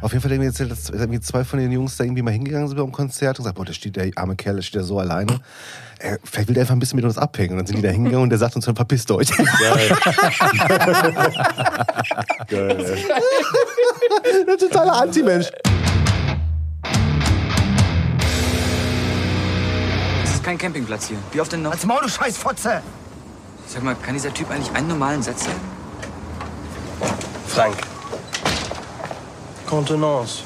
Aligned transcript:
Auf 0.00 0.12
jeden 0.12 0.22
Fall 0.22 0.28
denken 0.28 0.42
wir 0.42 0.48
jetzt, 0.50 0.60
dass 0.60 0.90
irgendwie 0.90 1.20
zwei 1.20 1.44
von 1.44 1.58
den 1.58 1.72
Jungs 1.72 1.96
da 1.96 2.04
irgendwie 2.04 2.22
mal 2.22 2.30
hingegangen 2.30 2.68
sind 2.68 2.76
beim 2.76 2.92
Konzert 2.92 3.38
und 3.38 3.44
gesagt, 3.44 3.56
boah, 3.56 3.64
da 3.64 3.72
steht 3.72 3.96
der 3.96 4.10
arme 4.14 4.36
Kerl, 4.36 4.56
der 4.56 4.62
steht 4.62 4.80
da 4.80 4.84
so 4.84 5.00
alleine. 5.00 5.40
Äh, 5.98 6.18
vielleicht 6.22 6.48
will 6.48 6.54
der 6.54 6.62
einfach 6.62 6.74
ein 6.74 6.78
bisschen 6.78 6.96
mit 6.96 7.04
uns 7.04 7.18
abhängen. 7.18 7.52
Und 7.52 7.58
dann 7.58 7.66
sind 7.66 7.76
die 7.76 7.82
da 7.82 7.88
hingegangen 7.88 8.22
und 8.22 8.30
der 8.30 8.38
sagt 8.38 8.54
uns 8.54 8.64
dann, 8.64 8.76
verpisst 8.76 9.10
euch. 9.10 9.28
Geil. 9.28 9.46
Geil, 12.48 12.84
ey. 12.84 13.04
der 14.46 14.56
totale 14.56 14.92
Anti-Mensch. 14.92 15.50
Das 20.22 20.34
ist 20.34 20.44
kein 20.44 20.58
Campingplatz 20.58 21.08
hier. 21.08 21.18
Wie 21.32 21.40
oft 21.40 21.50
denn 21.52 21.62
noch? 21.62 21.72
Als 21.72 21.84
Maul, 21.84 22.02
du 22.02 22.08
Scheißfotze! 22.08 22.82
Sag 23.66 23.82
mal, 23.82 23.96
kann 23.96 24.14
dieser 24.14 24.32
Typ 24.32 24.48
eigentlich 24.50 24.74
einen 24.74 24.88
normalen 24.88 25.22
Satz 25.22 25.44
sagen? 25.44 25.60
Frank. 27.48 27.76
Contenance. 29.68 30.44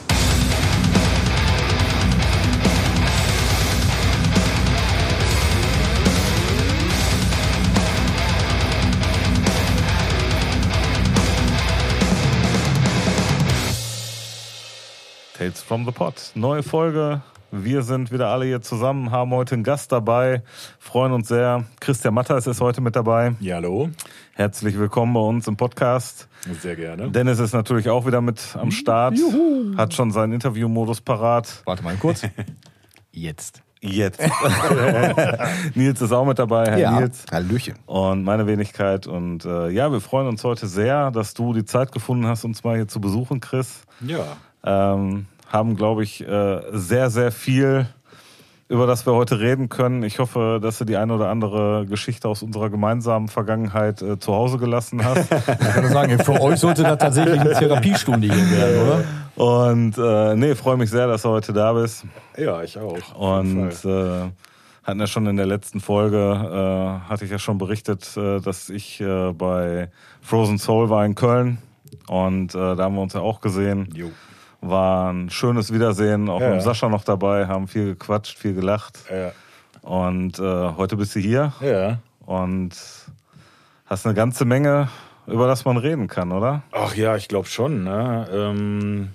Tales 15.35 15.63
from 15.63 15.85
the 15.85 15.93
Pot. 15.93 16.33
Neue 16.35 16.63
Folge. 16.63 17.23
Wir 17.55 17.83
sind 17.83 18.11
wieder 18.11 18.29
alle 18.29 18.47
hier 18.47 18.63
zusammen, 18.63 19.11
haben 19.11 19.31
heute 19.33 19.55
einen 19.55 19.63
Gast 19.63 19.93
dabei, 19.93 20.43
freuen 20.79 21.13
uns 21.13 21.29
sehr. 21.29 21.65
Christian 21.81 22.15
Matters 22.15 22.47
ist 22.47 22.63
heute 22.63 22.81
mit 22.81 22.97
dabei. 22.97 23.35
Ja, 23.41 23.57
hallo. 23.57 23.91
Herzlich 24.33 24.79
willkommen 24.79 25.13
bei 25.13 25.21
uns 25.21 25.47
im 25.49 25.59
Podcast. 25.59 26.29
Sehr 26.63 26.77
gerne. 26.77 27.11
Dennis 27.11 27.39
ist 27.41 27.53
natürlich 27.53 27.91
auch 27.91 28.07
wieder 28.07 28.23
mit 28.23 28.41
am 28.59 28.71
Start, 28.71 29.19
hat 29.77 29.93
schon 29.93 30.13
seinen 30.13 30.33
Interviewmodus 30.33 31.03
parat. 31.03 31.61
Warte 31.67 31.83
mal 31.85 31.95
kurz. 31.97 32.23
Jetzt. 33.13 33.63
Jetzt. 33.83 34.19
Nils 35.75 36.01
ist 36.01 36.13
auch 36.13 36.25
mit 36.25 36.39
dabei, 36.39 36.65
Herr 36.71 36.79
Ja, 36.79 37.01
Nils. 37.01 37.27
Hallöchen. 37.31 37.75
Und 37.85 38.25
meine 38.25 38.47
Wenigkeit. 38.47 39.07
Und 39.07 39.45
äh, 39.45 39.69
ja, 39.69 39.93
wir 39.93 40.01
freuen 40.01 40.27
uns 40.27 40.43
heute 40.43 40.67
sehr, 40.69 41.11
dass 41.11 41.35
du 41.35 41.53
die 41.53 41.67
Zeit 41.67 41.93
gefunden 41.93 42.27
hast, 42.27 42.45
uns 42.47 42.65
mal 42.65 42.77
hier 42.77 42.89
zu 42.89 42.99
besuchen, 42.99 43.41
Chris. 43.41 43.83
Ja. 44.01 44.25
ähm, 44.65 45.27
haben, 45.53 45.77
glaube 45.77 46.03
ich, 46.03 46.27
äh, 46.27 46.61
sehr, 46.73 47.11
sehr 47.11 47.31
viel, 47.31 47.87
über 48.69 48.87
das 48.87 49.05
wir 49.05 49.13
heute 49.13 49.39
reden 49.39 49.69
können. 49.69 50.03
Ich 50.03 50.19
hoffe, 50.19 50.59
dass 50.63 50.79
du 50.79 50.87
die 50.87 50.97
eine 50.97 51.15
oder 51.15 51.29
andere 51.29 51.85
Geschichte 51.87 52.27
aus 52.27 52.43
unserer 52.43 52.71
gemeinsamen 52.71 53.29
Vergangenheit 53.29 54.01
äh, 54.01 54.19
zu 54.19 54.33
Hause 54.33 54.57
gelassen 54.57 55.05
hast. 55.05 55.31
Ich 55.61 55.75
kann 55.75 55.83
nur 55.83 55.93
sagen, 55.93 56.19
für 56.19 56.41
euch 56.41 56.59
sollte 56.59 56.83
das 56.83 56.97
tatsächlich 56.97 57.39
eine 57.39 57.53
Therapiestunde 57.53 58.33
hier 58.33 58.51
werden, 58.51 58.83
oder? 58.83 59.05
Und 59.35 59.99
äh, 59.99 60.37
nee, 60.37 60.55
freue 60.55 60.79
mich 60.79 60.89
sehr, 60.89 61.07
dass 61.07 61.23
du 61.23 61.29
heute 61.29 61.53
da 61.53 61.75
bist. 61.75 62.05
Ja, 62.39 62.63
ich 62.63 62.79
auch. 62.79 63.15
Und 63.15 63.73
äh, 63.85 64.31
hatten 64.83 65.01
ja 65.01 65.07
schon 65.07 65.27
in 65.27 65.37
der 65.37 65.47
letzten 65.47 65.81
Folge, 65.81 66.19
äh, 66.19 67.09
hatte 67.09 67.27
ich 67.27 67.31
ja 67.31 67.39
schon 67.39 67.59
berichtet, 67.59 68.17
äh, 68.17 68.41
dass 68.41 68.71
ich 68.71 69.01
äh, 69.03 69.33
bei 69.33 69.91
Frozen 70.23 70.59
Soul 70.59 70.89
war 70.89 71.05
in 71.05 71.15
Köln. 71.15 71.59
Und 72.09 72.55
äh, 72.55 72.75
da 72.75 72.85
haben 72.85 72.95
wir 72.95 73.03
uns 73.03 73.13
ja 73.13 73.21
auch 73.21 73.43
gesehen. 73.43 73.89
Jo. 73.95 74.11
War 74.63 75.13
ein 75.13 75.29
schönes 75.29 75.73
Wiedersehen, 75.73 76.29
auch 76.29 76.41
Ja. 76.41 76.51
mit 76.51 76.63
Sascha 76.63 76.89
noch 76.89 77.03
dabei, 77.05 77.47
haben 77.49 77.67
viel 77.69 77.95
gequatscht, 77.95 78.39
viel 78.39 78.55
gelacht. 78.55 79.01
Ja. 79.11 79.33
Und 79.83 80.39
äh, 80.39 80.43
heute 80.77 80.97
bist 80.97 81.15
du 81.17 81.21
hier 81.21 81.53
ja. 81.61 81.99
und 82.25 82.71
hast 83.87 84.07
eine 84.07 84.15
ganze 84.15 84.45
Menge, 84.45 84.89
über 85.27 85.49
das 85.49 85.65
man 85.65 85.77
reden 85.77 86.07
kann, 86.07 86.31
oder? 86.31 86.63
Ach 86.71 86.95
ja, 86.95 87.17
ich 87.17 87.27
glaube 87.27 87.49
schon. 87.49 87.83
Ne? 87.83 88.29
Ähm, 88.33 89.09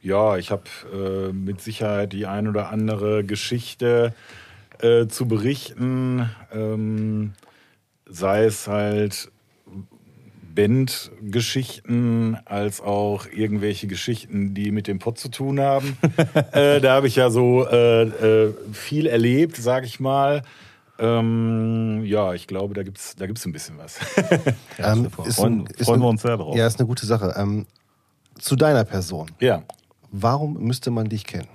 ja, 0.00 0.36
ich 0.38 0.50
habe 0.50 0.62
äh, 0.92 1.32
mit 1.32 1.60
Sicherheit 1.60 2.14
die 2.14 2.26
ein 2.26 2.48
oder 2.48 2.70
andere 2.70 3.22
Geschichte 3.22 4.14
äh, 4.80 5.06
zu 5.08 5.28
berichten. 5.28 6.30
Ähm, 6.52 7.34
sei 8.08 8.44
es 8.44 8.66
halt 8.68 9.30
Bandgeschichten 10.56 12.36
als 12.44 12.80
auch 12.80 13.26
irgendwelche 13.26 13.86
Geschichten, 13.86 14.54
die 14.54 14.70
mit 14.72 14.86
dem 14.88 14.98
Pott 14.98 15.18
zu 15.18 15.28
tun 15.28 15.60
haben. 15.60 15.96
äh, 16.52 16.80
da 16.80 16.94
habe 16.94 17.06
ich 17.06 17.16
ja 17.16 17.30
so 17.30 17.66
äh, 17.68 18.02
äh, 18.02 18.54
viel 18.72 19.06
erlebt, 19.06 19.56
sag 19.56 19.84
ich 19.84 20.00
mal. 20.00 20.42
Ähm, 20.98 22.02
ja, 22.04 22.32
ich 22.34 22.46
glaube, 22.46 22.74
da 22.74 22.82
gibt's 22.82 23.14
da 23.16 23.26
gibt's 23.26 23.44
ein 23.46 23.52
bisschen 23.52 23.78
was. 23.78 23.98
Ähm, 24.78 25.08
ist 25.26 25.36
Freuen, 25.36 25.60
ein- 25.60 25.66
ist 25.76 25.86
freuen 25.86 26.00
wir 26.00 26.08
uns 26.08 26.22
sehr 26.22 26.36
drauf. 26.36 26.56
Ja, 26.56 26.66
ist 26.66 26.78
eine 26.78 26.86
gute 26.86 27.06
Sache. 27.06 27.34
Ähm, 27.36 27.66
zu 28.38 28.56
deiner 28.56 28.84
Person. 28.84 29.30
ja. 29.40 29.62
Warum 30.12 30.54
müsste 30.62 30.90
man 30.92 31.08
dich 31.08 31.24
kennen? 31.26 31.48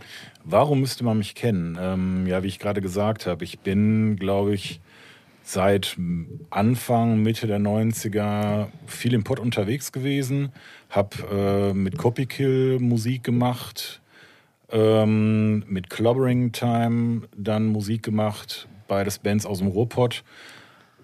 Warum 0.43 0.81
müsste 0.81 1.03
man 1.05 1.17
mich 1.17 1.33
kennen? 1.35 1.77
Ähm, 1.79 2.27
ja, 2.27 2.43
wie 2.43 2.47
ich 2.47 2.59
gerade 2.59 2.81
gesagt 2.81 3.25
habe, 3.25 3.43
ich 3.45 3.59
bin, 3.59 4.17
glaube 4.17 4.53
ich, 4.53 4.81
seit 5.43 5.97
Anfang, 6.49 7.21
Mitte 7.21 7.47
der 7.47 7.59
90er 7.59 8.67
viel 8.85 9.13
im 9.13 9.23
Pott 9.23 9.39
unterwegs 9.39 9.91
gewesen, 9.91 10.51
habe 10.89 11.71
äh, 11.71 11.73
mit 11.73 11.97
Copykill 11.97 12.79
Musik 12.79 13.23
gemacht, 13.23 14.01
ähm, 14.71 15.63
mit 15.67 15.89
Clobbering 15.89 16.51
Time 16.51 17.23
dann 17.35 17.67
Musik 17.67 18.03
gemacht, 18.03 18.67
beides 18.87 19.19
Bands 19.19 19.45
aus 19.45 19.59
dem 19.59 19.67
Ruhrpott, 19.67 20.23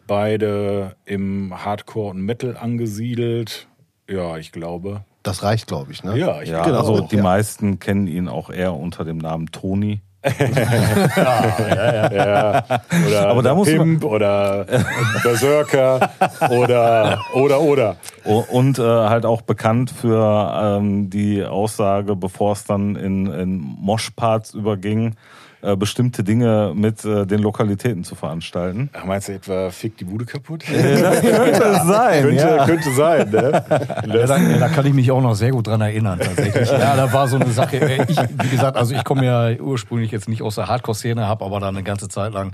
beide 0.08 0.96
im 1.06 1.54
Hardcore 1.66 2.12
und 2.12 2.22
Metal 2.22 2.56
angesiedelt. 2.58 3.68
Ja, 4.10 4.38
ich 4.38 4.52
glaube. 4.54 5.04
Das 5.24 5.44
reicht, 5.44 5.68
glaube 5.68 5.92
ich. 5.92 6.04
Ne? 6.04 6.18
Ja, 6.18 6.42
ich 6.42 6.50
Ja, 6.50 6.64
Genau. 6.64 6.80
also 6.80 7.02
die 7.02 7.18
Ja. 7.18 7.24
meisten 7.24 7.80
kennen 7.80 8.08
ihn 8.08 8.30
auch 8.30 8.50
eher 8.50 8.74
unter 8.74 9.04
dem 9.04 9.18
Namen 9.18 9.48
Toni. 9.48 10.00
Ja, 11.18 12.62
oder 13.08 13.28
Aber 13.30 13.42
da 13.44 13.56
muss 13.56 13.68
man- 13.70 13.78
Pimp 13.78 14.04
oder 14.04 14.66
Berserker 15.24 16.10
oder 16.50 17.20
oder 17.34 17.60
oder. 17.62 17.96
Und 18.52 18.80
äh, 18.80 18.82
halt 18.84 19.26
auch 19.26 19.42
bekannt 19.42 19.90
für 19.92 20.78
ähm, 20.80 21.10
die 21.10 21.44
Aussage, 21.44 22.16
bevor 22.16 22.54
es 22.54 22.66
dann 22.66 22.96
in, 22.96 23.28
in 23.28 23.58
Moshparts 23.58 24.54
überging, 24.54 25.16
äh, 25.68 25.76
bestimmte 25.76 26.24
Dinge 26.24 26.72
mit 26.74 27.04
äh, 27.04 27.26
den 27.26 27.40
Lokalitäten 27.40 28.06
zu 28.06 28.16
veranstalten. 28.16 28.90
Ach, 28.94 29.04
meinst 29.04 29.28
du 29.28 29.34
etwa 29.34 29.70
Fick 29.70 29.98
die 29.98 30.06
Bude 30.06 30.24
kaputt? 30.24 30.64
Könnte 30.66 31.64
es 31.64 31.84
sein, 31.84 32.24
könnte, 32.24 32.64
könnte 32.66 32.92
sein, 32.94 33.30
ne? 33.30 33.66
Ja, 34.08 34.26
da, 34.26 34.38
ja, 34.38 34.58
da 34.60 34.70
kann 34.70 34.86
ich 34.86 34.94
mich 34.94 35.12
auch 35.12 35.22
noch 35.22 35.36
sehr 35.36 35.52
gut 35.52 35.68
dran 35.68 35.82
erinnern, 35.82 36.20
tatsächlich. 36.20 36.72
Ja, 36.72 36.96
da 36.96 37.12
war 37.12 37.28
so 37.28 37.36
eine 37.36 37.52
Sache. 37.52 37.82
äh, 37.82 38.06
Ich, 38.08 38.18
wie 38.18 38.50
gesagt, 38.50 38.78
also 38.78 38.96
ich 38.96 39.04
komme 39.04 39.26
ja 39.26 39.60
ursprünglich 39.60 40.12
jetzt 40.12 40.30
nicht 40.30 40.42
aus 40.42 40.56
der 40.56 40.68
Hardcore-Szene, 40.68 41.28
habe 41.28 41.44
aber 41.44 41.60
dann 41.60 41.76
eine 41.76 41.84
ganze 41.84 42.08
Zeit 42.08 42.32
lang 42.32 42.54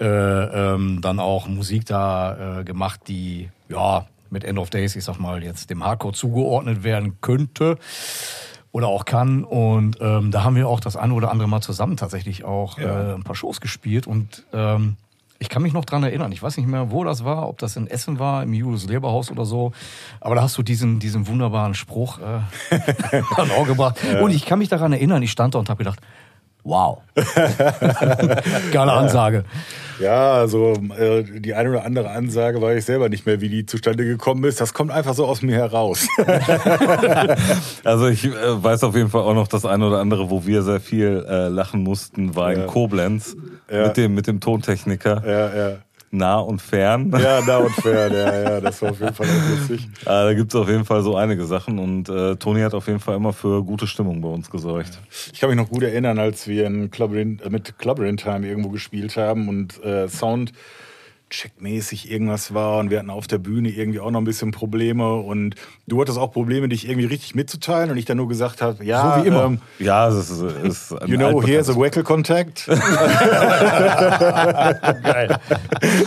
äh, 0.00 0.04
ähm, 0.06 1.00
dann 1.02 1.20
auch 1.20 1.48
Musik 1.48 1.84
da 1.84 2.60
äh, 2.60 2.64
gemacht, 2.64 3.00
die 3.08 3.50
ja 3.68 4.06
mit 4.30 4.44
End 4.44 4.58
of 4.58 4.70
Days, 4.70 4.96
ich 4.96 5.04
sag 5.04 5.18
mal, 5.18 5.44
jetzt 5.44 5.68
dem 5.68 5.84
Hardcore 5.84 6.14
zugeordnet 6.14 6.84
werden 6.84 7.18
könnte 7.20 7.76
oder 8.76 8.88
auch 8.88 9.06
kann. 9.06 9.42
Und 9.42 9.96
ähm, 10.02 10.30
da 10.30 10.44
haben 10.44 10.54
wir 10.54 10.68
auch 10.68 10.80
das 10.80 10.96
eine 10.96 11.14
oder 11.14 11.30
andere 11.30 11.48
Mal 11.48 11.62
zusammen 11.62 11.96
tatsächlich 11.96 12.44
auch 12.44 12.78
Ja. 12.78 13.12
äh, 13.12 13.14
ein 13.14 13.22
paar 13.24 13.34
Shows 13.34 13.62
gespielt. 13.62 14.06
Und 14.06 14.44
ähm, 14.52 14.96
ich 15.38 15.48
kann 15.48 15.62
mich 15.62 15.72
noch 15.72 15.86
dran 15.86 16.02
erinnern. 16.02 16.30
Ich 16.32 16.42
weiß 16.42 16.58
nicht 16.58 16.66
mehr, 16.66 16.90
wo 16.90 17.02
das 17.02 17.24
war, 17.24 17.48
ob 17.48 17.56
das 17.56 17.76
in 17.76 17.86
Essen 17.86 18.18
war, 18.18 18.42
im 18.42 18.52
Julius 18.52 18.86
Leberhaus 18.86 19.30
oder 19.30 19.46
so. 19.46 19.72
Aber 20.20 20.34
da 20.34 20.42
hast 20.42 20.58
du 20.58 20.62
diesen, 20.62 20.98
diesen 20.98 21.26
wunderbaren 21.26 21.74
Spruch 21.74 22.18
äh, 22.18 22.40
dann 23.38 23.50
auch 23.50 23.66
gebracht. 23.66 23.96
Und 24.22 24.30
ich 24.30 24.44
kann 24.44 24.58
mich 24.58 24.68
daran 24.68 24.92
erinnern, 24.92 25.22
ich 25.22 25.30
stand 25.30 25.54
da 25.54 25.58
und 25.58 25.70
habe 25.70 25.78
gedacht, 25.78 26.00
wow. 26.66 26.98
Geile 28.72 28.92
Ansage. 28.92 29.44
Ja, 29.98 30.32
also 30.34 30.74
äh, 30.98 31.22
die 31.22 31.54
eine 31.54 31.70
oder 31.70 31.84
andere 31.86 32.10
Ansage 32.10 32.60
weiß 32.60 32.76
ich 32.78 32.84
selber 32.84 33.08
nicht 33.08 33.24
mehr, 33.24 33.40
wie 33.40 33.48
die 33.48 33.64
zustande 33.64 34.04
gekommen 34.04 34.44
ist. 34.44 34.60
Das 34.60 34.74
kommt 34.74 34.90
einfach 34.90 35.14
so 35.14 35.24
aus 35.26 35.40
mir 35.42 35.56
heraus. 35.56 36.06
Also 37.84 38.08
ich 38.08 38.24
äh, 38.24 38.30
weiß 38.62 38.84
auf 38.84 38.94
jeden 38.96 39.08
Fall 39.10 39.22
auch 39.22 39.34
noch 39.34 39.48
das 39.48 39.64
eine 39.64 39.86
oder 39.86 40.00
andere, 40.00 40.28
wo 40.30 40.44
wir 40.46 40.62
sehr 40.62 40.80
viel 40.80 41.24
äh, 41.28 41.48
lachen 41.48 41.82
mussten, 41.82 42.34
war 42.34 42.52
Ja. 42.52 42.60
in 42.62 42.66
Koblenz 42.66 43.36
Ja. 43.70 43.86
mit 43.88 43.96
dem 43.96 44.14
mit 44.14 44.26
dem 44.26 44.40
Tontechniker 44.40 45.22
ja, 45.26 45.56
ja. 45.68 45.76
Nah 46.10 46.38
und 46.38 46.60
fern. 46.60 47.12
Ja, 47.18 47.40
nah 47.44 47.58
und 47.58 47.72
fern, 47.72 48.12
ja, 48.12 48.42
ja, 48.42 48.60
das 48.60 48.80
war 48.82 48.90
auf 48.90 49.00
jeden 49.00 49.14
Fall 49.14 49.26
auch 49.26 49.50
lustig. 49.50 49.88
Ah, 50.06 50.24
da 50.24 50.34
gibt's 50.34 50.54
auf 50.54 50.68
jeden 50.68 50.84
Fall 50.84 51.02
so 51.02 51.16
einige 51.16 51.44
Sachen 51.46 51.78
und 51.78 52.08
äh, 52.08 52.36
Toni 52.36 52.60
hat 52.60 52.74
auf 52.74 52.86
jeden 52.86 53.00
Fall 53.00 53.16
immer 53.16 53.32
für 53.32 53.64
gute 53.64 53.86
Stimmung 53.86 54.20
bei 54.20 54.28
uns 54.28 54.50
gesorgt. 54.50 55.00
Ich 55.32 55.40
kann 55.40 55.48
mich 55.50 55.58
noch 55.58 55.68
gut 55.68 55.82
erinnern, 55.82 56.18
als 56.18 56.46
wir 56.46 56.66
in 56.66 56.90
Clubberin, 56.90 57.40
äh, 57.44 57.50
mit 57.50 57.78
Clubberin 57.78 58.16
Time 58.16 58.46
irgendwo 58.46 58.68
gespielt 58.68 59.16
haben 59.16 59.48
und 59.48 59.82
äh, 59.82 60.08
Sound 60.08 60.52
checkmäßig 61.28 62.10
irgendwas 62.10 62.54
war 62.54 62.78
und 62.78 62.90
wir 62.90 62.98
hatten 63.00 63.10
auf 63.10 63.26
der 63.26 63.38
Bühne 63.38 63.68
irgendwie 63.70 63.98
auch 64.00 64.10
noch 64.12 64.20
ein 64.20 64.24
bisschen 64.24 64.52
Probleme 64.52 65.14
und 65.16 65.56
du 65.88 66.00
hattest 66.00 66.18
auch 66.18 66.32
Probleme, 66.32 66.68
dich 66.68 66.88
irgendwie 66.88 67.06
richtig 67.06 67.34
mitzuteilen 67.34 67.90
und 67.90 67.96
ich 67.96 68.04
dann 68.04 68.16
nur 68.16 68.28
gesagt 68.28 68.62
habe, 68.62 68.84
ja, 68.84 69.16
So 69.18 69.24
wie 69.24 69.28
immer. 69.28 69.44
Ähm, 69.46 69.60
Ja, 69.80 70.06
das 70.06 70.30
ist, 70.30 70.40
ist 70.62 70.92
ein 70.92 71.08
you 71.08 71.16
know, 71.18 71.42
here's 71.42 71.68
a 71.68 71.74
Wackel 71.74 72.04
Contact. 72.04 72.68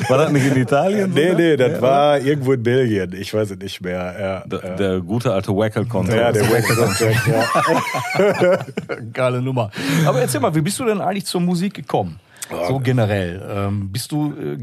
War 0.10 0.18
das 0.18 0.32
nicht 0.32 0.46
in 0.48 0.56
Italien? 0.62 1.12
nee, 1.14 1.34
nee, 1.34 1.58
das 1.58 1.82
war 1.82 2.20
irgendwo 2.20 2.54
in 2.54 2.64
Belgien. 2.64 3.14
Ich 3.14 3.34
weiß 3.34 3.52
es 3.52 3.58
nicht 3.58 3.82
mehr. 3.82 4.16
Ja, 4.20 4.44
Der, 4.48 4.64
ja. 4.70 4.76
der 4.76 5.00
gute 5.02 5.34
alte 5.34 5.52
Wackel-Konto. 5.56 6.14
ja, 6.14 6.32
der 6.32 6.50
Wackel 6.50 6.76
Contact, 6.76 7.28
ja. 7.28 8.58
Geile 9.14 9.42
Nummer. 9.42 9.72
Aber 10.06 10.22
erzähl 10.22 10.40
mal, 10.40 10.54
wie 10.56 10.62
bist 10.62 10.80
du 10.80 10.86
denn 10.86 11.02
eigentlich 11.02 11.26
zur 11.26 11.42
Musik 11.42 11.74
gekommen? 11.74 12.20
So 12.50 12.80
generell. 12.80 13.46
Ähm, 13.48 13.92
bist 13.92 14.12
du 14.12 14.34
äh, 14.34 14.58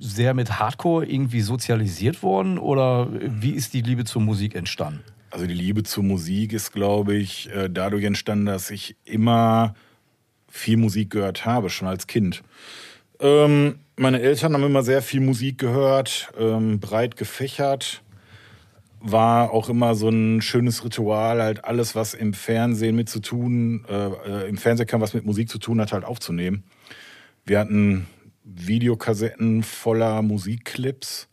sehr 0.00 0.34
mit 0.34 0.58
Hardcore 0.58 1.06
irgendwie 1.06 1.40
sozialisiert 1.40 2.22
worden 2.22 2.58
oder 2.58 3.08
wie 3.12 3.50
ist 3.50 3.74
die 3.74 3.82
Liebe 3.82 4.04
zur 4.04 4.22
Musik 4.22 4.54
entstanden? 4.54 5.00
Also 5.30 5.46
die 5.46 5.54
Liebe 5.54 5.82
zur 5.82 6.04
Musik 6.04 6.52
ist, 6.52 6.72
glaube 6.72 7.16
ich, 7.16 7.50
äh, 7.50 7.68
dadurch 7.68 8.04
entstanden, 8.04 8.46
dass 8.46 8.70
ich 8.70 8.96
immer 9.04 9.74
viel 10.48 10.76
Musik 10.76 11.10
gehört 11.10 11.44
habe, 11.44 11.70
schon 11.70 11.88
als 11.88 12.06
Kind. 12.06 12.44
Ähm, 13.18 13.80
meine 13.96 14.20
Eltern 14.20 14.54
haben 14.54 14.62
immer 14.62 14.84
sehr 14.84 15.02
viel 15.02 15.20
Musik 15.20 15.58
gehört, 15.58 16.32
ähm, 16.38 16.78
breit 16.78 17.16
gefächert. 17.16 18.02
War 19.00 19.50
auch 19.50 19.68
immer 19.68 19.96
so 19.96 20.08
ein 20.08 20.40
schönes 20.40 20.84
Ritual, 20.84 21.42
halt 21.42 21.64
alles, 21.64 21.96
was 21.96 22.14
im 22.14 22.32
Fernsehen 22.32 22.94
mit 22.94 23.08
zu 23.08 23.20
tun, 23.20 23.84
äh, 23.88 24.44
äh, 24.44 24.48
im 24.48 24.56
Fernsehen 24.56 24.86
kann, 24.86 25.00
was 25.00 25.14
mit 25.14 25.26
Musik 25.26 25.48
zu 25.48 25.58
tun 25.58 25.80
hat, 25.80 25.92
halt 25.92 26.04
aufzunehmen. 26.04 26.62
Wir 27.46 27.58
hatten 27.58 28.06
Videokassetten 28.44 29.62
voller 29.62 30.22
Musikclips 30.22 31.28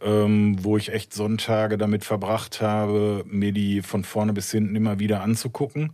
ähm, 0.00 0.56
wo 0.62 0.76
ich 0.76 0.92
echt 0.92 1.12
Sonntage 1.12 1.76
damit 1.76 2.04
verbracht 2.04 2.60
habe, 2.60 3.24
mir 3.26 3.50
die 3.52 3.82
von 3.82 4.04
vorne 4.04 4.32
bis 4.32 4.50
hinten 4.50 4.76
immer 4.76 5.00
wieder 5.00 5.22
anzugucken. 5.22 5.92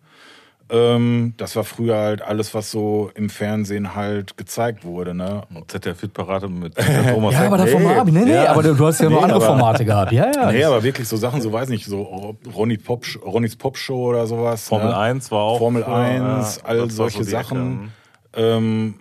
Ähm, 0.70 1.34
das 1.36 1.56
war 1.56 1.64
früher 1.64 1.96
halt 1.96 2.20
alles, 2.22 2.52
was 2.54 2.70
so 2.70 3.10
im 3.14 3.30
Fernsehen 3.30 3.94
halt 3.94 4.36
gezeigt 4.36 4.84
wurde. 4.84 5.14
Ne? 5.14 5.42
ZDF-Parade 5.68 6.48
mit 6.48 6.74
Thomas 7.08 7.32
Ja, 7.32 7.46
aber 7.46 7.56
davon 7.58 7.82
mal 7.82 7.98
ab. 7.98 8.08
Nee, 8.10 8.24
nee, 8.24 8.34
Ja. 8.34 8.50
aber 8.50 8.62
du, 8.62 8.74
du 8.74 8.86
hast 8.86 9.00
ja 9.00 9.08
noch 9.08 9.16
Nee, 9.18 9.22
andere 9.22 9.36
aber- 9.36 9.46
Formate 9.46 9.84
gehabt. 9.84 10.12
Ja, 10.12 10.30
ja. 10.34 10.52
Nee, 10.52 10.64
aber 10.64 10.82
wirklich 10.82 11.08
so 11.08 11.16
Sachen, 11.16 11.40
so 11.40 11.50
weiß 11.52 11.68
nicht, 11.70 11.86
so 11.86 12.36
Ronny 12.54 12.76
Pop, 12.76 13.04
Ronnys 13.24 13.56
Popshow 13.56 14.08
oder 14.10 14.26
sowas. 14.26 14.68
Formel 14.68 14.88
ne? 14.88 14.98
1 14.98 15.30
war 15.30 15.40
auch. 15.40 15.58
Formel 15.58 15.82
früher, 15.84 15.94
1, 15.94 16.56
ja, 16.56 16.62
all 16.68 16.90
solche 16.90 17.24
so. 17.24 17.30
Sachen. 17.30 17.92
Ähm, 18.34 18.94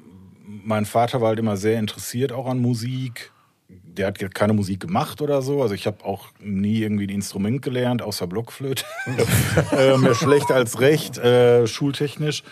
mein 0.63 0.85
Vater 0.85 1.21
war 1.21 1.29
halt 1.29 1.39
immer 1.39 1.57
sehr 1.57 1.79
interessiert 1.79 2.31
auch 2.31 2.47
an 2.47 2.59
Musik. 2.59 3.31
Der 3.69 4.07
hat 4.07 4.33
keine 4.33 4.53
Musik 4.53 4.79
gemacht 4.79 5.21
oder 5.21 5.41
so. 5.41 5.61
Also 5.61 5.75
ich 5.75 5.85
habe 5.85 6.03
auch 6.03 6.27
nie 6.39 6.79
irgendwie 6.79 7.05
ein 7.05 7.09
Instrument 7.09 7.61
gelernt, 7.61 8.01
außer 8.01 8.27
Blockflöte. 8.27 8.85
äh, 9.71 9.97
mehr 9.97 10.15
schlecht 10.15 10.51
als 10.51 10.79
recht, 10.79 11.17
äh, 11.17 11.67
schultechnisch. 11.67 12.43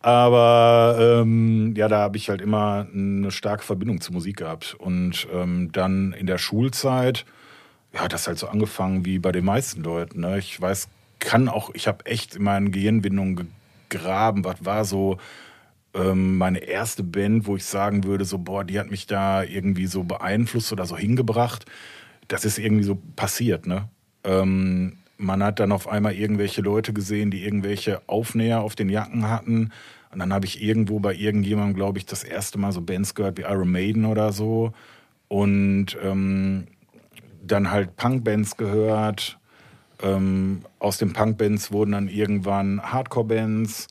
Aber 0.00 0.96
ähm, 1.22 1.74
ja, 1.76 1.88
da 1.88 2.00
habe 2.00 2.16
ich 2.16 2.30
halt 2.30 2.40
immer 2.40 2.86
eine 2.92 3.30
starke 3.30 3.62
Verbindung 3.62 4.00
zur 4.00 4.14
Musik 4.14 4.38
gehabt. 4.38 4.74
Und 4.78 5.26
ähm, 5.32 5.70
dann 5.72 6.12
in 6.12 6.26
der 6.26 6.38
Schulzeit, 6.38 7.24
ja, 7.92 8.00
hat 8.00 8.12
das 8.12 8.26
halt 8.26 8.38
so 8.38 8.48
angefangen 8.48 9.04
wie 9.04 9.18
bei 9.18 9.32
den 9.32 9.44
meisten 9.44 9.82
Leuten. 9.82 10.20
Ne? 10.20 10.38
Ich 10.38 10.60
weiß, 10.60 10.88
kann 11.18 11.48
auch, 11.48 11.70
ich 11.74 11.86
habe 11.86 12.06
echt 12.06 12.36
in 12.36 12.44
meinen 12.44 12.72
Gehirnwindungen 12.72 13.52
gegraben, 13.90 14.44
was 14.44 14.64
war 14.64 14.84
so 14.84 15.18
ähm, 15.94 16.38
meine 16.38 16.58
erste 16.58 17.02
Band, 17.02 17.46
wo 17.46 17.56
ich 17.56 17.64
sagen 17.64 18.04
würde, 18.04 18.24
so, 18.24 18.38
boah, 18.38 18.64
die 18.64 18.78
hat 18.78 18.90
mich 18.90 19.06
da 19.06 19.42
irgendwie 19.42 19.86
so 19.86 20.04
beeinflusst 20.04 20.72
oder 20.72 20.86
so 20.86 20.96
hingebracht. 20.96 21.66
Das 22.28 22.44
ist 22.44 22.58
irgendwie 22.58 22.84
so 22.84 22.98
passiert, 23.16 23.66
ne? 23.66 23.88
Ähm, 24.24 24.98
man 25.16 25.42
hat 25.42 25.60
dann 25.60 25.72
auf 25.72 25.88
einmal 25.88 26.14
irgendwelche 26.14 26.62
Leute 26.62 26.92
gesehen, 26.92 27.30
die 27.30 27.44
irgendwelche 27.44 28.00
Aufnäher 28.06 28.60
auf 28.60 28.74
den 28.74 28.88
Jacken 28.88 29.28
hatten. 29.28 29.70
Und 30.12 30.18
dann 30.18 30.32
habe 30.32 30.46
ich 30.46 30.62
irgendwo 30.62 30.98
bei 30.98 31.14
irgendjemandem, 31.14 31.76
glaube 31.76 31.98
ich, 31.98 32.06
das 32.06 32.24
erste 32.24 32.58
Mal 32.58 32.72
so 32.72 32.80
Bands 32.80 33.14
gehört 33.14 33.38
wie 33.38 33.42
Iron 33.42 33.70
Maiden 33.70 34.06
oder 34.06 34.32
so. 34.32 34.72
Und 35.28 35.96
ähm, 36.02 36.66
dann 37.42 37.70
halt 37.70 37.96
Punkbands 37.96 38.56
gehört. 38.56 39.38
Ähm, 40.02 40.62
aus 40.78 40.98
den 40.98 41.12
Punkbands 41.12 41.70
wurden 41.70 41.92
dann 41.92 42.08
irgendwann 42.08 42.80
Hardcore-Bands. 42.82 43.88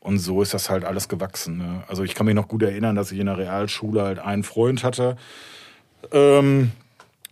Und 0.00 0.18
so 0.18 0.42
ist 0.42 0.54
das 0.54 0.70
halt 0.70 0.84
alles 0.84 1.08
gewachsen. 1.08 1.58
Ne? 1.58 1.82
Also 1.88 2.04
ich 2.04 2.14
kann 2.14 2.26
mich 2.26 2.34
noch 2.34 2.48
gut 2.48 2.62
erinnern, 2.62 2.96
dass 2.96 3.12
ich 3.12 3.18
in 3.18 3.26
der 3.26 3.38
Realschule 3.38 4.02
halt 4.02 4.18
einen 4.18 4.42
Freund 4.42 4.84
hatte. 4.84 5.16
Ähm, 6.12 6.72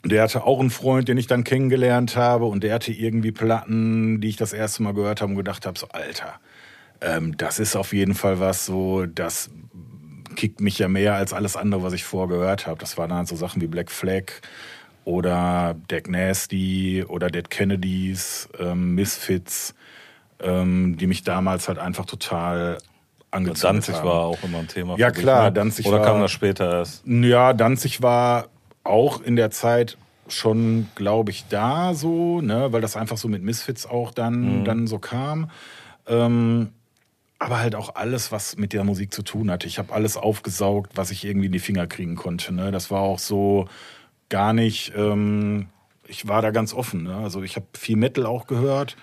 der 0.05 0.23
hatte 0.23 0.45
auch 0.45 0.61
einen 0.61 0.71
Freund, 0.71 1.09
den 1.09 1.17
ich 1.17 1.27
dann 1.27 1.45
kennengelernt 1.45 2.17
habe. 2.17 2.47
Und 2.47 2.65
der 2.65 2.75
hatte 2.75 2.93
irgendwie 2.93 3.33
Platten, 3.33 4.21
die 4.21 4.29
ich 4.29 4.37
das 4.37 4.53
erste 4.53 4.83
Mal 4.83 4.95
gehört 4.95 5.21
habe 5.21 5.31
und 5.31 5.37
gedacht 5.37 5.67
habe, 5.67 5.79
so 5.79 5.89
Alter, 5.89 6.35
ähm, 7.01 7.37
das 7.37 7.59
ist 7.59 7.77
auf 7.77 7.93
jeden 7.93 8.15
Fall 8.15 8.41
was 8.41 8.67
so, 8.67 9.07
das 9.07 9.51
kickt 10.35 10.61
mich 10.61 10.79
ja 10.79 10.89
mehr 10.89 11.15
als 11.15 11.33
alles 11.33 11.57
andere, 11.57 11.83
was 11.83 11.93
ich 11.93 12.05
vorher 12.05 12.37
gehört 12.37 12.67
habe. 12.67 12.79
Das 12.79 12.99
waren 12.99 13.11
dann 13.11 13.27
so 13.27 13.37
Sachen 13.37 13.63
wie 13.63 13.67
Black 13.67 13.91
Flag 13.91 14.25
oder 15.05 15.77
Dead 15.91 16.09
Nasty 16.09 17.05
oder 17.07 17.31
Dead 17.31 17.49
Kennedys, 17.49 18.49
ähm, 18.59 18.95
Misfits, 18.95 19.75
ähm, 20.41 20.97
die 20.99 21.07
mich 21.07 21.23
damals 21.25 21.69
halt 21.69 21.79
einfach 21.79 22.05
total 22.07 22.79
angezündet 23.31 23.65
Danzig 23.89 23.95
haben. 23.97 24.09
war 24.09 24.21
auch 24.27 24.43
immer 24.43 24.59
ein 24.59 24.69
Thema. 24.69 24.97
Ja, 24.99 25.11
klar, 25.11 25.45
ne? 25.45 25.53
Danzig 25.53 25.87
Oder 25.87 25.99
war- 26.01 26.07
kam 26.07 26.21
das 26.21 26.31
später 26.33 26.71
erst? 26.79 27.03
Ja, 27.07 27.53
Danzig 27.53 28.03
war 28.03 28.49
auch 28.85 29.21
in 29.21 29.37
der 29.37 29.51
Zeit 29.51 29.97
schon, 30.29 30.89
glaube 30.95 31.31
ich, 31.31 31.47
da 31.49 31.95
so, 31.95 32.41
ne, 32.41 32.73
weil 32.73 32.81
das 32.81 32.97
einfach 32.97 33.17
so 33.17 33.29
mit 33.29 33.43
Misfits 33.43 33.87
auch 33.87 34.11
dann, 34.11 34.65
dann 34.65 34.87
so 34.87 34.99
kam. 34.99 35.51
Ähm, 36.09 36.71
aber 37.39 37.59
halt 37.61 37.75
auch 37.75 37.95
alles, 37.95 38.33
was 38.33 38.57
mit 38.57 38.73
der 38.73 38.83
Musik 38.83 39.13
zu 39.13 39.23
tun 39.23 39.51
hatte. 39.51 39.67
Ich 39.67 39.79
habe 39.79 39.93
alles 39.93 40.17
aufgesaugt, 40.17 40.93
was 40.97 41.11
ich 41.11 41.25
irgendwie 41.25 41.47
in 41.47 41.53
die 41.53 41.59
Finger 41.59 41.87
kriegen 41.87 42.17
konnte. 42.17 42.53
Ne? 42.55 42.71
Das 42.73 42.91
war 42.91 43.03
auch 43.03 43.19
so 43.19 43.69
gar 44.31 44.53
nicht. 44.53 44.93
Ähm, 44.97 45.67
ich 46.09 46.27
war 46.29 46.41
da 46.43 46.51
ganz 46.51 46.73
offen. 46.73 47.03
Ne? 47.03 47.15
Also 47.17 47.43
ich 47.43 47.57
habe 47.57 47.67
viel 47.77 47.97
Metal 47.97 48.25
auch 48.27 48.47
gehört, 48.47 48.97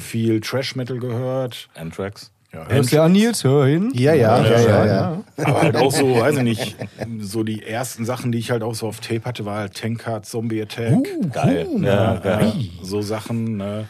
viel 0.00 0.40
Trash 0.40 0.76
Metal 0.76 0.98
gehört. 0.98 1.68
Anthrax. 1.74 2.30
Hörst 2.52 2.92
du 2.92 3.00
an, 3.00 3.12
Nils? 3.12 3.44
Hör 3.44 3.66
hin. 3.66 3.92
Ja, 3.94 4.12
ja, 4.12 4.42
ja, 4.44 4.60
ja, 4.60 4.86
ja. 4.86 5.24
Aber 5.36 5.62
halt 5.62 5.76
auch 5.76 5.92
so, 5.92 6.16
weiß 6.18 6.38
ich 6.38 6.42
nicht, 6.42 6.76
so 7.20 7.44
die 7.44 7.62
ersten 7.62 8.04
Sachen, 8.04 8.32
die 8.32 8.38
ich 8.38 8.50
halt 8.50 8.64
auch 8.64 8.74
so 8.74 8.88
auf 8.88 8.98
Tape 8.98 9.24
hatte, 9.24 9.44
war 9.44 9.58
halt 9.58 9.74
Tankard, 9.74 10.26
Zombie 10.26 10.60
Attack. 10.62 10.96
Geil. 11.32 11.68
Ja, 11.80 12.20
Ja, 12.24 12.40
ja. 12.40 12.52
so 12.82 13.02
Sachen, 13.02 13.56
ne, 13.58 13.86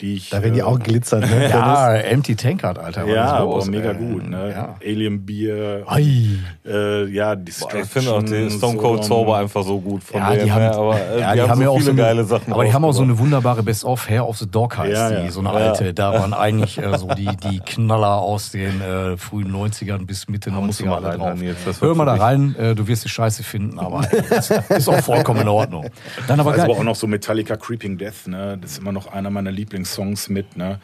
die 0.00 0.14
ich. 0.14 0.30
Da 0.30 0.42
werden 0.42 0.54
die 0.54 0.60
äh, 0.60 0.64
Augen 0.64 0.82
glitzern. 0.82 1.20
Ne? 1.20 1.28
Ja, 1.50 1.94
Empty 1.94 2.36
Tankard, 2.36 2.78
Alter. 2.78 3.06
Ja, 3.06 3.40
los, 3.40 3.62
aber 3.64 3.70
mega 3.70 3.92
gut, 3.92 4.28
ne? 4.28 4.50
Ja. 4.50 4.76
Alien 4.84 5.24
Beer, 5.26 5.82
Ei. 5.86 6.26
äh, 6.66 7.06
ja, 7.06 7.34
Boah, 7.34 7.36
Destruction. 7.36 7.80
ich 7.82 7.88
finde 7.90 8.12
auch 8.12 8.22
die 8.22 8.50
Stone 8.50 8.78
Cold. 8.78 9.04
Sober 9.04 9.38
einfach 9.38 9.62
so 9.64 9.80
gut 9.80 10.02
von 10.02 10.20
Ja, 10.20 10.30
denen, 10.30 10.44
die 10.44 10.52
haben, 10.52 10.62
ne? 10.64 10.74
aber 10.74 10.94
äh, 11.00 11.20
ja, 11.20 11.34
die, 11.34 11.40
haben, 11.42 11.56
so 11.58 11.62
ja 11.62 11.68
auch 11.70 11.74
viele 11.74 11.84
so 11.84 11.90
eine, 11.92 12.00
geile 12.02 12.24
Sachen 12.24 12.52
Aber 12.52 12.64
die 12.64 12.72
haben 12.72 12.84
auch 12.84 12.92
so 12.92 13.02
eine 13.02 13.18
wunderbare 13.18 13.62
Best 13.62 13.84
of 13.84 14.08
Hair 14.08 14.28
of 14.28 14.38
the 14.38 14.46
Dog 14.50 14.76
heißt 14.78 14.92
Ja, 14.92 15.08
die, 15.10 15.24
ja. 15.26 15.30
so 15.30 15.40
eine 15.40 15.48
Ja. 15.50 15.54
alte. 15.54 15.94
Da 15.94 16.12
waren 16.12 16.32
eigentlich 16.34 16.78
äh, 16.78 16.96
so 16.98 17.08
die, 17.08 17.26
die 17.50 17.60
Knaller 17.60 18.16
aus 18.20 18.50
den 18.50 18.80
äh, 18.80 19.16
frühen 19.16 19.52
90ern 19.54 20.06
bis 20.06 20.28
Mitte 20.28 20.50
musst 20.50 20.80
du 20.80 20.84
90er 20.84 20.88
mal 20.88 21.04
alle 21.04 21.18
drauf. 21.18 21.30
Das 21.64 21.66
wird 21.66 21.80
Hör 21.80 21.94
mal 21.96 22.04
da 22.06 22.14
rein, 22.14 22.54
äh, 22.58 22.74
du 22.74 22.86
wirst 22.86 23.04
die 23.04 23.08
Scheiße 23.08 23.42
finden, 23.42 23.78
aber 23.78 24.00
ist, 24.30 24.50
ist 24.50 24.88
auch 24.88 25.00
vollkommen 25.00 25.40
in 25.42 25.48
Ordnung. 25.48 25.86
Dann 26.26 26.40
aber 26.40 26.50
Also 26.50 26.62
geil. 26.62 26.70
aber 26.70 26.80
auch 26.80 26.84
noch 26.84 26.96
so 26.96 27.06
Metallica 27.06 27.56
Creeping 27.56 27.98
Death, 27.98 28.26
ne? 28.26 28.58
Das 28.60 28.72
ist 28.72 28.78
immer 28.78 28.92
noch 28.92 29.12
einer 29.12 29.30
meiner 29.30 29.50
Lieblingssongs 29.90 30.28
mit, 30.28 30.56
ne? 30.56 30.80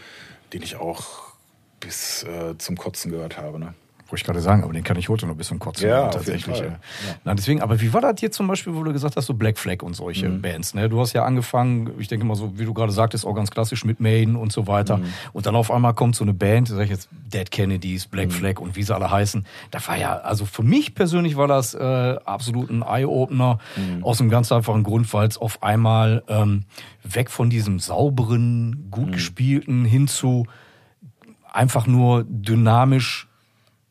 Den 0.53 0.63
ich 0.63 0.77
auch 0.77 1.35
bis 1.81 2.25
äh, 2.25 2.57
zum 2.59 2.77
Kotzen 2.77 3.11
gehört 3.11 3.37
habe, 3.37 3.59
ne? 3.59 3.75
Wollte 4.09 4.21
ich 4.21 4.25
gerade 4.25 4.41
sagen, 4.41 4.63
aber 4.63 4.73
den 4.73 4.85
kann 4.85 4.97
ich 4.97 5.09
heute 5.09 5.27
noch 5.27 5.35
bis 5.35 5.49
zum 5.49 5.59
Kotzen 5.59 5.89
Ja, 5.89 6.07
tatsächlich. 6.09 6.57
Fall. 6.59 6.67
ja. 7.07 7.15
Na, 7.25 7.35
deswegen, 7.35 7.61
aber 7.61 7.81
wie 7.81 7.93
war 7.93 8.01
das 8.01 8.21
hier 8.21 8.31
zum 8.31 8.47
Beispiel, 8.47 8.73
wo 8.75 8.85
du 8.85 8.93
gesagt 8.93 9.17
hast, 9.17 9.27
so 9.27 9.35
Black 9.35 9.59
Flag 9.59 9.83
und 9.83 9.95
solche 9.95 10.29
Mhm. 10.29 10.43
Bands? 10.43 10.75
Ne? 10.75 10.89
Du 10.89 11.01
hast 11.01 11.13
ja 11.13 11.25
angefangen, 11.25 11.91
ich 11.99 12.07
denke 12.07 12.25
mal 12.25 12.37
so, 12.37 12.57
wie 12.57 12.65
du 12.65 12.73
gerade 12.73 12.93
sagtest, 12.93 13.27
auch 13.27 13.35
ganz 13.35 13.51
klassisch 13.51 13.85
mit 13.85 13.99
Maiden 13.99 14.37
und 14.37 14.53
so 14.53 14.69
weiter. 14.69 14.99
Mhm. 14.99 15.05
Und 15.33 15.47
dann 15.47 15.57
auf 15.57 15.73
einmal 15.73 15.93
kommt 15.95 16.15
so 16.15 16.23
eine 16.23 16.35
Band, 16.35 16.69
sag 16.69 16.85
ich 16.85 16.91
jetzt 16.91 17.09
Dead 17.33 17.51
Kennedys, 17.51 18.07
Mhm. 18.07 18.11
Black 18.11 18.33
Flag 18.33 18.61
und 18.61 18.77
wie 18.77 18.85
sie 18.85 18.95
alle 18.95 19.11
heißen. 19.11 19.45
Da 19.73 19.85
war 19.89 19.97
ja, 19.99 20.15
also 20.19 20.47
für 20.47 20.63
mich 20.63 20.95
persönlich 20.95 21.37
war 21.37 21.49
das 21.49 21.75
äh, 21.75 22.17
absolut 22.25 22.71
ein 22.71 22.83
Eye-Opener. 22.83 23.59
Mhm. 23.77 24.05
Aus 24.05 24.21
einem 24.21 24.31
ganz 24.31 24.53
einfachen 24.53 24.85
Grund, 24.85 25.13
weil 25.13 25.27
es 25.27 25.37
auf 25.37 25.65
einmal 25.65 26.23
ähm, 26.29 26.63
weg 27.03 27.29
von 27.31 27.51
diesem 27.51 27.81
sauberen, 27.81 28.71
Mhm. 28.71 28.91
gut 28.93 29.13
gespielten 29.13 29.85
hin 29.85 30.07
zu 30.07 30.47
einfach 31.53 31.87
nur 31.87 32.25
dynamisch 32.29 33.26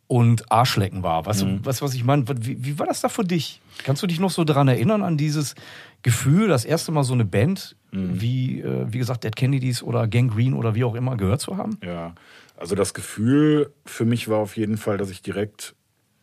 und 0.07 0.51
Arschlecken 0.51 1.01
war. 1.03 1.25
Weißt 1.25 1.43
Mhm. 1.43 1.61
du, 1.61 1.65
weißt, 1.65 1.81
was 1.81 1.93
ich 1.95 2.03
meine? 2.03 2.25
Wie, 2.45 2.63
wie 2.63 2.77
war 2.79 2.85
das 2.85 3.01
da 3.01 3.09
für 3.09 3.23
dich? 3.23 3.59
Kannst 3.83 4.03
du 4.03 4.07
dich 4.07 4.19
noch 4.19 4.29
so 4.29 4.43
daran 4.43 4.67
erinnern, 4.67 5.01
an 5.03 5.17
dieses 5.17 5.55
Gefühl, 6.03 6.47
das 6.47 6.63
erste 6.65 6.91
Mal 6.91 7.03
so 7.03 7.13
eine 7.13 7.25
Band, 7.25 7.75
Mhm. 7.91 8.21
wie, 8.21 8.61
äh, 8.61 8.85
wie 8.91 8.97
gesagt, 8.99 9.23
Dead 9.23 9.35
Kennedys 9.35 9.81
oder 9.81 10.07
Gang 10.07 10.31
Green 10.31 10.53
oder 10.53 10.75
wie 10.75 10.83
auch 10.83 10.95
immer 10.95 11.15
gehört 11.17 11.41
zu 11.41 11.57
haben? 11.57 11.77
Ja, 11.83 12.13
also 12.57 12.75
das 12.75 12.93
Gefühl 12.93 13.71
für 13.85 14.05
mich 14.05 14.27
war 14.27 14.39
auf 14.39 14.57
jeden 14.57 14.77
Fall, 14.77 14.97
dass 14.97 15.09
ich 15.09 15.21
direkt 15.21 15.75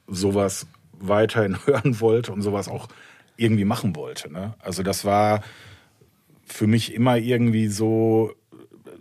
sowas 0.06 0.66
weiterhin 0.92 1.56
hören 1.66 2.00
wollte 2.00 2.32
und 2.32 2.42
sowas 2.42 2.68
auch 2.68 2.88
irgendwie 3.36 3.64
machen 3.64 3.96
wollte. 3.96 4.30
Ne? 4.32 4.54
Also 4.60 4.82
das 4.82 5.04
war 5.04 5.42
für 6.44 6.66
mich 6.66 6.94
immer 6.94 7.16
irgendwie 7.16 7.68
so, 7.68 8.32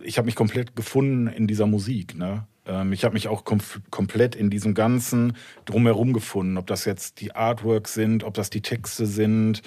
ich 0.04 0.18
habe 0.18 0.26
mich 0.26 0.36
komplett 0.36 0.76
gefunden 0.76 1.28
in 1.28 1.48
dieser 1.48 1.68
Musik. 1.68 2.16
Ne? 2.18 2.48
Ähm, 2.72 2.94
ich 2.94 3.04
habe 3.04 3.14
mich 3.14 3.28
auch 3.28 3.44
kom 3.44 3.60
komplett 3.90 4.36
in 4.36 4.50
diesem 4.50 4.74
ganzen 4.74 5.34
drumherum 5.66 6.14
gefunden, 6.14 6.58
ob 6.58 6.68
das 6.68 6.86
jetzt 6.86 7.20
die 7.22 7.36
Artworks 7.36 7.94
sind, 7.94 8.24
ob 8.24 8.34
das 8.34 8.50
die 8.50 8.62
Texte 8.62 9.06
sind, 9.06 9.62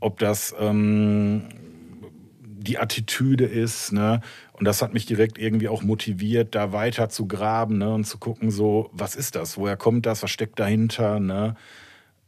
ob 0.00 0.18
das 0.18 0.54
ähm, 0.58 1.48
die 2.40 2.78
Attitüde 2.78 3.44
ist. 3.44 3.92
Ne? 3.92 4.20
Und 4.52 4.66
das 4.66 4.82
hat 4.82 4.92
mich 4.92 5.06
direkt 5.06 5.38
irgendwie 5.38 5.68
auch 5.68 5.82
motiviert, 5.82 6.54
da 6.54 6.72
weiter 6.72 7.08
zu 7.08 7.26
graben 7.26 7.78
ne? 7.78 7.92
und 7.92 8.04
zu 8.04 8.18
gucken, 8.18 8.50
so, 8.50 8.90
was 8.92 9.16
ist 9.16 9.34
das? 9.34 9.56
Woher 9.56 9.76
kommt 9.76 10.06
das? 10.06 10.22
Was 10.22 10.30
steckt 10.30 10.60
dahinter? 10.60 11.18
Ne? 11.18 11.56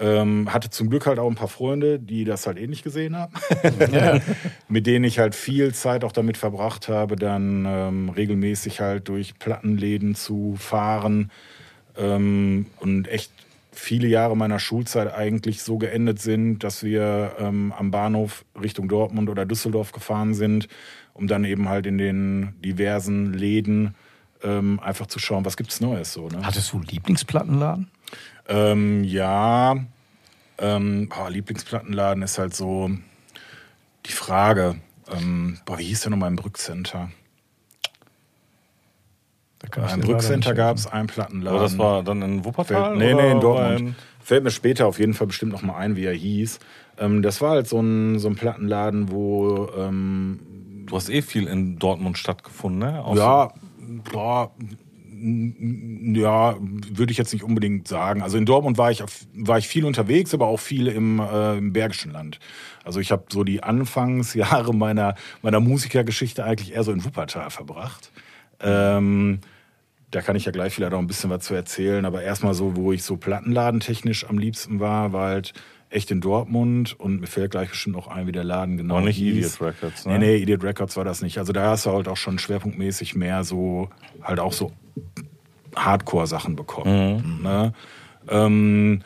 Ähm, 0.00 0.52
hatte 0.52 0.70
zum 0.70 0.90
Glück 0.90 1.06
halt 1.06 1.20
auch 1.20 1.30
ein 1.30 1.36
paar 1.36 1.46
Freunde, 1.46 2.00
die 2.00 2.24
das 2.24 2.48
halt 2.48 2.58
ähnlich 2.58 2.82
gesehen 2.82 3.16
haben, 3.16 3.32
mit 4.68 4.88
denen 4.88 5.04
ich 5.04 5.20
halt 5.20 5.36
viel 5.36 5.72
Zeit 5.72 6.02
auch 6.02 6.10
damit 6.10 6.36
verbracht 6.36 6.88
habe, 6.88 7.14
dann 7.14 7.64
ähm, 7.64 8.08
regelmäßig 8.08 8.80
halt 8.80 9.08
durch 9.08 9.38
Plattenläden 9.38 10.16
zu 10.16 10.56
fahren 10.58 11.30
ähm, 11.96 12.66
und 12.80 13.06
echt 13.06 13.30
viele 13.74 14.08
Jahre 14.08 14.36
meiner 14.36 14.58
Schulzeit 14.58 15.12
eigentlich 15.12 15.62
so 15.62 15.78
geendet 15.78 16.20
sind, 16.20 16.60
dass 16.60 16.82
wir 16.82 17.32
ähm, 17.38 17.72
am 17.76 17.90
Bahnhof 17.90 18.44
Richtung 18.60 18.88
Dortmund 18.88 19.28
oder 19.28 19.46
Düsseldorf 19.46 19.92
gefahren 19.92 20.34
sind, 20.34 20.68
um 21.12 21.26
dann 21.26 21.44
eben 21.44 21.68
halt 21.68 21.86
in 21.86 21.98
den 21.98 22.54
diversen 22.64 23.32
Läden 23.32 23.94
ähm, 24.44 24.80
einfach 24.80 25.06
zu 25.06 25.18
schauen, 25.18 25.44
was 25.44 25.56
gibt's 25.56 25.80
Neues 25.80 26.12
so. 26.12 26.28
Ne? 26.28 26.44
Hattest 26.44 26.72
du 26.72 26.76
einen 26.76 26.86
Lieblingsplattenladen? 26.86 27.90
Ähm, 28.48 29.04
ja, 29.04 29.76
ähm, 30.58 31.08
boah, 31.08 31.30
Lieblingsplattenladen 31.30 32.22
ist 32.22 32.38
halt 32.38 32.54
so 32.54 32.90
die 34.06 34.12
Frage. 34.12 34.76
Ähm, 35.12 35.58
boah, 35.64 35.78
wie 35.78 35.84
hieß 35.84 36.02
der 36.02 36.10
nochmal 36.10 36.30
im 36.30 36.36
Brückcenter? 36.36 37.10
Im 39.92 40.00
Brückcenter 40.00 40.52
gab 40.52 40.76
es 40.76 40.86
einen 40.86 41.06
Plattenladen. 41.06 41.56
Aber 41.56 41.64
das 41.64 41.78
war 41.78 42.02
dann 42.02 42.20
in 42.20 42.44
Wuppertal? 42.44 42.96
Fällt, 42.96 42.98
nee, 42.98 43.14
nee, 43.14 43.30
in 43.30 43.40
Dortmund. 43.40 43.94
Fällt 44.20 44.44
mir 44.44 44.50
später 44.50 44.86
auf 44.86 44.98
jeden 44.98 45.14
Fall 45.14 45.26
bestimmt 45.26 45.52
noch 45.52 45.62
mal 45.62 45.76
ein, 45.76 45.96
wie 45.96 46.04
er 46.04 46.12
hieß. 46.12 46.60
Ähm, 46.98 47.22
das 47.22 47.40
war 47.40 47.52
halt 47.52 47.66
so 47.66 47.80
ein, 47.80 48.18
so 48.18 48.28
ein 48.28 48.36
Plattenladen, 48.36 49.10
wo 49.10 49.70
ähm, 49.76 50.38
Du 50.86 50.96
hast 50.96 51.08
eh 51.08 51.22
viel 51.22 51.46
in 51.46 51.78
Dortmund 51.78 52.18
stattgefunden, 52.18 52.78
ne? 52.78 53.04
Auch 53.04 53.16
ja, 53.16 53.52
boah, 54.12 54.53
ja, 55.17 56.57
würde 56.61 57.12
ich 57.12 57.19
jetzt 57.19 57.33
nicht 57.33 57.45
unbedingt 57.45 57.88
sagen. 57.88 58.21
Also 58.21 58.37
in 58.37 58.45
Dortmund 58.47 58.76
war 58.76 58.91
ich, 58.91 59.03
war 59.35 59.59
ich 59.59 59.69
viel 59.69 59.85
unterwegs, 59.85 60.35
aber 60.35 60.47
auch 60.47 60.61
viel 60.61 60.88
im, 60.88 61.19
äh, 61.19 61.57
im 61.57 61.73
Bergischen 61.73 62.12
Land. 62.12 62.41
Also 62.85 63.00
ich 63.00 63.11
habe 63.11 63.25
so 63.31 63.45
die 63.45 63.62
Anfangsjahre 63.62 64.75
meiner, 64.75 65.14
meiner 65.41 65.61
Musikergeschichte 65.61 66.45
eigentlich 66.45 66.75
eher 66.75 66.85
so 66.85 66.93
in 66.93 67.05
Wuppertal 67.05 67.50
verbracht. 67.50 68.11
Ähm, 68.61 69.41
da 70.11 70.21
kann 70.21 70.37
ich 70.37 70.45
ja 70.45 70.53
gleich 70.53 70.75
vielleicht 70.75 70.93
auch 70.93 70.99
ein 70.99 71.07
bisschen 71.07 71.31
was 71.31 71.45
zu 71.45 71.55
erzählen. 71.55 72.05
Aber 72.05 72.23
erstmal 72.23 72.55
so, 72.55 72.76
wo 72.76 72.93
ich 72.93 73.03
so 73.03 73.17
plattenladentechnisch 73.17 74.29
am 74.29 74.38
liebsten 74.38 74.81
war, 74.81 75.12
war 75.12 75.29
halt 75.29 75.55
echt 75.94 76.10
in 76.10 76.20
Dortmund. 76.20 76.98
Und 76.98 77.20
mir 77.20 77.26
fällt 77.26 77.52
gleich 77.52 77.70
bestimmt 77.70 77.96
auch 77.96 78.08
ein, 78.08 78.26
wie 78.26 78.32
der 78.32 78.44
Laden 78.44 78.76
genau 78.76 78.96
Aber 78.96 79.06
nicht 79.06 79.16
hieß. 79.16 79.56
Idiot 79.56 79.60
Records, 79.60 80.06
Nee, 80.06 80.12
ne? 80.12 80.18
nee, 80.18 80.36
Idiot 80.36 80.62
Records 80.64 80.96
war 80.96 81.04
das 81.04 81.22
nicht. 81.22 81.38
Also 81.38 81.52
da 81.52 81.70
hast 81.70 81.86
du 81.86 81.90
halt 81.90 82.08
auch 82.08 82.16
schon 82.16 82.38
schwerpunktmäßig 82.38 83.14
mehr 83.14 83.44
so, 83.44 83.88
halt 84.22 84.40
auch 84.40 84.52
so 84.52 84.72
Hardcore-Sachen 85.76 86.56
bekommen. 86.56 87.40
Ne? 87.42 87.72
Ähm, 88.28 89.02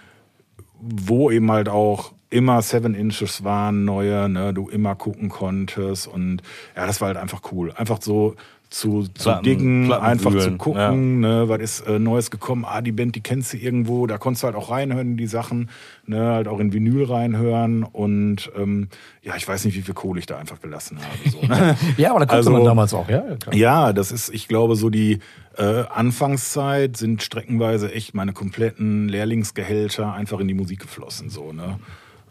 wo 0.80 1.30
eben 1.30 1.50
halt 1.50 1.68
auch 1.68 2.12
immer 2.30 2.60
Seven 2.62 2.94
Inches 2.94 3.42
waren, 3.42 3.84
neue, 3.84 4.28
ne, 4.28 4.52
du 4.52 4.68
immer 4.68 4.94
gucken 4.94 5.28
konntest 5.30 6.06
und 6.06 6.42
ja, 6.76 6.86
das 6.86 7.00
war 7.00 7.08
halt 7.08 7.16
einfach 7.16 7.40
cool. 7.52 7.72
Einfach 7.72 8.02
so 8.02 8.36
zu, 8.70 9.04
zu 9.14 9.24
Platten- 9.30 9.42
diggen, 9.44 9.86
Platten 9.86 10.04
einfach 10.04 10.30
zu 10.30 10.36
wühlen, 10.38 10.58
gucken, 10.58 11.20
ne, 11.20 11.48
was 11.48 11.60
ist 11.60 11.80
äh, 11.86 11.98
Neues 11.98 12.30
gekommen, 12.30 12.64
ah, 12.66 12.82
die 12.82 12.92
Band, 12.92 13.14
die 13.16 13.22
kennst 13.22 13.52
du 13.52 13.56
irgendwo, 13.56 14.06
da 14.06 14.18
konntest 14.18 14.42
du 14.42 14.46
halt 14.46 14.56
auch 14.56 14.70
reinhören 14.70 15.12
in 15.12 15.16
die 15.16 15.26
Sachen, 15.26 15.70
ne, 16.06 16.20
halt 16.32 16.48
auch 16.48 16.60
in 16.60 16.72
Vinyl 16.72 17.04
reinhören 17.04 17.82
und 17.82 18.50
ähm, 18.56 18.88
ja, 19.22 19.36
ich 19.36 19.48
weiß 19.48 19.64
nicht, 19.64 19.74
wie 19.76 19.82
viel 19.82 19.94
Kohle 19.94 20.20
ich 20.20 20.26
da 20.26 20.36
einfach 20.38 20.60
gelassen 20.60 20.98
habe. 20.98 21.30
So, 21.30 21.40
ne? 21.46 21.76
Ja, 21.96 22.10
aber 22.10 22.20
da 22.20 22.24
guckte 22.26 22.36
Also- 22.36 22.50
man 22.50 22.64
damals 22.64 22.92
auch, 22.92 23.08
ja. 23.08 23.24
ja, 23.28 23.36
klar. 23.36 23.54
Ja, 23.54 23.92
das 23.92 24.12
ist, 24.12 24.28
ich 24.34 24.48
glaube, 24.48 24.76
so 24.76 24.90
die 24.90 25.20
äh, 25.56 25.84
Anfangszeit 25.90 26.96
sind 26.96 27.22
streckenweise 27.22 27.92
echt 27.92 28.14
meine 28.14 28.32
kompletten 28.32 29.08
Lehrlingsgehälter 29.08 30.12
einfach 30.12 30.40
in 30.40 30.48
die 30.48 30.54
Musik 30.54 30.80
geflossen, 30.80 31.30
so, 31.30 31.52
ne? 31.52 31.78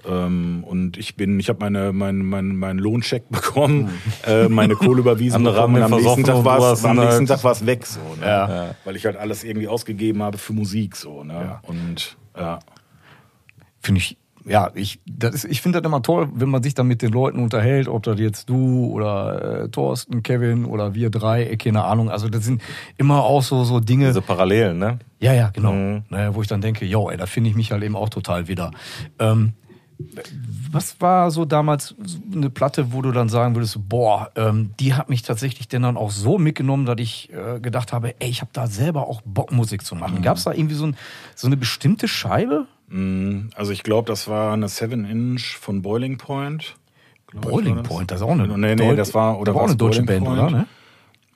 Ähm, 0.08 0.64
und 0.66 0.98
ich 0.98 1.16
bin, 1.16 1.40
ich 1.40 1.50
habe 1.50 1.60
meine, 1.60 1.92
mein, 1.92 2.18
mein, 2.18 2.56
meinen 2.56 2.80
Lohncheck 2.80 3.28
bekommen, 3.30 3.90
äh, 4.26 4.48
meine 4.48 4.76
Kohle 4.76 5.02
überwiesen 5.02 5.44
bekommen 5.44 5.76
und 5.76 5.84
am 5.84 5.92
nächsten 5.92 6.24
Tag 6.24 6.44
war 6.44 6.74
es 6.74 6.86
am 6.86 6.98
nächsten 6.98 7.28
weg, 7.66 7.86
so, 7.86 8.00
ne? 8.20 8.26
Ja. 8.26 8.76
Weil 8.86 8.96
ich 8.96 9.06
halt 9.06 9.18
alles 9.18 9.44
irgendwie 9.44 9.68
ausgegeben 9.68 10.24
habe 10.24 10.38
für 10.38 10.54
Musik, 10.54 10.96
so, 10.96 11.24
ne? 11.24 11.60
Und 11.64 12.18
ja. 12.38 12.60
Finde 13.82 14.00
ich, 14.00 14.18
ja, 14.48 14.72
ich, 14.76 15.00
das 15.06 15.36
ist, 15.36 15.46
ich 15.46 15.62
finde 15.62 15.82
das 15.82 15.88
immer 15.88 16.02
toll, 16.02 16.30
wenn 16.34 16.50
man 16.50 16.64
sich 16.64 16.74
dann 16.74 16.88
mit 16.88 17.02
den 17.02 17.12
Leuten 17.12 17.40
unterhält, 17.40 17.88
ob 17.88 18.04
das 18.04 18.20
jetzt 18.20 18.50
du 18.50 18.88
oder 18.92 19.64
äh, 19.64 19.70
Thorsten, 19.70 20.24
Kevin 20.24 20.66
oder 20.66 20.94
wir 20.94 21.10
drei, 21.10 21.44
äh, 21.44 21.58
keine 21.58 21.84
Ahnung. 21.84 22.10
Also 22.10 22.30
das 22.30 22.46
sind 22.46 22.62
immer 22.98 23.24
auch 23.24 23.44
so, 23.44 23.66
so 23.66 23.80
Dinge. 23.80 24.08
Diese 24.08 24.22
Parallelen, 24.22 24.78
ne? 24.78 25.00
Ja, 25.20 25.34
ja, 25.34 25.50
genau. 25.50 25.74
Mhm. 25.74 26.04
Naja, 26.10 26.34
wo 26.34 26.42
ich 26.42 26.48
dann 26.48 26.62
denke, 26.62 26.86
jo, 26.86 27.10
ey, 27.10 27.18
da 27.18 27.26
finde 27.26 27.50
ich 27.50 27.56
mich 27.56 27.72
halt 27.72 27.84
eben 27.84 27.96
auch 27.96 28.10
total 28.10 28.48
wieder. 28.48 28.72
Ähm, 29.20 29.54
was 30.72 31.02
war 31.02 31.32
so 31.32 31.46
damals 31.46 31.96
eine 32.32 32.50
Platte, 32.50 32.94
wo 32.94 33.02
du 33.02 33.12
dann 33.12 33.30
sagen 33.30 33.56
würdest, 33.56 33.90
boah, 33.90 34.32
ähm, 34.36 34.72
die 34.80 34.94
hat 34.94 35.10
mich 35.10 35.24
tatsächlich 35.24 35.68
denn 35.68 35.82
dann 35.82 35.98
auch 35.98 36.12
so 36.12 36.38
mitgenommen, 36.38 36.86
dass 36.86 36.98
ich 37.00 37.32
äh, 37.34 37.60
gedacht 37.60 37.94
habe, 37.94 38.14
ey, 38.20 38.30
ich 38.30 38.42
habe 38.42 38.52
da 38.54 38.68
selber 38.68 39.08
auch 39.08 39.22
Bock, 39.26 39.52
Musik 39.52 39.84
zu 39.84 39.96
machen. 39.96 40.22
Gab 40.22 40.38
es 40.38 40.44
da 40.44 40.52
irgendwie 40.54 40.76
so, 40.76 40.86
ein, 40.88 40.96
so 41.36 41.48
eine 41.48 41.58
bestimmte 41.58 42.08
Scheibe? 42.08 42.68
Mm, 42.90 43.50
Also 43.56 43.72
ich 43.72 43.82
glaube, 43.84 44.08
das 44.08 44.28
war 44.28 44.54
eine 44.54 44.68
7-Inch 44.68 45.58
von 45.58 45.82
Boiling 45.82 46.18
Point. 46.18 46.76
Boiling 47.34 47.78
das. 47.78 47.88
Point, 47.88 48.12
das 48.12 48.22
ist 48.22 48.26
auch 48.26 48.32
eine, 48.32 48.48
Nee, 48.58 48.76
nee, 48.76 48.96
das 48.96 49.14
war, 49.14 49.40
oder 49.40 49.52
das 49.52 49.56
war 49.56 49.64
auch 49.64 49.68
eine 49.68 49.78
deutsche 49.78 50.04
Band, 50.04 50.26
Point? 50.26 50.40
oder? 50.42 50.50
Ne? 50.52 50.68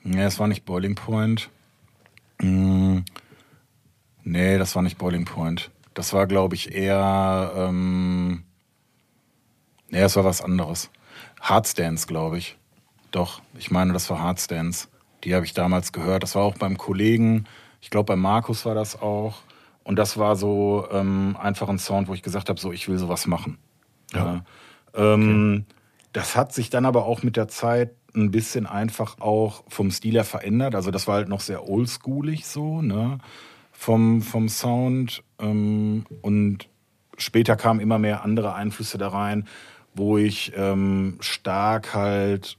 Nee, 0.03 0.23
es 0.23 0.39
war 0.39 0.47
nicht 0.47 0.65
Boiling 0.65 0.95
Point. 0.95 1.49
Mm, 2.41 2.99
nee, 4.23 4.57
das 4.57 4.75
war 4.75 4.83
nicht 4.83 4.97
Boiling 4.97 5.25
Point. 5.25 5.71
Das 5.93 6.13
war, 6.13 6.27
glaube 6.27 6.55
ich, 6.55 6.73
eher. 6.73 7.51
Ähm, 7.55 8.43
nee, 9.91 9.99
das 9.99 10.15
war 10.15 10.25
was 10.25 10.41
anderes. 10.41 10.89
Hardstance, 11.39 12.07
glaube 12.07 12.37
ich. 12.37 12.57
Doch, 13.11 13.41
ich 13.57 13.71
meine, 13.71 13.93
das 13.93 14.09
war 14.09 14.19
Hardstance. 14.19 14.87
Die 15.23 15.35
habe 15.35 15.45
ich 15.45 15.53
damals 15.53 15.91
gehört. 15.91 16.23
Das 16.23 16.35
war 16.35 16.43
auch 16.43 16.57
beim 16.57 16.77
Kollegen. 16.77 17.45
Ich 17.81 17.89
glaube, 17.89 18.05
bei 18.07 18.15
Markus 18.15 18.65
war 18.65 18.73
das 18.73 18.99
auch. 19.01 19.37
Und 19.83 19.97
das 19.97 20.17
war 20.17 20.35
so 20.35 20.87
ähm, 20.91 21.37
einfach 21.39 21.69
ein 21.69 21.79
Sound, 21.79 22.07
wo 22.07 22.13
ich 22.13 22.23
gesagt 22.23 22.49
habe, 22.49 22.59
so, 22.59 22.71
ich 22.71 22.87
will 22.87 22.97
sowas 22.97 23.27
machen. 23.27 23.57
Ja. 24.13 24.43
Ähm, 24.95 25.65
Das 26.13 26.35
hat 26.35 26.53
sich 26.53 26.69
dann 26.69 26.85
aber 26.85 27.05
auch 27.05 27.23
mit 27.23 27.37
der 27.37 27.47
Zeit 27.47 27.91
ein 28.13 28.31
bisschen 28.31 28.67
einfach 28.67 29.19
auch 29.19 29.63
vom 29.69 29.89
Stil 29.89 30.13
her 30.13 30.25
verändert. 30.25 30.75
Also 30.75 30.91
das 30.91 31.07
war 31.07 31.15
halt 31.15 31.29
noch 31.29 31.39
sehr 31.39 31.67
oldschoolig 31.67 32.45
so, 32.45 32.81
ne? 32.81 33.19
Vom, 33.71 34.21
vom 34.21 34.49
Sound. 34.49 35.23
Ähm, 35.39 36.05
und 36.21 36.67
später 37.17 37.55
kamen 37.55 37.79
immer 37.79 37.97
mehr 37.99 38.23
andere 38.23 38.53
Einflüsse 38.53 38.97
da 38.97 39.07
rein, 39.07 39.47
wo 39.93 40.17
ich 40.17 40.51
ähm, 40.55 41.17
stark 41.19 41.93
halt 41.93 42.57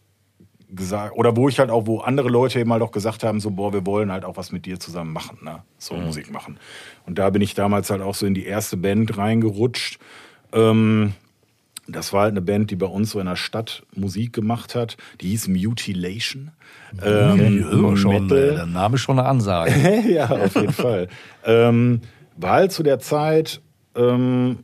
gesagt, 0.74 1.14
oder 1.16 1.36
wo 1.36 1.48
ich 1.48 1.58
halt 1.58 1.70
auch, 1.70 1.86
wo 1.86 2.00
andere 2.00 2.28
Leute 2.28 2.58
eben 2.60 2.72
halt 2.72 2.82
auch 2.82 2.92
gesagt 2.92 3.24
haben, 3.24 3.40
so, 3.40 3.50
boah, 3.50 3.72
wir 3.72 3.84
wollen 3.84 4.10
halt 4.10 4.24
auch 4.24 4.36
was 4.36 4.52
mit 4.52 4.64
dir 4.66 4.80
zusammen 4.80 5.12
machen, 5.12 5.38
ne? 5.42 5.62
So 5.78 5.94
Musik 5.94 6.32
machen. 6.32 6.58
Und 7.06 7.18
da 7.18 7.28
bin 7.30 7.42
ich 7.42 7.54
damals 7.54 7.90
halt 7.90 8.00
auch 8.00 8.14
so 8.14 8.26
in 8.26 8.34
die 8.34 8.46
erste 8.46 8.76
Band 8.76 9.16
reingerutscht. 9.16 9.98
Ähm, 10.52 11.12
das 11.88 12.12
war 12.12 12.22
halt 12.22 12.30
eine 12.30 12.42
Band, 12.42 12.70
die 12.70 12.76
bei 12.76 12.86
uns 12.86 13.10
so 13.10 13.20
in 13.20 13.26
der 13.26 13.36
Stadt 13.36 13.82
Musik 13.94 14.32
gemacht 14.32 14.74
hat. 14.74 14.96
Die 15.20 15.28
hieß 15.28 15.48
Mutilation. 15.48 16.52
Ähm, 17.04 17.66
Ja, 17.70 17.96
schon, 17.96 18.26
Metal. 18.28 18.54
der 18.54 18.66
Name 18.66 18.94
ist 18.94 19.00
schon 19.02 19.18
eine 19.18 19.28
Ansage. 19.28 19.72
ja, 20.08 20.30
auf 20.30 20.54
jeden 20.54 20.72
Fall. 20.72 21.08
Ähm, 21.44 22.00
war 22.36 22.52
halt 22.52 22.72
zu 22.72 22.82
der 22.82 22.98
Zeit 22.98 23.60
ähm, 23.94 24.60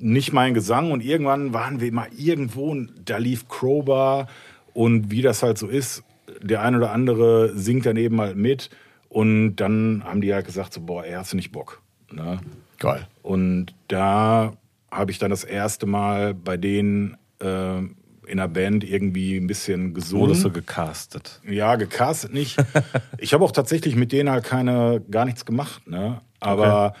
nicht 0.00 0.32
mein 0.32 0.54
Gesang 0.54 0.92
und 0.92 1.04
irgendwann 1.04 1.52
waren 1.52 1.80
wir 1.80 1.92
mal 1.92 2.08
irgendwo 2.16 2.70
und 2.70 2.92
da 3.04 3.18
lief 3.18 3.48
Crowbar 3.48 4.26
und 4.72 5.10
wie 5.10 5.22
das 5.22 5.42
halt 5.42 5.58
so 5.58 5.66
ist, 5.66 6.02
der 6.42 6.62
ein 6.62 6.74
oder 6.74 6.92
andere 6.92 7.56
singt 7.56 7.86
daneben 7.86 8.20
halt 8.20 8.36
mit 8.36 8.70
und 9.08 9.56
dann 9.56 10.02
haben 10.04 10.20
die 10.20 10.32
halt 10.32 10.46
gesagt 10.46 10.72
so, 10.72 10.80
boah, 10.80 11.04
ey, 11.04 11.12
hast 11.12 11.32
du 11.32 11.36
nicht 11.36 11.52
Bock? 11.52 11.82
Ne? 12.12 12.40
Geil. 12.78 13.06
Und 13.22 13.74
da 13.88 14.54
habe 14.90 15.10
ich 15.10 15.18
dann 15.18 15.30
das 15.30 15.44
erste 15.44 15.86
Mal 15.86 16.34
bei 16.34 16.56
denen 16.56 17.16
äh, 17.40 17.78
in 17.78 18.36
der 18.36 18.48
Band 18.48 18.84
irgendwie 18.84 19.36
ein 19.36 19.46
bisschen 19.46 19.94
gesungen. 19.94 20.28
Wurdest 20.28 20.44
du 20.44 20.50
gecastet? 20.50 21.40
Ja, 21.48 21.76
gecastet 21.76 22.32
nicht. 22.32 22.56
ich 23.18 23.34
habe 23.34 23.44
auch 23.44 23.52
tatsächlich 23.52 23.96
mit 23.96 24.12
denen 24.12 24.30
halt 24.30 24.44
keine, 24.44 25.02
gar 25.10 25.24
nichts 25.24 25.44
gemacht, 25.44 25.88
ne? 25.88 26.20
Aber 26.38 26.94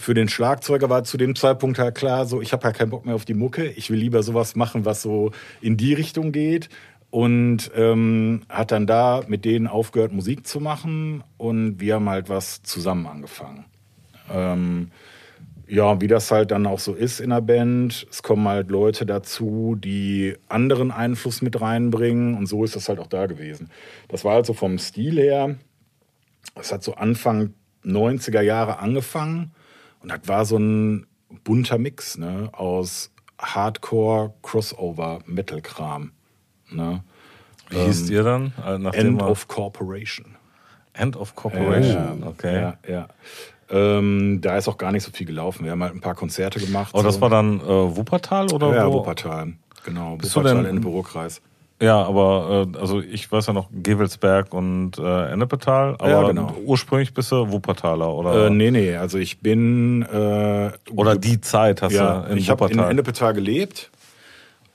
für 0.00 0.14
den 0.14 0.28
Schlagzeuger 0.28 0.88
war 0.88 1.04
zu 1.04 1.16
dem 1.16 1.36
Zeitpunkt 1.36 1.78
halt 1.78 1.94
klar, 1.94 2.26
so 2.26 2.40
ich 2.40 2.52
habe 2.52 2.64
halt 2.64 2.76
keinen 2.76 2.90
Bock 2.90 3.04
mehr 3.04 3.14
auf 3.14 3.24
die 3.24 3.34
Mucke. 3.34 3.66
Ich 3.66 3.90
will 3.90 3.98
lieber 3.98 4.22
sowas 4.22 4.56
machen, 4.56 4.84
was 4.84 5.02
so 5.02 5.30
in 5.60 5.76
die 5.76 5.94
Richtung 5.94 6.32
geht. 6.32 6.68
Und 7.10 7.72
ähm, 7.74 8.42
hat 8.48 8.70
dann 8.70 8.86
da 8.86 9.22
mit 9.26 9.44
denen 9.44 9.66
aufgehört, 9.66 10.12
Musik 10.12 10.46
zu 10.46 10.60
machen. 10.60 11.24
Und 11.36 11.80
wir 11.80 11.96
haben 11.96 12.08
halt 12.08 12.28
was 12.28 12.62
zusammen 12.62 13.06
angefangen. 13.06 13.64
Ähm, 14.32 14.90
ja, 15.66 16.00
wie 16.00 16.06
das 16.06 16.30
halt 16.30 16.50
dann 16.50 16.66
auch 16.66 16.78
so 16.78 16.94
ist 16.94 17.20
in 17.20 17.30
der 17.30 17.40
Band. 17.40 18.06
Es 18.10 18.22
kommen 18.22 18.46
halt 18.48 18.70
Leute 18.70 19.06
dazu, 19.06 19.76
die 19.78 20.36
anderen 20.48 20.90
Einfluss 20.92 21.42
mit 21.42 21.60
reinbringen. 21.60 22.36
Und 22.36 22.46
so 22.46 22.64
ist 22.64 22.74
das 22.74 22.88
halt 22.88 23.00
auch 23.00 23.06
da 23.08 23.26
gewesen. 23.26 23.70
Das 24.08 24.24
war 24.24 24.34
halt 24.34 24.46
so 24.46 24.52
vom 24.52 24.78
Stil 24.78 25.18
her. 25.18 25.56
Es 26.54 26.72
hat 26.72 26.82
so 26.82 26.94
Anfang 26.94 27.54
90er 27.84 28.40
Jahre 28.40 28.78
angefangen. 28.78 29.52
Und 30.02 30.10
das 30.10 30.20
war 30.24 30.44
so 30.44 30.56
ein 30.58 31.06
bunter 31.44 31.78
Mix 31.78 32.16
ne, 32.18 32.48
aus 32.52 33.10
Hardcore, 33.38 34.34
Crossover, 34.42 35.20
Metal-Kram. 35.26 36.12
Ne? 36.70 37.02
Wie 37.68 37.78
hießt 37.78 38.10
ihr 38.10 38.22
dann? 38.22 38.52
Äh, 38.64 38.96
End 38.96 39.22
of 39.22 39.48
Corporation. 39.48 40.36
End 40.92 41.16
of 41.16 41.34
Corporation. 41.34 42.20
Ja, 42.20 42.26
Okay. 42.26 42.54
Ja, 42.60 42.78
ja. 42.88 43.08
Ähm, 43.70 44.40
da 44.40 44.56
ist 44.56 44.66
auch 44.66 44.76
gar 44.76 44.90
nicht 44.90 45.04
so 45.04 45.12
viel 45.12 45.26
gelaufen. 45.26 45.64
Wir 45.64 45.70
haben 45.72 45.82
halt 45.82 45.94
ein 45.94 46.00
paar 46.00 46.16
Konzerte 46.16 46.58
gemacht. 46.58 46.92
Das 46.92 47.14
so. 47.14 47.20
war 47.20 47.30
dann 47.30 47.60
äh, 47.60 47.66
Wuppertal 47.96 48.52
oder 48.52 48.74
ja, 48.74 48.88
wo? 48.88 48.94
Wuppertal. 48.94 49.52
Genau, 49.84 50.16
Bist 50.16 50.34
du 50.34 50.40
Wuppertal, 50.40 50.62
denn- 50.64 50.70
Ende 50.70 50.82
Bürokreis. 50.82 51.40
Ja, 51.80 52.02
aber 52.02 52.66
äh, 52.74 52.78
also 52.78 53.00
ich 53.00 53.30
weiß 53.32 53.46
ja 53.46 53.52
noch 53.54 53.68
Gewelsberg 53.72 54.52
und 54.52 54.98
äh, 54.98 55.32
Ennepetal, 55.32 55.94
aber 55.98 56.08
Ja, 56.10 56.22
genau. 56.28 56.54
ursprünglich 56.64 57.14
bist 57.14 57.32
du 57.32 57.50
Wuppertaler 57.50 58.12
oder 58.12 58.46
Äh, 58.46 58.50
nee, 58.50 58.70
nee, 58.70 58.96
also 58.96 59.16
ich 59.16 59.40
bin. 59.40 60.02
Äh, 60.02 60.72
oder 60.94 61.16
die 61.16 61.40
Zeit 61.40 61.80
hast 61.80 61.94
ja, 61.94 62.20
du 62.20 62.32
in 62.32 62.38
ich 62.38 62.50
habe 62.50 62.64
in 62.66 62.70
Wuppertal. 62.72 62.90
Ennepetal 62.90 63.32
gelebt. 63.34 63.90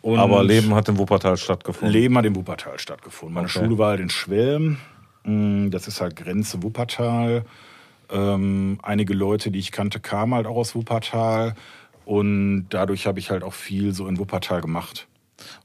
Aber 0.04 0.44
Leben 0.44 0.74
hat 0.76 0.88
in 0.88 0.98
Wuppertal 1.00 1.36
stattgefunden. 1.38 1.92
Leben 1.92 2.16
hat 2.18 2.26
in 2.26 2.36
Wuppertal 2.36 2.78
stattgefunden. 2.78 3.34
Meine 3.34 3.48
Okay. 3.48 3.60
Schule 3.60 3.78
war 3.80 3.90
halt 3.90 4.00
in 4.00 4.10
Schwelm. 4.10 4.78
Mm, 5.24 5.70
Das 5.72 5.88
ist 5.88 6.00
halt 6.02 6.16
Grenze 6.16 6.62
Wuppertal. 6.62 7.44
Ähm, 8.12 8.78
einige 8.84 9.14
Leute, 9.16 9.50
die 9.50 9.58
ich 9.60 9.72
kannte, 9.72 10.00
kamen 10.00 10.36
halt 10.36 10.46
auch 10.46 10.58
aus 10.58 10.76
Wuppertal. 10.76 11.56
Und 12.06 12.68
dadurch 12.70 13.08
habe 13.08 13.18
ich 13.18 13.32
halt 13.32 13.44
auch 13.44 13.54
viel 13.54 13.94
so 13.94 14.08
in 14.08 14.20
Wuppertal 14.20 14.62
gemacht. 14.62 15.08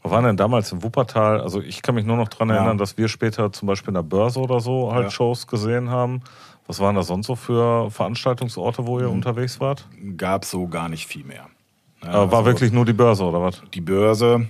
Wir 0.02 0.10
waren 0.10 0.24
denn 0.24 0.36
damals 0.36 0.72
in 0.72 0.82
Wuppertal? 0.82 1.40
Also 1.40 1.60
ich 1.60 1.82
kann 1.82 1.94
mich 1.94 2.04
nur 2.04 2.16
noch 2.16 2.28
dran 2.28 2.48
Ja. 2.48 2.56
erinnern, 2.56 2.78
dass 2.78 2.96
wir 2.98 3.08
später 3.08 3.52
zum 3.52 3.66
Beispiel 3.68 3.88
in 3.88 3.94
der 3.94 4.02
Börse 4.02 4.40
oder 4.40 4.60
so 4.60 4.92
halt 4.92 5.04
Ja. 5.04 5.10
Shows 5.10 5.46
gesehen 5.46 5.90
haben. 5.90 6.22
Was 6.66 6.78
waren 6.80 6.94
da 6.94 7.02
sonst 7.02 7.26
so 7.26 7.34
für 7.36 7.90
Veranstaltungsorte, 7.90 8.86
wo 8.86 8.98
ihr 9.00 9.08
Mhm. 9.08 9.14
unterwegs 9.14 9.60
wart? 9.60 9.86
Gab 10.16 10.44
so 10.44 10.68
gar 10.68 10.88
nicht 10.88 11.06
viel 11.06 11.24
mehr. 11.24 11.46
Ja, 12.02 12.08
äh, 12.10 12.12
war 12.30 12.38
also 12.38 12.44
wirklich 12.46 12.72
nur 12.72 12.84
die 12.84 12.92
Börse 12.92 13.24
oder 13.24 13.42
was? 13.42 13.62
die 13.74 13.80
Börse. 13.80 14.48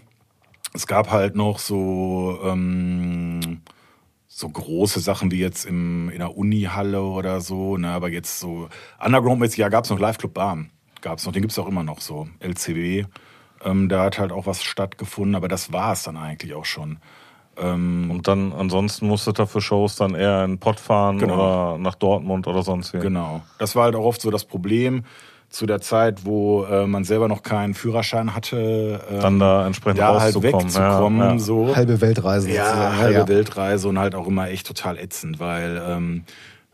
Es 0.73 0.87
gab 0.87 1.11
halt 1.11 1.35
noch 1.35 1.59
so, 1.59 2.39
ähm, 2.45 3.61
so 4.29 4.49
große 4.49 5.01
Sachen 5.01 5.31
wie 5.33 5.41
jetzt 5.41 5.65
im, 5.67 6.09
in 6.11 6.19
der 6.19 6.37
Unihalle 6.37 7.03
oder 7.03 7.41
so. 7.41 7.77
Ne? 7.77 7.89
Aber 7.91 8.09
jetzt 8.09 8.39
so 8.41 8.69
Underground-mäßig, 9.05 9.59
ja, 9.59 9.69
gab 9.69 9.85
es 9.85 9.91
noch 9.91 9.99
Live 9.99 10.19
Club 10.19 10.35
Barm. 10.35 10.71
Gab 11.01 11.19
es 11.19 11.27
noch, 11.27 11.33
den 11.33 11.43
gibt 11.43 11.53
es 11.53 11.59
auch 11.59 11.67
immer 11.67 11.83
noch 11.83 12.01
so. 12.01 12.29
LCW. 12.41 13.05
Ähm, 13.65 13.89
da 13.89 14.05
hat 14.05 14.19
halt 14.19 14.33
auch 14.33 14.47
was 14.47 14.63
stattgefunden, 14.63 15.35
aber 15.35 15.49
das 15.49 15.73
war 15.73 15.93
es 15.93 16.03
dann 16.05 16.17
eigentlich 16.17 16.55
auch 16.55 16.65
schon. 16.65 16.99
Ähm, 17.61 18.11
Und 18.11 18.27
dann 18.29 18.53
ansonsten 18.53 19.07
musstet 19.07 19.39
ihr 19.39 19.47
für 19.47 19.61
Shows 19.61 19.97
dann 19.97 20.15
eher 20.15 20.45
in 20.45 20.59
Pott 20.59 20.81
fahren 20.81 21.19
Genau. 21.19 21.35
oder 21.35 21.79
nach 21.79 21.95
Dortmund 21.95 22.47
oder 22.47 22.63
sonst 22.63 22.95
wie. 22.95 22.99
Genau. 23.01 23.43
Das 23.59 23.77
war 23.77 23.85
halt 23.85 23.97
auch 23.97 24.05
oft 24.05 24.21
so 24.21 24.31
das 24.31 24.45
Problem 24.45 25.05
zu 25.51 25.67
der 25.67 25.81
Zeit, 25.81 26.25
wo 26.25 26.65
äh, 26.65 26.87
man 26.87 27.03
selber 27.05 27.27
noch 27.27 27.43
keinen 27.43 27.75
Führerschein 27.75 28.35
hatte. 28.37 29.01
ähm, 29.11 29.21
Dann 29.21 29.39
da 29.41 29.67
entsprechend 29.67 29.99
da 29.99 30.21
halt 30.21 30.37
rauszukommen. 30.37 30.65
wegzukommen. 30.67 31.21
Ja, 31.21 31.33
ja. 31.33 31.39
So. 31.41 31.75
Halbe 31.77 32.01
Weltreise 32.01 32.51
Ja, 32.51 32.67
sozusagen. 32.67 32.97
halbe 32.99 33.29
Weltreise 33.29 33.89
und 33.89 33.99
halt 33.99 34.15
auch 34.15 34.29
immer 34.29 34.49
echt 34.49 34.67
total 34.69 34.97
ätzend, 34.97 35.41
weil 35.41 35.83
ähm, 35.85 36.25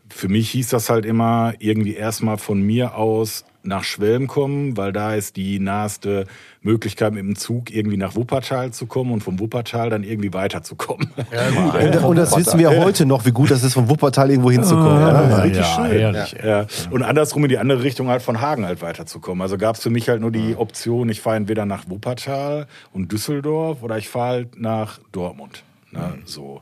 für 0.09 0.29
mich 0.29 0.49
hieß 0.51 0.69
das 0.69 0.89
halt 0.89 1.05
immer 1.05 1.53
irgendwie 1.59 1.95
erstmal 1.95 2.37
von 2.37 2.61
mir 2.61 2.95
aus 2.95 3.45
nach 3.67 3.83
Schwelm 3.83 4.27
kommen, 4.27 4.77
weil 4.77 4.93
da 4.93 5.13
ist 5.13 5.35
die 5.35 5.59
naheste 5.59 6.25
Möglichkeit 6.61 7.13
mit 7.13 7.23
dem 7.23 7.35
Zug 7.35 7.69
irgendwie 7.69 7.97
nach 7.97 8.15
Wuppertal 8.15 8.71
zu 8.71 8.85
kommen 8.85 9.11
und 9.11 9.21
vom 9.21 9.39
Wuppertal 9.39 9.89
dann 9.89 10.03
irgendwie 10.03 10.33
weiterzukommen. 10.33 11.09
Und, 11.17 12.03
und 12.03 12.15
das 12.15 12.35
wissen 12.37 12.59
wir 12.59 12.71
ja 12.71 12.83
heute 12.83 13.05
noch, 13.05 13.25
wie 13.25 13.31
gut 13.31 13.51
das 13.51 13.63
ist, 13.63 13.73
von 13.73 13.89
Wuppertal 13.89 14.29
irgendwo 14.29 14.51
hinzukommen. 14.51 15.01
Ja, 15.01 15.41
Richtig 15.41 15.65
ja, 15.65 15.75
schön. 15.75 15.99
herrlich. 15.99 16.35
Ja. 16.43 16.65
Und 16.89 17.03
andersrum 17.03 17.43
in 17.43 17.49
die 17.49 17.57
andere 17.57 17.83
Richtung 17.83 18.07
halt 18.07 18.21
von 18.21 18.41
Hagen 18.41 18.65
halt 18.65 18.81
weiterzukommen. 18.81 19.41
Also 19.41 19.57
gab 19.57 19.75
es 19.75 19.83
für 19.83 19.89
mich 19.89 20.07
halt 20.09 20.21
nur 20.21 20.31
die 20.31 20.55
Option, 20.55 21.09
ich 21.09 21.21
fahre 21.21 21.35
entweder 21.35 21.65
nach 21.65 21.89
Wuppertal 21.89 22.67
und 22.93 23.11
Düsseldorf 23.11 23.83
oder 23.83 23.97
ich 23.97 24.09
fahre 24.09 24.27
halt 24.27 24.59
nach 24.59 24.99
Dortmund. 25.11 25.63
Ne? 25.91 26.15
So. 26.25 26.61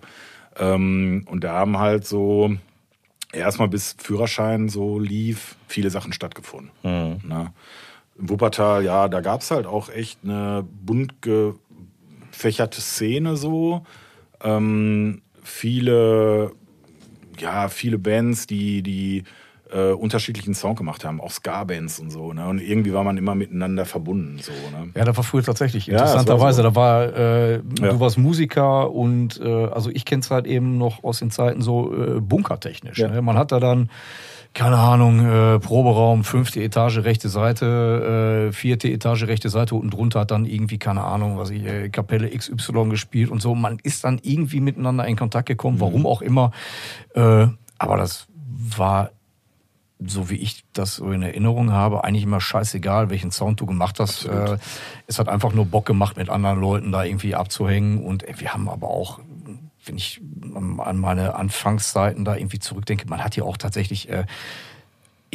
Ähm, 0.57 1.25
und 1.29 1.43
da 1.43 1.53
haben 1.53 1.79
halt 1.79 2.05
so 2.05 2.55
erstmal 3.31 3.67
bis 3.67 3.95
Führerschein 3.97 4.69
so 4.69 4.99
lief, 4.99 5.55
viele 5.67 5.89
Sachen 5.89 6.13
stattgefunden. 6.13 6.71
Ne? 7.23 7.53
In 8.17 8.29
Wuppertal, 8.29 8.83
ja, 8.83 9.07
da 9.07 9.21
gab 9.21 9.41
es 9.41 9.51
halt 9.51 9.65
auch 9.65 9.89
echt 9.89 10.19
eine 10.23 10.65
bunt 10.85 11.21
gefächerte 11.21 12.81
Szene 12.81 13.35
so. 13.35 13.85
Ähm, 14.41 15.21
viele, 15.43 16.51
ja, 17.39 17.67
viele 17.67 17.97
Bands, 17.97 18.47
die, 18.47 18.81
die 18.81 19.23
äh, 19.73 19.91
unterschiedlichen 19.91 20.53
Sound 20.53 20.77
gemacht 20.77 21.03
haben, 21.05 21.19
auch 21.19 21.31
Ska-Bands 21.31 21.99
und 21.99 22.11
so. 22.11 22.33
Ne? 22.33 22.47
Und 22.47 22.59
irgendwie 22.61 22.93
war 22.93 23.03
man 23.03 23.17
immer 23.17 23.33
miteinander 23.35 23.85
verbunden. 23.85 24.37
So, 24.41 24.51
ne? 24.51 24.91
Ja, 24.95 25.05
das 25.05 25.17
war 25.17 25.23
früher 25.23 25.43
tatsächlich. 25.43 25.87
Ja, 25.87 25.93
war 25.93 26.01
Interessanterweise, 26.01 26.57
so. 26.57 26.63
da 26.63 26.75
war, 26.75 27.03
äh, 27.15 27.53
Ja. 27.55 27.61
du 27.89 27.99
warst 27.99 28.17
Musiker 28.17 28.91
und 28.91 29.39
äh, 29.43 29.65
also 29.65 29.89
ich 29.91 30.05
kenn's 30.05 30.29
halt 30.29 30.45
eben 30.45 30.77
noch 30.77 31.03
aus 31.03 31.19
den 31.19 31.31
Zeiten 31.31 31.61
so 31.61 31.93
äh, 31.93 32.21
bunkertechnisch. 32.21 32.99
Ja. 32.99 33.07
Ne? 33.07 33.21
Man 33.21 33.37
hat 33.37 33.51
da 33.51 33.59
dann, 33.59 33.89
keine 34.53 34.77
Ahnung, 34.77 35.25
äh, 35.25 35.59
Proberaum, 35.59 36.23
fünfte 36.23 36.61
Etage, 36.61 36.99
rechte 36.99 37.27
Seite, 37.27 38.47
äh, 38.49 38.53
vierte 38.53 38.87
Etage, 38.87 39.23
rechte 39.23 39.49
Seite, 39.49 39.75
unten 39.75 39.89
drunter 39.89 40.21
hat 40.21 40.31
dann 40.31 40.45
irgendwie, 40.45 40.77
keine 40.77 41.03
Ahnung, 41.03 41.37
was 41.37 41.49
ich, 41.49 41.63
Kapelle 41.91 42.29
XY 42.29 42.89
gespielt 42.89 43.31
und 43.31 43.41
so. 43.41 43.55
Man 43.55 43.79
ist 43.83 44.03
dann 44.03 44.19
irgendwie 44.21 44.61
miteinander 44.61 45.05
in 45.07 45.15
Kontakt 45.17 45.47
gekommen, 45.47 45.79
warum 45.79 46.05
auch 46.05 46.21
immer. 46.21 46.51
Aber 47.13 47.97
das 47.97 48.27
war 48.77 49.11
so 49.99 50.29
wie 50.29 50.35
ich 50.35 50.63
das 50.73 50.95
so 50.95 51.11
in 51.11 51.21
Erinnerung 51.21 51.71
habe, 51.71 52.03
eigentlich 52.03 52.23
immer 52.23 52.41
scheißegal, 52.41 53.09
welchen 53.09 53.31
Sound 53.31 53.59
du 53.61 53.65
gemacht 53.65 53.99
hast. 53.99 54.25
Äh, 54.25 54.57
es 55.07 55.19
hat 55.19 55.29
einfach 55.29 55.53
nur 55.53 55.65
Bock 55.65 55.85
gemacht, 55.85 56.17
mit 56.17 56.29
anderen 56.29 56.59
Leuten 56.59 56.91
da 56.91 57.03
irgendwie 57.03 57.35
abzuhängen. 57.35 58.03
Und 58.03 58.23
äh, 58.23 58.33
wir 58.39 58.53
haben 58.53 58.67
aber 58.67 58.89
auch, 58.89 59.19
wenn 59.85 59.97
ich 59.97 60.21
an 60.53 60.79
an 60.79 60.97
meine 60.97 61.35
Anfangszeiten 61.35 62.25
da 62.25 62.35
irgendwie 62.35 62.59
zurückdenke, 62.59 63.07
man 63.07 63.23
hat 63.23 63.35
ja 63.35 63.43
auch 63.43 63.57
tatsächlich, 63.57 64.09
äh, 64.09 64.25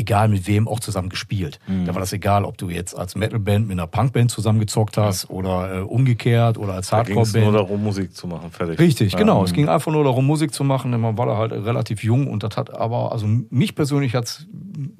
egal 0.00 0.28
mit 0.28 0.46
wem, 0.46 0.66
auch 0.66 0.80
zusammen 0.80 1.08
gespielt. 1.08 1.58
Da 1.86 1.94
war 1.94 2.00
das 2.00 2.12
egal, 2.12 2.44
ob 2.44 2.58
du 2.58 2.68
jetzt 2.70 2.96
als 2.96 3.14
Metalband 3.14 3.68
mit 3.68 3.78
einer 3.78 3.86
Punkband 3.86 4.30
zusammengezockt 4.30 4.96
hast 4.96 5.30
oder 5.30 5.78
äh, 5.78 5.80
umgekehrt 5.82 6.58
oder 6.58 6.72
als 6.74 6.90
ging 6.90 6.98
es 6.98 7.06
nur 7.06 7.16
Hardcore-Band. 7.24 7.54
darum, 7.54 7.82
Musik 7.84 8.14
zu 8.14 8.26
machen. 8.26 8.50
Fertig. 8.50 8.78
Richtig, 8.78 9.12
Ja. 9.12 9.18
genau. 9.18 9.44
Es 9.44 9.52
ging 9.52 9.68
einfach 9.68 9.92
nur 9.92 10.02
darum, 10.04 10.26
Musik 10.26 10.52
zu 10.52 10.64
machen. 10.64 10.90
denn 10.92 11.00
Man 11.00 11.16
war 11.16 11.26
da 11.26 11.36
halt 11.36 11.52
relativ 11.52 12.02
jung 12.02 12.26
und 12.26 12.42
das 12.42 12.56
hat 12.56 12.74
aber, 12.74 13.12
also 13.12 13.26
mich 13.26 13.74
persönlich 13.74 14.14
hat's 14.14 14.46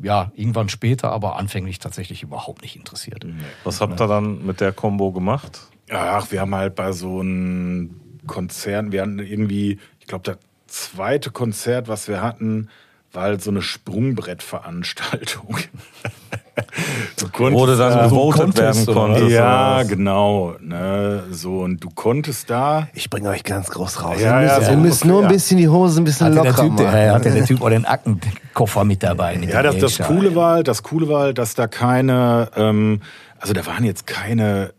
ja 0.03 0.31
irgendwann 0.35 0.69
später, 0.69 1.11
aber 1.13 1.37
anfänglich 1.37 1.79
tatsächlich 1.79 2.23
überhaupt 2.23 2.63
nicht 2.63 2.77
interessiert. 2.77 3.27
Was 3.65 3.81
habt 3.81 4.01
ihr 4.01 4.07
dann 4.07 4.45
mit 4.47 4.61
der 4.61 4.73
Combo 4.73 5.11
gemacht? 5.13 5.61
Ach, 5.91 6.31
wir 6.31 6.41
haben 6.43 6.55
halt 6.55 6.75
bei 6.77 6.93
so 6.93 7.21
einem 7.21 7.97
Konzert, 8.27 8.93
wir 8.93 9.03
hatten 9.03 9.19
irgendwie, 9.19 9.79
ich 9.99 10.07
glaube, 10.07 10.23
das 10.25 10.37
zweite 10.67 11.31
Konzert, 11.31 11.89
was 11.89 12.07
wir 12.07 12.23
hatten, 12.23 12.69
war 13.13 13.25
halt 13.25 13.43
so 13.43 13.51
eine 13.51 13.61
Sprungbrettveranstaltung. 13.63 15.59
du 17.19 17.29
konntest 17.29 17.65
du 17.65 17.77
dann 17.77 17.99
da- 17.99 18.07
gewotet 18.09 18.57
werden 18.57 18.87
konntest. 18.87 19.31
Ja, 19.31 19.83
genau. 19.83 20.55
Ne, 20.61 21.25
so, 21.31 21.61
und 21.61 21.83
du 21.83 21.89
konntest 21.95 22.51
da. 22.51 22.89
Ich 22.95 23.11
bringe 23.11 23.29
euch 23.31 23.43
ganz 23.43 23.69
groß 23.71 24.03
raus. 24.05 24.17
Ja, 24.21 24.41
ihr 24.41 24.47
ja, 24.47 24.55
müsst, 24.57 24.67
so 24.67 24.71
ihr 24.73 24.77
müsst 24.79 25.05
nur 25.05 25.23
ein 25.23 25.29
bisschen 25.29 25.57
die 25.59 25.69
Hose 25.69 26.01
ein 26.01 26.05
bisschen 26.05 26.27
Hatte 26.27 26.37
der, 26.37 26.45
locker 26.45 26.63
typ, 26.63 26.73
machen. 26.73 26.87
der, 26.93 27.15
hatte 27.15 27.31
der 27.35 27.45
Typ 27.45 27.63
auch 27.63 27.71
den 27.71 27.85
Aktenkoffer 27.85 28.85
mit 28.85 29.03
dabei? 29.03 29.37
Mit 29.39 29.51
Ja, 29.51 29.63
das, 29.63 29.79
das? 29.79 29.99
Coole 30.07 30.35
war, 30.35 30.55
halt- 30.55 30.69
das 30.69 30.83
Coole 30.83 31.09
war, 31.09 31.23
halt, 31.23 31.39
dass 31.39 31.55
da 31.55 31.67
keine, 31.67 32.51
ähm, 32.57 33.01
also 33.41 33.53
da 33.55 33.65
waren 33.67 33.85
jetzt 33.85 34.07
keine 34.07 34.73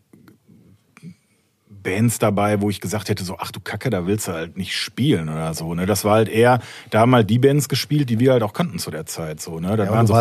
Bands 1.83 2.19
dabei, 2.19 2.61
wo 2.61 2.69
ich 2.69 2.81
gesagt 2.81 3.09
hätte, 3.09 3.23
so, 3.23 3.37
ach 3.39 3.51
du 3.51 3.59
Kacke, 3.59 3.89
da 3.89 4.05
willst 4.07 4.27
du 4.27 4.33
halt 4.33 4.57
nicht 4.57 4.75
spielen 4.75 5.29
oder 5.29 5.53
so. 5.53 5.73
Ne? 5.73 5.85
Das 5.85 6.05
war 6.05 6.13
halt 6.15 6.29
eher, 6.29 6.59
da 6.89 6.99
haben 7.01 7.13
halt 7.15 7.29
die 7.29 7.39
Bands 7.39 7.69
gespielt, 7.69 8.09
die 8.09 8.19
wir 8.19 8.31
halt 8.33 8.43
auch 8.43 8.53
kannten 8.53 8.79
zu 8.79 8.91
der 8.91 9.05
Zeit. 9.05 9.41
So, 9.41 9.59
ne? 9.59 9.75
Das 9.77 9.87
Ja, 9.87 9.93
waren 9.93 10.07
so 10.07 10.13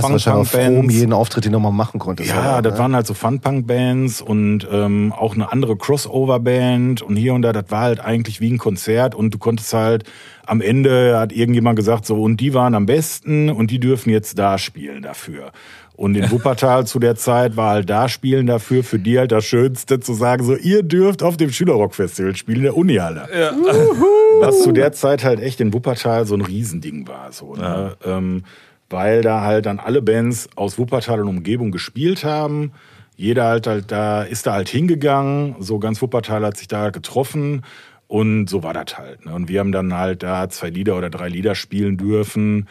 froh 0.45 0.79
um 0.81 0.91
jeden 0.91 1.13
Auftritt, 1.13 1.45
den 1.45 1.53
du 1.53 1.59
mal 1.61 1.71
machen 1.71 2.01
konntest. 2.01 2.31
Ja, 2.31 2.55
oder? 2.59 2.63
das 2.63 2.73
Ne? 2.75 2.79
waren 2.79 2.95
halt 2.95 3.07
so 3.07 3.15
Fun-Punk-Bands 3.15 4.23
und 4.23 4.67
ähm, 4.71 5.13
auch 5.17 5.35
eine 5.35 5.53
andere 5.53 5.77
Crossover-Band 5.77 7.03
und 7.03 7.17
hier 7.17 7.35
und 7.35 7.43
da, 7.43 7.53
das 7.53 7.65
war 7.71 7.83
halt 7.83 8.01
eigentlich 8.01 8.41
wie 8.41 8.51
ein 8.51 8.59
Konzert 8.59 9.15
und 9.15 9.33
du 9.35 9.39
konntest 9.39 9.73
halt 9.73 10.05
am 10.47 10.61
Ende 10.61 11.17
hat 11.17 11.33
irgendjemand 11.33 11.77
gesagt, 11.77 12.05
so, 12.07 12.21
und 12.21 12.39
die 12.41 12.55
waren 12.55 12.75
am 12.75 12.85
besten 12.85 13.51
und 13.51 13.71
die 13.71 13.79
dürfen 13.79 14.11
jetzt 14.11 14.37
da 14.37 14.59
spielen 14.59 15.01
dafür. 15.03 15.53
Und 16.01 16.15
in 16.15 16.31
Wuppertal 16.31 16.87
zu 16.87 16.99
der 16.99 17.15
Zeit 17.15 17.59
war 17.59 17.73
halt 17.73 17.91
da 17.91 18.09
spielen 18.09 18.47
dafür 18.47 18.83
für 18.83 18.99
die 18.99 19.19
halt 19.19 19.33
das 19.33 19.45
Schönste 19.45 20.01
zu 20.01 20.15
sagen, 20.15 20.43
so, 20.43 20.57
ihr 20.57 20.83
dürft 20.83 21.23
auf 21.23 21.37
dem 21.37 21.51
Schülerrockfestival 21.51 22.35
spielen, 22.37 22.63
der 22.63 22.75
Unihalle. 22.75 23.29
Ja. 23.39 23.53
Was 24.41 24.63
zu 24.63 24.73
der 24.73 24.93
Zeit 24.93 25.25
halt 25.25 25.41
echt 25.41 25.61
in 25.61 25.75
Wuppertal 25.75 26.25
so 26.25 26.35
ein 26.35 26.41
Riesending 26.41 27.07
war, 27.07 27.33
so, 27.33 27.55
ne? 27.55 27.99
Ähm, 28.03 28.45
weil 28.89 29.21
da 29.21 29.43
halt 29.43 29.67
dann 29.67 29.79
alle 29.79 30.01
Bands 30.01 30.49
aus 30.57 30.79
Wuppertal 30.79 31.21
und 31.21 31.29
Umgebung 31.29 31.71
gespielt 31.71 32.25
haben. 32.25 32.73
Jeder 33.17 33.45
halt, 33.45 33.67
halt 33.67 33.93
da, 33.93 34.23
ist 34.23 34.47
da 34.47 34.55
halt 34.55 34.71
hingegangen, 34.71 35.57
so 35.59 35.79
ganz 35.79 36.01
Wuppertal 36.01 36.47
hat 36.47 36.57
sich 36.57 36.69
da 36.69 36.89
getroffen 36.89 37.61
und 38.09 38.49
so 38.49 38.63
war 38.63 38.73
das 38.73 38.97
halt. 38.97 39.27
Ne? 39.27 39.35
Und 39.35 39.51
wir 39.51 39.61
haben 39.61 39.71
dann 39.71 39.93
halt 39.93 40.23
da 40.23 40.49
zwei 40.49 40.71
Lieder 40.71 40.97
oder 40.97 41.11
drei 41.11 41.29
Lieder 41.29 41.55
spielen 41.55 41.99
dürfen. 41.99 42.69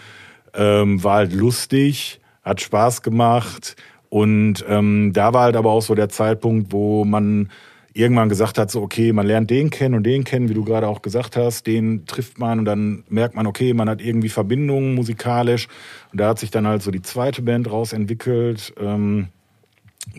Ähm, 0.56 1.04
war 1.04 1.18
halt 1.18 1.34
lustig, 1.34 2.20
hat 2.44 2.62
Spaß 2.62 3.02
gemacht. 3.02 3.76
Und 4.10 4.66
ähm, 4.68 5.12
da 5.14 5.34
war 5.34 5.44
halt 5.44 5.56
aber 5.56 5.72
auch 5.72 5.82
so 5.82 5.96
der 5.96 6.10
Zeitpunkt, 6.10 6.72
wo 6.72 7.06
man 7.06 7.50
irgendwann 7.94 8.30
gesagt 8.30 8.58
hat, 8.58 8.72
so 8.72 8.82
okay, 8.82 9.14
man 9.14 9.28
lernt 9.28 9.50
den 9.50 9.70
kennen 9.70 9.96
und 9.96 10.04
den 10.04 10.24
kennen, 10.24 10.50
wie 10.50 10.54
du 10.54 10.64
gerade 10.64 10.88
auch 10.88 11.02
gesagt 11.02 11.36
hast, 11.36 11.68
den 11.68 12.06
trifft 12.06 12.40
man 12.40 12.60
und 12.60 12.66
dann 12.66 13.04
merkt 13.10 13.36
man, 13.36 13.48
okay, 13.48 13.74
man 13.74 13.90
hat 13.90 14.02
irgendwie 14.02 14.30
Verbindungen 14.30 14.96
musikalisch. 14.96 15.68
Und 16.12 16.20
da 16.20 16.30
hat 16.30 16.40
sich 16.40 16.52
dann 16.52 16.68
halt 16.68 16.82
so 16.82 16.92
die 16.92 17.02
zweite 17.02 17.42
Band 17.42 17.70
rausentwickelt, 17.70 18.74
ähm, 18.80 19.28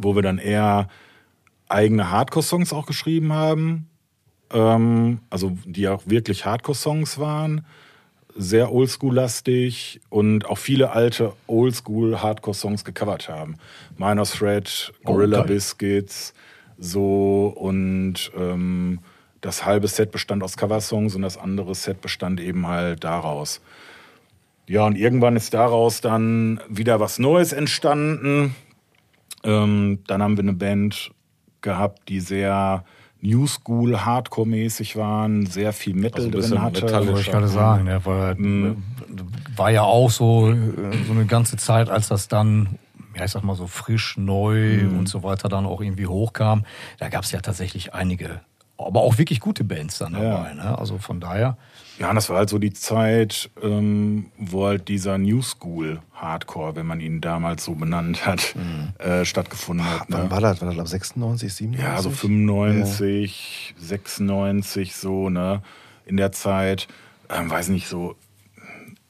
wo 0.01 0.15
wir 0.15 0.23
dann 0.23 0.39
eher 0.39 0.89
eigene 1.69 2.11
Hardcore-Songs 2.11 2.73
auch 2.73 2.87
geschrieben 2.87 3.33
haben. 3.33 3.89
Ähm, 4.53 5.21
also 5.31 5.57
die 5.65 5.89
auch 5.89 6.03
wirklich 6.07 6.45
Hardcore-Songs 6.45 7.19
waren. 7.19 7.65
Sehr 8.37 8.73
oldschool-lastig 8.73 10.01
und 10.09 10.47
auch 10.47 10.59
viele 10.59 10.93
alte 10.93 11.33
Oldschool-Hardcore-Songs 11.47 12.85
gecovert 12.85 13.29
haben. 13.29 13.57
Minor 13.97 14.25
Threat, 14.25 14.93
Gorilla 15.05 15.43
Oh. 15.43 15.47
Biscuits, 15.47 16.33
so 16.79 17.53
und 17.57 18.31
ähm, 18.37 19.01
das 19.41 19.65
halbe 19.65 19.89
Set 19.89 20.11
bestand 20.11 20.43
aus 20.43 20.57
Coversongs 20.57 21.15
und 21.15 21.23
das 21.23 21.39
andere 21.39 21.75
Set 21.75 22.01
bestand 22.01 22.41
eben 22.41 22.67
halt 22.67 23.05
daraus. 23.05 23.61
Ja, 24.67 24.87
und 24.87 24.97
irgendwann 24.97 25.37
ist 25.37 25.53
daraus 25.55 26.01
dann 26.01 26.61
wieder 26.69 27.01
was 27.01 27.19
Neues 27.19 27.53
entstanden. 27.53 28.55
Ähm, 29.43 30.01
dann 30.07 30.23
haben 30.23 30.37
wir 30.37 30.45
eine 30.45 30.53
Band 30.53 31.11
gehabt, 31.61 32.09
die 32.09 32.21
sehr 32.21 32.85
New 33.23 33.47
School, 33.47 33.97
Hardcore-mäßig 34.05 34.97
waren, 34.97 35.47
sehr 35.47 35.73
viel 35.73 35.95
Metal 35.95 36.25
Also 36.25 36.31
drin 36.31 36.63
hatte. 36.63 36.83
Wollte 36.91 37.21
ich 37.21 37.31
gerade 37.31 37.49
sagen, 37.49 37.87
der 37.87 38.05
war, 38.07 38.35
war 39.57 39.71
ja 39.71 39.83
auch 39.83 40.11
so, 40.11 40.51
äh, 40.51 40.57
so 41.07 41.13
eine 41.13 41.27
ganze 41.27 41.57
Zeit, 41.57 41.91
als 41.91 42.09
das 42.09 42.29
dann, 42.29 42.79
ja, 43.15 43.25
ich 43.25 43.31
sag 43.31 43.43
mal 43.43 43.57
so 43.57 43.67
frisch, 43.67 44.17
neu 44.17 44.89
und 44.89 45.09
so 45.09 45.23
weiter 45.23 45.49
dann 45.49 45.67
auch 45.67 45.81
irgendwie 45.81 46.07
hochkam. 46.07 46.65
Da 46.99 47.09
gab 47.09 47.25
es 47.25 47.33
ja 47.33 47.41
tatsächlich 47.41 47.93
einige, 47.93 48.41
aber 48.79 49.01
auch 49.03 49.19
wirklich 49.19 49.41
gute 49.41 49.65
Bands 49.65 49.99
dann 49.99 50.15
Ja. 50.15 50.21
dabei. 50.21 50.55
Ne? 50.55 50.79
Also 50.79 50.99
von 50.99 51.21
daher. 51.21 51.57
Ja, 52.01 52.09
und 52.09 52.15
das 52.17 52.31
war 52.31 52.39
halt 52.39 52.49
so 52.49 52.59
die 52.59 52.73
Zeit, 52.73 53.51
ähm, 53.63 54.31
wo 54.39 54.65
halt 54.67 54.89
dieser 54.89 55.19
New 55.19 55.43
School 55.43 56.01
Hardcore, 56.15 56.75
wenn 56.75 56.87
man 56.87 56.99
ihn 57.01 57.21
damals 57.21 57.65
so 57.67 57.75
benannt 57.75 58.25
hat, 58.27 58.55
äh, 58.99 59.27
stattgefunden 59.27 59.85
hat. 59.87 60.07
Wann 60.09 60.25
Ne? 60.25 60.31
war 60.31 60.41
das? 60.41 60.63
War 60.63 60.71
das 60.71 60.79
ab 60.79 60.89
96, 60.89 61.53
97? 61.53 61.85
Ja, 61.87 62.01
so 62.01 62.09
95, 62.11 63.75
96, 63.79 64.97
so, 64.97 65.29
ne? 65.29 65.63
In 66.07 66.17
der 66.17 66.33
Zeit, 66.33 66.89
ähm, 67.29 67.51
weiß 67.51 67.69
nicht, 67.69 67.87
so 67.87 68.17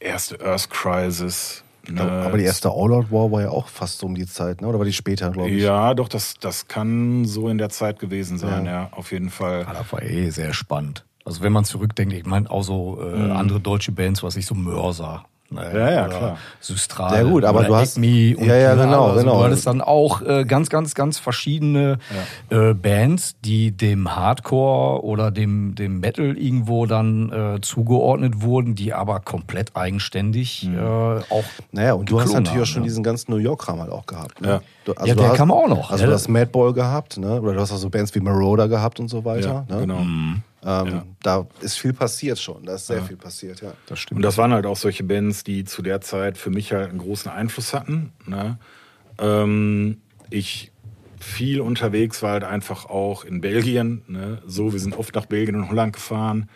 erste 0.00 0.40
Earth 0.44 0.68
Crisis. 0.70 1.62
Ne? 1.88 2.02
Aber 2.02 2.36
die 2.38 2.44
erste 2.44 2.68
All 2.70 2.92
Out 2.92 3.10
War 3.10 3.32
war 3.32 3.40
ja 3.40 3.48
auch 3.50 3.68
fast 3.68 3.98
so 4.00 4.06
um 4.06 4.14
die 4.14 4.26
Zeit, 4.26 4.60
ne? 4.60 4.68
Oder 4.68 4.78
war 4.78 4.84
die 4.84 4.92
später, 4.92 5.30
glaube 5.30 5.50
ich? 5.50 5.62
Ja, 5.62 5.94
doch, 5.94 6.08
das, 6.08 6.34
das 6.40 6.68
kann 6.68 7.24
so 7.24 7.48
in 7.48 7.58
der 7.58 7.70
Zeit 7.70 7.98
gewesen 7.98 8.36
sein, 8.38 8.66
ja, 8.66 8.88
auf 8.92 9.12
jeden 9.12 9.30
Fall. 9.30 9.62
Ja, 9.66 9.72
das 9.74 9.92
war 9.92 10.02
eh 10.02 10.30
sehr 10.30 10.52
spannend. 10.52 11.04
Also 11.24 11.42
wenn 11.42 11.52
man 11.52 11.64
zurückdenkt, 11.64 12.12
ich 12.14 12.26
meine 12.26 12.50
auch 12.50 12.62
so 12.62 12.98
äh, 13.02 13.30
andere 13.30 13.60
deutsche 13.60 13.92
Bands, 13.92 14.22
was 14.22 14.36
ich 14.36 14.46
so 14.46 14.54
Mörser. 14.54 15.24
Ne, 15.52 15.62
Ja, 15.74 15.90
ja, 15.90 16.06
klar. 16.06 16.36
Systrade. 16.60 17.16
Ja, 17.16 17.22
gut, 17.24 17.44
aber 17.44 17.64
du 17.64 17.74
hast- 17.74 17.96
und 17.96 18.04
Ja, 18.04 18.54
ja, 18.54 18.74
genau, 18.76 19.06
also 19.08 19.18
genau. 19.18 19.38
Du 19.38 19.44
hattest 19.44 19.66
dann 19.66 19.80
auch 19.80 20.22
äh, 20.22 20.44
ganz, 20.44 20.70
ganz, 20.70 20.94
ganz 20.94 21.18
verschiedene 21.18 21.98
äh, 22.50 22.72
Bands, 22.72 23.34
die 23.44 23.72
dem 23.72 24.14
Hardcore 24.14 25.02
oder 25.04 25.32
dem, 25.32 25.74
dem 25.74 25.98
Metal 25.98 26.38
irgendwo 26.38 26.86
dann 26.86 27.32
äh, 27.32 27.60
zugeordnet 27.62 28.42
wurden, 28.42 28.76
die 28.76 28.92
aber 28.94 29.18
komplett 29.18 29.74
eigenständig 29.74 30.68
Mhm. 30.70 30.78
äh, 30.78 30.80
auch 30.80 31.44
Naja, 31.72 31.94
und 31.94 32.08
du 32.08 32.20
hast 32.20 32.32
natürlich 32.32 32.50
auch 32.50 32.54
haben, 32.58 32.66
schon 32.66 32.82
ne? 32.82 32.88
diesen 32.88 33.02
ganzen 33.02 33.32
New 33.32 33.38
York-Kram 33.38 33.80
halt 33.80 33.90
auch 33.90 34.06
gehabt. 34.06 34.40
Ne? 34.40 34.48
Ja. 34.48 34.60
Du, 34.84 34.92
Ja, 35.04 35.14
der 35.16 35.28
hast, 35.30 35.36
kam 35.36 35.50
auch 35.50 35.66
noch, 35.68 35.90
Also 35.90 36.06
du 36.06 36.12
hast 36.12 36.28
Madball 36.28 36.72
gehabt, 36.72 37.18
ne? 37.18 37.40
oder 37.42 37.54
du 37.54 37.60
hast 37.60 37.72
auch 37.72 37.76
so 37.76 37.90
Bands 37.90 38.14
wie 38.14 38.20
Marauder 38.20 38.68
gehabt 38.68 39.00
und 39.00 39.08
so 39.08 39.18
Ja, 39.18 39.24
weiter. 39.24 39.66
ne? 39.68 39.80
genau. 39.80 40.02
Ähm, 40.64 41.02
Da 41.22 41.46
ist 41.60 41.78
viel 41.78 41.92
passiert 41.92 42.38
schon, 42.38 42.64
da 42.64 42.74
ist 42.74 42.86
sehr 42.86 43.02
viel 43.02 43.16
passiert, 43.16 43.62
ja. 43.62 43.72
Das 43.86 43.98
stimmt. 43.98 44.18
Und 44.18 44.22
das 44.22 44.36
waren 44.36 44.52
halt 44.52 44.66
auch 44.66 44.76
solche 44.76 45.04
Bands, 45.04 45.42
die 45.44 45.64
zu 45.64 45.82
der 45.82 46.00
Zeit 46.00 46.36
für 46.36 46.50
mich 46.50 46.72
halt 46.72 46.90
einen 46.90 46.98
großen 46.98 47.30
Einfluss 47.30 47.72
hatten. 47.72 48.12
Ne? 48.26 48.58
Ähm, 49.18 50.02
ich 50.28 50.72
viel 51.18 51.60
unterwegs 51.60 52.22
war 52.22 52.32
halt 52.32 52.44
einfach 52.44 52.86
auch 52.86 53.24
in 53.24 53.40
Belgien. 53.40 54.02
Ne? 54.08 54.42
So, 54.46 54.72
wir 54.72 54.80
sind 54.80 54.96
oft 54.96 55.14
nach 55.14 55.26
Belgien 55.26 55.56
und 55.56 55.68
Holland 55.68 55.92
gefahren. 55.94 56.48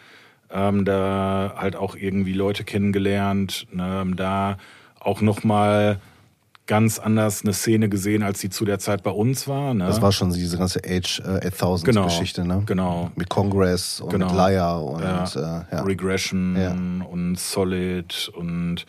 Ähm, 0.50 0.84
da 0.84 1.54
halt 1.56 1.76
auch 1.76 1.96
irgendwie 1.96 2.32
Leute 2.32 2.64
kennengelernt. 2.64 3.66
Ne? 3.72 4.06
Da 4.16 4.58
auch 5.00 5.20
nochmal 5.20 6.00
ganz 6.66 6.98
anders 6.98 7.42
eine 7.42 7.52
Szene 7.52 7.88
gesehen, 7.90 8.22
als 8.22 8.40
die 8.40 8.48
zu 8.48 8.64
der 8.64 8.78
Zeit 8.78 9.02
bei 9.02 9.10
uns 9.10 9.46
war. 9.46 9.74
Ne? 9.74 9.86
Das 9.86 10.00
war 10.00 10.12
schon 10.12 10.32
diese 10.32 10.56
ganze 10.56 10.80
Age 10.84 11.20
äh, 11.20 11.46
8000 11.48 11.86
Genau, 11.86 12.04
Geschichte, 12.06 12.44
ne? 12.46 12.62
genau. 12.64 13.10
Mit 13.16 13.28
Congress 13.28 14.00
und 14.00 14.10
Genau. 14.10 14.26
mit 14.26 14.34
Liar 14.34 14.82
und 14.82 15.02
ja. 15.02 15.24
äh, 15.24 15.74
ja. 15.74 15.82
Regression 15.82 16.56
Ja. 16.56 16.70
und 17.06 17.38
Solid 17.38 18.30
und 18.34 18.86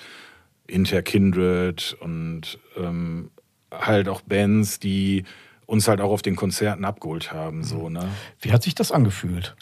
Interkindred 0.68 1.96
und 2.00 2.60
ähm, 2.78 3.30
halt 3.72 4.08
auch 4.08 4.22
Bands, 4.22 4.80
die 4.80 5.24
uns 5.66 5.88
halt 5.88 6.00
auch 6.00 6.12
auf 6.12 6.22
den 6.22 6.36
Konzerten 6.36 6.86
abgeholt 6.86 7.34
haben. 7.34 7.64
So, 7.64 7.90
ne? 7.90 8.08
Wie 8.40 8.52
hat 8.52 8.64
sich 8.64 8.76
das 8.76 8.92
angefühlt? 8.92 9.56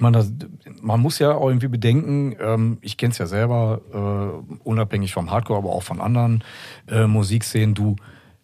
Meine, 0.00 0.18
das, 0.18 0.32
man 0.80 1.00
muss 1.00 1.18
ja 1.18 1.34
auch 1.34 1.48
irgendwie 1.48 1.68
bedenken, 1.68 2.36
ähm, 2.40 2.78
ich 2.80 2.96
kenne 2.96 3.12
es 3.12 3.18
ja 3.18 3.26
selber, 3.26 3.80
äh, 3.92 4.58
unabhängig 4.64 5.12
vom 5.12 5.30
Hardcore, 5.30 5.58
aber 5.58 5.70
auch 5.70 5.82
von 5.82 6.00
anderen 6.00 6.44
äh, 6.88 7.06
Musikszenen, 7.06 7.74
du 7.74 7.96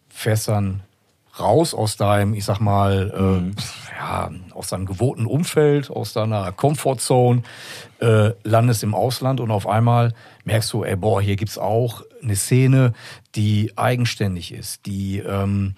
fährst 0.08 0.48
dann 0.48 0.82
raus 1.38 1.74
aus 1.74 1.96
deinem, 1.96 2.34
ich 2.34 2.44
sag 2.44 2.60
mal, 2.60 3.52
äh, 3.54 3.60
pf, 3.60 3.90
ja, 3.98 4.30
aus 4.52 4.68
deinem 4.68 4.86
gewohnten 4.86 5.26
Umfeld, 5.26 5.90
aus 5.90 6.12
deiner 6.12 6.52
Comfortzone, 6.52 7.42
äh, 8.00 8.30
landest 8.42 8.82
im 8.82 8.94
Ausland 8.94 9.40
und 9.40 9.50
auf 9.50 9.66
einmal 9.66 10.14
merkst 10.44 10.72
du, 10.72 10.84
ey, 10.84 10.96
boah, 10.96 11.20
hier 11.20 11.36
gibt's 11.36 11.58
auch 11.58 12.02
eine 12.22 12.36
Szene, 12.36 12.92
die 13.34 13.72
eigenständig 13.76 14.52
ist, 14.52 14.86
die 14.86 15.18
ähm, 15.18 15.74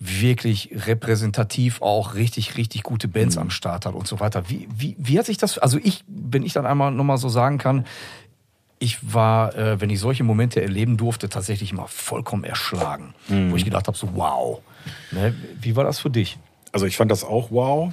wirklich 0.00 0.70
repräsentativ 0.72 1.82
auch 1.82 2.14
richtig, 2.14 2.56
richtig 2.56 2.84
gute 2.84 3.08
Bands 3.08 3.36
am 3.36 3.50
Start 3.50 3.84
hat 3.84 3.94
und 3.94 4.06
so 4.06 4.20
weiter. 4.20 4.48
Wie, 4.48 4.68
wie, 4.74 4.96
wie 4.98 5.18
hat 5.18 5.26
sich 5.26 5.38
das, 5.38 5.58
also 5.58 5.78
ich, 5.82 6.04
wenn 6.06 6.44
ich 6.44 6.52
dann 6.52 6.66
einmal 6.66 6.92
nochmal 6.92 7.18
so 7.18 7.28
sagen 7.28 7.58
kann, 7.58 7.84
ich 8.78 9.12
war, 9.12 9.56
äh, 9.56 9.80
wenn 9.80 9.90
ich 9.90 9.98
solche 9.98 10.22
Momente 10.22 10.62
erleben 10.62 10.96
durfte, 10.96 11.28
tatsächlich 11.28 11.72
immer 11.72 11.88
vollkommen 11.88 12.44
erschlagen. 12.44 13.14
Wo 13.50 13.56
ich 13.56 13.64
gedacht 13.64 13.88
habe, 13.88 13.96
so 13.98 14.14
wow. 14.14 14.60
Ne? 15.10 15.34
Wie 15.60 15.74
war 15.74 15.82
das 15.82 15.98
für 15.98 16.10
dich? 16.10 16.38
Also 16.70 16.86
ich 16.86 16.96
fand 16.96 17.10
das 17.10 17.24
auch 17.24 17.50
wow, 17.50 17.92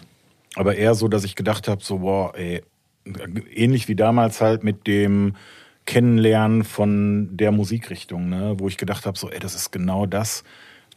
aber 0.56 0.76
eher 0.76 0.94
so, 0.94 1.08
dass 1.08 1.24
ich 1.24 1.36
gedacht 1.36 1.68
habe, 1.68 1.84
so 1.84 2.02
wow, 2.02 2.36
ey, 2.36 2.62
ähnlich 3.54 3.88
wie 3.88 3.96
damals 3.96 4.42
halt 4.42 4.64
mit 4.64 4.86
dem 4.86 5.36
Kennenlernen 5.86 6.64
von 6.64 7.36
der 7.38 7.52
Musikrichtung, 7.52 8.30
ne, 8.30 8.56
wo 8.58 8.68
ich 8.68 8.78
gedacht 8.78 9.06
habe, 9.06 9.18
so 9.18 9.30
ey, 9.30 9.40
das 9.40 9.56
ist 9.56 9.72
genau 9.72 10.06
das, 10.06 10.44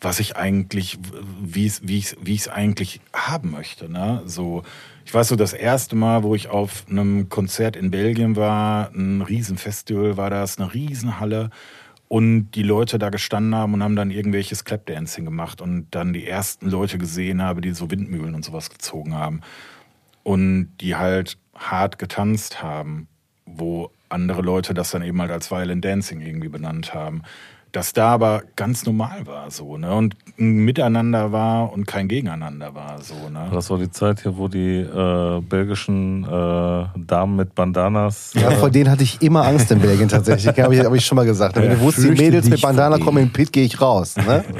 was 0.01 0.21
ich 0.21 0.37
eigentlich, 0.37 0.99
wie 1.41 1.67
es 1.67 1.87
wie 1.87 1.99
ich 1.99 2.17
wie 2.23 2.35
ich 2.35 2.43
es 2.43 2.49
eigentlich 2.49 3.01
haben 3.13 3.51
möchte, 3.51 3.91
ne? 3.91 4.23
So, 4.27 4.63
ich 5.05 5.13
weiß 5.13 5.29
so 5.29 5.37
das 5.37 5.53
erste 5.53 5.97
Mal, 5.97 6.23
wo 6.23 6.35
ich 6.35 6.49
auf 6.49 6.85
einem 6.89 7.29
Konzert 7.29 7.77
in 7.77 7.91
Belgien 7.91 8.37
war, 8.37 8.91
ein 8.95 9.23
Riesenfestival 9.23 10.17
war 10.17 10.31
das, 10.31 10.59
eine 10.59 10.73
Riesenhalle 10.73 11.51
und 12.09 12.51
die 12.53 12.63
Leute 12.63 12.99
da 12.99 13.11
gestanden 13.11 13.55
haben 13.55 13.75
und 13.75 13.83
haben 13.83 13.97
dann 13.97 14.11
irgendwelches 14.11 14.65
Clapdancing 14.65 15.25
gemacht 15.25 15.61
und 15.61 15.89
dann 15.91 16.13
die 16.13 16.27
ersten 16.27 16.69
Leute 16.71 16.99
gesehen 16.99 17.43
habe, 17.43 17.61
die 17.61 17.73
so 17.73 17.91
Windmühlen 17.91 18.35
und 18.35 18.45
sowas 18.45 18.71
gezogen 18.71 19.15
haben 19.15 19.43
und 20.23 20.71
die 20.81 20.97
halt 20.97 21.39
hart 21.55 21.99
getanzt 21.99 22.63
haben, 22.63 23.09
wo 23.47 23.91
andere 24.09 24.43
Leute 24.43 24.75
das 24.75 24.91
dann 24.91 25.03
eben 25.03 25.21
halt 25.21 25.31
als 25.31 25.51
Violent 25.51 25.85
Dancing 25.85 26.21
irgendwie 26.21 26.49
benannt 26.49 26.95
haben. 26.95 27.23
Dass 27.73 27.93
da 27.93 28.09
aber 28.11 28.43
ganz 28.57 28.87
normal 28.87 29.27
war 29.27 29.51
so, 29.51 29.77
ne? 29.77 29.93
Und 29.95 30.15
ein 30.39 30.65
Miteinander 30.65 31.33
war 31.33 31.73
und 31.73 31.87
kein 31.87 32.09
Gegeneinander 32.09 32.75
war 32.75 33.03
so, 33.03 33.29
ne? 33.29 33.49
Das 33.53 33.69
war 33.71 33.79
die 33.79 33.91
Zeit 33.91 34.23
hier, 34.23 34.37
wo 34.37 34.49
die 34.49 34.79
äh, 34.79 35.41
belgischen 35.43 36.25
äh, 36.25 36.29
Damen 36.97 37.37
mit 37.37 37.55
Bandanas. 37.55 38.33
Ja, 38.35 38.51
vor 38.53 38.71
denen 38.71 38.91
hatte 38.91 39.03
ich 39.03 39.21
immer 39.21 39.45
Angst 39.47 39.71
in 39.71 39.81
Belgien 39.81 40.09
tatsächlich. 40.09 40.59
Habe 40.59 40.75
ich, 40.75 40.85
hab 40.85 40.95
ich 40.95 41.05
schon 41.05 41.17
mal 41.17 41.27
gesagt. 41.27 41.57
Wenn 41.57 41.71
du 41.71 41.81
wusstest, 41.81 42.05
die 42.05 42.09
fürchte 42.09 42.25
Mädels 42.25 42.49
mit 42.49 42.61
Bandana 42.63 42.99
kommen 42.99 43.19
in 43.19 43.27
den 43.27 43.33
Pit, 43.33 43.53
gehe 43.53 43.65
ich 43.65 43.81
raus. 43.81 44.17
Ne? 44.17 44.45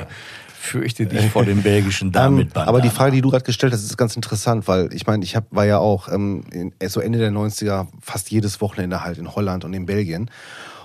Fürchte 0.61 1.07
dich 1.07 1.31
vor 1.31 1.47
den 1.47 1.63
belgischen 1.63 2.13
Damen 2.13 2.35
Ähm, 2.35 2.39
mit 2.41 2.53
Bandana. 2.53 2.69
aber 2.69 2.81
die 2.83 2.91
Frage, 2.91 3.13
die 3.13 3.23
du 3.23 3.31
gerade 3.31 3.45
gestellt 3.45 3.73
hast, 3.73 3.85
ist 3.85 3.97
ganz 3.97 4.17
interessant, 4.17 4.69
weil 4.69 4.93
ich 4.93 5.07
meine, 5.07 5.25
ich 5.25 5.35
hab, 5.35 5.45
war 5.51 5.65
ja 5.65 5.79
auch 5.79 6.13
ähm, 6.13 6.43
in, 6.51 6.73
so 6.89 7.01
Ende 7.01 7.19
der 7.19 7.31
90er 7.31 7.87
fast 8.03 8.31
jedes 8.31 8.61
Wochenende 8.61 9.03
halt 9.03 9.17
in 9.17 9.35
Holland 9.35 9.65
und 9.65 9.73
in 9.73 9.87
Belgien. 9.87 10.31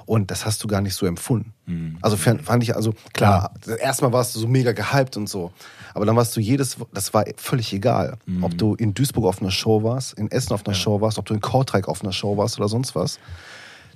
Und 0.05 0.31
das 0.31 0.45
hast 0.45 0.63
du 0.63 0.67
gar 0.67 0.81
nicht 0.81 0.95
so 0.95 1.05
empfunden. 1.05 1.53
Also 2.01 2.17
fand 2.17 2.63
ich, 2.63 2.75
also 2.75 2.93
klar, 3.13 3.53
erstmal 3.79 4.11
warst 4.11 4.35
du 4.35 4.39
so 4.39 4.47
mega 4.47 4.71
gehypt 4.73 5.15
und 5.17 5.27
so. 5.29 5.51
Aber 5.93 6.05
dann 6.05 6.15
warst 6.15 6.35
du 6.35 6.39
jedes, 6.41 6.77
das 6.93 7.13
war 7.13 7.25
völlig 7.37 7.71
egal. 7.73 8.17
Ob 8.41 8.57
du 8.57 8.75
in 8.75 8.93
Duisburg 8.93 9.25
auf 9.25 9.41
einer 9.41 9.51
Show 9.51 9.83
warst, 9.83 10.13
in 10.19 10.29
Essen 10.31 10.53
auf 10.53 10.65
einer 10.65 10.75
Show 10.75 10.99
warst, 11.01 11.17
ob 11.17 11.25
du 11.25 11.33
in 11.33 11.39
Kortrijk 11.39 11.87
auf 11.87 12.01
einer 12.03 12.11
Show 12.13 12.35
warst 12.37 12.59
oder 12.59 12.67
sonst 12.67 12.95
was. 12.95 13.19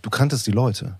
Du 0.01 0.09
kanntest 0.09 0.47
die 0.47 0.51
Leute. 0.51 0.97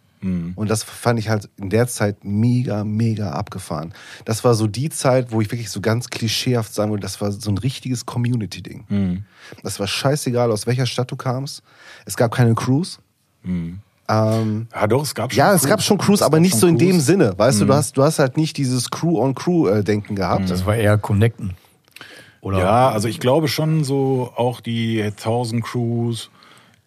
Und 0.56 0.70
das 0.72 0.82
fand 0.84 1.20
ich 1.20 1.30
halt 1.30 1.48
in 1.58 1.70
der 1.70 1.88
Zeit 1.88 2.24
mega, 2.24 2.84
mega 2.84 3.30
abgefahren. 3.34 3.94
Das 4.26 4.44
war 4.44 4.56
so 4.56 4.66
die 4.66 4.90
Zeit, 4.90 5.32
wo 5.32 5.42
ich 5.42 5.52
wirklich 5.52 5.70
so 5.70 5.80
ganz 5.80 6.10
klischeehaft 6.10 6.74
sagen 6.74 6.90
würde, 6.90 7.02
das 7.02 7.22
war 7.22 7.32
so 7.32 7.52
ein 7.52 7.58
richtiges 7.60 8.08
Community-Ding. 8.08 9.24
Das 9.62 9.80
war 9.80 9.86
scheißegal, 9.86 10.52
aus 10.52 10.66
welcher 10.66 10.88
Stadt 10.88 11.12
du 11.12 11.16
kamst. 11.16 11.62
Es 12.06 12.18
gab 12.18 12.34
keine 12.34 12.56
Crews. 12.56 13.00
Ähm, 14.10 14.68
Ja, 14.74 14.88
doch, 14.88 15.04
es 15.04 15.14
gab 15.16 15.32
schon 15.34 15.38
ja, 15.38 15.54
es 15.54 15.62
Crews. 15.62 15.70
gab 15.70 15.82
schon 15.82 15.98
Crews, 15.98 16.22
aber 16.22 16.40
nicht 16.40 16.56
so 16.56 16.68
in 16.68 16.78
Crews. 16.78 16.88
dem 16.90 17.00
Sinne. 17.02 17.34
Weißt 17.38 17.60
du, 17.62 17.66
du 17.66 17.74
hast, 17.74 17.98
du 17.98 18.04
hast 18.04 18.20
halt 18.20 18.38
nicht 18.38 18.58
dieses 18.58 18.90
Crew-on-Crew-Denken 18.90 20.16
gehabt. 20.16 20.50
das 20.50 20.66
war 20.66 20.76
eher 20.76 20.98
Connecten. 20.98 21.56
Oder 22.42 22.60
Ja, 22.60 22.90
also 22.90 23.08
ich 23.08 23.20
glaube 23.20 23.48
schon 23.48 23.84
so, 23.84 24.32
auch 24.36 24.62
die 24.62 25.02
1000 25.02 25.64
Crews, 25.64 26.30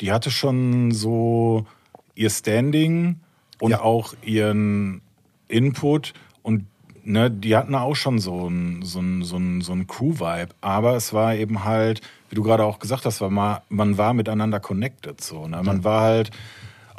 die 0.00 0.12
hatte 0.12 0.30
schon 0.30 0.92
so 0.92 1.66
ihr 2.14 2.30
Standing 2.30 3.16
und 3.60 3.72
Ja. 3.72 3.80
auch 3.82 4.14
ihren 4.22 5.02
Input 5.48 6.14
und 6.42 6.64
ne, 7.04 7.30
die 7.30 7.54
hatten 7.56 7.74
auch 7.74 7.96
schon 7.96 8.18
so 8.18 8.48
ein, 8.48 8.80
so 8.82 9.00
ein, 9.00 9.22
so 9.24 9.36
ein, 9.36 9.60
so 9.60 9.72
ein 9.72 9.86
Crew-Vibe, 9.86 10.54
aber 10.62 10.94
es 10.96 11.12
war 11.12 11.34
eben 11.34 11.64
halt, 11.64 12.00
wie 12.30 12.36
du 12.36 12.42
gerade 12.42 12.64
auch 12.64 12.78
gesagt 12.78 13.04
hast, 13.04 13.20
war 13.20 13.28
mal, 13.30 13.60
man 13.68 13.98
war 13.98 14.14
miteinander 14.14 14.60
connected 14.60 15.20
so, 15.20 15.46
ne? 15.48 15.60
man 15.62 15.84
war 15.84 16.00
halt 16.02 16.30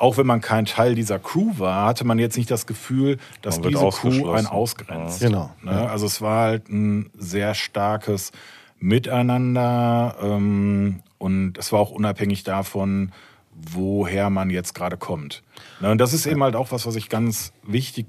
auch 0.01 0.17
wenn 0.17 0.25
man 0.25 0.41
kein 0.41 0.65
Teil 0.65 0.95
dieser 0.95 1.19
Crew 1.19 1.51
war, 1.59 1.85
hatte 1.85 2.05
man 2.05 2.17
jetzt 2.17 2.35
nicht 2.35 2.49
das 2.49 2.65
Gefühl, 2.65 3.17
dass 3.43 3.61
diese 3.61 3.87
Crew 3.89 4.31
einen 4.31 4.47
ausgrenzt. 4.47 5.21
Ja. 5.21 5.27
Genau. 5.27 5.51
Ne? 5.61 5.89
Also 5.89 6.07
es 6.07 6.21
war 6.21 6.41
halt 6.41 6.69
ein 6.69 7.11
sehr 7.15 7.53
starkes 7.53 8.31
Miteinander 8.79 10.15
ähm, 10.19 11.03
und 11.19 11.59
es 11.59 11.71
war 11.71 11.79
auch 11.79 11.91
unabhängig 11.91 12.43
davon, 12.43 13.11
woher 13.53 14.31
man 14.31 14.49
jetzt 14.49 14.73
gerade 14.73 14.97
kommt. 14.97 15.43
Ne? 15.81 15.91
Und 15.91 15.99
das 15.99 16.13
ist 16.13 16.25
eben 16.25 16.41
halt 16.41 16.55
auch 16.55 16.71
was, 16.71 16.87
was 16.87 16.95
ich 16.95 17.07
ganz 17.07 17.53
wichtig 17.61 18.07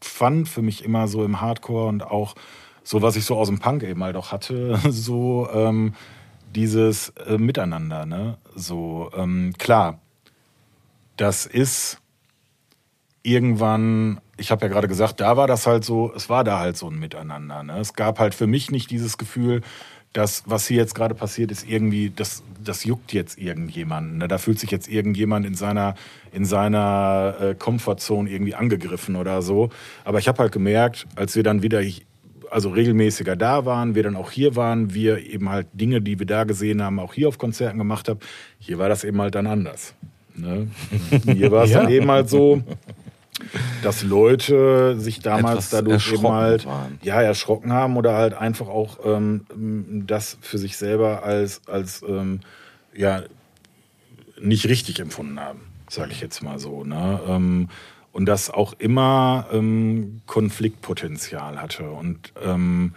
fand 0.00 0.48
für 0.48 0.62
mich 0.62 0.84
immer 0.84 1.08
so 1.08 1.24
im 1.24 1.40
Hardcore 1.40 1.88
und 1.88 2.04
auch 2.04 2.36
so, 2.84 3.02
was 3.02 3.16
ich 3.16 3.24
so 3.24 3.36
aus 3.36 3.48
dem 3.48 3.58
Punk 3.58 3.82
eben 3.82 4.02
halt 4.04 4.14
auch 4.14 4.30
hatte, 4.30 4.78
so 4.88 5.48
ähm, 5.52 5.94
dieses 6.54 7.08
äh, 7.26 7.36
Miteinander. 7.36 8.06
Ne? 8.06 8.38
So 8.54 9.10
ähm, 9.16 9.54
klar, 9.58 9.98
das 11.22 11.46
ist 11.46 11.98
irgendwann, 13.22 14.20
ich 14.38 14.50
habe 14.50 14.66
ja 14.66 14.72
gerade 14.72 14.88
gesagt, 14.88 15.20
da 15.20 15.36
war 15.36 15.46
das 15.46 15.68
halt 15.68 15.84
so, 15.84 16.12
es 16.16 16.28
war 16.28 16.42
da 16.42 16.58
halt 16.58 16.76
so 16.76 16.88
ein 16.88 16.98
Miteinander. 16.98 17.62
Ne? 17.62 17.78
Es 17.78 17.94
gab 17.94 18.18
halt 18.18 18.34
für 18.34 18.48
mich 18.48 18.72
nicht 18.72 18.90
dieses 18.90 19.18
Gefühl, 19.18 19.60
dass 20.12 20.42
was 20.46 20.66
hier 20.66 20.78
jetzt 20.78 20.96
gerade 20.96 21.14
passiert 21.14 21.52
ist, 21.52 21.64
irgendwie, 21.66 22.10
das, 22.10 22.42
das 22.62 22.82
juckt 22.82 23.12
jetzt 23.12 23.38
irgendjemanden. 23.38 24.18
Ne? 24.18 24.26
Da 24.26 24.38
fühlt 24.38 24.58
sich 24.58 24.72
jetzt 24.72 24.88
irgendjemand 24.88 25.46
in 25.46 25.54
seiner, 25.54 25.94
in 26.32 26.44
seiner 26.44 27.36
äh, 27.40 27.54
Comfortzone 27.54 28.28
irgendwie 28.28 28.56
angegriffen 28.56 29.14
oder 29.14 29.42
so. 29.42 29.70
Aber 30.04 30.18
ich 30.18 30.26
habe 30.26 30.38
halt 30.38 30.50
gemerkt, 30.50 31.06
als 31.14 31.36
wir 31.36 31.44
dann 31.44 31.62
wieder 31.62 31.82
also 32.50 32.70
regelmäßiger 32.70 33.36
da 33.36 33.64
waren, 33.64 33.94
wir 33.94 34.02
dann 34.02 34.16
auch 34.16 34.32
hier 34.32 34.56
waren, 34.56 34.92
wir 34.92 35.18
eben 35.18 35.50
halt 35.50 35.68
Dinge, 35.72 36.02
die 36.02 36.18
wir 36.18 36.26
da 36.26 36.42
gesehen 36.42 36.82
haben, 36.82 36.98
auch 36.98 37.14
hier 37.14 37.28
auf 37.28 37.38
Konzerten 37.38 37.78
gemacht 37.78 38.08
haben, 38.08 38.18
hier 38.58 38.78
war 38.78 38.88
das 38.88 39.04
eben 39.04 39.20
halt 39.22 39.36
dann 39.36 39.46
anders. 39.46 39.94
Ne? 40.36 40.68
Hier 41.24 41.50
war 41.50 41.64
es 41.64 41.70
Ja. 41.70 41.82
dann 41.82 41.90
eben 41.90 42.10
halt 42.10 42.28
so, 42.28 42.62
dass 43.82 44.02
Leute 44.02 44.98
sich 44.98 45.20
damals 45.20 45.50
Etwas 45.66 45.70
dadurch 45.70 46.06
eben 46.06 46.14
erschrocken 46.14 46.34
halt 46.36 46.66
waren. 46.66 46.98
ja 47.02 47.20
erschrocken 47.22 47.72
haben 47.72 47.96
oder 47.96 48.14
halt 48.16 48.34
einfach 48.34 48.68
auch 48.68 48.98
ähm, 49.04 50.04
das 50.06 50.38
für 50.40 50.58
sich 50.58 50.76
selber 50.76 51.22
als 51.24 51.60
als 51.66 52.02
ähm, 52.06 52.40
ja 52.94 53.22
nicht 54.40 54.66
richtig 54.68 55.00
empfunden 55.00 55.38
haben, 55.40 55.60
sage 55.88 56.12
ich 56.12 56.20
jetzt 56.20 56.42
mal 56.42 56.58
so. 56.58 56.84
Ne? 56.84 57.20
Ähm, 57.28 57.68
und 58.12 58.26
das 58.26 58.50
auch 58.50 58.74
immer 58.78 59.46
ähm, 59.52 60.20
Konfliktpotenzial 60.26 61.60
hatte 61.60 61.90
und 61.90 62.32
ähm, 62.44 62.94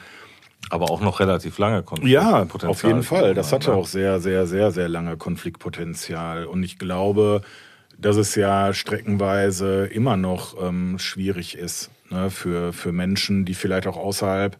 Aber 0.69 0.89
auch 0.89 1.01
noch 1.01 1.19
relativ 1.19 1.58
lange 1.58 1.84
Konflikt. 1.84 2.12
ja, 2.12 2.47
auf 2.63 2.84
jeden 2.84 3.04
Fall. 3.04 3.34
Das 3.34 3.51
hatte 3.51 3.73
auch 3.73 3.88
sehr, 3.88 4.19
sehr, 4.19 4.47
sehr, 4.47 4.71
sehr 4.71 4.89
lange 4.89 5.17
Konfliktpotenzial. 5.17 6.45
Und 6.45 6.63
ich 6.63 6.80
glaube, 6.80 7.41
dass 7.97 8.17
es 8.17 8.36
ja 8.36 8.73
streckenweise 8.73 9.86
immer 9.86 10.17
noch 10.17 10.56
ähm, 10.62 10.97
schwierig 10.99 11.58
ist 11.58 11.91
ne, 12.10 12.30
für, 12.30 12.73
für 12.73 12.91
Menschen, 12.91 13.45
die 13.45 13.54
vielleicht 13.54 13.88
auch 13.88 13.97
außerhalb 13.97 14.58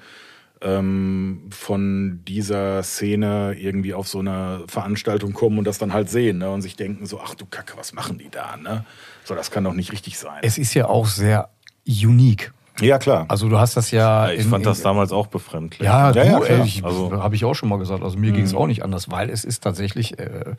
ähm, 0.62 1.50
von 1.52 2.22
dieser 2.28 2.82
Szene 2.84 3.56
irgendwie 3.60 3.94
auf 3.94 4.08
so 4.08 4.20
eine 4.20 4.64
Veranstaltung 4.68 5.34
kommen 5.34 5.58
und 5.58 5.66
das 5.66 5.78
dann 5.78 5.94
halt 5.94 6.10
sehen 6.10 6.38
ne, 6.40 6.50
und 6.50 6.62
sich 6.62 6.76
denken 6.76 7.06
so, 7.06 7.20
ach 7.20 7.36
du 7.36 7.46
Kacke, 7.46 7.74
was 7.78 7.94
machen 7.94 8.18
die 8.18 8.30
da? 8.30 8.58
Ne? 8.58 8.86
So, 9.24 9.36
das 9.36 9.52
kann 9.52 9.64
doch 9.64 9.74
nicht 9.74 9.92
richtig 9.92 10.18
sein. 10.18 10.40
es 10.42 10.58
ist 10.58 10.74
ja 10.74 10.88
auch 10.88 11.08
sehr 11.08 11.50
unique. 11.88 12.54
Ja, 12.82 12.98
klar. 13.00 13.26
Also 13.28 13.48
du 13.50 13.58
hast 13.60 13.78
das 13.78 13.92
ja. 13.92 14.28
Ja, 14.28 14.32
ich 14.34 14.42
in- 14.44 14.50
fand 14.50 14.64
in- 14.64 14.70
das 14.70 14.82
damals 14.82 15.12
auch 15.12 15.28
befremdlich. 15.28 15.82
Ja, 15.82 16.12
Ja, 16.12 16.24
ja, 16.24 16.40
klar. 16.40 16.50
ey, 16.60 16.66
ich, 16.66 16.84
Also- 16.84 17.12
habe 17.22 17.36
ich 17.36 17.46
auch 17.46 17.54
schon 17.56 17.70
mal 17.70 17.78
gesagt. 17.80 18.04
Also 18.04 18.18
mir 18.18 18.32
ging 18.32 18.44
es 18.46 18.54
auch 18.54 18.68
nicht 18.68 18.84
anders, 18.84 19.10
weil 19.12 19.30
es 19.30 19.44
ist 19.44 19.64
tatsächlich, 19.64 20.20
äh, 20.20 20.56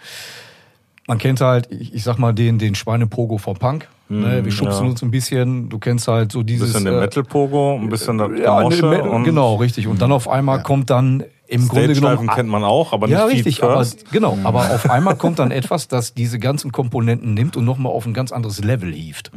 man 1.07 1.19
kennt 1.19 1.41
halt, 1.41 1.71
ich, 1.71 1.95
ich 1.95 2.03
sag 2.03 2.19
mal, 2.19 2.33
den, 2.33 2.59
den 2.59 2.75
Schweinepogo 2.75 3.39
vom 3.39 3.57
Punk. 3.57 3.89
ne? 4.09 4.45
Wir 4.45 4.53
schubsen 4.53 4.85
ja. 4.85 4.91
uns 4.91 5.03
ein 5.03 5.11
bisschen. 5.11 5.69
Du 5.69 5.79
kennst 5.79 6.07
halt 6.09 6.33
so 6.33 6.41
Ein 6.41 6.47
dieses. 6.47 6.69
bisschen 6.73 6.85
den 6.85 6.95
äh, 6.95 7.01
Metal-Pogo, 7.01 7.77
ein 7.77 7.89
bisschen 7.89 8.19
das 8.19 8.31
ja, 8.39 8.59
Gemosche 8.59 8.87
ne, 8.87 9.03
und 9.03 9.25
genau, 9.25 9.57
richtig. 9.57 9.87
Und 9.89 10.01
dann 10.03 10.13
auf 10.13 10.29
einmal 10.29 10.63
kommt 10.63 10.91
dann 10.91 11.25
im 11.49 11.69
Grunde 11.69 11.95
genommen. 11.95 12.29
kennt 12.29 12.49
man 12.49 12.65
auch, 12.65 12.93
aber 12.93 13.07
nicht 13.07 13.15
ja, 13.15 13.27
Feet 13.27 13.37
richtig, 13.37 13.63
aber 13.63 13.77
First. 13.77 14.11
genau. 14.11 14.39
Aber 14.45 14.71
auf 14.75 14.91
einmal 14.91 15.17
kommt 15.19 15.39
dann 15.39 15.51
etwas, 15.51 15.89
das 15.89 16.15
diese 16.15 16.39
ganzen 16.39 16.73
Komponenten 16.73 17.35
nimmt 17.35 17.57
und 17.57 17.65
nochmal 17.65 17.93
auf 17.93 18.07
ein 18.07 18.15
ganz 18.15 18.33
anderes 18.33 18.63
Level 18.63 18.93
hieft. 18.93 19.31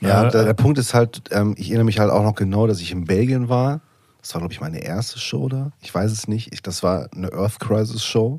Ja, 0.00 0.08
Ja, 0.08 0.30
der, 0.30 0.44
der 0.44 0.54
Punkt 0.54 0.78
ist 0.78 0.94
halt, 0.94 1.22
ähm, 1.30 1.54
ich 1.56 1.68
erinnere 1.68 1.84
mich 1.84 1.98
halt 1.98 2.10
auch 2.10 2.22
noch 2.22 2.34
genau, 2.34 2.66
dass 2.66 2.80
ich 2.80 2.92
in 2.92 3.04
Belgien 3.04 3.48
war. 3.48 3.80
Das 4.20 4.34
war, 4.34 4.40
glaube 4.40 4.54
ich, 4.54 4.60
meine 4.60 4.78
erste 4.78 5.18
Show 5.18 5.48
da. 5.48 5.72
Ich 5.80 5.92
weiß 5.92 6.12
es 6.12 6.28
nicht. 6.28 6.52
Ich, 6.52 6.62
das 6.62 6.82
war 6.84 7.08
eine 7.14 7.32
Earth 7.32 7.58
Crisis 7.58 8.04
Show. 8.04 8.38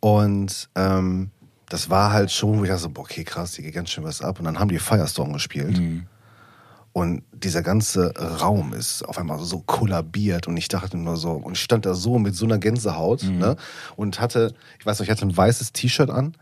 Und 0.00 0.68
ähm, 0.74 1.30
das 1.70 1.88
war 1.88 2.12
halt 2.12 2.30
schon, 2.30 2.58
wo 2.58 2.64
ich 2.64 2.68
dachte, 2.68 2.82
so, 2.82 2.90
boah, 2.90 3.02
okay, 3.02 3.24
krass, 3.24 3.54
hier 3.54 3.64
geht 3.64 3.74
ganz 3.74 3.88
schön 3.90 4.04
was 4.04 4.20
ab. 4.20 4.38
Und 4.38 4.44
dann 4.44 4.58
haben 4.58 4.68
die 4.68 4.78
Firestorm 4.78 5.32
gespielt. 5.32 5.80
Und 6.94 7.24
dieser 7.32 7.62
ganze 7.62 8.14
Raum 8.40 8.72
ist 8.72 9.02
auf 9.02 9.18
einmal 9.18 9.40
so 9.40 9.58
kollabiert 9.58 10.46
und 10.46 10.56
ich 10.56 10.68
dachte 10.68 10.96
nur 10.96 11.16
so, 11.16 11.32
und 11.32 11.54
ich 11.54 11.60
stand 11.60 11.86
da 11.86 11.94
so 11.94 12.20
mit 12.20 12.36
so 12.36 12.44
einer 12.44 12.58
Gänsehaut, 12.58 13.24
ne? 13.24 13.56
Und 13.96 14.20
hatte, 14.20 14.54
ich 14.78 14.86
weiß 14.86 15.00
noch, 15.00 15.04
ich 15.04 15.10
hatte 15.10 15.26
ein 15.26 15.36
weißes 15.36 15.72
T-Shirt 15.72 16.08
an. 16.08 16.36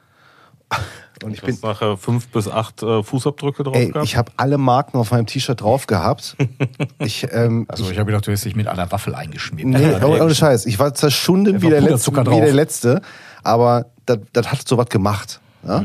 Und 1.23 1.33
ich 1.33 1.43
bin, 1.43 1.57
nachher 1.63 1.97
fünf 1.97 2.29
bis 2.29 2.49
acht 2.49 2.83
äh, 2.83 3.03
Fußabdrücke 3.03 3.63
drauf 3.63 3.77
Ey, 3.77 3.89
gehabt. 3.89 4.05
ich 4.05 4.17
habe 4.17 4.33
alle 4.39 4.59
Marken 4.59 4.97
auf 4.99 5.11
meinem 5.13 5.27
T-Shirt 5.27 5.61
drauf 5.61 5.87
gehabt. 5.87 6.37
Ich, 6.99 7.27
ähm, 7.31 7.67
Also 7.69 7.91
ich 7.91 7.99
habe 7.99 8.07
gedacht, 8.07 8.27
du 8.27 8.31
hättest 8.31 8.45
dich 8.45 8.57
mit 8.57 8.67
einer 8.67 8.91
Waffel 8.91 9.15
eingeschmiert. 9.15 9.69
nee, 9.69 9.95
ohne, 10.05 10.23
ohne 10.25 10.35
Scheiß. 10.35 10.67
Ich 10.67 10.79
war 10.79 10.93
zerschunden 10.95 11.63
wie 11.63 11.69
der, 11.69 11.81
letzte, 11.81 12.13
wie 12.13 12.41
der 12.41 12.53
letzte, 12.53 13.03
aber 13.43 13.87
das, 14.07 14.19
das 14.33 14.51
hat 14.51 14.67
so 14.67 14.77
was 14.77 14.89
gemacht. 14.89 15.41
Ja? 15.67 15.85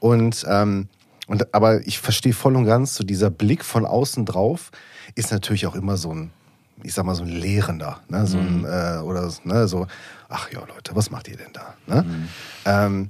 Und, 0.00 0.44
ähm, 0.48 0.88
und 1.26 1.54
aber 1.54 1.86
ich 1.86 1.98
verstehe 1.98 2.32
voll 2.32 2.56
und 2.56 2.64
ganz, 2.64 2.94
so 2.94 3.04
dieser 3.04 3.30
Blick 3.30 3.64
von 3.64 3.84
außen 3.84 4.24
drauf 4.24 4.70
ist 5.14 5.32
natürlich 5.32 5.66
auch 5.66 5.74
immer 5.74 5.96
so 5.96 6.12
ein, 6.12 6.30
ich 6.82 6.94
sag 6.94 7.04
mal 7.04 7.14
so 7.14 7.24
ein 7.24 7.28
Lehrender, 7.28 8.00
ne? 8.08 8.26
so 8.26 8.38
ein 8.38 8.64
äh, 8.64 9.00
oder 9.00 9.32
ne? 9.44 9.66
so, 9.66 9.86
ach 10.28 10.50
ja 10.52 10.60
Leute, 10.60 10.94
was 10.94 11.10
macht 11.10 11.28
ihr 11.28 11.36
denn 11.36 11.52
da? 11.52 11.74
Ne? 11.86 12.28
Ähm, 12.64 13.08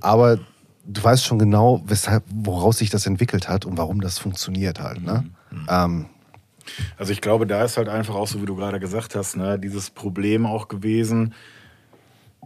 aber 0.00 0.38
du 0.86 1.02
weißt 1.02 1.24
schon 1.24 1.38
genau, 1.38 1.82
weshalb, 1.86 2.24
woraus 2.32 2.78
sich 2.78 2.90
das 2.90 3.06
entwickelt 3.06 3.48
hat 3.48 3.64
und 3.64 3.76
warum 3.76 4.00
das 4.00 4.18
funktioniert 4.18 4.80
halt. 4.80 5.02
Ne? 5.02 5.24
Ähm, 5.68 6.06
Also 6.96 7.12
ich 7.12 7.20
glaube, 7.20 7.46
da 7.46 7.64
ist 7.64 7.76
halt 7.76 7.88
einfach 7.88 8.14
auch 8.14 8.28
so, 8.28 8.40
wie 8.40 8.46
du 8.46 8.56
gerade 8.56 8.80
gesagt 8.80 9.14
hast, 9.14 9.36
ne, 9.36 9.58
dieses 9.58 9.90
Problem 9.90 10.46
auch 10.46 10.68
gewesen, 10.68 11.34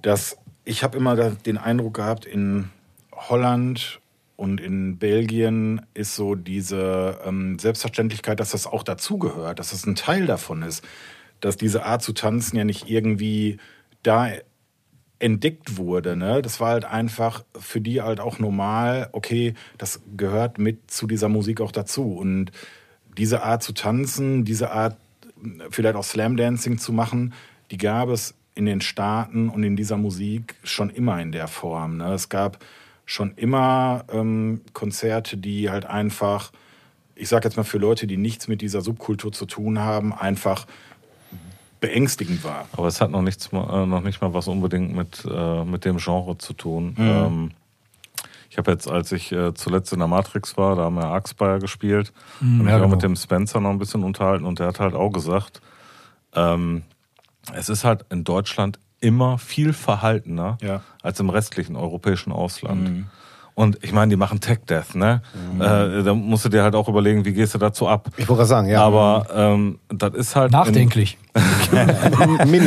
dass 0.03 0.37
ich 0.65 0.83
habe 0.83 0.97
immer 0.97 1.15
den 1.31 1.59
Eindruck 1.59 1.95
gehabt, 1.95 2.25
in 2.25 2.71
Holland 3.13 4.01
und 4.37 4.61
in 4.61 4.99
Belgien 4.99 5.81
ist 5.95 6.15
so 6.15 6.35
diese 6.35 7.19
ähm, 7.25 7.59
Selbstverständlichkeit, 7.59 8.39
dass 8.39 8.51
das 8.51 8.67
auch 8.67 8.83
dazugehört, 8.83 9.59
dass 9.59 9.71
das 9.71 9.87
ein 9.87 9.95
Teil 9.95 10.27
davon 10.27 10.63
ist, 10.63 10.85
dass 11.41 11.57
diese 11.57 11.85
Art 11.85 12.03
zu 12.03 12.13
tanzen 12.13 12.57
ja 12.57 12.65
nicht 12.65 12.89
irgendwie 12.89 13.59
da 14.03 14.31
entdeckt 15.19 15.79
wurde. 15.79 16.17
Ne? 16.17 16.43
Das 16.43 16.61
war 16.61 16.71
halt 16.71 16.85
einfach 16.85 17.45
für 17.59 17.81
die 17.81 18.03
halt 18.03 18.21
auch 18.21 18.39
normal, 18.39 19.09
okay, 19.13 19.55
das 19.79 20.03
gehört 20.17 20.59
mit 20.59 20.91
zu 20.91 21.07
dieser 21.07 21.31
Musik 21.31 21.63
auch 21.63 21.73
dazu. 21.73 22.15
Und 22.17 22.53
diese 23.17 23.43
Art 23.43 23.63
zu 23.63 23.73
tanzen, 23.73 24.45
diese 24.45 24.71
Art 24.71 24.99
vielleicht 25.71 25.97
auch 25.97 26.05
Slam 26.05 26.37
Dancing 26.37 26.77
zu 26.79 26.93
machen, 26.93 27.33
die 27.71 27.79
gab 27.79 28.11
es 28.11 28.35
in 28.55 28.67
den 28.67 28.81
Staaten 28.83 29.49
und 29.49 29.63
in 29.63 29.77
dieser 29.77 29.97
Musik 29.97 30.57
schon 30.63 30.91
immer 30.91 31.21
in 31.21 31.33
der 31.33 31.49
Form. 31.49 31.99
Ne? 31.99 32.13
Es 32.13 32.29
gab 32.29 32.59
schon 33.07 33.33
immer 33.37 34.05
ähm, 34.13 34.61
Konzerte, 34.73 35.37
die 35.37 35.71
halt 35.71 35.87
einfach, 35.87 36.53
ich 37.15 37.29
sag 37.29 37.45
jetzt 37.45 37.57
mal 37.57 37.63
für 37.63 37.79
Leute, 37.79 38.07
die 38.07 38.17
nichts 38.17 38.49
mit 38.49 38.61
dieser 38.61 38.83
Subkultur 38.83 39.33
zu 39.33 39.47
tun 39.47 39.79
haben, 39.79 40.13
einfach 40.13 40.67
beängstigend 41.81 42.43
war. 42.43 42.67
Aber 42.73 42.89
es 42.89 43.01
hat 43.01 43.11
noch, 43.11 43.23
nichts, 43.23 43.51
äh, 43.53 43.87
noch 43.87 44.03
nicht 44.03 44.21
mal 44.21 44.35
was 44.35 44.49
unbedingt 44.49 44.95
mit, 44.95 45.27
äh, 45.31 45.65
mit 45.65 45.85
dem 45.85 45.99
Genre 45.99 46.37
zu 46.37 46.53
tun. 46.53 46.95
Mhm. 46.97 47.05
Ähm, 47.05 47.51
ich 48.51 48.59
habe 48.59 48.73
jetzt, 48.73 48.89
als 48.89 49.13
ich 49.13 49.33
äh, 49.33 49.55
zuletzt 49.55 49.93
in 49.93 49.99
der 49.99 50.09
Matrix 50.09 50.57
war, 50.57 50.77
da 50.77 50.83
haben 50.85 50.97
wir 50.97 51.07
Axpire 51.07 51.59
gespielt 51.59 52.13
und 52.41 52.61
ich 52.61 52.67
ja, 52.67 52.73
habe 52.73 52.85
genau. 52.85 52.95
mit 52.95 53.03
dem 53.03 53.15
Spencer 53.15 53.61
noch 53.61 53.71
ein 53.71 53.79
bisschen 53.79 54.03
unterhalten 54.03 54.47
und 54.47 54.59
der 54.59 54.69
hat 54.69 54.81
halt 54.81 54.95
auch 54.95 55.11
gesagt, 55.11 55.61
ähm, 56.33 56.83
es 57.53 57.69
ist 57.69 57.85
halt 57.85 58.07
in 58.11 58.25
Deutschland 58.25 58.79
immer 59.01 59.39
viel 59.39 59.73
verhaltener 59.73 60.59
Ja. 60.63 60.81
als 61.03 61.21
im 61.21 61.31
restlichen 61.31 61.77
europäischen 61.77 62.33
Ausland. 62.33 63.07
Und 63.55 63.79
ich 63.83 63.93
meine, 63.93 64.11
die 64.11 64.17
machen 64.17 64.41
Tech 64.41 64.59
Death, 64.69 64.95
ne? 64.95 65.23
Äh, 65.59 66.03
da 66.03 66.13
musst 66.15 66.45
du 66.45 66.51
dir 66.51 66.63
halt 66.63 66.75
auch 66.75 66.89
überlegen, 66.89 67.25
wie 67.25 67.33
gehst 67.33 67.55
du 67.55 67.59
dazu 67.59 67.89
ab. 67.89 68.09
Ich 68.19 68.29
wollte 68.29 68.41
gerade 68.41 68.49
sagen, 68.49 68.69
ja. 68.69 68.83
Aber 68.83 69.27
ähm, 69.35 69.79
das 69.89 70.13
ist 70.15 70.37
halt. 70.37 70.53
Nachdenklich. 70.53 71.17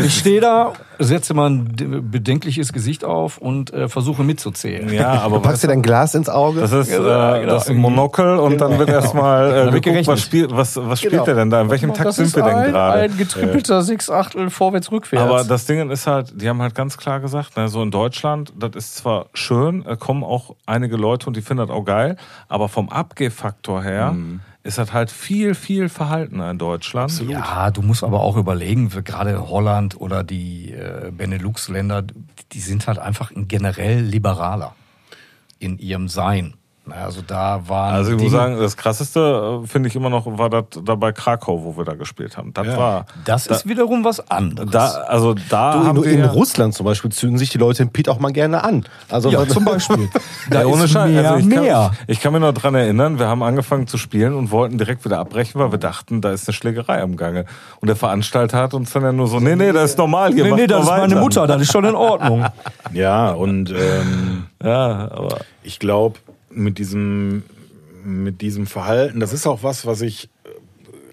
Ich 0.04 0.18
stehe 0.18 0.42
da, 0.42 0.74
setze 1.00 1.34
mal 1.34 1.50
ein 1.50 2.10
bedenkliches 2.12 2.74
Gesicht 2.74 3.04
auf 3.04 3.38
und 3.38 3.74
äh, 3.74 3.88
versuche 3.90 4.24
mitzuzählen. 4.24 4.92
Ja, 4.94 5.12
aber 5.22 5.38
Du 5.38 5.42
packst 5.44 5.64
dir 5.64 5.68
dein 5.70 5.82
Glas 5.82 6.14
ins 6.16 6.30
Auge. 6.30 6.60
Das 6.62 6.72
ist, 6.72 6.90
äh, 6.90 6.96
genau. 6.98 7.46
das 7.46 7.70
Monokel 7.70 8.38
und 8.38 8.60
dann 8.60 8.78
wird 8.78 8.90
erstmal 8.90 9.70
äh, 9.70 9.80
geguckt, 9.80 10.08
was 10.08 10.22
spielt, 10.22 10.56
was, 10.56 10.76
was 10.78 11.00
spielt 11.00 11.14
Genau. 11.14 11.26
der 11.26 11.36
denn 11.36 11.50
da? 11.50 11.62
In 11.62 11.70
welchem 11.70 11.94
Takt 11.94 12.14
sind 12.14 12.36
wir 12.36 12.44
denn 12.44 12.56
ein, 12.56 12.72
gerade? 12.72 13.02
ein 13.02 13.18
getrippelter 13.18 13.82
Sechsachtel 13.82 14.50
vorwärts-rückwärts. 14.50 15.24
Aber 15.26 15.44
das 15.44 15.66
Ding 15.66 15.90
ist 15.90 16.06
halt, 16.08 16.42
die 16.42 16.48
haben 16.50 16.62
halt 16.62 16.76
ganz 16.76 16.98
klar 16.98 17.20
gesagt, 17.20 17.58
ne, 17.58 17.68
so 17.70 17.82
in 17.82 17.92
Deutschland, 17.92 18.54
das 18.58 18.72
ist 18.76 18.96
zwar 18.98 19.28
schön, 19.34 19.86
äh, 19.86 19.96
kommen 19.98 20.24
auch 20.24 20.56
einige 20.66 20.98
Leute 20.98 21.28
und 21.28 21.36
die 21.38 21.42
finden 21.42 21.66
das 21.68 21.76
auch 21.76 21.86
geil, 21.86 22.18
aber 22.48 22.70
vom 22.70 22.90
Abgehfaktor 22.90 23.82
her 23.84 24.12
Mhm. 24.12 24.42
Ist 24.64 24.78
das 24.78 24.92
halt 24.92 25.10
viel, 25.10 25.56
viel 25.56 25.90
verhaltener 25.90 26.52
in 26.52 26.58
Deutschland. 26.58 27.12
Ja, 27.30 27.72
du 27.72 27.82
musst 27.82 28.04
aber 28.04 28.22
auch 28.22 28.36
überlegen, 28.36 28.90
für 28.90 29.04
gerade 29.04 29.50
Holland 29.50 30.00
oder 30.00 30.24
die 30.24 30.72
äh, 30.74 31.12
Benelux-Länder, 31.12 32.04
die 32.52 32.60
sind 32.60 32.88
halt 32.88 33.00
einfach 33.00 33.32
generell 33.34 34.02
liberaler 34.02 34.76
in 35.60 35.78
ihrem 35.78 36.10
Sein. 36.10 36.56
Also 36.92 37.22
da 37.26 37.62
waren 37.68 37.94
Also 37.96 38.12
ich 38.16 38.22
muss 38.22 38.32
sagen, 38.32 38.58
das 38.60 38.76
krasseste 38.78 39.62
äh, 39.64 39.68
finde 39.68 39.90
ich 39.90 39.96
immer 39.96 40.10
noch, 40.10 40.26
war 40.38 40.50
das 40.50 40.66
da 40.84 40.96
bei 40.96 41.12
Krakau, 41.12 41.64
wo 41.64 41.78
wir 41.78 41.86
da 41.86 41.94
gespielt 41.94 42.38
haben. 42.38 42.54
Das 42.54 42.68
Ja. 42.68 42.78
war. 42.78 43.06
das 43.26 43.48
ist 43.48 43.68
wiederum 43.68 44.04
was 44.04 44.30
anderes. 44.32 44.70
Da, 44.72 44.88
also 45.08 45.34
da 45.50 45.74
Du, 45.74 45.86
haben 45.86 45.98
in, 45.98 46.04
wir 46.04 46.12
in 46.12 46.20
ja- 46.20 46.28
Russland 46.32 46.74
zum 46.74 46.86
Beispiel 46.86 47.12
zünden 47.12 47.38
sich 47.38 47.50
die 47.50 47.58
Leute 47.58 47.84
in 47.84 47.90
Pete 47.92 48.12
auch 48.12 48.20
mal 48.20 48.32
gerne 48.32 48.64
an. 48.64 48.86
Also 49.10 49.30
ja, 49.30 49.48
zum 49.48 49.66
Beispiel. 49.66 50.10
Da 50.50 50.62
Ja, 50.62 50.66
ohne 50.68 50.86
ist 50.86 50.92
Scheiß. 50.92 51.10
mehr, 51.12 51.32
Also 51.32 51.40
ich, 51.40 51.46
mehr. 51.46 51.74
Kann, 51.74 51.98
ich 52.08 52.20
kann 52.22 52.34
mir 52.34 52.40
noch 52.40 52.54
dran 52.54 52.74
erinnern, 52.74 53.20
wir 53.20 53.28
haben 53.28 53.44
angefangen 53.44 53.86
zu 53.88 53.98
spielen 53.98 54.34
und 54.34 54.52
wollten 54.52 54.78
direkt 54.78 55.06
wieder 55.06 55.20
abbrechen, 55.20 55.60
weil 55.62 55.72
wir 55.72 55.78
dachten, 55.80 56.22
da 56.22 56.32
ist 56.32 56.48
eine 56.48 56.54
Schlägerei 56.54 57.02
am 57.02 57.18
Gange. 57.18 57.46
Und 57.82 57.88
der 57.88 57.96
Veranstalter 57.96 58.58
hat 58.58 58.74
uns 58.74 58.92
dann 58.92 59.04
ja 59.04 59.12
nur 59.12 59.28
so, 59.28 59.40
nee, 59.40 59.56
nee, 59.56 59.72
das 59.72 59.92
ist 59.92 59.98
normal. 59.98 60.34
Hier 60.34 60.46
Nee, 60.46 60.52
nee, 60.54 60.68
das 60.68 60.82
ist 60.84 60.88
meine. 60.90 61.16
Mutter, 61.18 61.46
das 61.48 61.62
ist 61.62 61.72
schon 61.72 61.86
in 61.86 61.96
Ordnung. 61.96 62.46
Ja, 62.94 63.32
und 63.32 63.70
ähm, 63.72 64.46
Ja, 64.64 65.10
aber 65.12 65.40
ich 65.64 65.78
glaube, 65.80 66.18
mit 66.52 66.78
diesem, 66.78 67.44
mit 68.04 68.42
diesem 68.42 68.68
Verhalten, 68.68 69.20
das 69.20 69.34
ist 69.34 69.48
auch 69.48 69.64
was, 69.64 69.86
was 69.86 70.02
ich 70.02 70.30
äh, 70.44 70.50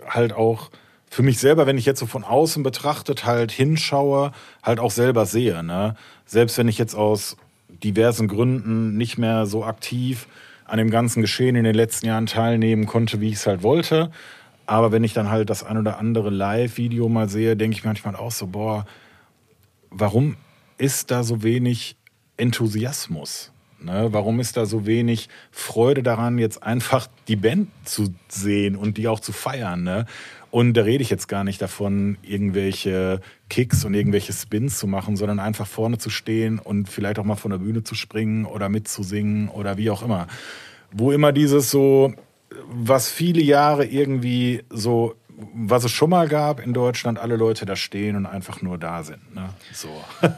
halt 0.08 0.32
auch 0.32 0.70
für 1.10 1.22
mich 1.22 1.38
selber, 1.38 1.66
wenn 1.66 1.78
ich 1.78 1.86
jetzt 1.86 2.00
so 2.00 2.06
von 2.06 2.24
außen 2.24 2.62
betrachtet 2.62 3.24
halt 3.24 3.52
hinschaue, 3.52 4.32
halt 4.62 4.80
auch 4.80 4.90
selber 4.90 5.24
sehe. 5.26 5.62
Ne? 5.62 5.96
Selbst 6.26 6.58
wenn 6.58 6.68
ich 6.68 6.78
jetzt 6.78 6.94
aus 6.94 7.36
diversen 7.82 8.28
Gründen 8.28 8.96
nicht 8.96 9.18
mehr 9.18 9.46
so 9.46 9.64
aktiv 9.64 10.26
an 10.64 10.78
dem 10.78 10.90
ganzen 10.90 11.22
Geschehen 11.22 11.56
in 11.56 11.64
den 11.64 11.74
letzten 11.74 12.06
Jahren 12.06 12.26
teilnehmen 12.26 12.86
konnte, 12.86 13.20
wie 13.20 13.28
ich 13.28 13.36
es 13.36 13.46
halt 13.46 13.62
wollte. 13.62 14.10
Aber 14.66 14.90
wenn 14.90 15.04
ich 15.04 15.12
dann 15.12 15.30
halt 15.30 15.48
das 15.48 15.62
ein 15.62 15.78
oder 15.78 15.98
andere 15.98 16.30
Live-Video 16.30 17.08
mal 17.08 17.28
sehe, 17.28 17.56
denke 17.56 17.76
ich 17.76 17.84
manchmal 17.84 18.16
auch 18.16 18.32
so, 18.32 18.48
boah, 18.48 18.84
warum 19.90 20.36
ist 20.76 21.10
da 21.10 21.22
so 21.22 21.42
wenig 21.42 21.96
Enthusiasmus? 22.36 23.52
Ne? 23.80 24.08
Warum 24.10 24.40
ist 24.40 24.56
da 24.56 24.66
so 24.66 24.86
wenig 24.86 25.28
Freude 25.50 26.02
daran, 26.02 26.38
jetzt 26.38 26.62
einfach 26.62 27.08
die 27.28 27.36
Band 27.36 27.68
zu 27.84 28.14
sehen 28.28 28.76
und 28.76 28.96
die 28.96 29.08
auch 29.08 29.20
zu 29.20 29.32
feiern? 29.32 29.82
Ne? 29.82 30.06
Und 30.50 30.74
da 30.74 30.82
rede 30.82 31.02
ich 31.02 31.10
jetzt 31.10 31.28
gar 31.28 31.44
nicht 31.44 31.60
davon, 31.60 32.16
irgendwelche 32.22 33.20
Kicks 33.50 33.84
und 33.84 33.94
irgendwelche 33.94 34.32
Spins 34.32 34.78
zu 34.78 34.86
machen, 34.86 35.16
sondern 35.16 35.38
einfach 35.38 35.66
vorne 35.66 35.98
zu 35.98 36.08
stehen 36.08 36.58
und 36.58 36.88
vielleicht 36.88 37.18
auch 37.18 37.24
mal 37.24 37.36
von 37.36 37.50
der 37.50 37.58
Bühne 37.58 37.84
zu 37.84 37.94
springen 37.94 38.46
oder 38.46 38.68
mitzusingen 38.68 39.48
oder 39.48 39.76
wie 39.76 39.90
auch 39.90 40.02
immer. 40.02 40.28
Wo 40.92 41.12
immer 41.12 41.32
dieses 41.32 41.70
so, 41.70 42.14
was 42.68 43.10
viele 43.10 43.42
Jahre 43.42 43.84
irgendwie 43.84 44.62
so, 44.70 45.14
was 45.54 45.84
es 45.84 45.90
schon 45.92 46.10
mal 46.10 46.28
gab 46.28 46.60
in 46.64 46.72
Deutschland, 46.72 47.18
alle 47.18 47.36
Leute 47.36 47.66
da 47.66 47.76
stehen 47.76 48.16
und 48.16 48.24
einfach 48.26 48.62
nur 48.62 48.78
da 48.78 49.02
sind. 49.02 49.34
Ne? 49.34 49.48
So. 49.72 49.88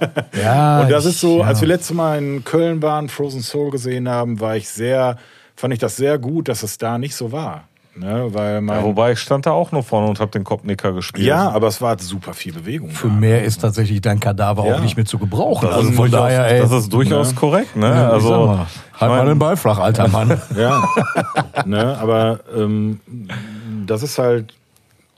Ja, 0.43 0.81
Und 0.83 0.91
das 0.91 1.05
ich- 1.05 1.11
ist 1.13 1.21
so, 1.21 1.39
ja. 1.41 1.45
als 1.47 1.61
wir 1.61 1.69
letztes 1.69 1.95
Mal 1.95 2.19
in 2.19 2.45
Köln 2.45 2.83
waren, 2.83 3.09
Frozen 3.09 3.41
Soul 3.43 3.71
gesehen 3.71 4.09
haben, 4.09 4.41
war 4.41 4.57
ich 4.57 4.69
sehr, 4.69 5.17
fand 5.57 5.73
ich 5.73 5.79
das 5.81 5.97
sehr 5.97 6.19
gut, 6.19 6.49
dass 6.49 6.63
es 6.63 6.79
da 6.79 6.99
nicht 6.99 7.15
so 7.15 7.31
war. 7.33 7.65
Ne? 7.97 8.27
Weil 8.33 8.61
mein, 8.61 8.79
ja, 8.79 8.85
wobei 8.85 9.13
ich 9.13 9.19
stand 9.19 9.47
da 9.47 9.51
auch 9.51 9.73
nur 9.73 9.83
vorne 9.83 10.09
und 10.09 10.21
habe 10.21 10.31
den 10.31 10.45
Kopfnicker 10.45 10.93
gespielt. 10.93 11.27
ja, 11.27 11.49
aber 11.51 11.67
es 11.67 11.81
war 11.83 11.99
super 11.99 12.33
viel 12.33 12.53
Bewegung. 12.53 12.91
Für 12.91 13.09
da. 13.09 13.13
mehr 13.15 13.43
ist 13.45 13.61
tatsächlich 13.61 14.01
dein 14.01 14.21
Kadaver 14.21 14.67
Ja. 14.67 14.77
auch 14.77 14.81
nicht 14.81 14.97
mehr 14.97 15.05
zu 15.07 15.19
gebrauchen. 15.19 15.67
Das, 15.67 15.77
also 15.79 15.89
ist, 15.91 15.97
von 15.97 16.09
durchaus, 16.11 16.29
daher, 16.29 16.47
ey. 16.49 16.61
das 16.61 16.71
ist 16.73 16.93
durchaus 16.93 17.31
Ne? 17.31 17.35
korrekt, 17.35 17.75
ne? 17.77 17.87
ja, 17.89 18.11
also, 18.11 18.31
mal, 18.47 18.67
halt 19.01 19.11
mal 19.11 19.27
den 19.27 19.39
Ball 19.41 19.57
flach, 19.57 19.79
alter 19.81 20.07
Mann. 20.07 20.41
Ja, 20.57 20.85
ne, 21.67 21.99
aber 21.99 22.39
ähm, 22.57 23.01
das 23.87 24.05
ist 24.05 24.17
halt, 24.19 24.55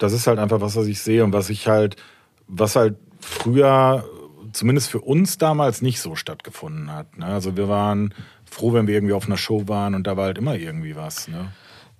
das 0.00 0.12
ist 0.12 0.26
halt 0.26 0.38
einfach 0.38 0.60
was, 0.60 0.74
was 0.74 0.86
ich 0.86 1.00
sehe 1.00 1.22
und 1.22 1.32
was 1.32 1.50
ich 1.50 1.68
halt, 1.68 1.96
was 2.48 2.74
halt 2.74 2.96
früher, 3.20 4.04
zumindest 4.52 4.90
für 4.90 5.00
uns 5.00 5.38
damals 5.38 5.82
nicht 5.82 6.00
so 6.00 6.16
stattgefunden 6.16 6.92
hat. 6.92 7.18
Ne? 7.18 7.26
Also 7.26 7.56
wir 7.56 7.68
waren 7.68 8.14
froh, 8.44 8.72
wenn 8.72 8.86
wir 8.86 8.94
irgendwie 8.94 9.12
auf 9.12 9.26
einer 9.26 9.36
Show 9.36 9.68
waren 9.68 9.94
und 9.94 10.06
da 10.06 10.16
war 10.16 10.24
halt 10.24 10.38
immer 10.38 10.56
irgendwie 10.56 10.96
was. 10.96 11.28
Ne? 11.28 11.52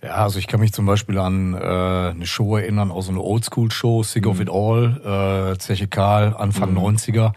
Ja, 0.02 0.14
also 0.14 0.38
ich 0.38 0.46
kann 0.46 0.60
mich 0.60 0.72
zum 0.72 0.86
Beispiel 0.86 1.18
an 1.18 1.52
äh, 1.52 1.58
eine 1.58 2.26
Show 2.26 2.56
erinnern, 2.56 2.90
auch 2.90 3.02
so 3.02 3.10
eine 3.10 3.20
Oldschool-Show, 3.20 4.02
Sick 4.02 4.26
of 4.26 4.40
It 4.40 4.48
All, 4.50 5.52
äh, 5.52 5.58
Zeche 5.58 5.86
Karl, 5.86 6.34
Anfang 6.34 6.76
90er. 6.76 7.32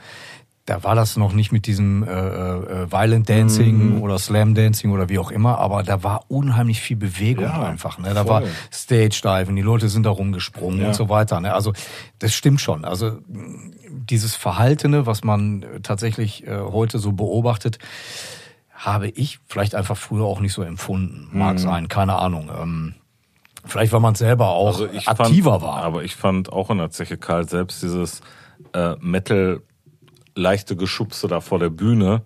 Da 0.66 0.82
war 0.84 0.96
das 0.96 1.18
noch 1.18 1.34
nicht 1.34 1.52
mit 1.52 1.68
diesem 1.68 2.04
äh, 2.04 2.10
äh, 2.10 2.90
Violent 2.92 3.28
Dancing 3.28 4.00
oder 4.00 4.18
Slam 4.18 4.56
Dancing 4.56 4.92
oder 4.92 5.10
wie 5.10 5.20
auch 5.20 5.30
immer, 5.30 5.58
aber 5.60 5.84
da 5.84 6.04
war 6.04 6.24
unheimlich 6.30 6.80
viel 6.80 6.96
Bewegung 6.96 7.44
Ja, 7.44 7.64
einfach. 7.64 7.98
Ne? 7.98 8.14
Da 8.14 8.24
voll. 8.24 8.30
war 8.30 8.44
Stage 8.72 9.20
Diven, 9.24 9.58
die 9.58 9.62
Leute 9.62 9.90
sind 9.90 10.04
da 10.06 10.10
rumgesprungen 10.10 10.80
Ja. 10.80 10.88
und 10.88 10.94
so 10.94 11.10
weiter. 11.10 11.42
Ne? 11.42 11.54
Also 11.54 11.74
das 12.20 12.34
stimmt 12.34 12.62
schon. 12.62 12.86
Also 12.86 13.20
dieses 13.28 14.36
Verhaltene, 14.36 15.06
was 15.06 15.26
man 15.26 15.64
äh, 15.64 15.80
tatsächlich 15.82 16.48
äh, 16.48 16.58
heute 16.58 16.98
so 16.98 17.12
beobachtet, 17.12 17.78
habe 18.74 19.10
ich 19.10 19.40
vielleicht 19.50 19.76
einfach 19.76 19.98
früher 19.98 20.24
auch 20.26 20.40
nicht 20.40 20.54
so 20.54 20.62
empfunden. 20.62 21.28
Mag 21.38 21.60
sein, 21.60 21.90
keine 21.90 22.16
Ahnung. 22.16 22.50
Ähm, 22.58 22.94
vielleicht, 23.66 23.92
weil 23.92 24.00
man 24.00 24.16
selber 24.16 24.50
auch 24.52 24.68
Also 24.80 24.86
aktiver 25.08 25.52
fand, 25.60 25.64
war. 25.64 25.84
Aber 25.84 26.04
ich 26.06 26.16
fand 26.16 26.54
auch 26.54 26.70
in 26.70 26.78
der 26.78 26.90
Zeche 26.90 27.18
Karl 27.18 27.48
selbst 27.50 27.84
dieses 27.84 28.22
äh, 28.74 28.96
Metal 29.02 29.62
leichte 30.36 30.76
Geschubse 30.76 31.28
da 31.28 31.42
vor 31.42 31.60
der 31.60 31.70
Bühne. 31.70 32.22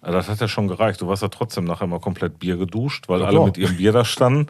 Das 0.00 0.28
hat 0.28 0.40
ja 0.40 0.48
schon 0.48 0.66
gereicht. 0.66 1.00
Du 1.00 1.06
warst 1.06 1.22
ja 1.22 1.28
trotzdem 1.28 1.64
nachher 1.64 1.86
mal 1.86 2.00
komplett 2.00 2.38
Bier 2.38 2.56
geduscht, 2.56 3.08
weil 3.08 3.22
alle 3.22 3.36
klar. 3.36 3.46
mit 3.46 3.58
ihrem 3.58 3.76
Bier 3.76 3.92
da 3.92 4.04
standen. 4.04 4.48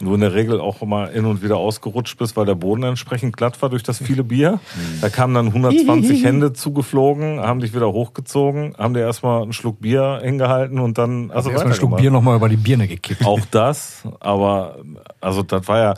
Und 0.00 0.06
du 0.08 0.14
in 0.14 0.20
der 0.20 0.34
Regel 0.34 0.60
auch 0.60 0.82
mal 0.82 1.10
hin 1.12 1.26
und 1.26 1.42
wieder 1.42 1.56
ausgerutscht 1.56 2.18
bist, 2.18 2.36
weil 2.36 2.44
der 2.44 2.56
Boden 2.56 2.82
entsprechend 2.82 3.36
glatt 3.36 3.62
war 3.62 3.68
durch 3.68 3.84
das 3.84 3.98
viele 4.02 4.24
Bier. 4.24 4.58
Da 5.00 5.08
kamen 5.08 5.32
dann 5.32 5.46
120 5.46 6.24
Hände 6.24 6.52
zugeflogen, 6.52 7.40
haben 7.40 7.60
dich 7.60 7.72
wieder 7.72 7.92
hochgezogen, 7.92 8.74
haben 8.76 8.94
dir 8.94 9.00
erstmal 9.00 9.42
einen 9.42 9.52
Schluck 9.52 9.80
Bier 9.80 10.20
hingehalten 10.22 10.80
und 10.80 10.98
dann 10.98 11.30
also 11.30 11.50
Erstmal 11.50 11.72
ein 11.72 11.76
Schluck. 11.76 11.96
Bier 11.98 12.10
nochmal 12.10 12.36
über 12.36 12.48
die 12.48 12.56
Birne 12.56 12.88
gekippt. 12.88 13.24
Auch 13.24 13.40
das, 13.50 14.02
aber 14.18 14.78
also 15.20 15.42
das 15.42 15.68
war 15.68 15.78
ja 15.78 15.94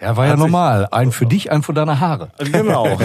Ja, 0.00 0.16
war 0.16 0.26
ja 0.26 0.32
Hat 0.32 0.38
sich- 0.38 0.46
normal. 0.46 0.88
Ein 0.90 1.10
für 1.12 1.26
dich, 1.26 1.50
ein 1.50 1.62
für 1.62 1.72
deine 1.72 2.00
Haare. 2.00 2.30
Genau. 2.38 2.98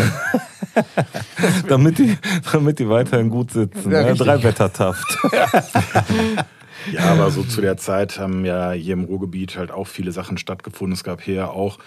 damit, 1.68 1.98
die, 2.00 2.18
damit 2.52 2.80
die 2.80 2.90
weiterhin 2.90 3.30
gut 3.30 3.52
sitzen. 3.52 3.92
Ja, 3.92 4.04
ne? 4.04 4.14
Drei 4.16 4.42
Wettertaft. 4.44 5.18
Ja, 6.92 7.12
aber 7.12 7.30
so 7.30 7.44
zu 7.44 7.62
der 7.62 7.78
Zeit 7.78 8.18
haben 8.18 8.44
ja 8.44 8.72
hier 8.72 8.94
im 8.94 9.04
Ruhrgebiet 9.04 9.56
halt 9.56 9.70
auch 9.70 9.86
viele 9.86 10.12
Sachen 10.12 10.40
stattgefunden. 10.40 10.94
Es 10.94 11.04
gab 11.04 11.22
hier 11.22 11.52
auch 11.52 11.78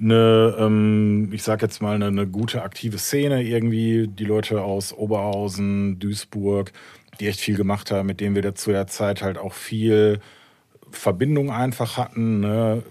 eine, 0.00 0.54
ähm, 0.60 1.30
ich 1.32 1.42
sag 1.42 1.60
jetzt 1.60 1.82
mal, 1.82 1.96
eine, 1.96 2.06
eine 2.06 2.24
gute 2.28 2.62
aktive 2.62 2.98
Szene 2.98 3.42
irgendwie. 3.42 4.06
Die 4.06 4.24
Leute 4.24 4.62
aus 4.62 4.92
Oberhausen, 4.92 5.98
Duisburg, 5.98 6.70
die 7.18 7.26
echt 7.26 7.40
viel 7.40 7.56
gemacht 7.56 7.90
haben, 7.90 8.06
mit 8.06 8.20
denen 8.20 8.36
wir 8.36 8.42
da 8.42 8.54
zu 8.54 8.70
der 8.70 8.86
Zeit 8.86 9.22
halt 9.22 9.38
auch 9.38 9.54
viel 9.54 10.20
Verbindung 10.92 11.50
einfach 11.50 11.96
hatten. 11.96 12.38
Ne? 12.38 12.84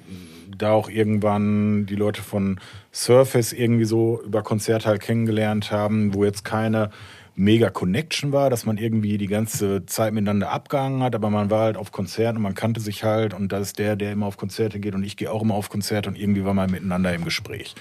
Da 0.58 0.72
auch 0.72 0.90
irgendwann 0.90 1.86
die 1.86 1.96
Leute 1.96 2.22
von 2.22 2.60
Surface 2.94 3.54
irgendwie 3.54 3.86
so 3.86 4.22
über 4.24 4.44
Konzerte 4.44 4.88
halt 4.88 5.02
kennengelernt 5.02 5.72
haben, 5.72 6.14
wo 6.14 6.24
jetzt 6.26 6.44
keine 6.44 6.90
mega 7.36 7.70
Connection 7.70 8.32
war, 8.32 8.50
dass 8.50 8.66
man 8.66 8.78
irgendwie 8.78 9.20
die 9.20 9.28
ganze 9.28 9.86
Zeit 9.86 10.12
miteinander 10.12 10.52
abgehangen 10.52 11.04
hat, 11.04 11.14
aber 11.14 11.30
man 11.30 11.52
war 11.52 11.62
halt 11.62 11.78
auf 11.78 11.92
Konzerten 11.92 12.38
und 12.38 12.44
man 12.44 12.56
kannte 12.56 12.82
sich 12.82 13.04
halt 13.04 13.36
und 13.36 13.52
da 13.52 13.60
ist 13.60 13.78
der, 13.78 13.96
der 13.96 14.12
immer 14.12 14.26
auf 14.26 14.38
Konzerte 14.38 14.80
geht 14.80 14.96
und 14.96 15.04
ich 15.04 15.18
gehe 15.18 15.32
auch 15.32 15.44
immer 15.44 15.54
auf 15.54 15.70
Konzerte 15.70 16.10
und 16.10 16.18
irgendwie 16.18 16.44
war 16.44 16.56
man 16.56 16.72
miteinander 16.72 17.14
im 17.14 17.24
Gespräch. 17.24 17.76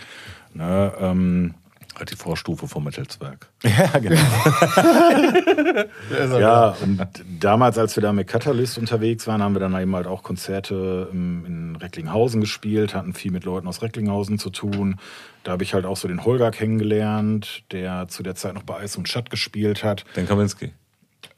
Ne, 0.53 0.93
ähm, 1.01 1.55
Halt 1.99 2.11
die 2.11 2.17
Vorstufe 2.17 2.69
vom 2.69 2.85
Mittelswerk. 2.85 3.49
ja, 3.63 3.99
genau. 3.99 4.21
ja, 6.39 6.77
und 6.83 7.07
damals, 7.41 7.79
als 7.79 7.97
wir 7.97 8.03
da 8.03 8.13
mit 8.13 8.29
Catalyst 8.29 8.77
unterwegs 8.77 9.27
waren, 9.27 9.43
haben 9.43 9.55
wir 9.55 9.61
dann 9.61 9.75
eben 9.81 9.97
halt 9.97 10.07
auch 10.07 10.23
Konzerte 10.23 11.09
in, 11.11 11.47
in 11.47 11.77
Recklinghausen 11.77 12.43
gespielt, 12.43 12.95
hatten 12.95 13.15
viel 13.15 13.33
mit 13.33 13.45
Leuten 13.45 13.67
aus 13.67 13.81
Recklinghausen 13.81 14.39
zu 14.39 14.51
tun. 14.51 14.97
Da 15.43 15.53
habe 15.53 15.63
ich 15.63 15.73
halt 15.73 15.87
auch 15.87 15.97
so 15.97 16.07
den 16.07 16.25
Holger 16.25 16.51
kennengelernt, 16.51 17.63
der 17.73 18.09
zu 18.09 18.23
der 18.23 18.35
Zeit 18.35 18.55
noch 18.55 18.65
bei 18.65 18.77
Eis 18.77 18.97
und 18.97 19.09
Schatt 19.09 19.31
gespielt 19.31 19.83
hat. 19.83 20.05
Den 20.17 20.27
Kaminski. 20.27 20.73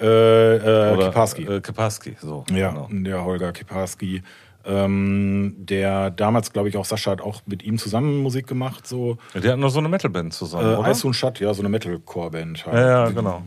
Äh, 0.00 0.56
äh, 0.56 0.94
Oder, 0.94 1.08
Kiparski. 1.08 1.42
Äh, 1.44 1.60
Kiparski, 1.60 2.16
so. 2.20 2.44
Ja, 2.50 2.70
genau. 2.70 2.88
der 2.90 3.24
Holger 3.24 3.52
Kiparski. 3.52 4.22
Ähm, 4.68 5.54
der 5.56 6.10
damals, 6.10 6.52
glaube 6.52 6.68
ich, 6.68 6.76
auch 6.76 6.84
Sascha 6.84 7.12
hat 7.12 7.22
auch 7.22 7.40
mit 7.46 7.62
ihm 7.62 7.78
zusammen 7.78 8.18
Musik 8.18 8.46
gemacht, 8.46 8.86
so 8.86 9.16
Die 9.34 9.48
hatten 9.48 9.60
noch 9.60 9.70
so 9.70 9.78
eine 9.78 9.88
Metalband 9.88 10.34
zusammen, 10.34 10.74
äh, 10.74 10.76
oder? 10.76 10.84
Eis 10.88 11.02
und 11.04 11.14
Schatt, 11.14 11.40
ja, 11.40 11.54
so 11.54 11.62
eine 11.62 11.70
Metalcore-Band. 11.70 12.66
Halt. 12.66 12.76
ja, 12.76 12.88
ja, 12.88 13.08
genau. 13.08 13.42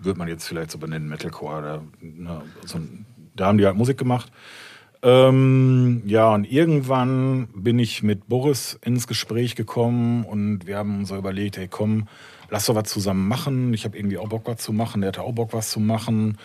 Würde 0.00 0.18
man 0.18 0.28
jetzt 0.28 0.46
vielleicht 0.46 0.70
so 0.70 0.76
benennen, 0.76 1.08
Metalcore. 1.08 1.62
Da, 1.62 1.82
ne, 2.02 2.42
so, 2.66 2.80
da 3.34 3.46
haben 3.46 3.56
die 3.56 3.64
halt 3.64 3.76
Musik 3.76 3.96
gemacht. 3.96 4.30
Ähm, 5.02 6.02
ja, 6.04 6.34
und 6.34 6.50
irgendwann 6.50 7.48
bin 7.54 7.78
ich 7.78 8.02
mit 8.02 8.28
Boris 8.28 8.78
ins 8.82 9.06
Gespräch 9.06 9.54
gekommen 9.54 10.24
und 10.24 10.66
wir 10.66 10.76
haben 10.76 11.06
so 11.06 11.16
überlegt, 11.16 11.56
hey 11.56 11.68
komm, 11.68 12.08
lass 12.50 12.66
doch 12.66 12.74
was 12.74 12.90
zusammen 12.90 13.26
machen. 13.26 13.72
Ich 13.72 13.86
habe 13.86 13.96
irgendwie 13.96 14.18
auch 14.18 14.28
Bock, 14.28 14.42
was 14.44 14.58
zu 14.58 14.72
machen. 14.72 15.00
Der 15.00 15.08
hatte 15.08 15.22
auch 15.22 15.32
Bock, 15.32 15.52
was 15.52 15.70
zu 15.70 15.80
machen. 15.80 16.36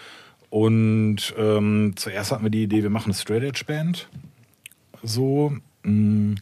Und 0.50 1.34
ähm, 1.38 1.94
zuerst 1.96 2.32
hatten 2.32 2.44
wir 2.44 2.50
die 2.50 2.64
Idee, 2.64 2.84
wir 2.84 2.90
machen 2.90 3.06
eine 3.06 3.14
Straight 3.14 3.44
Edge 3.44 3.64
Band. 3.66 4.08
So. 5.04 5.54
mh, 5.84 6.36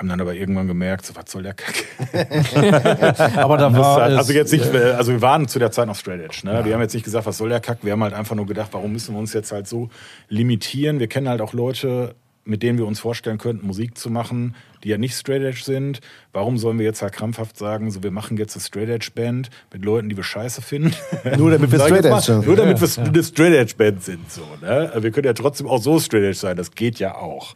haben 0.00 0.08
dann 0.08 0.20
aber 0.22 0.34
irgendwann 0.34 0.66
gemerkt, 0.66 1.04
so, 1.04 1.14
was 1.14 1.30
soll 1.30 1.42
der 1.42 1.52
Kack? 1.52 1.84
Aber 3.36 3.58
da 3.58 3.70
war 3.76 4.00
halt, 4.00 4.16
also 4.16 4.32
jetzt 4.32 4.50
nicht, 4.50 4.64
also 4.64 5.12
wir 5.12 5.20
waren 5.20 5.46
zu 5.46 5.58
der 5.58 5.72
Zeit 5.72 5.88
noch 5.88 5.94
Straight 5.94 6.22
Edge. 6.22 6.40
Ne? 6.44 6.64
Wir 6.64 6.72
haben 6.72 6.80
jetzt 6.80 6.94
nicht 6.94 7.04
gesagt, 7.04 7.26
was 7.26 7.36
soll 7.36 7.50
der 7.50 7.60
Kack. 7.60 7.80
Wir 7.82 7.92
haben 7.92 8.02
halt 8.02 8.14
einfach 8.14 8.34
nur 8.34 8.46
gedacht, 8.46 8.70
warum 8.72 8.92
müssen 8.92 9.14
wir 9.14 9.18
uns 9.18 9.34
jetzt 9.34 9.52
halt 9.52 9.68
so 9.68 9.90
limitieren? 10.30 11.00
Wir 11.00 11.08
kennen 11.08 11.28
halt 11.28 11.42
auch 11.42 11.52
Leute, 11.52 12.14
mit 12.50 12.64
denen 12.64 12.78
wir 12.78 12.86
uns 12.86 12.98
vorstellen 12.98 13.38
könnten, 13.38 13.66
Musik 13.66 13.96
zu 13.96 14.10
machen, 14.10 14.56
die 14.82 14.88
ja 14.88 14.98
nicht 14.98 15.14
Straight 15.14 15.42
Edge 15.42 15.62
sind. 15.64 16.00
Warum 16.32 16.58
sollen 16.58 16.78
wir 16.78 16.84
jetzt 16.84 17.00
halt 17.00 17.12
krampfhaft 17.12 17.56
sagen, 17.56 17.90
so 17.92 18.02
wir 18.02 18.10
machen 18.10 18.36
jetzt 18.36 18.56
eine 18.56 18.62
Straight 18.62 18.88
Edge 18.88 19.10
Band 19.14 19.50
mit 19.72 19.84
Leuten, 19.84 20.08
die 20.08 20.16
wir 20.16 20.24
scheiße 20.24 20.60
finden? 20.60 20.92
Nur 21.38 21.52
damit 21.52 21.70
wir 21.70 21.78
Straight 21.78 22.04
Edge 22.04 22.20
sind. 22.20 22.46
Nur 22.46 22.56
damit 22.56 22.80
wir 22.80 23.04
eine 23.04 23.22
Straight 23.22 23.54
Edge 23.54 23.74
Band 23.76 24.02
sind. 24.02 24.30
So, 24.30 24.42
ne? 24.60 24.92
Wir 24.96 25.12
können 25.12 25.26
ja 25.26 25.32
trotzdem 25.32 25.68
auch 25.68 25.80
so 25.80 26.00
Straight 26.00 26.24
Edge 26.24 26.38
sein, 26.38 26.56
das 26.56 26.72
geht 26.72 26.98
ja 26.98 27.14
auch. 27.14 27.54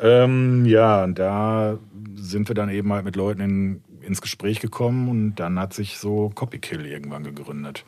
Ähm, 0.00 0.64
ja, 0.66 1.02
und 1.02 1.18
da 1.18 1.78
sind 2.14 2.48
wir 2.48 2.54
dann 2.54 2.70
eben 2.70 2.92
halt 2.92 3.04
mit 3.04 3.16
Leuten 3.16 3.40
in, 3.40 3.82
ins 4.02 4.22
Gespräch 4.22 4.60
gekommen 4.60 5.08
und 5.08 5.34
dann 5.34 5.58
hat 5.58 5.74
sich 5.74 5.98
so 5.98 6.30
Copykill 6.32 6.86
irgendwann 6.86 7.24
gegründet. 7.24 7.84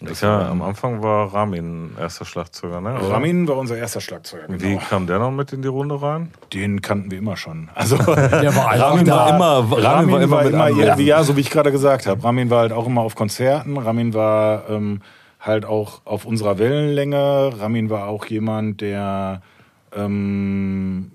Das 0.00 0.20
ja, 0.20 0.28
war- 0.40 0.48
am 0.50 0.60
Anfang 0.60 1.02
war 1.02 1.32
Ramin 1.32 1.92
erster 1.98 2.26
Schlagzeuger, 2.26 2.82
ne? 2.82 2.96
oder? 2.98 3.10
Ramin 3.12 3.48
war 3.48 3.56
unser 3.56 3.78
erster 3.78 4.02
Schlagzeuger. 4.02 4.44
Wie 4.48 4.58
Genau. 4.58 4.80
kam 4.90 5.06
der 5.06 5.18
noch 5.18 5.30
mit 5.30 5.52
in 5.54 5.62
die 5.62 5.68
Runde 5.68 6.00
rein? 6.02 6.32
Den 6.52 6.82
kannten 6.82 7.10
wir 7.10 7.16
immer 7.18 7.36
schon. 7.38 7.70
Also 7.74 7.96
der 8.04 8.54
war 8.54 8.70
einfach 8.72 8.90
Ramin 8.90 9.06
war 9.08 9.34
immer, 9.34 9.82
Ramin 9.82 10.10
war 10.12 10.22
immer 10.22 10.42
mit 10.44 10.52
irgendwie, 10.52 10.82
anwesend. 10.82 11.00
ja, 11.08 11.22
so 11.22 11.36
wie 11.36 11.40
ich 11.40 11.50
gerade 11.50 11.72
gesagt 11.72 12.06
habe. 12.06 12.22
Ramin 12.22 12.50
war 12.50 12.60
halt 12.60 12.72
auch 12.72 12.86
immer 12.86 13.00
auf 13.00 13.14
Konzerten. 13.14 13.78
Ramin 13.78 14.12
war 14.12 14.68
ähm, 14.68 15.00
halt 15.40 15.64
auch 15.64 16.02
auf 16.04 16.26
unserer 16.26 16.58
Wellenlänge. 16.58 17.52
Ramin 17.58 17.88
war 17.88 18.06
auch 18.08 18.26
jemand, 18.26 18.82
der 18.82 19.40
ähm, 19.94 21.10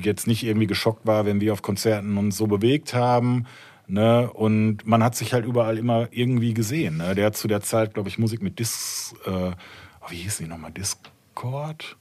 jetzt 0.00 0.26
nicht 0.26 0.44
irgendwie 0.44 0.66
geschockt 0.66 1.06
war, 1.06 1.26
wenn 1.26 1.40
wir 1.40 1.52
auf 1.52 1.62
Konzerten 1.62 2.16
uns 2.16 2.36
so 2.36 2.46
bewegt 2.46 2.94
haben. 2.94 3.46
Ne? 3.88 4.30
Und 4.30 4.86
man 4.86 5.02
hat 5.02 5.16
sich 5.16 5.32
halt 5.32 5.46
überall 5.46 5.78
immer 5.78 6.08
irgendwie 6.10 6.52
gesehen. 6.54 6.98
Ne? 6.98 7.14
Der 7.14 7.26
hat 7.26 7.36
zu 7.36 7.48
der 7.48 7.62
Zeit, 7.62 7.94
glaube 7.94 8.08
ich, 8.08 8.18
Musik 8.18 8.42
mit 8.42 8.58
Dis... 8.58 9.14
Äh, 9.24 9.30
oh, 9.30 10.10
wie 10.10 10.16
hießen 10.16 10.44
die 10.44 10.50
nochmal? 10.50 10.72
Discord? 10.72 11.96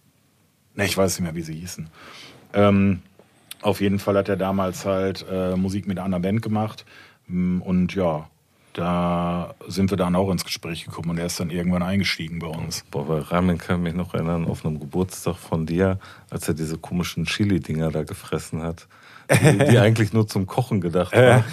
Ne, 0.75 0.85
ich 0.85 0.97
weiß 0.97 1.17
nicht 1.17 1.23
mehr, 1.23 1.35
wie 1.35 1.41
sie 1.41 1.55
hießen. 1.55 1.89
Ähm, 2.53 3.01
auf 3.61 3.81
jeden 3.81 3.99
Fall 3.99 4.17
hat 4.17 4.29
er 4.29 4.35
damals 4.35 4.85
halt 4.85 5.25
äh, 5.31 5.55
Musik 5.55 5.87
mit 5.87 5.97
einer 5.97 6.19
Band 6.19 6.41
gemacht. 6.41 6.85
Mm, 7.27 7.61
Und 7.61 7.95
ja, 7.95 8.29
da 8.73 9.55
sind 9.67 9.89
wir 9.89 9.97
dann 9.97 10.15
auch 10.15 10.29
ins 10.29 10.45
Gespräch 10.45 10.85
gekommen 10.85 11.09
und 11.09 11.17
er 11.17 11.25
ist 11.25 11.39
dann 11.39 11.49
irgendwann 11.49 11.81
eingestiegen 11.81 12.37
bei 12.39 12.47
uns. 12.47 12.83
Boah, 12.91 13.07
bei 13.07 13.19
Ramin 13.19 13.57
kann 13.57 13.77
ich 13.77 13.83
mich 13.83 13.93
noch 13.95 14.13
erinnern, 14.13 14.45
auf 14.45 14.65
einem 14.65 14.79
Geburtstag 14.79 15.35
von 15.35 15.65
dir, 15.65 15.99
als 16.29 16.47
er 16.47 16.53
diese 16.53 16.77
komischen 16.77 17.25
Chili-Dinger 17.25 17.89
da 17.91 18.03
gefressen 18.03 18.61
hat. 18.61 18.87
Die, 19.29 19.77
eigentlich 19.77 20.13
nur 20.13 20.27
zum 20.27 20.47
Kochen 20.47 20.79
gedacht 20.79 21.13
waren. 21.13 21.43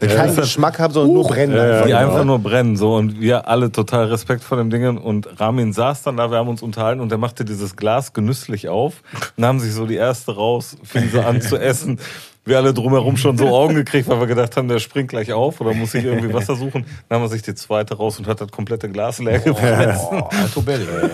Die 0.00 0.06
keinen 0.06 0.34
Geschmack 0.34 0.78
haben, 0.78 0.94
sondern 0.94 1.14
nur 1.14 1.24
brennen. 1.24 1.52
Die 1.52 1.60
einfach. 1.60 2.14
einfach 2.14 2.24
nur 2.24 2.38
brennen. 2.38 2.76
So. 2.76 2.94
Und 2.96 3.20
wir 3.20 3.48
alle 3.48 3.70
total 3.70 4.06
Respekt 4.06 4.42
vor 4.42 4.56
dem 4.56 4.70
Ding. 4.70 4.96
Und 4.96 5.40
Ramin 5.40 5.72
saß 5.72 6.02
dann 6.02 6.16
da, 6.16 6.30
wir 6.30 6.38
haben 6.38 6.48
uns 6.48 6.62
unterhalten 6.62 7.00
und 7.00 7.12
er 7.12 7.18
machte 7.18 7.44
dieses 7.44 7.76
Glas 7.76 8.12
genüsslich 8.12 8.68
auf, 8.68 9.02
nahm 9.36 9.60
sich 9.60 9.72
so 9.74 9.86
die 9.86 9.96
erste 9.96 10.34
raus, 10.34 10.76
fing 10.82 11.10
so 11.10 11.20
an 11.20 11.40
zu 11.40 11.58
essen. 11.58 11.98
Wir 12.46 12.58
alle 12.58 12.74
drumherum 12.74 13.16
schon 13.16 13.38
so 13.38 13.48
Augen 13.48 13.74
gekriegt, 13.74 14.06
weil 14.08 14.20
wir 14.20 14.26
gedacht 14.26 14.56
haben, 14.56 14.68
der 14.68 14.78
springt 14.78 15.08
gleich 15.08 15.32
auf 15.32 15.62
oder 15.62 15.72
muss 15.72 15.92
sich 15.92 16.04
irgendwie 16.04 16.32
Wasser 16.32 16.56
suchen. 16.56 16.84
Dann 17.08 17.16
haben 17.16 17.24
wir 17.24 17.30
sich 17.30 17.40
die 17.40 17.54
zweite 17.54 17.94
raus 17.94 18.18
und 18.18 18.26
hat 18.26 18.40
das 18.40 18.50
komplette 18.50 18.90
Glas 18.90 19.18
leer 19.18 19.38
gefressen. 19.38 20.08
Oh, 20.10 20.28
Alto 20.30 20.60
Belli, 20.60 20.84
ey. 20.84 21.10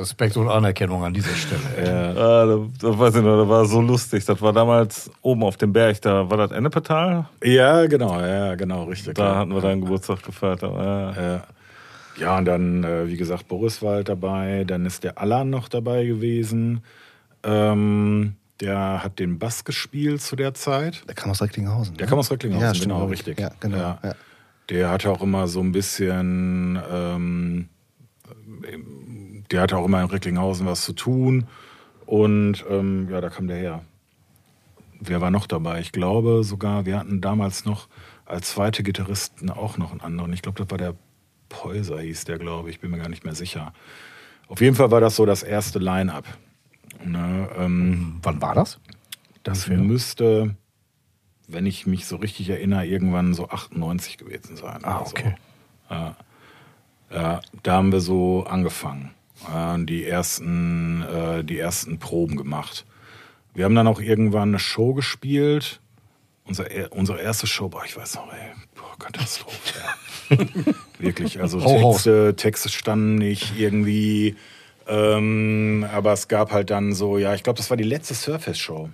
Respekt 0.00 0.36
und 0.36 0.48
Anerkennung 0.48 1.04
an 1.04 1.14
dieser 1.14 1.34
Stelle. 1.34 2.16
Ah, 2.16 2.46
da, 2.46 2.58
da 2.80 2.98
weiß 2.98 3.16
ich 3.16 3.22
noch, 3.22 3.36
das 3.38 3.48
war 3.48 3.64
so 3.66 3.80
lustig. 3.80 4.24
Das 4.24 4.40
war 4.40 4.52
damals 4.52 5.10
oben 5.22 5.44
auf 5.44 5.56
dem 5.56 5.72
Berg, 5.72 6.00
da 6.02 6.28
war 6.30 6.36
das 6.36 6.50
Ennepetal. 6.50 7.26
Ja, 7.44 7.86
genau, 7.86 8.20
ja, 8.20 8.54
genau, 8.54 8.84
richtig. 8.84 9.14
Da 9.14 9.36
hatten 9.36 9.54
wir 9.54 9.60
deinen 9.60 9.82
Geburtstag 9.82 10.22
gefeiert. 10.22 10.62
Ja. 10.62 11.12
Ja. 11.12 11.42
Ja, 12.18 12.36
und 12.36 12.44
dann, 12.44 12.84
äh, 12.84 13.08
wie 13.08 13.16
gesagt, 13.16 13.48
Boris 13.48 13.80
war 13.82 13.94
halt 13.94 14.08
dabei, 14.10 14.64
dann 14.64 14.84
ist 14.84 15.04
der 15.04 15.18
Alan 15.18 15.48
noch 15.48 15.68
dabei 15.68 16.04
gewesen. 16.04 16.82
Ähm, 17.42 18.34
der 18.60 19.02
hat 19.02 19.18
den 19.18 19.38
Bass 19.38 19.64
gespielt 19.64 20.20
zu 20.20 20.36
der 20.36 20.52
Zeit. 20.52 21.02
Der 21.08 21.14
kam 21.14 21.30
aus 21.30 21.40
Recklinghausen. 21.40 21.96
Der 21.96 22.06
ne? 22.06 22.10
kam 22.10 22.18
aus 22.18 22.30
Recklinghausen, 22.30 22.66
Ja, 22.66 22.74
stimmt, 22.74 22.92
genau, 22.92 23.06
richtig. 23.06 23.40
Ja, 23.40 23.50
genau. 23.58 23.78
Ja. 23.78 23.98
Ja. 24.02 24.14
Der 24.68 24.90
hatte 24.90 25.10
auch 25.10 25.22
immer 25.22 25.48
so 25.48 25.60
ein 25.60 25.72
bisschen, 25.72 26.78
ähm, 26.92 27.68
der 29.50 29.62
hatte 29.62 29.76
auch 29.76 29.84
immer 29.84 30.00
in 30.00 30.08
Recklinghausen 30.08 30.66
was 30.66 30.82
zu 30.82 30.92
tun. 30.92 31.46
Und 32.06 32.64
ähm, 32.68 33.08
ja, 33.10 33.20
da 33.20 33.30
kam 33.30 33.48
der 33.48 33.56
her. 33.56 33.84
Wer 35.00 35.20
war 35.20 35.30
noch 35.30 35.46
dabei? 35.46 35.80
Ich 35.80 35.92
glaube 35.92 36.44
sogar, 36.44 36.84
wir 36.86 36.98
hatten 36.98 37.20
damals 37.20 37.64
noch 37.64 37.88
als 38.26 38.50
zweite 38.50 38.82
Gitarristen 38.82 39.50
auch 39.50 39.78
noch 39.78 39.92
einen 39.92 40.00
anderen. 40.00 40.32
Ich 40.32 40.42
glaube, 40.42 40.58
das 40.62 40.70
war 40.70 40.78
der 40.78 40.94
Peuser, 41.48 42.00
hieß 42.00 42.24
der, 42.24 42.38
glaube 42.38 42.70
ich. 42.70 42.80
Bin 42.80 42.90
mir 42.90 42.98
gar 42.98 43.08
nicht 43.08 43.24
mehr 43.24 43.34
sicher. 43.34 43.72
Auf 44.48 44.60
jeden 44.60 44.76
Fall 44.76 44.90
war 44.90 45.00
das 45.00 45.16
so 45.16 45.26
das 45.26 45.42
erste 45.42 45.78
Line-Up. 45.78 46.24
Ne, 47.04 47.48
ähm, 47.56 48.18
Wann 48.22 48.42
war 48.42 48.54
das? 48.54 48.78
das 49.42 49.68
müsste, 49.68 50.54
wenn 51.48 51.66
ich 51.66 51.86
mich 51.86 52.06
so 52.06 52.16
richtig 52.16 52.50
erinnere, 52.50 52.86
irgendwann 52.86 53.32
so 53.32 53.48
98 53.48 54.18
gewesen 54.18 54.56
sein. 54.56 54.80
Ah, 54.84 54.98
oder 54.98 55.06
so. 55.06 55.16
okay. 55.16 55.34
Ja, 55.88 56.16
ja, 57.10 57.40
da 57.62 57.72
haben 57.72 57.92
wir 57.92 58.00
so 58.00 58.44
angefangen. 58.44 59.12
Die 59.86 60.04
ersten, 60.04 61.02
äh, 61.02 61.42
die 61.44 61.58
ersten 61.58 61.98
Proben 61.98 62.36
gemacht. 62.36 62.84
Wir 63.54 63.64
haben 63.64 63.74
dann 63.74 63.86
auch 63.88 64.00
irgendwann 64.00 64.50
eine 64.50 64.58
Show 64.58 64.94
gespielt. 64.94 65.80
Unser, 66.44 66.70
er- 66.70 66.92
unsere 66.92 67.20
erste 67.20 67.46
Show, 67.46 67.68
boah, 67.68 67.84
ich 67.84 67.96
weiß 67.96 68.16
noch, 68.16 68.32
ey, 68.32 68.50
boah, 68.74 68.96
Katastrophe. 68.98 69.56
Ja. 70.30 70.36
Wirklich, 70.98 71.40
also. 71.40 71.58
Texte, 71.60 72.34
Texte 72.36 72.68
standen 72.68 73.16
nicht 73.16 73.58
irgendwie. 73.58 74.36
Ähm, 74.86 75.86
aber 75.92 76.12
es 76.12 76.28
gab 76.28 76.52
halt 76.52 76.70
dann 76.70 76.92
so, 76.92 77.16
ja, 77.18 77.34
ich 77.34 77.42
glaube, 77.42 77.56
das 77.56 77.70
war 77.70 77.76
die 77.76 77.84
letzte 77.84 78.14
Surface-Show. 78.14 78.90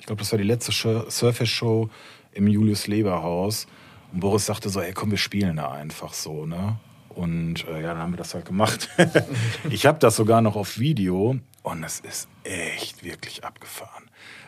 Ich 0.00 0.06
glaube, 0.06 0.20
das 0.20 0.30
war 0.32 0.38
die 0.38 0.44
letzte 0.44 0.72
Show- 0.72 1.08
Surface-Show 1.10 1.90
im 2.32 2.46
Julius 2.48 2.86
Leber 2.86 3.22
Haus. 3.22 3.66
Und 4.12 4.20
Boris 4.20 4.46
sagte 4.46 4.68
so, 4.68 4.80
ey, 4.80 4.92
komm, 4.92 5.10
wir 5.10 5.18
spielen 5.18 5.56
da 5.56 5.70
einfach 5.72 6.12
so, 6.14 6.46
ne? 6.46 6.78
Und 7.16 7.64
äh, 7.68 7.80
ja, 7.82 7.88
dann 7.94 7.98
haben 7.98 8.12
wir 8.12 8.18
das 8.18 8.34
halt 8.34 8.44
gemacht. 8.44 8.90
ich 9.70 9.86
habe 9.86 9.98
das 9.98 10.16
sogar 10.16 10.42
noch 10.42 10.54
auf 10.54 10.78
Video 10.78 11.36
und 11.62 11.82
es 11.82 12.00
ist 12.00 12.28
echt 12.44 13.02
wirklich 13.04 13.42
abgefahren, 13.44 14.04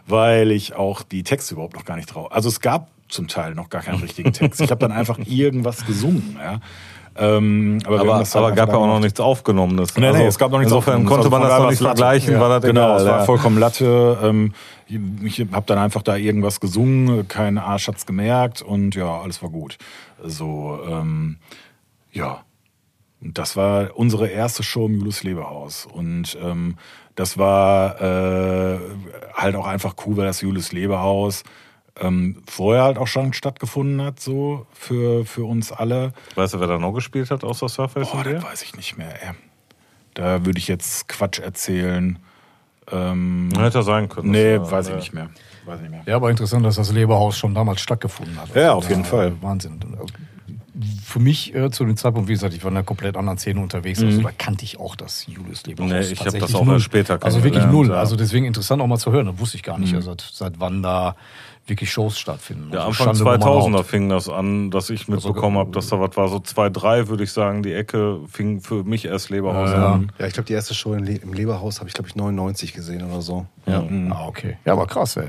weil 0.06 0.50
ich 0.52 0.74
auch 0.74 1.02
die 1.02 1.22
Texte 1.22 1.54
überhaupt 1.54 1.74
noch 1.74 1.84
gar 1.86 1.96
nicht 1.96 2.14
drauf. 2.14 2.30
Also 2.30 2.48
es 2.50 2.60
gab 2.60 2.88
zum 3.08 3.26
Teil 3.26 3.54
noch 3.54 3.70
gar 3.70 3.82
keinen 3.82 4.00
richtigen 4.02 4.32
Text. 4.34 4.60
Ich 4.60 4.70
habe 4.70 4.80
dann 4.80 4.92
einfach 4.92 5.18
irgendwas 5.24 5.86
gesungen. 5.86 6.36
Ja. 6.38 6.60
Ähm, 7.16 7.78
aber 7.86 8.00
Aber, 8.00 8.16
halt 8.18 8.36
aber 8.36 8.52
gab 8.52 8.68
ja 8.68 8.76
auch 8.76 8.86
noch 8.86 9.00
nichts 9.00 9.18
Aufgenommenes. 9.18 9.96
Nee, 9.96 10.02
nee, 10.02 10.06
Also 10.08 10.24
es 10.24 10.38
gab 10.38 10.52
noch 10.52 10.58
nichts 10.58 10.70
Insofern 10.72 11.04
konnte 11.06 11.24
Also 11.26 11.30
man 11.30 11.42
das 11.42 11.58
noch 11.58 11.70
nicht 11.70 11.82
vergleichen, 11.82 12.34
Ja. 12.34 12.40
war 12.40 12.48
das 12.60 12.62
Genau, 12.62 12.84
egal. 12.84 12.96
es 13.00 13.06
war 13.06 13.18
ja. 13.20 13.24
vollkommen 13.24 13.58
Latte. 13.58 14.18
Ähm, 14.22 14.52
ich 14.86 15.40
habe 15.52 15.66
dann 15.66 15.78
einfach 15.78 16.02
da 16.02 16.16
irgendwas 16.16 16.60
gesungen, 16.60 17.26
kein 17.26 17.58
Arsch 17.58 17.88
hat's 17.88 18.06
gemerkt 18.06 18.62
und 18.62 18.94
ja, 18.94 19.20
alles 19.20 19.42
war 19.42 19.48
gut. 19.50 19.78
So, 20.22 20.78
ähm, 20.86 21.38
ja. 22.12 22.42
Und 23.20 23.36
das 23.38 23.56
war 23.56 23.96
unsere 23.96 24.28
erste 24.28 24.62
Show 24.62 24.86
im 24.86 24.94
Julius 24.98 25.22
Leberhaus. 25.24 25.86
Und 25.86 26.36
ähm, 26.40 26.76
das 27.16 27.36
war 27.36 28.00
äh, 28.00 28.78
halt 29.34 29.56
auch 29.56 29.66
einfach 29.66 29.94
cool, 30.06 30.16
weil 30.16 30.26
das 30.26 30.40
Julius 30.40 30.70
Leberhaus 30.72 31.42
ähm, 32.00 32.42
vorher 32.48 32.84
halt 32.84 32.96
auch 32.98 33.08
schon 33.08 33.32
stattgefunden 33.32 34.00
hat, 34.02 34.20
so 34.20 34.66
für, 34.72 35.24
für 35.24 35.44
uns 35.44 35.72
alle. 35.72 36.12
Weißt 36.36 36.54
du, 36.54 36.60
wer 36.60 36.68
da 36.68 36.78
noch 36.78 36.92
gespielt 36.92 37.30
hat 37.32 37.42
außer 37.42 37.68
Surface 37.68 38.08
Boah, 38.10 38.22
das 38.22 38.42
weiß 38.44 38.62
ich 38.62 38.76
nicht 38.76 38.96
mehr. 38.96 39.20
Ey. 39.22 39.30
Da 40.14 40.44
würde 40.46 40.58
ich 40.58 40.68
jetzt 40.68 41.08
Quatsch 41.08 41.40
erzählen. 41.40 42.18
Ähm, 42.90 43.50
Hätte 43.58 43.82
sein 43.82 44.08
können. 44.08 44.30
nee, 44.30 44.58
war- 44.58 44.70
weiß 44.70 44.86
ich 44.88 44.92
äh, 44.94 44.96
nicht 44.96 45.12
mehr. 45.12 45.28
Weiß 45.66 45.76
ich 45.76 45.82
nicht 45.82 45.90
mehr. 45.90 46.02
Ja, 46.06 46.16
aber 46.16 46.30
interessant, 46.30 46.64
dass 46.64 46.76
das 46.76 46.92
Leberhaus 46.92 47.36
schon 47.36 47.52
damals 47.54 47.80
stattgefunden 47.80 48.40
hat. 48.40 48.54
Ja, 48.54 48.72
auf 48.74 48.88
jeden 48.88 49.04
Fall. 49.04 49.32
Wahnsinn. 49.42 49.80
Für 51.04 51.18
mich 51.18 51.54
äh, 51.54 51.70
zu 51.70 51.84
dem 51.84 51.96
Zeitpunkt, 51.96 52.28
wie 52.28 52.34
gesagt, 52.34 52.54
ich 52.54 52.62
war 52.62 52.70
in 52.70 52.76
einer 52.76 52.84
komplett 52.84 53.16
anderen 53.16 53.38
Szene 53.38 53.60
unterwegs, 53.60 54.00
also 54.02 54.20
da 54.22 54.30
kannte 54.36 54.64
ich 54.64 54.78
auch 54.78 54.94
das 54.94 55.26
Julius 55.26 55.66
Leberhaus. 55.66 55.90
Mhm. 55.90 55.98
Nee, 55.98 56.04
ich 56.04 56.10
hab 56.20 56.24
das 56.26 56.34
tatsächlich 56.34 56.54
auch 56.56 56.64
null. 56.64 56.74
erst 56.74 56.84
später 56.84 57.18
Also 57.22 57.42
wirklich 57.42 57.64
null. 57.66 57.86
ja. 57.88 57.92
Mhm. 57.94 57.98
Also 57.98 58.14
deswegen 58.16 58.44
interessant 58.46 58.80
auch 58.80 58.86
mal 58.86 58.98
zu 58.98 59.10
hören. 59.10 59.26
Das 59.26 59.38
wusste 59.38 59.56
ich 59.56 59.62
gar 59.64 59.78
nicht, 59.78 59.94
also 59.94 60.10
seit, 60.10 60.20
seit 60.32 60.60
wann 60.60 60.82
da 60.82 61.16
wirklich 61.66 61.90
Shows 61.92 62.18
stattfinden. 62.18 62.70
Ja, 62.72 62.86
Also 62.86 62.88
Anfang 63.02 63.06
Schande 63.16 63.20
über 63.22 63.30
mein 63.32 63.40
2000er 63.72 63.76
Haupt. 63.78 63.86
fing 63.88 64.08
das 64.08 64.28
an, 64.28 64.70
dass 64.70 64.88
ich 64.88 65.08
mitbekommen 65.08 65.58
habe, 65.58 65.70
dass 65.72 65.88
da 65.88 66.00
was 66.00 66.16
war. 66.16 66.28
So 66.28 66.38
2, 66.38 66.70
3 66.70 67.08
würde 67.08 67.24
ich 67.24 67.32
sagen, 67.32 67.62
die 67.62 67.72
Ecke 67.74 68.20
fing 68.30 68.60
für 68.60 68.84
mich 68.84 69.04
erst 69.04 69.28
Leberhaus 69.30 69.70
Ja. 69.70 69.92
an. 69.94 70.12
Ja, 70.18 70.26
ich 70.26 70.32
glaube, 70.32 70.46
die 70.46 70.54
erste 70.54 70.74
Show 70.74 70.94
im, 70.94 71.02
Le 71.04 71.16
im 71.16 71.32
Leberhaus 71.34 71.80
habe 71.80 71.88
ich, 71.88 71.94
glaube 71.94 72.08
ich, 72.08 72.16
99 72.16 72.72
gesehen 72.72 73.02
oder 73.04 73.20
so. 73.20 73.46
Ja. 73.66 73.82
Ah, 74.10 74.26
okay. 74.26 74.56
Ja, 74.64 74.72
aber 74.74 74.86
krass, 74.86 75.16
ey. 75.18 75.28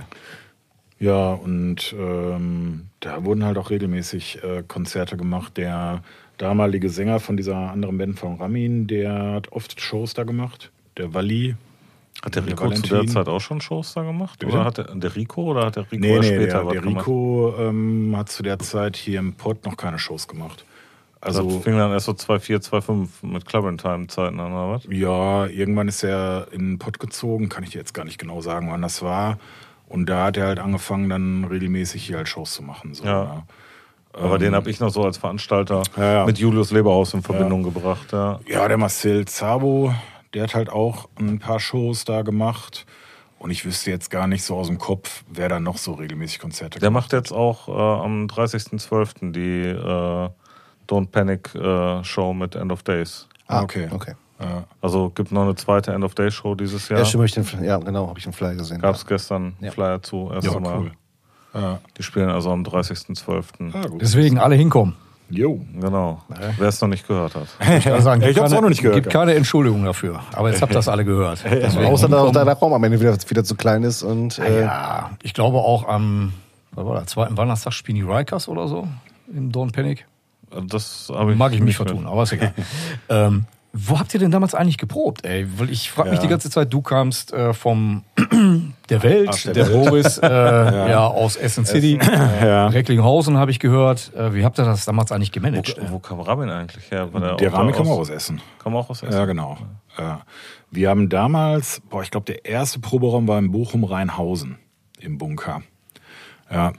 Ja, 0.99 1.31
und 1.31 1.95
ähm, 1.97 2.87
da 2.99 3.23
wurden 3.23 3.45
halt 3.45 3.57
auch 3.57 3.69
regelmäßig 3.69 4.43
äh, 4.43 4.63
Konzerte 4.67 5.15
gemacht. 5.15 5.55
Der 5.57 6.03
damalige 6.37 6.89
Sänger 6.89 7.19
von 7.19 7.37
dieser 7.37 7.55
anderen 7.55 7.97
Band 7.97 8.19
von 8.19 8.35
Ramin, 8.35 8.87
der 8.87 9.33
hat 9.33 9.51
oft 9.51 9.79
Shows 9.79 10.13
da 10.13 10.23
gemacht. 10.23 10.71
Der 10.97 11.13
Wally. 11.13 11.55
Hat 12.23 12.35
der 12.35 12.41
Der 12.41 12.51
Rico 12.51 12.69
zu 12.71 12.81
der. 12.81 13.07
Zeit 13.07 13.29
auch 13.29 13.39
schon 13.39 13.61
Shows 13.61 13.93
da 13.93 14.03
gemacht? 14.03 14.43
Oder 14.43 14.65
hat 14.65 14.77
der, 14.77 14.93
der 14.93 15.15
Rico 15.15 15.43
oder 15.43 15.67
hat 15.67 15.77
der 15.77 15.83
Rico 15.89 16.05
Nee, 16.05 16.19
nee, 16.19 16.25
später 16.25 16.45
der, 16.45 16.65
was 16.65 16.73
der? 16.73 16.85
Rico 16.85 17.53
ähm, 17.57 18.13
hat 18.17 18.29
zu 18.29 18.43
der 18.43 18.59
Zeit 18.59 18.97
hier 18.97 19.19
im 19.19 19.33
Pott 19.33 19.65
noch 19.65 19.77
keine 19.77 19.99
Shows 19.99 20.27
gemacht. 20.27 20.65
Also 21.21 21.43
das 21.43 21.63
fing 21.63 21.77
dann 21.77 21.91
erst 21.91 22.05
so 22.07 22.13
2,4, 22.13 22.69
2,5 22.69 23.07
mit 23.21 23.45
Clubbing-Time-Zeiten 23.45 24.39
an, 24.39 24.51
oder 24.53 24.71
was? 24.71 24.83
Ja, 24.89 25.47
irgendwann 25.47 25.87
ist 25.89 26.03
er 26.03 26.47
in 26.51 26.71
den 26.71 26.79
Pott 26.79 26.99
gezogen, 26.99 27.49
kann 27.49 27.63
ich 27.63 27.71
dir 27.71 27.77
jetzt 27.79 27.93
gar 27.93 28.05
nicht 28.05 28.17
genau 28.17 28.41
sagen, 28.41 28.69
wann 28.71 28.81
das 28.81 29.01
war. 29.01 29.37
Und 29.89 30.05
da 30.05 30.25
hat 30.25 30.37
er 30.37 30.47
halt 30.47 30.59
angefangen, 30.59 31.09
dann 31.09 31.43
regelmäßig 31.45 32.05
hier 32.05 32.17
halt 32.17 32.27
Shows 32.29 32.53
zu 32.53 32.63
machen. 32.63 32.93
So, 32.93 33.03
Ja. 33.03 33.23
ja. 33.23 33.43
Aber 34.13 34.39
den 34.39 34.55
habe 34.55 34.69
ich 34.71 34.79
noch 34.79 34.89
so 34.89 35.03
als 35.03 35.17
Veranstalter 35.17 35.83
Ähm, 35.95 36.03
Ja, 36.03 36.13
ja. 36.13 36.25
mit 36.25 36.37
Julius 36.39 36.71
Leberhaus 36.71 37.13
in 37.13 37.21
Verbindung 37.21 37.63
gebracht. 37.63 38.11
Ja. 38.11 38.39
ja, 38.47 38.67
der 38.67 38.77
Marcel 38.77 39.25
Zabo, 39.25 39.93
der 40.33 40.43
hat 40.43 40.55
halt 40.55 40.69
auch 40.69 41.09
ein 41.19 41.39
paar 41.39 41.59
Shows 41.59 42.05
da 42.05 42.21
gemacht. 42.23 42.85
Und 43.39 43.51
ich 43.51 43.63
wüsste 43.65 43.89
jetzt 43.89 44.09
gar 44.11 44.27
nicht 44.27 44.43
so 44.43 44.57
aus 44.57 44.67
dem 44.67 44.77
Kopf, 44.77 45.23
wer 45.29 45.47
da 45.47 45.59
noch 45.59 45.77
so 45.77 45.93
regelmäßig 45.93 46.39
Konzerte 46.39 46.79
Der 46.79 46.89
gemacht 46.89 47.05
macht 47.05 47.13
jetzt 47.13 47.31
auch 47.31 47.69
äh, 47.69 47.71
am 48.03 48.25
30.12. 48.27 49.31
die 49.31 49.69
äh, 49.69 50.29
Don't 50.89 51.07
Panic 51.11 51.55
äh, 51.55 52.03
Show 52.03 52.33
mit 52.33 52.55
End 52.55 52.71
of 52.71 52.83
Days. 52.83 53.27
Ah, 53.47 53.61
okay. 53.61 53.87
okay. 53.91 54.15
Ja. 54.39 54.63
Also 54.81 55.09
gibt 55.13 55.31
noch 55.31 55.41
eine 55.43 55.55
zweite 55.55 55.91
End 55.93 56.03
of 56.03 56.15
Day 56.15 56.31
Show 56.31 56.55
dieses 56.55 56.87
Ja, 56.89 56.97
Jahr. 56.97 57.05
stimmt, 57.05 57.21
hab 57.23 57.37
ich 57.43 57.49
den, 57.51 57.63
ja 57.63 57.77
genau, 57.77 58.07
habe 58.07 58.17
ich 58.19 58.23
den 58.23 58.33
Flyer 58.33 58.55
gesehen. 58.55 58.79
Gab 58.81 58.95
es 58.95 59.05
gestern 59.05 59.55
Ja. 59.59 59.71
Flyer 59.71 60.01
zu, 60.01 60.31
erste 60.33 60.51
Ja, 60.51 60.59
Mal. 60.59 60.77
cool. 60.79 60.91
Ja. 61.53 61.79
Die 61.97 62.03
spielen 62.03 62.29
also 62.29 62.51
am 62.51 62.63
30.12. 62.63 63.73
Ah, 63.73 63.87
gut. 63.87 64.01
Deswegen 64.01 64.37
alle 64.37 64.55
hinkommen. 64.55 64.95
Jo. 65.31 65.59
Genau. 65.79 66.23
Wer 66.57 66.67
es 66.69 66.79
noch 66.81 66.87
nicht 66.87 67.07
gehört 67.07 67.35
hat. 67.35 67.47
Ich, 67.77 67.83
kann 67.83 68.01
sagen, 68.01 68.21
Ich 68.21 68.27
gibt 68.29 68.39
hab's 68.39 68.49
keine- 68.49 68.57
auch 68.59 68.61
noch 68.63 68.69
nicht 68.69 68.81
gehört 68.81 68.95
gibt 68.95 69.09
gehabt. 69.09 69.25
keine 69.27 69.35
Entschuldigung 69.35 69.83
dafür. 69.83 70.21
Aber 70.33 70.49
jetzt 70.49 70.61
habt 70.61 70.71
ihr 70.71 70.75
das 70.75 70.87
alle 70.87 71.05
gehört. 71.05 71.43
Deswegen 71.49 71.85
Außer 71.85 72.07
dass 72.07 72.31
deiner 72.31 72.53
Raum 72.53 72.73
am 72.73 72.83
Ende 72.83 72.99
wieder, 72.99 73.15
wieder 73.29 73.43
zu 73.43 73.55
klein 73.55 73.83
ist 73.83 74.01
und 74.03 74.39
äh, 74.39 74.61
Ja, 74.63 75.11
ich 75.21 75.33
glaube 75.33 75.57
auch 75.57 75.87
am 75.87 76.33
was 76.71 76.85
war 76.85 76.95
das, 76.95 77.05
zweiten 77.07 77.35
Weihnachtstag 77.37 77.73
spielen 77.73 77.95
die 77.97 78.03
Rikers 78.03 78.47
oder 78.47 78.67
so 78.67 78.87
im 79.35 79.51
Dawn 79.51 79.71
Panic. 79.71 80.05
Das 80.67 81.11
habe 81.13 81.33
ich 81.33 81.37
Mag 81.37 81.51
ich 81.51 81.59
mich 81.59 81.67
nicht 81.67 81.75
vertun, 81.77 82.07
aber 82.07 82.23
ist 82.23 82.31
egal. 82.33 82.53
ähm, 83.09 83.45
wo 83.71 83.99
habt 83.99 84.13
ihr 84.13 84.19
denn 84.19 84.31
damals 84.31 84.55
eigentlich 84.55 84.77
geprobt, 84.79 85.25
ey? 85.25 85.47
Weil 85.57 85.69
ich 85.69 85.91
frage 85.91 86.09
mich 86.09 86.17
Ja. 86.19 86.23
die 86.23 86.29
ganze 86.29 86.49
Zeit, 86.49 86.73
du 86.73 86.81
kamst 86.81 87.31
äh, 87.33 87.53
vom 87.53 88.03
der 88.89 89.03
Welt, 89.03 89.29
Aus 89.29 89.43
der 89.43 89.53
der, 89.53 89.67
Welt. 89.69 89.85
Boris, 89.89 90.17
äh, 90.17 90.27
ja. 90.89 91.05
aus 91.05 91.35
Essen 91.35 91.65
City, 91.65 91.99
Ja. 92.01 92.67
Recklinghausen 92.67 93.37
habe 93.37 93.51
ich 93.51 93.59
gehört. 93.59 94.11
Äh, 94.15 94.33
wie 94.33 94.43
habt 94.43 94.57
ihr 94.59 94.65
das 94.65 94.85
damals 94.85 95.11
eigentlich 95.11 95.31
gemanagt? 95.31 95.75
Wo, 95.79 95.91
wo 95.93 95.99
kam 95.99 96.19
Ramin 96.19 96.49
eigentlich 96.49 96.89
her? 96.89 97.13
War 97.13 97.35
Der 97.37 97.53
auch 97.53 97.59
Rami 97.59 97.71
da 97.71 97.77
kam 97.77 97.87
auch 97.87 97.99
aus 97.99 98.09
Essen. 98.09 98.41
Kam 98.57 98.75
auch 98.75 98.89
aus 98.89 99.03
Essen. 99.03 99.13
Ja, 99.13 99.25
genau. 99.25 99.57
Ja. 99.97 100.21
Wir 100.71 100.89
haben 100.89 101.09
damals, 101.09 101.81
boah, 101.89 102.01
ich 102.01 102.11
glaube, 102.11 102.25
der 102.25 102.45
erste 102.45 102.79
Proberaum 102.79 103.27
war 103.27 103.37
in 103.39 103.51
Bochum-Rheinhausen 103.51 104.57
im 104.99 105.17
Bunker. 105.17 105.61
Ja, 106.51 106.73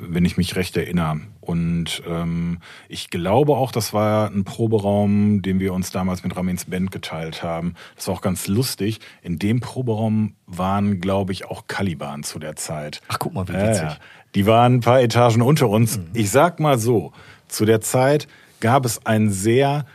wenn 0.00 0.24
ich 0.24 0.36
mich 0.36 0.56
recht 0.56 0.76
erinnere. 0.76 1.20
Und 1.40 2.02
ähm, 2.06 2.58
ich 2.88 3.10
glaube 3.10 3.56
auch, 3.56 3.72
das 3.72 3.92
war 3.92 4.30
ein 4.30 4.44
Proberaum, 4.44 5.42
den 5.42 5.60
wir 5.60 5.72
uns 5.72 5.90
damals 5.90 6.22
mit 6.22 6.36
Ramins 6.36 6.66
Band 6.66 6.90
geteilt 6.90 7.42
haben. 7.42 7.74
Das 7.96 8.08
war 8.08 8.14
auch 8.14 8.20
ganz 8.20 8.46
lustig. 8.46 9.00
In 9.22 9.38
dem 9.38 9.60
Proberaum 9.60 10.34
waren, 10.46 11.00
glaube 11.00 11.32
ich, 11.32 11.46
auch 11.46 11.66
Caliban 11.66 12.22
zu 12.22 12.38
der 12.38 12.56
Zeit. 12.56 13.00
Ach, 13.08 13.18
guck 13.18 13.34
mal, 13.34 13.48
wie 13.48 13.54
witzig. 13.54 13.82
ja. 13.82 13.96
Die 14.34 14.46
waren 14.46 14.74
ein 14.74 14.80
paar 14.80 15.00
Etagen 15.00 15.42
unter 15.42 15.68
uns. 15.68 15.98
Ich 16.14 16.30
sag 16.30 16.60
mal 16.60 16.78
so, 16.78 17.12
zu 17.48 17.64
der 17.64 17.80
Zeit 17.80 18.28
gab 18.60 18.84
es 18.84 19.04
ein 19.04 19.30
sehr 19.30 19.86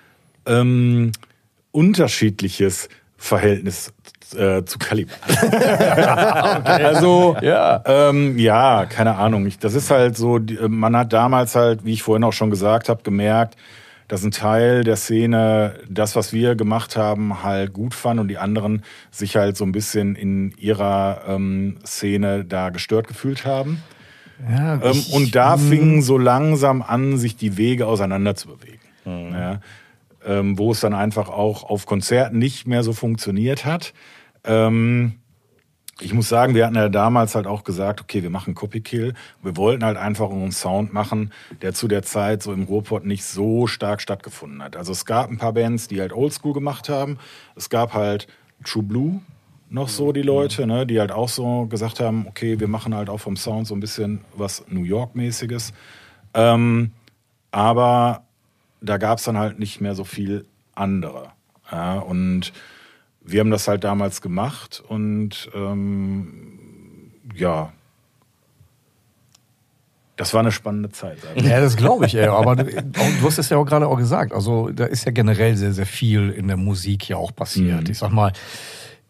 ähm, 0.46 1.12
unterschiedliches 1.72 2.90
Verhältnis 3.18 3.94
äh, 4.36 4.66
zu 4.66 4.78
Caliban. 4.80 5.16
Also 6.66 7.36
Ja. 7.42 7.82
ähm, 7.86 8.38
ja, 8.38 8.86
keine 8.86 9.16
Ahnung. 9.16 9.46
Ich, 9.46 9.60
das 9.60 9.74
ist 9.74 9.92
halt 9.92 10.18
so, 10.18 10.38
äh, 10.38 10.68
man 10.68 10.96
hat 10.96 11.14
damals 11.14 11.56
halt, 11.56 11.86
wie 11.86 11.94
ich 11.94 12.04
vorhin 12.04 12.24
auch 12.24 12.34
schon 12.34 12.50
gesagt 12.50 12.90
habe, 12.90 13.04
gemerkt, 13.04 13.56
dass 14.08 14.24
ein 14.24 14.32
Teil 14.32 14.84
der 14.84 14.98
Szene 14.98 15.76
das, 15.90 16.16
was 16.16 16.32
wir 16.32 16.56
gemacht 16.56 16.96
haben, 16.96 17.42
halt 17.44 17.74
gut 17.74 17.96
fand 17.96 18.20
und 18.20 18.28
die 18.28 18.38
anderen 18.38 18.84
sich 19.10 19.36
halt 19.36 19.58
so 19.58 19.66
ein 19.66 19.72
bisschen 19.72 20.16
in 20.16 20.52
ihrer 20.60 21.22
ähm, 21.28 21.78
Szene 21.86 22.46
da 22.46 22.70
gestört 22.70 23.08
gefühlt 23.08 23.46
haben. 23.46 23.82
Ja, 24.48 24.76
Ähm, 24.76 24.92
ich- 24.92 25.12
und 25.14 25.34
da 25.36 25.58
fingen 25.58 26.02
so 26.04 26.18
langsam 26.18 26.82
an, 26.84 27.18
sich 27.18 27.36
die 27.36 27.58
Wege 27.58 27.88
auseinander 27.88 28.36
zu 28.36 28.50
bewegen. 28.50 28.80
Ja, 29.08 29.60
ähm, 30.26 30.58
wo 30.58 30.72
es 30.72 30.80
dann 30.80 30.94
einfach 30.96 31.30
auch 31.30 31.64
auf 31.64 31.86
Konzerten 31.86 32.40
nicht 32.40 32.66
mehr 32.68 32.82
so 32.82 32.92
funktioniert 32.94 33.66
hat. 33.66 33.94
Ähm, 34.46 35.20
ich 36.02 36.14
muss 36.14 36.28
sagen, 36.28 36.56
wir 36.56 36.66
hatten 36.66 36.76
ja 36.76 36.90
damals 36.90 37.36
halt 37.36 37.48
auch 37.48 37.64
gesagt, 37.64 38.02
okay, 38.02 38.22
wir 38.22 38.30
machen 38.30 38.54
Copy 38.54 38.82
Kill. 38.82 39.14
Wir 39.42 39.56
wollten 39.56 39.86
halt 39.86 39.96
einfach 39.98 40.30
einen 40.30 40.52
Sound 40.52 40.94
machen, 40.94 41.32
der 41.62 41.74
zu 41.74 41.88
der 41.88 42.04
Zeit 42.04 42.44
so 42.44 42.52
im 42.52 42.64
Ruhrpott 42.64 43.06
nicht 43.06 43.24
so 43.24 43.66
stark 43.66 44.02
stattgefunden 44.02 44.62
hat. 44.62 44.76
Also 44.76 44.92
es 44.92 45.06
gab 45.06 45.30
ein 45.30 45.38
paar 45.38 45.54
Bands, 45.54 45.88
die 45.88 46.02
halt 46.02 46.12
Oldschool 46.12 46.54
gemacht 46.54 46.90
haben. 46.90 47.18
Es 47.56 47.70
gab 47.70 47.94
halt 47.94 48.28
True 48.66 48.84
Blue, 48.84 49.22
noch 49.70 49.88
so 49.88 50.12
die 50.12 50.22
Leute, 50.22 50.68
ne, 50.68 50.86
die 50.86 51.00
halt 51.00 51.12
auch 51.12 51.30
so 51.30 51.66
gesagt 51.66 52.00
haben, 52.00 52.28
okay, 52.28 52.60
wir 52.60 52.68
machen 52.68 52.94
halt 52.94 53.10
auch 53.10 53.20
vom 53.20 53.38
Sound 53.38 53.68
so 53.68 53.74
ein 53.74 53.80
bisschen 53.80 54.22
was 54.36 54.66
New 54.68 54.84
York-mäßiges. 54.84 55.74
Ähm, 56.34 56.92
aber 57.52 58.24
da 58.82 58.98
gab 58.98 59.20
es 59.20 59.24
dann 59.24 59.38
halt 59.38 59.60
nicht 59.60 59.80
mehr 59.80 59.96
so 59.96 60.04
viel 60.04 60.46
andere. 60.76 61.32
Ja, 61.72 62.00
und 62.00 62.52
wir 63.26 63.40
haben 63.40 63.52
das 63.52 63.68
halt 63.68 63.84
damals 63.84 64.22
gemacht 64.22 64.84
und 64.88 65.50
ähm, 65.54 67.12
ja, 67.36 67.72
das 70.18 70.34
war 70.34 70.40
eine 70.40 70.52
spannende 70.54 70.92
Zeit. 70.92 71.18
Ja, 71.36 71.60
das 71.60 71.76
glaube 71.76 72.06
ich, 72.06 72.16
ey. 72.16 72.28
Aber 72.28 72.56
du, 72.56 72.64
du 72.64 73.26
hast 73.26 73.38
es 73.38 73.50
ja 73.50 73.58
auch 73.58 73.66
gerade 73.66 73.88
auch 73.88 73.98
gesagt. 73.98 74.32
Also 74.32 74.70
da 74.70 74.86
ist 74.86 75.06
ja 75.06 75.12
generell 75.12 75.58
sehr, 75.58 75.74
sehr 75.74 75.86
viel 75.86 76.30
in 76.30 76.48
der 76.48 76.56
Musik 76.56 77.10
ja 77.10 77.18
auch 77.18 77.36
passiert. 77.36 77.90
Ich 77.90 77.98
sag 77.98 78.12
mal, 78.12 78.32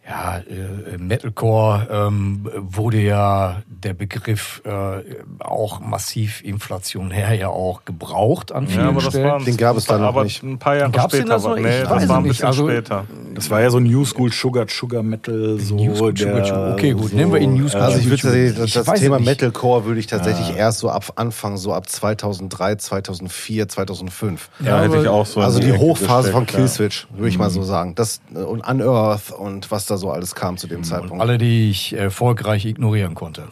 ja, 0.07 0.38
äh, 0.38 0.97
Metalcore 0.97 1.88
ähm, 1.91 2.49
wurde 2.55 3.01
ja 3.01 3.61
der 3.68 3.93
Begriff 3.93 4.61
äh, 4.66 5.01
auch 5.39 5.80
massiv 5.80 6.43
Inflation 6.43 7.11
her 7.11 7.34
ja 7.34 7.49
auch 7.49 7.86
gebraucht 7.86 8.51
an 8.51 8.68
vielen 8.68 8.82
Ja, 8.82 8.89
aber 8.89 9.01
das 9.01 9.09
Stellen. 9.09 9.26
war 9.28 9.39
Den 9.43 9.57
gab 9.57 9.78
es 9.78 9.86
da 9.86 9.97
noch 9.99 10.07
aber 10.07 10.24
nicht. 10.24 10.41
ein 10.43 10.57
paar 10.59 10.76
Jahre 10.78 10.91
Gab's 10.91 11.13
später. 11.16 11.30
da 11.30 11.39
so? 11.39 11.49
aber- 11.49 11.57
Ich 11.57 11.63
Nee, 11.66 11.70
weiß 11.84 11.89
das 11.89 12.03
es 12.03 12.09
war 12.09 12.18
ein 12.18 12.24
nicht. 12.24 12.32
bisschen 12.32 12.47
Also- 12.47 12.68
später. 12.70 13.05
Das 13.36 13.49
war 13.49 13.61
ja 13.61 13.69
so 13.69 13.79
New 13.79 14.05
School 14.05 14.31
Sugar 14.31 14.65
Sugar 14.67 15.03
Metal 15.03 15.59
so 15.59 15.75
New 15.75 15.95
School 15.95 16.17
Sugar 16.17 16.33
der, 16.36 16.45
Sugar. 16.45 16.73
Okay, 16.73 16.91
gut, 16.93 17.11
so, 17.11 17.15
nehmen 17.15 17.33
wir 17.33 17.39
ihn 17.39 17.53
New 17.53 17.67
School 17.67 17.81
Also 17.81 17.97
ich 17.99 18.05
Ja, 18.05 18.23
würde 18.23 18.53
das, 18.53 18.65
ich 18.67 18.73
das 18.73 18.99
Thema. 18.99 19.19
Metalcore 19.19 19.86
würde 19.86 19.99
ich 19.99 20.07
tatsächlich 20.07 20.55
erst 20.55 20.79
so 20.79 20.89
ab 20.89 21.13
Anfang, 21.15 21.57
so 21.57 21.73
ab 21.73 21.89
2003, 21.89 22.75
2004, 22.75 23.67
2005. 23.67 24.49
Ja, 24.59 24.81
hätte 24.81 24.97
ich 25.01 25.07
auch 25.07 25.25
so. 25.25 25.41
Also 25.41 25.59
die 25.59 25.73
Hochphase 25.73 26.31
von 26.31 26.45
ja. 26.45 26.51
Killswitch, 26.51 27.07
würde 27.11 27.29
ich 27.29 27.38
mal 27.38 27.49
so 27.49 27.63
sagen. 27.63 27.95
Das 27.95 28.21
äh, 28.33 28.39
und 28.39 28.67
Unearth 28.67 29.31
und 29.31 29.69
was 29.71 29.86
da 29.86 29.97
so 29.97 30.11
alles 30.11 30.36
kam 30.36 30.57
zu 30.57 30.67
dem 30.67 30.83
Zeitpunkt. 30.83 31.21
Alle, 31.21 31.38
die 31.38 31.69
ich 31.69 31.93
erfolgreich 31.93 32.65
ignorieren 32.65 33.15
konnte. 33.15 33.43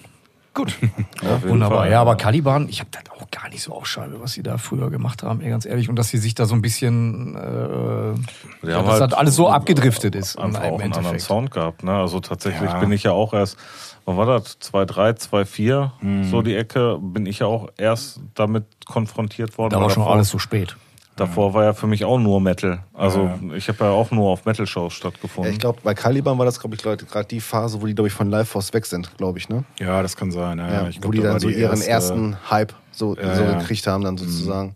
Gut, 0.54 0.78
jeden 1.22 1.49
wunderbar. 1.49 1.80
Fall, 1.80 1.91
ja, 1.91 2.01
aber 2.01 2.16
Caliban, 2.16 2.70
ich 2.70 2.80
habe 2.80 2.89
das 2.91 3.01
auch 3.12 3.30
gar 3.32 3.49
nicht 3.49 3.64
so 3.64 3.74
auf 3.74 3.88
Scheibe, 3.88 4.22
was 4.22 4.34
sie 4.34 4.43
da 4.43 4.58
früher 4.58 4.89
gemacht 4.91 5.24
haben, 5.24 5.41
ey, 5.41 5.49
ganz 5.49 5.66
ehrlich. 5.66 5.89
Und 5.89 5.95
dass 5.95 6.10
sie 6.10 6.18
sich 6.20 6.36
da 6.36 6.45
so 6.45 6.54
ein 6.54 6.62
bisschen, 6.62 7.36
äh, 7.36 8.68
ja, 8.70 8.82
dass 8.84 8.88
halt 8.88 9.01
das 9.01 9.14
alles 9.14 9.36
so 9.36 9.49
abgedriftet 9.49 10.14
ist 10.16 10.38
einfach 10.38 10.62
auch 10.64 10.80
einen 10.80 10.93
anderen. 10.93 11.20
Sound 11.20 11.49
gehabt. 11.51 11.84
Ne? 11.84 11.91
Also 11.93 12.20
tatsächlich 12.20 12.70
Ja. 12.72 12.80
bin 12.80 12.91
ich 12.91 13.04
ja 13.04 13.12
auch 13.14 13.34
erst, 13.34 13.58
wann 14.06 14.16
war 14.18 14.26
das? 14.28 14.60
2,3, 14.60 15.14
2,4, 15.18 15.91
Mhm. 16.01 16.24
so 16.26 16.41
die 16.43 16.56
Ecke, 16.56 16.99
bin 17.01 17.26
ich 17.26 17.39
ja 17.39 17.47
auch 17.47 17.70
erst 17.78 18.20
damit 18.36 18.66
konfrontiert 18.86 19.58
worden. 19.58 19.72
Da 19.72 19.82
war 19.82 19.89
schon 19.89 20.01
davor, 20.04 20.14
alles 20.16 20.30
so 20.30 20.38
spät. 20.38 20.76
Davor 21.16 21.53
war 21.53 21.64
ja 21.64 21.74
für 21.74 21.86
mich 21.86 22.03
auch 22.05 22.18
nur 22.18 22.41
Metal. 22.41 22.80
Also 22.93 23.30
ich 23.55 23.68
habe 23.70 23.84
ja 23.86 23.91
auch 23.91 24.09
nur 24.09 24.30
auf 24.32 24.45
Metal-Shows 24.45 24.93
Ja, 24.93 24.97
stattgefunden. 24.97 25.53
ich 25.53 25.59
glaube, 25.59 25.80
bei 25.84 25.93
Caliban 25.93 26.38
war 26.39 26.45
das, 26.45 26.59
glaube 26.59 26.76
ich, 26.76 26.84
Leute, 26.84 27.05
gerade 27.05 27.28
die 27.28 27.39
Phase, 27.39 27.80
wo 27.82 27.86
die, 27.86 27.93
glaube 27.93 28.07
ich, 28.07 28.14
von 28.14 28.30
Live 28.32 28.49
Force 28.49 28.74
weg 28.74 28.86
sind, 28.88 29.16
glaube 29.18 29.38
ich, 29.38 29.47
ne? 29.47 29.64
Ja, 29.80 30.01
das 30.01 30.16
kann 30.18 30.32
sein. 30.32 30.57
Ja, 30.57 30.72
Ja, 30.84 30.88
ich 30.89 30.97
wo 30.97 31.01
glaub, 31.01 31.11
die 31.11 31.18
da 31.20 31.24
dann 31.26 31.34
war 31.34 31.39
so 31.39 31.47
die 31.49 31.53
ihren 31.55 31.72
erste- 31.74 31.89
ersten 31.89 32.38
Hype 32.49 32.74
so, 32.91 33.16
Ja, 33.16 33.36
so 33.36 33.43
ja. 33.43 33.57
gekriegt 33.59 33.86
haben, 33.86 34.03
dann 34.03 34.18
sozusagen. 34.18 34.74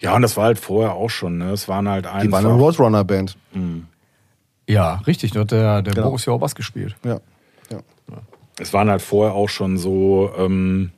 Ja, 0.00 0.14
und 0.14 0.22
das 0.22 0.36
war 0.36 0.44
halt 0.44 0.58
vorher 0.60 0.92
auch 0.92 1.10
schon. 1.10 1.38
Ne? 1.38 1.50
Es 1.50 1.66
waren 1.68 1.88
halt 1.88 2.06
einfach. 2.06 2.20
Die 2.22 2.30
waren 2.30 2.44
eine 2.46 2.54
Roadrunner-Band. 2.54 3.36
Ja, 4.68 4.96
richtig. 5.06 5.32
Da 5.32 5.40
hat 5.40 5.50
der, 5.50 5.82
der 5.82 5.94
Genau. 5.94 6.08
Boris 6.08 6.26
ja 6.26 6.32
auch 6.32 6.38
Bass 6.40 6.54
gespielt. 6.54 6.94
Ja. 7.04 7.18
ja. 7.70 7.78
es 8.58 8.72
waren 8.72 8.90
halt 8.90 9.02
vorher 9.02 9.34
auch 9.34 9.48
schon 9.48 9.78
so, 9.78 10.30
ähm, 10.38 10.90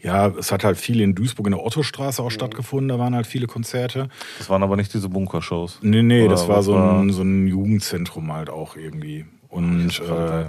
ja, 0.00 0.28
es 0.28 0.52
hat 0.52 0.64
halt 0.64 0.76
viel 0.78 1.00
in 1.00 1.14
Duisburg 1.14 1.46
in 1.48 1.52
der 1.54 1.64
Ottostraße 1.64 2.22
auch 2.22 2.30
stattgefunden, 2.30 2.88
da 2.88 2.98
waren 2.98 3.14
halt 3.14 3.26
viele 3.26 3.46
Konzerte. 3.46 4.08
das 4.38 4.48
waren 4.48 4.62
aber 4.62 4.76
nicht 4.76 4.92
diese 4.94 5.08
Bunker-Shows. 5.08 5.80
Nee, 5.82 6.02
nee, 6.02 6.22
Oder 6.22 6.30
das 6.30 6.48
war 6.48 6.58
was 6.58 6.64
so 6.66 6.74
war- 6.74 7.00
ein, 7.00 7.10
so 7.10 7.22
ein 7.22 7.46
Jugendzentrum 7.48 8.32
halt 8.32 8.50
auch 8.50 8.76
irgendwie. 8.76 9.26
Und 9.48 10.00
äh, 10.00 10.42
Ja, 10.42 10.46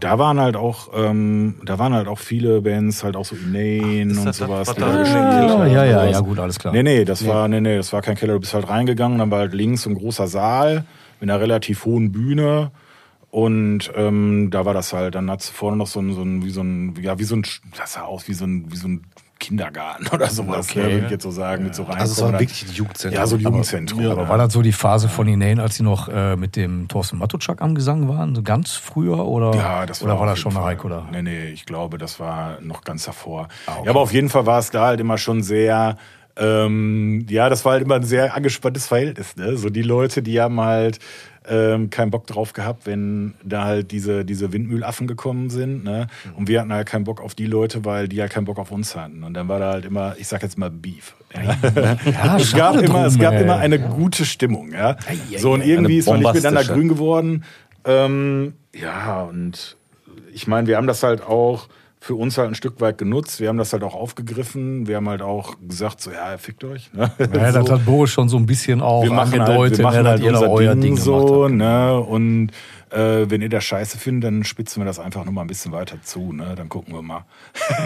da 0.00 0.18
waren 0.18 0.40
halt 0.40 0.56
auch, 0.56 0.88
ähm, 0.96 1.56
da 1.64 1.78
waren 1.78 1.92
halt 1.94 2.08
auch 2.08 2.18
viele 2.18 2.62
Bands, 2.62 3.04
halt 3.04 3.14
auch 3.14 3.24
so 3.26 3.36
Inane 3.36 4.12
ist 4.12 4.18
und 4.18 4.24
das 4.26 4.38
das, 4.38 4.48
sowas. 4.48 4.68
was 4.68 4.74
die 4.74 4.80
da 4.80 4.86
da 4.92 4.92
ist? 5.02 5.12
gespielt 5.12 5.22
Ja, 5.22 5.66
ja, 5.66 5.84
ja, 5.84 6.04
ja, 6.06 6.20
gut, 6.20 6.38
alles 6.38 6.58
klar. 6.58 6.72
Nee, 6.72 6.82
nee, 6.82 7.04
das 7.04 7.26
war, 7.26 7.46
nee, 7.48 7.60
nee, 7.60 7.76
das 7.76 7.92
war 7.92 8.00
kein 8.02 8.16
Keller. 8.16 8.34
Du 8.34 8.40
bist 8.40 8.54
halt 8.54 8.68
reingegangen, 8.68 9.18
dann 9.18 9.30
war 9.30 9.40
halt 9.40 9.52
links 9.54 9.82
so 9.82 9.90
ein 9.90 9.94
großer 9.96 10.26
Saal 10.28 10.84
mit 11.20 11.30
einer 11.30 11.40
relativ 11.40 11.84
hohen 11.84 12.10
Bühne. 12.10 12.70
Und 13.30 13.90
ähm, 13.94 14.48
da 14.50 14.64
war 14.64 14.72
das 14.74 14.92
halt, 14.92 15.14
dann 15.14 15.30
hat 15.30 15.42
vorne 15.42 15.76
noch 15.76 15.86
so 15.88 16.00
ein, 16.00 16.14
so 16.14 16.22
ein, 16.22 16.44
wie 16.44 16.50
so 16.50 16.62
ein, 16.62 16.94
ja, 17.02 17.18
wie 17.18 17.24
so 17.24 17.36
ein, 17.36 17.42
das 17.76 17.94
sah 17.94 18.02
aus 18.02 18.28
wie 18.28 18.32
so 18.34 18.44
ein, 18.46 18.70
wie 18.72 18.76
so 18.76 18.88
ein 18.88 19.02
Kindergarten 19.38 20.06
oder 20.14 20.30
sowas, 20.30 20.70
Okay. 20.70 20.78
ne, 20.82 20.90
würde 20.92 21.04
ich 21.06 21.10
jetzt 21.10 21.24
so 21.24 21.30
sagen, 21.30 21.64
mit 21.64 21.74
so 21.74 21.82
rein. 21.82 21.98
Also 21.98 22.12
es 22.12 22.22
war 22.22 22.40
wirklich 22.40 22.64
ein 22.66 22.72
Jugendzentrum. 22.72 23.20
Ja, 23.20 23.26
so 23.26 23.36
ein 23.36 23.40
Jugendzentrum. 23.42 24.06
Aber 24.06 24.28
war 24.30 24.38
das 24.38 24.54
so 24.54 24.62
die 24.62 24.72
Phase 24.72 25.10
von 25.10 25.28
Inane, 25.28 25.60
als 25.60 25.74
sie 25.76 25.82
noch 25.82 26.08
äh, 26.08 26.36
mit 26.36 26.56
dem 26.56 26.88
Thorsten 26.88 27.18
Matuschak 27.18 27.60
am 27.60 27.74
Gesang 27.74 28.08
waren? 28.08 28.34
So 28.34 28.42
ganz 28.42 28.72
früher? 28.72 29.26
Oder, 29.26 29.54
Ja, 29.54 29.84
das 29.84 30.00
war 30.02 30.08
oder 30.12 30.20
war 30.20 30.26
das 30.26 30.38
schon 30.38 30.52
Fall. 30.52 30.64
Heiko 30.64 30.88
da? 30.88 31.06
Nee, 31.12 31.20
nee, 31.20 31.46
ich 31.48 31.66
glaube, 31.66 31.98
das 31.98 32.18
war 32.18 32.58
noch 32.62 32.82
ganz 32.84 33.04
davor. 33.04 33.48
Ah, 33.66 33.72
okay. 33.72 33.82
Ja, 33.84 33.90
aber 33.90 34.00
auf 34.00 34.12
jeden 34.14 34.30
Fall 34.30 34.46
war 34.46 34.58
es 34.58 34.70
da 34.70 34.86
halt 34.86 35.00
immer 35.00 35.18
schon 35.18 35.42
sehr, 35.42 35.98
ähm, 36.38 37.26
ja, 37.28 37.50
das 37.50 37.64
war 37.66 37.72
halt 37.72 37.82
immer 37.82 37.96
ein 37.96 38.04
sehr 38.04 38.34
angespanntes 38.34 38.86
Verhältnis. 38.86 39.36
Ne? 39.36 39.58
So 39.58 39.68
die 39.68 39.82
Leute, 39.82 40.22
die 40.22 40.40
haben 40.40 40.60
halt 40.60 40.98
ähm, 41.48 41.90
keinen 41.90 42.10
Bock 42.10 42.26
drauf 42.26 42.52
gehabt, 42.52 42.86
wenn 42.86 43.34
da 43.42 43.64
halt 43.64 43.90
diese, 43.90 44.24
diese 44.24 44.52
Windmühlaffen 44.52 45.06
gekommen 45.06 45.50
sind. 45.50 45.84
Ne? 45.84 46.06
Und 46.36 46.48
wir 46.48 46.60
hatten 46.60 46.72
halt 46.72 46.86
keinen 46.86 47.04
Bock 47.04 47.20
auf 47.20 47.34
die 47.34 47.46
Leute, 47.46 47.84
weil 47.84 48.08
die 48.08 48.20
halt 48.20 48.32
keinen 48.32 48.44
Bock 48.44 48.58
auf 48.58 48.70
uns 48.70 48.96
hatten. 48.96 49.24
Und 49.24 49.34
dann 49.34 49.48
war 49.48 49.58
da 49.58 49.72
halt 49.72 49.84
immer, 49.84 50.16
ich 50.18 50.28
sag 50.28 50.42
jetzt 50.42 50.58
mal 50.58 50.70
Beef. 50.70 51.14
Ja, 51.34 51.56
es 52.02 52.14
gab, 52.14 52.40
schade 52.42 52.80
immer, 52.80 53.06
es 53.06 53.14
drum, 53.14 53.22
gab 53.22 53.34
ey. 53.34 53.42
immer 53.42 53.56
eine 53.58 53.78
gute 53.78 54.24
Stimmung. 54.24 54.72
Ja? 54.72 54.96
So, 55.38 55.52
und 55.52 55.62
irgendwie 55.62 55.98
ist 55.98 56.08
man 56.08 56.20
nicht 56.20 56.34
miteinander 56.34 56.64
grün 56.64 56.88
geworden. 56.88 57.44
Ähm, 57.84 58.54
ja, 58.74 59.22
und 59.22 59.76
ich 60.32 60.46
meine, 60.46 60.66
wir 60.66 60.76
haben 60.76 60.86
das 60.86 61.02
halt 61.02 61.22
auch 61.22 61.68
für 62.06 62.14
uns 62.14 62.38
halt 62.38 62.46
ein 62.48 62.54
Stück 62.54 62.80
weit 62.80 62.98
genutzt. 62.98 63.40
Wir 63.40 63.48
haben 63.48 63.58
das 63.58 63.72
halt 63.72 63.82
auch 63.82 63.94
aufgegriffen. 63.94 64.86
Wir 64.86 64.96
haben 64.96 65.08
halt 65.08 65.22
auch 65.22 65.56
gesagt, 65.66 66.00
so, 66.00 66.12
ja, 66.12 66.38
fickt 66.38 66.62
euch. 66.62 66.92
Ne? 66.92 67.10
Ja, 67.18 67.26
das 67.50 67.66
so. 67.66 67.74
hat 67.74 67.84
Boris 67.84 68.12
schon 68.12 68.28
so 68.28 68.36
ein 68.36 68.46
bisschen 68.46 68.80
auch 68.80 69.02
wir 69.02 69.10
machen 69.10 69.32
halt, 69.32 69.40
angedeutet, 69.42 69.78
wir 69.78 69.82
machen 69.82 70.02
ne, 70.04 70.08
halt 70.10 70.22
unser 70.22 70.48
euer 70.48 70.74
Ding, 70.74 70.82
Ding 70.82 70.96
so, 70.98 71.48
ne? 71.48 71.98
Und 71.98 72.52
äh, 72.90 73.28
wenn 73.28 73.42
ihr 73.42 73.48
das 73.48 73.64
scheiße 73.64 73.98
findet, 73.98 74.24
dann 74.28 74.44
spitzen 74.44 74.80
wir 74.80 74.86
das 74.86 75.00
einfach 75.00 75.24
noch 75.24 75.32
mal 75.32 75.40
ein 75.40 75.48
bisschen 75.48 75.72
weiter 75.72 76.00
zu, 76.00 76.32
ne? 76.32 76.54
Dann 76.56 76.68
gucken 76.68 76.94
wir 76.94 77.02
mal. 77.02 77.24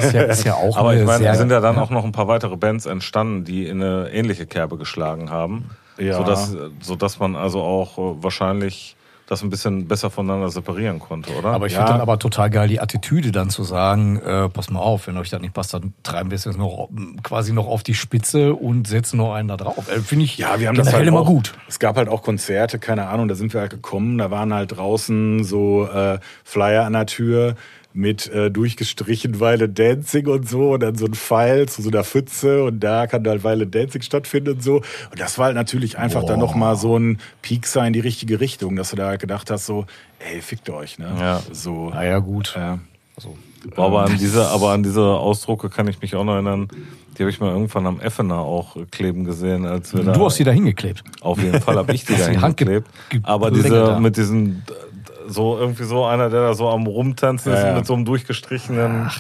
Ist 0.03 0.13
ja, 0.13 0.23
ist 0.25 0.45
ja 0.45 0.53
auch 0.53 0.77
Aber 0.77 0.95
ich 0.95 1.07
meine, 1.07 1.35
sind 1.35 1.51
ja 1.51 1.61
dann 1.61 1.79
auch 1.79 1.89
noch 1.89 2.05
ein 2.05 2.13
paar 2.13 2.29
weitere 2.29 2.59
Bands 2.59 2.85
entstanden, 2.85 3.45
die 3.45 3.67
in 3.67 3.83
eine 3.83 4.11
ähnliche 4.13 4.45
Kerbe 4.45 4.77
geschlagen 4.77 5.31
haben. 5.31 5.71
Ja. 5.99 6.19
Sodass, 6.19 6.55
sodass 6.83 7.19
man 7.19 7.37
also 7.37 7.63
auch 7.63 7.97
äh, 7.97 8.23
wahrscheinlich 8.23 8.97
das 9.31 9.43
ein 9.43 9.51
bisschen 9.51 9.87
besser 9.87 10.11
voneinander 10.11 10.51
separieren 10.51 10.99
konnte, 10.99 11.31
oder? 11.39 11.51
Aber 11.51 11.67
ich 11.67 11.73
Ja. 11.73 11.79
finde 11.81 11.93
dann 11.93 12.01
aber 12.01 12.19
total 12.19 12.51
geil, 12.51 12.67
die 12.69 12.81
Attitüde 12.81 13.31
dann 13.31 13.49
zu 13.49 13.63
sagen, 13.63 14.19
äh, 14.21 14.49
pass 14.49 14.71
mal 14.71 14.81
auf, 14.81 15.07
wenn 15.07 15.17
euch 15.17 15.31
das 15.31 15.41
nicht 15.41 15.55
passt, 15.55 15.73
dann 15.73 15.95
treiben 16.03 16.31
wir 16.31 16.37
es 16.37 16.45
jetzt 16.45 16.59
noch 16.59 16.89
quasi 17.23 17.53
noch 17.53 17.69
auf 17.69 17.83
die 17.85 17.95
Spitze 17.95 18.55
und 18.55 18.89
setzen 18.89 19.19
noch 19.19 19.33
einen 19.35 19.47
da 19.49 19.57
drauf. 19.57 19.89
Äh, 19.89 20.01
finde 20.01 20.25
ich 20.25 20.37
Ja, 20.37 20.59
wir 20.59 20.67
haben 20.69 20.77
das 20.77 20.93
halt 20.93 21.07
immer 21.07 21.21
auch, 21.21 21.27
gut. 21.27 21.55
Es 21.69 21.79
gab 21.79 21.97
halt 21.97 22.09
auch 22.09 22.23
Konzerte, 22.23 22.79
keine 22.81 23.07
Ahnung, 23.07 23.29
da 23.29 23.37
sind 23.37 23.55
wir 23.55 23.61
halt 23.61 23.71
gekommen, 23.71 24.19
da 24.19 24.31
waren 24.33 24.53
halt 24.53 24.77
draußen 24.77 25.45
so 25.45 25.87
äh, 25.87 26.19
Flyer 26.45 26.85
an 26.85 26.95
der 26.95 27.07
Tür 27.07 27.55
mit 27.93 28.29
äh, 28.33 28.51
durchgestrichen 28.53 29.41
Violent 29.41 29.79
Dancing 29.79 30.27
und 30.29 30.49
so 30.49 30.75
und 30.75 30.81
dann 30.81 30.95
so 30.95 31.07
ein 31.07 31.15
Pfeil 31.15 31.69
zu 31.69 31.83
so 31.83 31.91
einer 31.91 32.05
Pfütze 32.05 32.63
und 32.65 32.81
da 32.81 33.07
kann 33.09 33.27
halt 33.27 33.43
Violent 33.43 33.75
Dancing 33.75 34.03
stattfinden 34.03 34.53
und 34.55 34.63
so. 34.63 34.77
Und 34.77 35.19
das 35.19 35.39
war 35.39 35.47
halt 35.47 35.57
natürlich 35.57 35.99
einfach 35.99 36.25
dann 36.25 36.39
nochmal 36.39 36.77
so 36.77 36.97
ein 36.97 37.19
Piekser 37.43 37.85
in 37.87 37.93
die 37.93 38.01
richtige 38.01 38.39
Richtung, 38.39 38.77
dass 38.77 38.91
du 38.91 38.97
da 38.97 39.09
halt 39.09 39.21
gedacht 39.21 39.51
hast, 39.51 39.67
so, 39.67 39.87
ey, 40.21 40.41
fickt 40.41 40.71
euch, 40.71 40.99
ne? 40.99 41.13
Ja. 41.19 41.43
So. 41.51 41.91
Naja, 41.91 42.21
gut. 42.21 42.55
Äh, 42.57 42.77
aber 43.77 44.05
an 44.05 44.17
diese, 44.19 44.47
aber 44.49 44.71
an 44.71 44.83
diese 44.83 45.03
Ausdrucke 45.03 45.69
kann 45.69 45.87
ich 45.89 46.01
mich 46.01 46.15
auch 46.17 46.25
noch 46.25 46.35
erinnern. 46.35 46.69
Die 47.19 47.23
habe 47.25 47.31
ich 47.31 47.41
mal 47.41 47.51
irgendwann 47.51 47.87
am 47.87 48.01
Effener 48.01 48.39
auch 48.39 48.77
kleben 48.91 49.25
gesehen, 49.25 49.67
als 49.67 49.93
wir 49.95 50.05
da. 50.05 50.13
Du 50.13 50.25
hast 50.25 50.39
die 50.39 50.45
da 50.45 50.53
hingeklebt. 50.53 51.03
Auf 51.21 51.43
jeden 51.43 51.61
Fall 51.61 51.77
habe 51.77 51.93
ich 51.93 52.05
die 52.07 52.15
da 52.17 52.29
die 52.31 52.39
Hand 52.39 52.57
ge- 52.57 52.67
hingeklebt. 52.69 52.89
ge- 53.11 53.21
Aber 53.25 53.51
diese 53.51 53.69
da. 53.69 54.01
mit 54.01 54.17
diesen 54.17 54.63
so 55.31 55.59
irgendwie 55.59 55.85
so 55.85 56.05
einer, 56.05 56.29
der 56.29 56.41
da 56.41 56.55
so 56.55 56.69
am 56.69 56.87
rumtanzen 56.87 57.53
ist 57.53 57.61
Ja, 57.61 57.69
ja. 57.69 57.77
mit 57.77 57.87
so 57.87 57.95
einem 57.95 58.05
durchgestrichenen. 58.05 59.11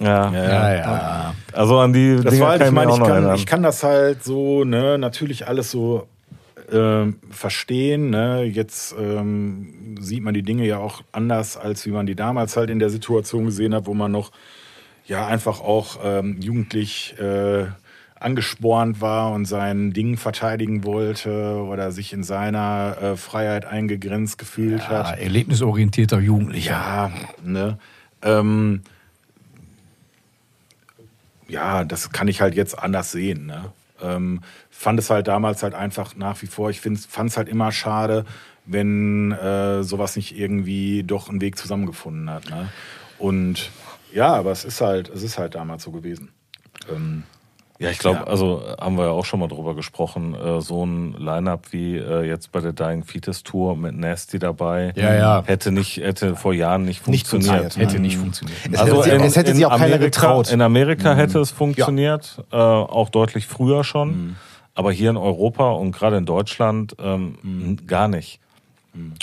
Ja. 0.00 0.32
Ja, 0.32 0.74
ja. 0.74 1.34
Also 1.52 1.78
an 1.80 1.92
die 1.92 2.16
Das 2.22 2.32
Dinger 2.32 2.44
war 2.44 2.50
halt, 2.50 2.60
kann 2.60 2.68
ich 2.68 2.74
meine, 2.74 2.92
ich 2.92 2.98
kann, 2.98 3.34
ich 3.34 3.46
kann 3.46 3.62
das 3.62 3.82
halt 3.82 4.22
so, 4.22 4.64
ne, 4.64 4.96
natürlich 4.96 5.48
alles 5.48 5.70
so 5.70 6.06
ähm, 6.72 7.16
verstehen. 7.30 8.10
Ne? 8.10 8.44
Jetzt 8.44 8.94
ähm, 8.98 9.96
sieht 10.00 10.22
man 10.22 10.34
die 10.34 10.42
Dinge 10.42 10.66
ja 10.66 10.78
auch 10.78 11.02
anders, 11.12 11.56
als 11.56 11.84
wie 11.86 11.90
man 11.90 12.06
die 12.06 12.14
damals 12.14 12.56
halt 12.56 12.70
in 12.70 12.78
der 12.78 12.90
Situation 12.90 13.46
gesehen 13.46 13.74
hat, 13.74 13.86
wo 13.86 13.94
man 13.94 14.12
noch 14.12 14.30
ja 15.06 15.26
einfach 15.26 15.60
auch 15.60 15.98
ähm, 16.04 16.36
jugendlich 16.40 17.16
äh, 17.18 17.66
angespornt 18.20 19.00
war 19.00 19.32
und 19.32 19.44
sein 19.44 19.92
Ding 19.92 20.16
verteidigen 20.16 20.84
wollte 20.84 21.62
oder 21.62 21.92
sich 21.92 22.12
in 22.12 22.24
seiner 22.24 22.96
äh, 23.00 23.16
Freiheit 23.16 23.64
eingegrenzt 23.64 24.38
gefühlt 24.38 24.80
ja 24.80 25.10
hat. 25.10 25.18
erlebnisorientierter 25.18 26.18
Jugendlicher. 26.18 26.72
Ja, 26.72 27.10
ne? 27.44 27.78
Ähm, 28.22 28.82
ja, 31.48 31.84
das 31.84 32.10
kann 32.10 32.28
ich 32.28 32.40
halt 32.40 32.54
jetzt 32.54 32.78
anders 32.78 33.12
sehen. 33.12 33.46
Ne? 33.46 33.72
Ähm, 34.02 34.40
fand 34.70 34.98
es 34.98 35.10
halt 35.10 35.28
damals 35.28 35.62
halt 35.62 35.74
einfach 35.74 36.16
nach 36.16 36.40
wie 36.42 36.46
vor, 36.46 36.70
ich 36.70 36.80
fand 36.80 37.30
es 37.30 37.36
halt 37.36 37.48
immer 37.48 37.72
schade, 37.72 38.24
wenn 38.66 39.32
äh, 39.32 39.82
sowas 39.82 40.16
nicht 40.16 40.36
irgendwie 40.36 41.02
doch 41.02 41.28
einen 41.28 41.40
Weg 41.40 41.56
zusammengefunden 41.56 42.28
hat. 42.28 42.50
Ne? 42.50 42.68
Und 43.18 43.70
ja, 44.12 44.34
aber 44.34 44.52
es 44.52 44.64
ist 44.64 44.80
halt, 44.80 45.08
es 45.08 45.22
ist 45.22 45.38
halt 45.38 45.54
damals 45.54 45.82
so 45.82 45.90
gewesen. 45.90 46.30
Ähm, 46.90 47.24
Ja, 47.80 47.90
ich 47.90 47.98
glaube, 47.98 48.18
Ja. 48.18 48.24
also 48.24 48.62
haben 48.80 48.96
wir 48.98 49.04
ja 49.04 49.10
auch 49.12 49.24
schon 49.24 49.38
mal 49.38 49.46
drüber 49.46 49.74
gesprochen, 49.76 50.34
äh, 50.34 50.60
so 50.60 50.84
ein 50.84 51.12
Line-Up 51.12 51.66
wie 51.70 51.96
äh, 51.96 52.22
jetzt 52.26 52.50
bei 52.50 52.60
der 52.60 52.72
Dying 52.72 53.04
Fetus 53.04 53.44
Tour 53.44 53.76
mit 53.76 53.96
Nasty 53.96 54.40
dabei, 54.40 54.92
Ja, 54.96 55.14
ja. 55.14 55.42
hätte 55.46 55.70
nicht, 55.70 55.98
hätte 55.98 56.34
vor 56.34 56.52
Jahren 56.52 56.84
nicht 56.84 57.06
Nicht 57.06 57.28
funktioniert. 57.28 57.60
funktioniert. 57.74 57.90
Hätte 57.92 58.02
nicht 58.02 58.16
funktioniert. 58.16 58.58
Es 58.72 58.80
hätte, 58.82 59.24
es 59.24 59.36
hätte 59.36 59.54
sich 59.54 59.64
auch 59.64 59.70
keiner 59.70 59.84
Amerika, 59.94 60.04
getraut. 60.04 60.50
In 60.50 60.60
Amerika 60.60 61.14
hätte 61.14 61.38
es 61.38 61.52
funktioniert, 61.52 62.42
äh, 62.50 62.56
auch 62.56 63.10
deutlich 63.10 63.46
früher 63.46 63.84
schon, 63.84 64.36
aber 64.74 64.90
hier 64.90 65.10
in 65.10 65.16
Europa 65.16 65.70
und 65.70 65.92
gerade 65.92 66.16
in 66.16 66.26
Deutschland 66.26 66.96
ähm, 67.00 67.78
gar 67.86 68.08
nicht. 68.08 68.40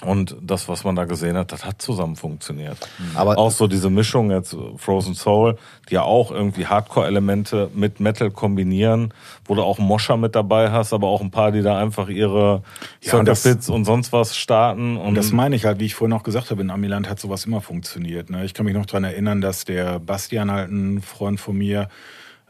Und 0.04 0.36
das, 0.42 0.68
was 0.68 0.84
man 0.84 0.96
da 0.96 1.06
gesehen 1.06 1.38
hat, 1.38 1.52
das 1.52 1.66
hat 1.66 1.82
zusammen 1.82 2.16
funktioniert. 2.16 2.78
Aber- 3.14 3.38
auch 3.38 3.52
so 3.52 3.68
diese 3.68 3.90
Mischung 3.90 4.32
jetzt 4.32 4.56
Frozen 4.78 5.16
Soul, 5.16 5.58
die 5.90 5.96
ja 5.96 6.04
auch 6.04 6.32
irgendwie 6.32 6.66
Hardcore-Elemente 6.66 7.70
mit 7.74 8.00
Metal 8.00 8.32
kombinieren, 8.32 9.14
wo 9.46 9.56
du 9.56 9.62
auch 9.64 9.78
Moscher 9.80 10.18
mit 10.18 10.36
dabei 10.36 10.72
hast, 10.72 10.94
aber 10.94 11.08
auch 11.08 11.22
ein 11.22 11.32
paar, 11.32 11.52
die 11.52 11.62
da 11.62 11.78
einfach 11.80 12.10
ihre 12.10 12.64
Ja, 13.02 13.18
und 13.18 13.86
sonst 13.86 14.12
was 14.12 14.36
starten. 14.38 14.98
Und 14.98 15.08
Und 15.10 15.16
das 15.16 15.32
meine 15.32 15.56
ich 15.56 15.66
halt, 15.66 15.80
wie 15.80 15.86
ich 15.86 15.96
vorhin 15.96 16.14
auch 16.14 16.24
gesagt 16.24 16.52
habe, 16.52 16.62
in 16.62 16.70
Amiland 16.70 17.10
hat 17.10 17.20
sowas 17.20 17.46
immer 17.46 17.62
funktioniert. 17.62 18.30
Ne? 18.30 18.46
Ich 18.46 18.54
kann 18.54 18.66
mich 18.66 18.76
noch 18.76 18.86
dran 18.86 19.04
erinnern, 19.04 19.42
dass 19.42 19.66
der 19.66 20.00
Bastian 20.00 20.52
halt 20.52 20.70
ein 20.72 21.02
Freund 21.02 21.40
von 21.40 21.58
mir 21.58 21.90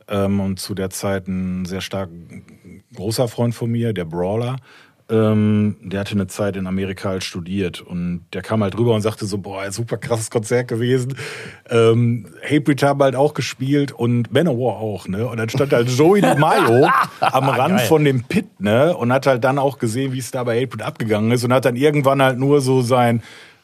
ähm, 0.07 0.39
und 0.39 0.59
zu 0.59 0.75
der 0.75 0.89
Zeit 0.89 1.27
ein 1.27 1.65
sehr 1.65 1.81
stark 1.81 2.09
großer 2.95 3.27
Freund 3.27 3.55
von 3.55 3.71
mir, 3.71 3.93
der 3.93 4.05
Brawler, 4.05 4.57
ähm, 5.07 5.75
der 5.81 5.99
hatte 5.99 6.13
eine 6.13 6.27
Zeit 6.27 6.55
in 6.55 6.65
Amerika 6.65 7.09
halt 7.09 7.23
studiert 7.23 7.81
und 7.81 8.25
der 8.33 8.41
kam 8.41 8.63
halt 8.63 8.77
rüber 8.77 8.93
und 8.95 9.01
sagte 9.01 9.25
so, 9.25 9.37
boah, 9.37 9.71
super 9.71 9.97
krasses 9.97 10.31
Konzert 10.31 10.67
gewesen. 10.67 11.15
Ähm, 11.69 12.27
Hatebreed 12.43 12.81
haben 12.81 13.01
halt 13.03 13.15
auch 13.15 13.35
gespielt 13.35 13.91
und 13.91 14.33
Manowar 14.33 14.77
auch, 14.77 15.07
ne? 15.07 15.27
Und 15.27 15.37
dann 15.37 15.49
stand 15.49 15.73
halt 15.73 15.89
Joey 15.89 16.21
DiMaggio 16.21 16.89
am 17.19 17.49
Rand 17.49 17.81
von 17.81 18.03
dem 18.03 18.23
Pit, 18.23 18.59
ne? 18.59 18.97
Und 18.97 19.13
hat 19.13 19.27
halt 19.27 19.43
dann 19.43 19.59
auch 19.59 19.77
gesehen, 19.77 20.11
wie 20.13 20.19
es 20.19 20.31
da 20.31 20.43
bei 20.43 20.55
Hatebreed 20.59 20.81
abgegangen 20.81 21.31
ist 21.31 21.43
und 21.43 21.53
hat 21.53 21.65
dann 21.65 21.75
irgendwann 21.75 22.21
halt 22.21 22.39
nur 22.39 22.61
so 22.61 22.81
sein 22.81 23.21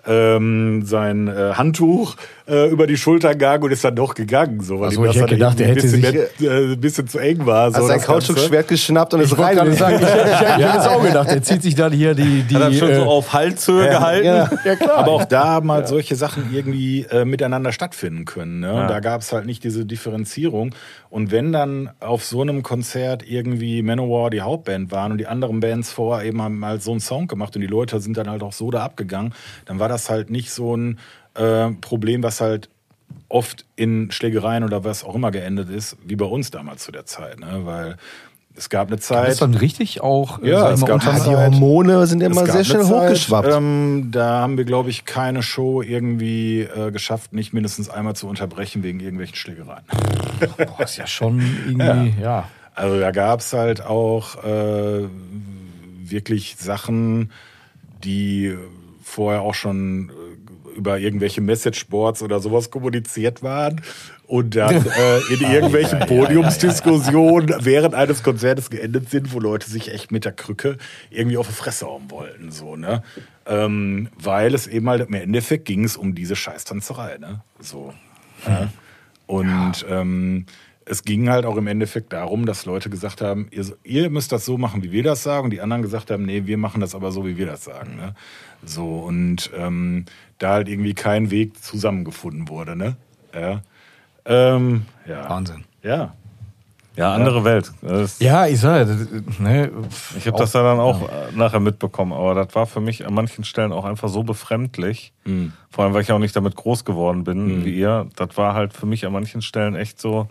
ähm, 0.07 0.83
sein 0.85 1.27
äh, 1.27 1.53
Handtuch 1.53 2.15
äh, 2.47 2.69
über 2.69 2.87
die 2.87 2.97
Schulter 2.97 3.29
gegangen 3.29 3.63
und 3.63 3.71
ist 3.71 3.83
dann 3.83 3.95
doch 3.95 4.13
gegangen. 4.15 4.61
So, 4.61 4.79
weil 4.79 4.89
Ach 4.89 4.93
so, 4.93 5.01
ihm 5.03 5.09
ich 5.09 5.13
das 5.13 5.23
hätte 5.23 5.37
dann 5.37 5.55
gedacht, 5.55 5.59
er 5.59 5.67
irgendwie 5.69 5.87
hätte 5.87 6.09
ein 6.09 6.27
bisschen, 6.27 6.47
mehr, 6.49 6.51
äh, 6.51 6.73
ein 6.73 6.81
bisschen 6.81 7.07
zu 7.07 7.19
eng 7.19 7.45
war. 7.45 7.71
So, 7.71 7.77
Hat 7.77 7.87
sein. 7.87 8.01
Kautschuk-Schwert 8.01 8.67
geschnappt 8.67 9.13
und 9.13 9.21
ist 9.21 9.31
Ich 9.31 9.37
rein. 9.37 9.55
gerade 9.55 9.73
sagen, 9.73 9.95
ich, 9.95 10.01
ich, 10.01 10.07
ich, 10.07 10.15
ich 10.23 10.39
hätte 10.39 10.61
jetzt 10.77 10.87
auch 10.87 11.03
gedacht, 11.03 11.27
er 11.29 11.41
zieht 11.43 11.63
sich 11.63 11.75
dann 11.75 11.91
hier 11.91 12.13
die, 12.13 12.43
die 12.43 12.55
hat 12.55 12.63
er 12.63 12.73
schon 12.73 12.89
äh, 12.89 12.95
so 12.95 13.03
auf 13.03 13.33
Halshöhe 13.33 13.87
gehalten. 13.89 14.25
ja. 14.25 14.49
ja 14.65 14.75
klar. 14.75 14.97
Aber 14.97 15.11
auch 15.11 15.25
da 15.25 15.45
haben 15.45 15.71
halt 15.71 15.87
solche 15.87 16.15
Sachen 16.15 16.49
irgendwie 16.53 17.05
äh, 17.09 17.25
miteinander 17.25 17.71
stattfinden 17.71 18.25
können. 18.25 18.59
Ne? 18.59 18.73
Und 18.73 18.87
Da 18.87 18.99
gab 18.99 19.21
es 19.21 19.31
halt 19.31 19.45
nicht 19.45 19.63
diese 19.63 19.85
Differenzierung. 19.85 20.73
Und 21.11 21.29
wenn 21.29 21.51
dann 21.51 21.91
auf 21.99 22.23
so 22.23 22.41
einem 22.41 22.63
Konzert 22.63 23.29
irgendwie 23.29 23.81
Manowar 23.81 24.29
die 24.29 24.41
Hauptband 24.41 24.91
waren 24.91 25.11
und 25.11 25.17
die 25.17 25.27
anderen 25.27 25.59
Bands 25.59 25.91
vorher 25.91 26.25
eben 26.25 26.41
haben 26.41 26.63
halt 26.63 26.81
so 26.81 26.91
einen 26.91 27.01
Sound 27.01 27.27
gemacht 27.27 27.53
und 27.53 27.61
die 27.61 27.67
Leute 27.67 27.99
sind 27.99 28.15
dann 28.15 28.29
halt 28.29 28.41
auch 28.41 28.53
so 28.53 28.71
da 28.71 28.85
abgegangen, 28.85 29.33
dann 29.65 29.77
war 29.77 29.89
das 29.89 30.09
halt 30.09 30.29
nicht 30.29 30.51
so 30.51 30.73
ein 30.75 30.99
äh, 31.35 31.69
Problem, 31.81 32.23
was 32.23 32.39
halt 32.39 32.69
oft 33.27 33.65
in 33.75 34.09
Schlägereien 34.09 34.63
oder 34.63 34.85
was 34.85 35.03
auch 35.03 35.15
immer 35.15 35.31
geendet 35.31 35.69
ist, 35.69 35.97
wie 36.05 36.15
bei 36.15 36.25
uns 36.25 36.49
damals 36.49 36.83
zu 36.83 36.93
der 36.93 37.05
Zeit. 37.05 37.41
Ne? 37.41 37.65
Weil 37.65 37.97
es 38.55 38.69
gab 38.69 38.87
eine 38.87 38.97
ist 38.97 39.03
Zeit. 39.05 39.41
dann 39.41 39.53
richtig 39.55 40.01
auch 40.01 40.41
äh, 40.43 40.49
Ja, 40.51 40.71
es 40.71 40.81
gab 40.81 40.95
unter- 40.95 41.11
eine 41.11 41.19
die 41.19 41.25
Zeit- 41.25 41.35
Hormone 41.53 42.05
sind 42.07 42.21
immer 42.21 42.45
sehr 42.45 42.63
schnell 42.63 42.83
Zeit, 42.83 42.91
hochgeschwappt. 42.91 43.47
Ähm, 43.53 44.09
da 44.11 44.41
haben 44.41 44.57
wir, 44.57 44.65
glaube 44.65 44.89
ich, 44.89 45.05
keine 45.05 45.41
Show 45.41 45.81
irgendwie 45.81 46.61
äh, 46.61 46.91
geschafft, 46.91 47.33
nicht 47.33 47.53
mindestens 47.53 47.89
einmal 47.89 48.15
zu 48.15 48.27
unterbrechen 48.27 48.83
wegen 48.83 48.99
irgendwelchen 48.99 49.35
Schlägereien. 49.35 49.83
Boah, 50.57 50.83
ist 50.83 50.97
ja 50.97 51.07
schon 51.07 51.39
irgendwie, 51.67 52.13
ja. 52.21 52.47
Also 52.75 52.99
da 52.99 53.11
gab 53.11 53.39
es 53.41 53.53
halt 53.53 53.83
auch 53.85 54.43
äh, 54.43 55.07
wirklich 56.03 56.55
Sachen, 56.59 57.31
die 58.03 58.55
vorher 59.03 59.41
auch 59.41 59.53
schon 59.55 60.09
äh, 60.09 60.77
über 60.77 60.99
irgendwelche 60.99 61.41
Messageboards 61.41 62.21
oder 62.23 62.39
sowas 62.39 62.69
kommuniziert 62.71 63.43
waren 63.43 63.81
und 64.31 64.55
dann 64.55 64.85
äh, 64.97 65.33
in 65.33 65.41
irgendwelchen 65.41 65.99
Podiumsdiskussionen 65.99 67.53
während 67.65 67.93
eines 67.93 68.23
Konzertes 68.23 68.69
geendet 68.69 69.09
sind, 69.09 69.33
wo 69.33 69.41
Leute 69.41 69.69
sich 69.69 69.93
echt 69.93 70.13
mit 70.13 70.23
der 70.23 70.31
Krücke 70.31 70.77
irgendwie 71.09 71.35
auf 71.35 71.47
die 71.47 71.53
Fresse 71.53 71.85
hauen 71.85 72.09
wollten. 72.09 72.49
So, 72.49 72.77
ne? 72.77 73.03
ähm, 73.45 74.07
weil 74.17 74.55
es 74.55 74.67
eben 74.67 74.89
halt 74.89 75.05
im 75.05 75.13
Endeffekt 75.13 75.65
ging 75.65 75.83
es 75.83 75.97
um 75.97 76.15
diese 76.15 76.37
Scheißtanzerei. 76.37 77.17
Ne? 77.17 77.41
So. 77.59 77.93
Ja. 78.47 78.69
Und 79.27 79.85
ähm, 79.89 80.45
es 80.85 81.03
ging 81.03 81.29
halt 81.29 81.45
auch 81.45 81.57
im 81.57 81.67
Endeffekt 81.67 82.13
darum, 82.13 82.45
dass 82.45 82.65
Leute 82.65 82.89
gesagt 82.89 83.19
haben, 83.19 83.49
ihr, 83.51 83.65
ihr 83.83 84.09
müsst 84.09 84.31
das 84.31 84.45
so 84.45 84.57
machen, 84.57 84.81
wie 84.81 84.93
wir 84.93 85.03
das 85.03 85.23
sagen. 85.23 85.43
Und 85.45 85.51
die 85.51 85.59
anderen 85.59 85.81
gesagt 85.81 86.09
haben, 86.09 86.23
nee, 86.23 86.43
wir 86.45 86.57
machen 86.57 86.79
das 86.79 86.95
aber 86.95 87.11
so, 87.11 87.25
wie 87.25 87.35
wir 87.35 87.47
das 87.47 87.65
sagen. 87.65 87.97
Ne? 87.97 88.15
So, 88.63 88.99
und 88.99 89.51
ähm, 89.57 90.05
da 90.37 90.53
halt 90.53 90.69
irgendwie 90.69 90.93
kein 90.93 91.31
Weg 91.31 91.61
zusammengefunden 91.61 92.47
wurde. 92.47 92.77
Ne? 92.77 92.95
Ja. 93.33 93.61
Ähm, 94.25 94.85
ja. 95.05 95.29
Wahnsinn. 95.29 95.63
Ja. 95.83 96.13
Ja, 96.97 97.13
andere 97.13 97.45
Welt. 97.45 97.71
Das, 97.81 98.19
Ja, 98.19 98.47
ich 98.47 98.59
sage, 98.59 98.85
das, 98.85 99.39
ne, 99.39 99.71
Ich 100.17 100.27
habe 100.27 100.37
das 100.37 100.51
ja 100.51 100.61
dann 100.61 100.79
auch 100.79 101.01
äh, 101.09 101.31
nachher 101.33 101.61
mitbekommen, 101.61 102.11
aber 102.11 102.35
das 102.35 102.53
war 102.53 102.67
für 102.67 102.81
mich 102.81 103.07
an 103.07 103.13
manchen 103.13 103.45
Stellen 103.45 103.71
auch 103.71 103.85
einfach 103.85 104.09
so 104.09 104.23
befremdlich. 104.23 105.13
Vor 105.69 105.85
allem, 105.85 105.93
weil 105.93 106.01
ich 106.01 106.11
auch 106.11 106.19
nicht 106.19 106.35
damit 106.35 106.55
groß 106.57 106.83
geworden 106.83 107.23
bin 107.23 107.63
wie 107.63 107.71
ihr. 107.79 108.07
Das 108.17 108.35
war 108.35 108.53
halt 108.55 108.73
für 108.73 108.85
mich 108.85 109.05
an 109.05 109.13
manchen 109.13 109.41
Stellen 109.41 109.75
echt 109.75 110.01
so, 110.01 110.27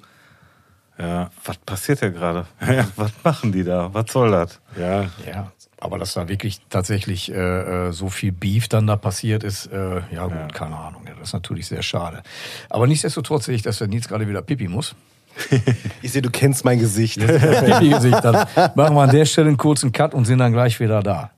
Ja. 0.99 1.31
was 1.47 1.57
passiert 1.57 2.01
hier 2.01 2.11
gerade? 2.11 2.45
Was 2.97 3.13
machen 3.25 3.53
die 3.53 3.65
da? 3.65 3.89
Was 3.95 4.13
soll 4.13 4.31
das? 4.31 4.61
Ja. 4.79 5.05
ja, 5.27 5.51
aber 5.81 5.99
dass 5.99 6.15
da 6.15 6.29
wirklich 6.29 6.61
tatsächlich 6.69 7.33
äh, 7.33 7.89
äh, 7.89 7.93
so 7.93 8.11
viel 8.11 8.33
Beef 8.33 8.69
dann 8.69 8.87
da 8.87 8.97
passiert 8.97 9.43
ist, 9.43 9.67
äh, 9.67 10.03
ja 10.13 10.27
gut, 10.27 10.53
keine 10.53 10.77
Ahnung. 10.77 11.03
Ja, 11.07 11.15
das 11.19 11.29
ist 11.29 11.33
natürlich 11.33 11.67
sehr 11.67 11.83
schade. 11.83 12.23
Aber 12.69 12.87
nichtsdestotrotz 12.87 13.47
sehe 13.47 13.55
ich, 13.55 13.63
dass 13.63 13.79
der 13.79 13.89
Nils 13.89 14.07
gerade 14.07 14.29
wieder 14.29 14.43
pipi 14.43 14.69
muss. 14.69 14.95
Ich 16.03 16.13
sehe, 16.13 16.23
du 16.23 16.31
kennst 16.31 16.65
mein 16.65 16.79
Gesicht. 16.79 17.21
Pipi-Gesicht. 17.21 18.25
Dann 18.25 18.35
machen 18.75 18.95
wir 18.95 19.03
an 19.03 19.11
der 19.11 19.27
Stelle 19.27 19.49
einen 19.49 19.59
kurzen 19.59 19.93
Cut 19.93 20.15
und 20.15 20.25
sind 20.25 20.39
dann 20.39 20.53
gleich 20.53 20.81
wieder 20.81 21.03
da. 21.03 21.31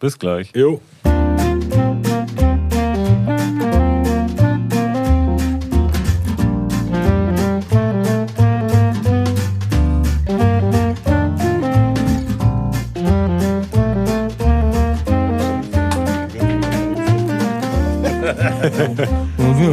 Bis 0.00 0.18
gleich. 0.18 0.50
Jo. 0.54 0.80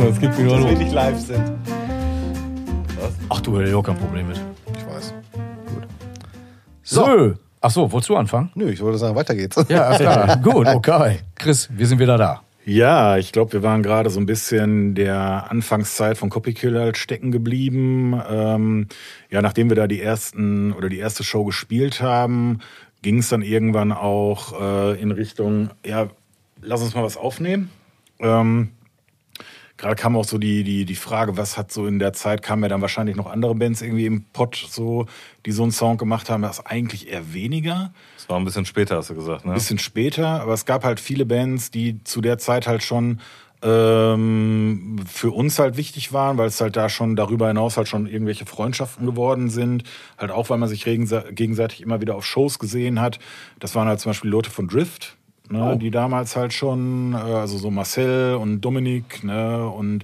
Was 0.09 0.19
gibt 0.19 0.39
wieder 0.39 0.57
los? 0.57 0.75
nicht 0.75 0.91
live 0.91 1.19
sind. 1.19 1.51
Ach 3.29 3.41
du, 3.41 3.59
hätte 3.59 3.69
ich 3.69 3.75
auch 3.75 3.83
kein 3.83 3.95
Problem 3.95 4.27
mit. 4.27 4.41
Ich 4.75 4.87
weiß. 4.87 5.13
So. 6.81 7.35
Ach 7.61 7.69
so, 7.69 7.91
wolltest 7.91 8.09
du 8.09 8.15
anfangen? 8.15 8.49
Nö, 8.55 8.71
ich 8.71 8.81
wollte 8.81 8.97
sagen, 8.97 9.15
weiter 9.15 9.35
geht's. 9.35 9.55
Ja, 9.69 9.83
alles 9.83 9.99
klar. 9.99 10.37
Gut, 10.43 10.65
okay. 10.65 11.19
Chris, 11.35 11.69
wir 11.71 11.85
sind 11.85 11.99
wieder 11.99 12.17
da. 12.17 12.41
Ja, 12.65 13.17
ich 13.17 13.31
glaube, 13.31 13.53
wir 13.53 13.61
waren 13.61 13.83
gerade 13.83 14.09
so 14.09 14.19
ein 14.19 14.25
bisschen 14.25 14.95
der 14.95 15.51
Anfangszeit 15.51 16.17
von 16.17 16.31
Copykill 16.31 16.79
halt 16.79 16.97
stecken 16.97 17.31
geblieben. 17.31 18.19
Ähm, 18.27 18.87
ja, 19.29 19.43
nachdem 19.43 19.69
wir 19.69 19.75
da 19.75 19.85
die 19.85 20.01
ersten 20.01 20.73
oder 20.73 20.89
die 20.89 20.97
erste 20.97 21.23
Show 21.23 21.45
gespielt 21.45 22.01
haben, 22.01 22.61
ging 23.03 23.19
es 23.19 23.29
dann 23.29 23.43
irgendwann 23.43 23.91
auch 23.91 24.59
äh, 24.59 24.99
in 24.99 25.11
Richtung, 25.11 25.69
ja, 25.85 26.07
lass 26.61 26.81
uns 26.81 26.95
mal 26.95 27.03
was 27.03 27.15
aufnehmen. 27.15 27.69
Ähm, 28.19 28.71
Gerade 29.79 29.95
kam 29.95 30.17
auch 30.17 30.25
so 30.25 30.37
die, 30.37 30.65
die, 30.65 30.83
die 30.83 30.95
Frage, 30.95 31.37
was 31.37 31.57
hat 31.57 31.71
so 31.71 31.87
in 31.87 31.99
der 31.99 32.11
Zeit, 32.11 32.41
kamen 32.41 32.63
ja 32.63 32.69
dann 32.69 32.81
wahrscheinlich 32.81 33.15
noch 33.15 33.27
andere 33.27 33.55
Bands 33.55 33.81
irgendwie 33.81 34.05
im 34.05 34.25
Pott, 34.33 34.67
so, 34.69 35.05
die 35.45 35.53
so 35.53 35.63
einen 35.63 35.71
Sound 35.71 35.99
gemacht 35.99 36.29
haben, 36.29 36.41
das 36.41 36.65
eigentlich 36.65 37.09
eher 37.09 37.33
weniger. 37.33 37.93
Das 38.17 38.27
war 38.27 38.37
ein 38.37 38.43
bisschen 38.43 38.65
später, 38.65 38.97
hast 38.97 39.09
du 39.09 39.15
gesagt, 39.15 39.45
ne? 39.45 39.51
Ein 39.51 39.55
bisschen 39.55 39.79
später, 39.79 40.41
aber 40.41 40.53
es 40.53 40.65
gab 40.65 40.83
halt 40.83 40.99
viele 40.99 41.25
Bands, 41.25 41.71
die 41.71 42.03
zu 42.03 42.19
der 42.19 42.37
Zeit 42.37 42.67
halt 42.67 42.83
schon 42.83 43.21
ähm, 43.61 44.97
für 45.09 45.31
uns 45.31 45.59
halt 45.59 45.77
wichtig 45.77 46.11
waren, 46.11 46.37
weil 46.37 46.47
es 46.47 46.59
halt 46.59 46.75
da 46.75 46.89
schon 46.89 47.15
darüber 47.15 47.47
hinaus 47.47 47.77
halt 47.77 47.87
schon 47.87 48.05
irgendwelche 48.05 48.45
Freundschaften 48.45 49.05
geworden 49.05 49.49
sind. 49.49 49.83
Halt 50.17 50.31
auch, 50.31 50.49
weil 50.49 50.57
man 50.57 50.67
sich 50.67 50.83
gegenseitig 50.83 51.81
immer 51.81 52.01
wieder 52.01 52.15
auf 52.15 52.25
Shows 52.25 52.59
gesehen 52.59 52.99
hat. 52.99 53.19
Das 53.59 53.75
waren 53.75 53.87
halt 53.87 54.01
zum 54.01 54.09
Beispiel 54.09 54.29
Leute 54.29 54.49
von 54.49 54.67
Drift, 54.67 55.17
ne, 55.49 55.77
die 55.77 55.91
damals 55.91 56.35
halt 56.35 56.53
schon, 56.53 57.13
äh, 57.13 57.17
also 57.17 57.57
so 57.57 57.71
Marcel 57.71 58.35
und 58.35 58.61
Dominik, 58.61 59.23
ne, 59.23 59.67
und 59.67 60.03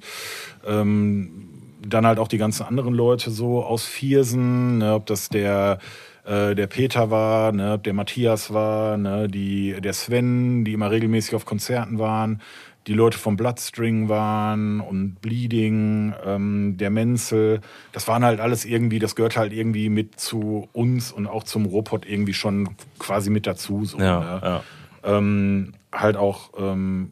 ähm, 0.67 1.49
dann 1.87 2.05
halt 2.05 2.19
auch 2.19 2.27
die 2.27 2.37
ganzen 2.37 2.63
anderen 2.63 2.93
Leute 2.93 3.29
so 3.29 3.63
aus 3.63 3.85
Viersen, 3.85 4.79
ne, 4.79 4.93
ob 4.93 5.05
das 5.05 5.29
der 5.29 5.79
äh, 6.25 6.55
der 6.55 6.67
Peter 6.67 7.11
war, 7.11 7.51
ne, 7.51 7.73
ob 7.73 7.83
der 7.83 7.93
Matthias 7.93 8.53
war, 8.53 8.97
ne, 8.97 9.27
die, 9.27 9.75
der 9.79 9.93
Sven, 9.93 10.65
die 10.65 10.73
immer 10.73 10.89
regelmäßig 10.91 11.35
auf 11.35 11.45
Konzerten 11.45 11.99
waren, 11.99 12.41
die 12.87 12.93
Leute 12.93 13.17
vom 13.17 13.35
Bloodstring 13.35 14.09
waren 14.09 14.79
und 14.79 15.21
Bleeding, 15.21 16.13
ähm, 16.25 16.77
der 16.77 16.89
Menzel, 16.89 17.61
das 17.91 18.07
waren 18.07 18.23
halt 18.23 18.39
alles 18.39 18.65
irgendwie, 18.65 18.99
das 18.99 19.15
gehört 19.15 19.37
halt 19.37 19.53
irgendwie 19.53 19.89
mit 19.89 20.19
zu 20.19 20.67
uns 20.73 21.11
und 21.11 21.27
auch 21.27 21.43
zum 21.43 21.65
Robot 21.65 22.05
irgendwie 22.07 22.33
schon 22.33 22.69
quasi 22.99 23.29
mit 23.29 23.47
dazu. 23.47 23.85
So, 23.85 23.99
Ja, 23.99 24.19
ne? 24.19 24.41
ja. 24.43 24.63
Ähm, 25.05 25.73
halt 25.93 26.17
auch 26.17 26.49
ähm, 26.57 27.11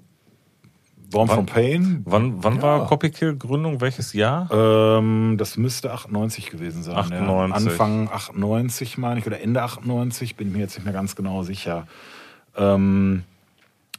Born 1.11 1.27
from 1.29 1.45
Pain, 1.45 2.01
Wann, 2.05 2.43
wann 2.43 2.61
war 2.63 2.87
Copykill 2.87 3.35
Gründung? 3.37 3.81
Welches 3.81 4.13
Jahr? 4.13 4.49
ähm, 4.51 5.35
das 5.37 5.57
müsste 5.57 5.91
98 5.91 6.49
gewesen 6.49 6.81
sein. 6.81 6.95
98. 6.95 7.49
Ja. 7.49 7.71
Anfang 7.71 8.09
98, 8.09 8.97
meine 8.97 9.19
ich, 9.19 9.27
oder 9.27 9.39
Ende 9.39 9.61
98, 9.61 10.35
bin 10.35 10.47
ich 10.47 10.53
mir 10.55 10.61
jetzt 10.61 10.75
nicht 10.75 10.85
mehr 10.85 10.93
ganz 10.93 11.15
genau 11.15 11.43
sicher. 11.43 11.85
Ähm, 12.57 13.23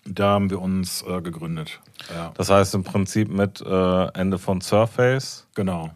Da 0.07 0.31
haben 0.31 0.51
wir 0.51 0.61
uns 0.61 1.03
äh, 1.09 1.23
gegründet. 1.23 1.81
Ja, 2.13 2.33
Das 2.35 2.51
heißt 2.51 2.75
im 2.75 2.83
Prinzip 2.83 3.29
mit 3.31 3.61
äh, 3.61 4.05
Ende 4.19 4.39
von 4.39 4.61
Surface 4.61 5.47
genau, 5.55 5.91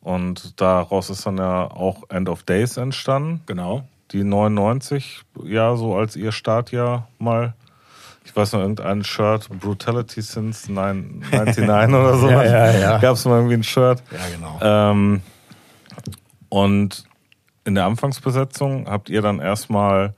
und 0.00 0.60
daraus 0.60 1.10
ist 1.10 1.26
dann 1.26 1.36
ja 1.38 1.64
auch 1.70 2.04
End 2.08 2.28
of 2.28 2.44
Days 2.44 2.76
entstanden. 2.76 3.42
genau. 3.46 3.82
Die 4.12 4.24
99, 4.24 5.22
ja, 5.44 5.76
so 5.76 5.94
als 5.96 6.16
ihr 6.16 6.32
Startjahr 6.32 7.08
mal. 7.18 7.54
Ich 8.24 8.36
weiß 8.36 8.52
noch, 8.52 8.60
irgendein 8.60 9.04
Shirt, 9.04 9.48
Brutality 9.60 10.20
Since 10.20 10.70
9, 10.70 11.24
99 11.32 11.64
oder 11.94 12.18
so. 12.18 12.28
Ja, 12.28 12.44
ja, 12.44 12.78
ja. 12.78 12.98
Gab 12.98 13.14
es 13.14 13.24
mal 13.24 13.36
irgendwie 13.36 13.54
ein 13.54 13.62
Shirt. 13.64 14.02
Ja, 14.10 14.18
genau. 14.34 14.58
Ähm, 14.90 15.22
und 16.50 17.04
in 17.64 17.74
der 17.74 17.84
Anfangsbesetzung 17.86 18.86
habt 18.88 19.08
ihr 19.10 19.22
dann 19.22 19.40
erstmal, 19.40 20.14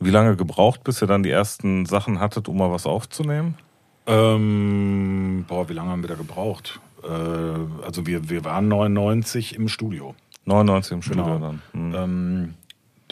wie 0.00 0.10
lange 0.10 0.36
gebraucht, 0.36 0.84
bis 0.84 1.00
ihr 1.02 1.08
dann 1.08 1.22
die 1.22 1.30
ersten 1.30 1.86
Sachen 1.86 2.20
hattet, 2.20 2.48
um 2.48 2.58
mal 2.58 2.70
was 2.70 2.86
aufzunehmen? 2.86 3.56
Ähm, 4.06 5.44
boah, 5.48 5.68
wie 5.68 5.72
lange 5.72 5.90
haben 5.90 6.02
wir 6.02 6.08
da 6.08 6.14
gebraucht? 6.14 6.80
Äh, 7.02 7.08
also 7.84 8.06
wir, 8.06 8.28
wir 8.28 8.44
waren 8.44 8.68
99 8.68 9.54
im 9.54 9.68
Studio. 9.68 10.14
99 10.44 10.92
im 10.92 11.02
Studio 11.02 11.24
Genau. 11.24 11.38
dann. 11.38 11.62
Mhm. 11.72 11.94
Ähm, 11.94 12.54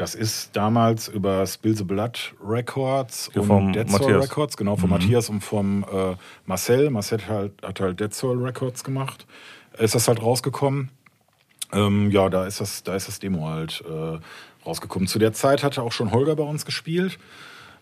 das 0.03 0.17
ist 0.17 0.57
damals 0.57 1.07
über 1.07 1.47
Spill 1.47 1.77
the 1.77 1.85
Blood 1.85 2.35
Records 2.45 3.31
Hier 3.33 3.45
vom 3.45 3.67
und 3.67 3.73
Dead 3.73 3.89
Soul 3.89 4.01
Matthias. 4.01 4.25
Records, 4.25 4.57
genau, 4.57 4.75
von 4.75 4.91
Matthias 4.91 5.29
und 5.29 5.43
vom 5.43 5.85
äh, 5.85 6.17
Marcel. 6.45 6.91
Marcel 6.91 7.21
hat 7.21 7.29
halt, 7.29 7.53
hat 7.63 7.81
halt 7.81 8.01
Dead 8.01 8.13
Soul 8.13 8.45
Records 8.45 8.83
gemacht. 8.83 9.29
Ist 9.79 9.95
das 9.95 10.09
halt 10.09 10.21
rausgekommen. 10.21 10.89
Ähm, 11.73 12.11
ja, 12.11 12.29
da 12.31 12.47
ist 12.47 12.61
das, 12.61 12.83
da 12.83 12.97
ist 12.97 13.07
das 13.07 13.21
Demo 13.21 13.49
halt 13.49 13.85
äh, 13.89 14.19
rausgekommen. 14.67 15.07
Zu 15.07 15.21
der 15.21 15.35
Zeit 15.35 15.63
hatte 15.63 15.83
auch 15.83 15.93
schon 15.93 16.11
Holger 16.11 16.35
bei 16.35 16.43
uns 16.43 16.65
gespielt. 16.65 17.21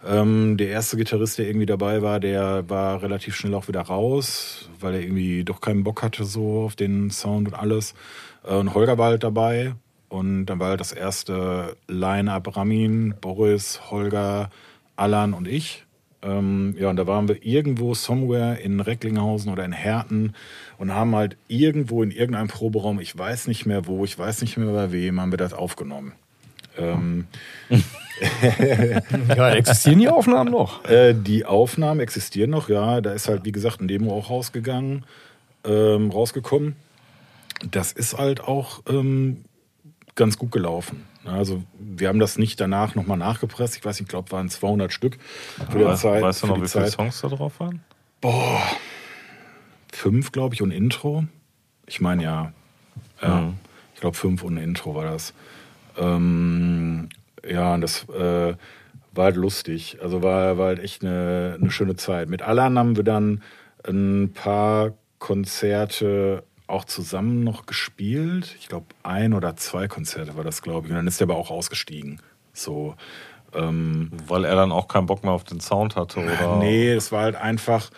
Ähm, 0.07 0.59
der 0.59 0.69
erste 0.69 0.99
Gitarrist, 0.99 1.39
der 1.39 1.47
irgendwie 1.47 1.65
dabei 1.65 2.03
war, 2.03 2.21
der 2.21 2.69
war 2.69 3.01
relativ 3.01 3.35
schnell 3.35 3.55
auch 3.55 3.67
wieder 3.67 3.81
raus, 3.81 4.69
weil 4.79 4.93
er 4.93 5.01
irgendwie 5.01 5.43
doch 5.43 5.63
keinen 5.63 5.85
Bock 5.85 6.03
hatte 6.03 6.27
so 6.27 6.65
auf 6.65 6.77
den 6.77 7.09
Sound 7.09 7.49
und 7.49 7.55
alles. 7.55 7.95
Äh, 8.45 8.57
und 8.57 8.75
Holger 8.75 8.99
war 8.99 9.07
halt 9.07 9.25
dabei. 9.25 9.73
Und 10.11 10.47
dann 10.47 10.59
war 10.59 10.71
halt 10.71 10.81
das 10.81 10.93
erste 10.93 11.77
Line-Up 11.89 12.57
Ramin, 12.57 13.15
Boris, 13.21 13.81
Holger, 13.91 14.51
Alan 14.97 15.33
und 15.33 15.49
ich. 15.49 15.87
Ähm, 16.23 16.75
ja, 16.79 16.91
und 16.91 16.97
da 16.97 17.07
waren 17.07 17.29
wir 17.29 17.47
irgendwo 17.47 17.95
somewhere 17.95 18.61
in 18.61 18.81
Recklinghausen 18.81 19.51
oder 19.51 19.65
in 19.65 19.73
Herten 19.73 20.35
und 20.77 20.93
haben 20.93 21.15
halt 21.15 21.39
irgendwo 21.49 22.03
in 22.03 22.11
irgendeinem 22.11 22.49
Proberaum, 22.49 23.01
ich 23.01 23.17
weiß 23.17 23.47
nicht 23.47 23.65
mehr 23.65 23.87
wo, 23.87 24.05
ich 24.05 24.19
weiß 24.19 24.43
nicht 24.43 24.59
mehr 24.59 24.71
bei 24.71 24.93
wem, 24.93 25.19
haben 25.19 25.33
wir 25.33 25.39
das 25.39 25.55
aufgenommen. 25.55 26.13
Ähm, 26.77 27.27
Ja, 29.35 29.51
existieren 29.51 29.99
die 29.99 30.09
Aufnahmen 30.09 30.51
noch? 30.51 30.85
äh, 30.85 31.15
die 31.15 31.47
Aufnahmen 31.47 32.01
existieren 32.01 32.51
noch, 32.51 32.69
ja. 32.69 33.01
Da 33.01 33.13
ist 33.13 33.29
halt, 33.29 33.45
wie 33.45 33.53
gesagt, 33.53 33.81
ein 33.81 33.89
Demo 33.89 34.13
auch 34.13 34.29
rausgegangen, 34.29 35.05
ähm, 35.65 36.11
rausgekommen. 36.11 36.77
Das 37.71 37.93
ist 37.93 38.19
halt 38.19 38.43
auch 38.43 38.83
ähm, 38.89 39.45
ganz 40.15 40.39
gut 40.39 40.53
gelaufen. 40.53 41.05
Also 41.25 41.63
wir 41.79 42.09
haben 42.09 42.19
das 42.19 42.39
nicht 42.39 42.61
danach 42.61 42.95
nochmal 42.95 43.19
nachgepresst. 43.19 43.77
Ich 43.77 43.85
weiß 43.85 43.97
nicht, 43.97 44.07
ich 44.07 44.09
glaube, 44.09 44.31
waren 44.33 44.49
200 44.49 44.93
Stück 44.93 45.19
für 45.71 45.79
die 45.79 45.85
weißt, 45.85 46.03
Zeit. 46.03 46.23
weißt 46.23 46.43
du 46.43 46.47
noch, 46.49 46.57
wie 46.57 46.69
viele 46.69 46.85
Zeit. 46.87 46.93
Songs 46.93 47.21
da 47.21 47.29
drauf 47.29 47.61
waren? 47.61 47.83
Fünf, 49.93 50.33
glaube 50.33 50.55
ich, 50.55 50.63
und 50.63 50.71
Intro. 50.71 51.25
Ich 51.87 52.01
meine 52.01 52.23
ja. 52.23 52.53
Ja, 53.23 53.41
Mhm. 53.41 53.55
ich 53.95 54.01
glaube 54.01 54.17
fünf 54.17 54.43
und 54.43 54.57
Intro 54.57 54.95
war 54.95 55.05
das. 55.05 55.35
Ähm, 55.99 57.09
ja, 57.49 57.75
und 57.75 57.81
das 57.83 58.09
äh, 58.09 58.55
war 59.13 59.25
halt 59.25 59.37
lustig. 59.37 59.99
Also 60.03 60.23
war, 60.23 60.57
war 60.59 60.69
halt 60.69 60.79
echt 60.79 61.03
eine, 61.05 61.57
eine 61.61 61.71
schöne 61.71 61.97
Zeit. 61.97 62.29
Mit 62.29 62.43
Alan 62.43 62.79
haben 62.79 62.97
wir 62.97 63.05
dann 63.05 63.43
ein 63.87 64.33
paar 64.35 64.93
Konzerte 65.19 66.45
auch 66.71 66.85
zusammen 66.85 67.45
noch 67.45 67.67
gespielt. 67.67 68.57
Ich 68.61 68.69
glaube, 68.69 68.87
ein 69.03 69.35
oder 69.35 69.57
zwei 69.57 69.89
Konzerte 69.89 70.37
war 70.37 70.45
das, 70.45 70.63
glaube 70.63 70.87
ich. 70.87 70.91
Und 70.93 70.97
dann 70.97 71.07
ist 71.07 71.21
er 71.21 71.27
aber 71.27 71.37
auch 71.37 71.51
ausgestiegen. 71.51 72.21
So. 72.53 72.95
Ähm, 73.55 74.11
Weil 74.29 74.45
er 74.45 74.55
dann 74.55 74.71
auch 74.73 74.87
keinen 74.89 75.07
Bock 75.07 75.25
mehr 75.25 75.33
auf 75.33 75.45
den 75.45 75.61
Sound 75.61 75.97
hatte, 75.97 76.21
oder? 76.21 76.57
Nee, 76.59 76.91
es 76.93 77.11
war 77.11 77.23
halt 77.23 77.35
einfach 77.37 77.91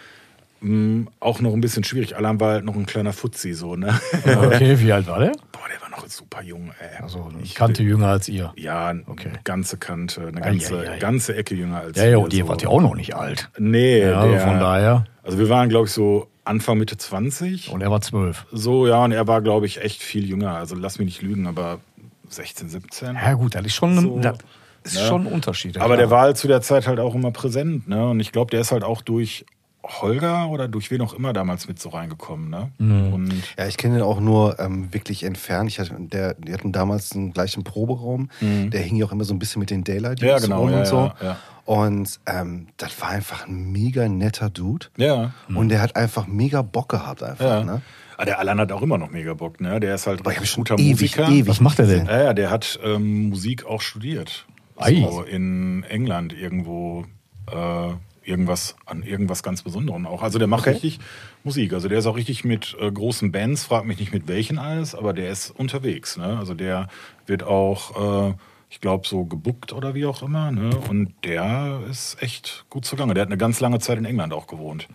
mh, 0.61 1.11
auch 1.21 1.41
noch 1.41 1.53
ein 1.53 1.61
bisschen 1.61 1.85
schwierig. 1.85 2.17
Alan 2.17 2.41
war 2.41 2.53
halt 2.55 2.65
noch 2.65 2.75
ein 2.75 2.87
kleiner 2.87 3.13
Fuzzi, 3.13 3.53
so, 3.53 3.77
ne? 3.77 3.99
Okay, 4.25 4.79
wie 4.81 4.93
alt 4.93 5.07
war 5.09 5.19
der? 5.19 5.33
Boah, 5.53 5.69
der 5.71 5.81
war 5.83 5.91
noch 5.91 6.07
super 6.09 6.43
jung, 6.43 6.73
ey. 6.81 7.03
Also 7.03 7.31
Ich- 7.43 7.55
Kante 7.55 7.83
jünger 7.83 8.09
als 8.09 8.29
ihr. 8.31 8.53
Ja, 8.57 8.89
eine 8.89 9.03
Okay. 9.07 9.31
ganze 9.45 9.77
Kante, 9.77 10.23
eine 10.29 10.41
Ei, 10.43 10.51
ganze, 10.51 10.79
ei, 10.81 10.91
ei. 10.93 10.99
ganze 10.99 11.37
Ecke 11.37 11.55
jünger 11.55 11.81
als 11.81 11.99
Ja, 11.99 12.05
ja, 12.05 12.11
wir, 12.13 12.21
und 12.21 12.33
ihr 12.33 12.45
so. 12.45 12.49
wart 12.49 12.63
ja 12.63 12.69
auch 12.71 12.81
noch 12.81 12.95
nicht 12.95 13.15
alt. 13.15 13.51
Nee, 13.59 14.01
Ja, 14.01 14.27
der, 14.27 14.41
von 14.41 14.59
daher. 14.59 15.05
Also 15.23 15.39
wir 15.39 15.49
waren, 15.51 15.69
glaube 15.69 15.87
ich, 15.87 15.93
so 15.93 16.29
Anfang, 16.45 16.79
Mitte 16.79 16.97
20. 16.97 17.71
Und 17.71 17.83
er 17.83 17.91
war 17.91 18.01
zwölf. 18.01 18.47
So, 18.51 18.87
ja, 18.87 19.05
und 19.05 19.13
er 19.13 19.27
war, 19.29 19.43
glaube 19.43 19.67
ich, 19.67 19.81
echt 19.81 20.03
viel 20.03 20.29
jünger. 20.29 20.57
Also 20.57 20.75
lass 20.75 20.99
mich 20.99 21.07
nicht 21.07 21.23
lügen, 21.23 21.47
aber 21.47 21.81
16, 22.29 22.69
17. 22.69 23.15
Ja 23.15 23.35
gut, 23.35 23.55
das 23.55 23.65
ist 23.65 23.75
schon, 23.75 23.99
So, 24.01 24.19
das 24.19 24.39
ist 24.85 24.95
ne? 25.01 25.07
schon 25.07 25.27
ein 25.27 25.33
Unterschied. 25.33 25.79
Aber 25.79 25.97
der 25.97 26.07
klar. 26.07 26.19
war 26.19 26.25
halt 26.25 26.37
zu 26.37 26.49
der 26.49 26.61
Zeit 26.61 26.87
halt 26.87 26.99
auch 26.99 27.15
immer 27.15 27.31
präsent, 27.31 27.89
ne? 27.89 28.09
Und 28.09 28.21
ich 28.21 28.33
glaube, 28.33 28.51
der 28.51 28.61
ist 28.61 28.73
halt 28.73 28.83
auch 28.85 29.03
durch 29.03 29.45
Holger 29.85 30.49
oder 30.49 30.69
durch 30.69 30.91
wen 30.91 31.01
auch 31.01 31.13
immer 31.13 31.33
damals 31.33 31.67
mit 31.69 31.81
so 31.81 31.89
reingekommen, 31.89 32.51
ne? 32.51 32.71
Mhm. 32.79 33.13
Und 33.13 33.33
Ja, 33.59 33.67
ich 33.67 33.77
kenne 33.77 33.95
den 33.97 34.03
auch 34.05 34.21
nur 34.21 34.59
ähm, 34.61 34.93
wirklich 34.95 35.25
entfernt. 35.25 35.69
Ich 35.71 35.79
hatte, 35.81 35.95
der, 35.99 36.35
die 36.35 36.53
hatten 36.53 36.73
damals 36.73 37.11
den 37.11 37.33
gleichen 37.33 37.65
Proberaum. 37.65 38.29
Der 38.41 38.81
hing 38.81 38.97
ja 38.97 39.07
auch 39.07 39.13
immer 39.13 39.25
so 39.25 39.35
ein 39.35 39.39
bisschen 39.39 39.61
mit 39.61 39.71
den 39.71 39.83
Daylight 39.85 40.21
Mhm. 40.23 40.27
Ja, 40.29 40.39
genau, 40.39 40.61
rum 40.63 40.71
ja, 40.71 40.79
und 40.81 40.87
so. 40.87 40.97
ja, 40.97 41.15
ja. 41.23 41.37
Und 41.65 42.19
ähm, 42.27 42.69
das 42.77 43.01
war 43.01 43.11
einfach 43.11 43.47
ein 43.47 43.71
mega 43.73 44.09
netter 44.09 44.51
Dude. 44.51 44.87
ja. 44.97 45.33
Und 45.55 45.69
der 45.69 45.81
hat 45.81 45.95
einfach 45.97 46.27
mega 46.27 46.63
Bock 46.63 46.89
gehabt 46.89 47.23
einfach. 47.23 47.45
Ja. 47.45 47.65
Ne? 47.65 47.83
Ah, 48.19 48.25
der 48.25 48.39
Alan 48.39 48.61
hat 48.61 48.71
auch 48.73 48.83
immer 48.83 48.99
noch 48.99 49.11
mega 49.11 49.35
Bock, 49.35 49.61
ne? 49.61 49.81
Der 49.81 49.95
ist 49.95 50.07
halt 50.07 50.21
Aber 50.21 50.31
ein 50.31 50.37
guter 50.55 50.79
ewig, 50.79 50.91
Musiker. 51.17 51.29
ewig 51.29 51.49
Was 51.49 51.61
macht 51.61 51.79
er 51.79 51.87
denn? 51.87 52.07
Ja, 52.07 52.23
ja, 52.25 52.35
der 52.35 52.51
hat 52.51 52.79
ähm, 52.85 53.31
Musik 53.31 53.65
auch 53.67 53.81
studiert. 53.81 54.47
Ei. 54.77 55.01
So 55.09 55.23
in 55.23 55.85
England 55.89 56.33
irgendwo 56.33 57.05
äh, 57.51 57.89
irgendwas 58.25 58.77
an 58.87 59.03
irgendwas 59.03 59.43
ganz 59.43 59.63
Besonderem 59.63 60.07
auch. 60.07 60.23
Also 60.23 60.39
der 60.39 60.49
macht 60.49 60.67
richtig 60.67 60.99
Musik. 61.45 61.73
Also 61.73 61.89
der 61.89 61.99
ist 61.99 62.07
auch 62.07 62.17
richtig 62.17 62.45
mit 62.45 62.77
äh, 62.81 62.91
großen 62.91 63.33
Bands, 63.33 63.65
frag 63.65 63.85
mich 63.85 63.99
nicht 63.99 64.13
mit 64.13 64.29
welchen 64.29 64.59
alles, 64.59 64.95
aber 64.95 65.13
der 65.13 65.31
ist 65.31 65.51
unterwegs. 65.51 66.17
Ne? 66.17 66.39
Also 66.39 66.55
der 66.55 66.89
wird 67.27 67.43
auch, 67.43 68.31
äh, 68.31 68.35
ich 68.71 68.81
glaube, 68.81 69.07
so 69.09 69.25
gebuckt 69.25 69.73
oder 69.73 69.95
wie 69.95 70.07
auch 70.07 70.23
immer. 70.23 70.51
Ne? 70.53 70.71
Und 70.89 71.15
der 71.25 71.81
ist 71.91 72.23
echt 72.23 72.65
gut 72.71 72.85
zugange. 72.85 73.15
Der 73.15 73.23
hat 73.23 73.29
eine 73.29 73.39
ganz 73.39 73.61
lange 73.61 73.79
Zeit 73.81 73.99
in 73.99 74.05
England 74.05 74.33
auch 74.33 74.47
gewohnt. 74.47 74.89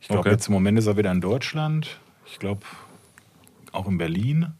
Ich 0.00 0.08
glaube, 0.08 0.20
Okay. 0.20 0.30
jetzt 0.32 0.46
im 0.48 0.54
Moment 0.54 0.78
ist 0.78 0.86
er 0.86 0.96
wieder 0.96 1.10
in 1.10 1.20
Deutschland. 1.20 1.98
Ich 2.26 2.38
glaube, 2.38 2.60
auch 3.72 3.88
in 3.88 3.98
Berlin, 3.98 4.52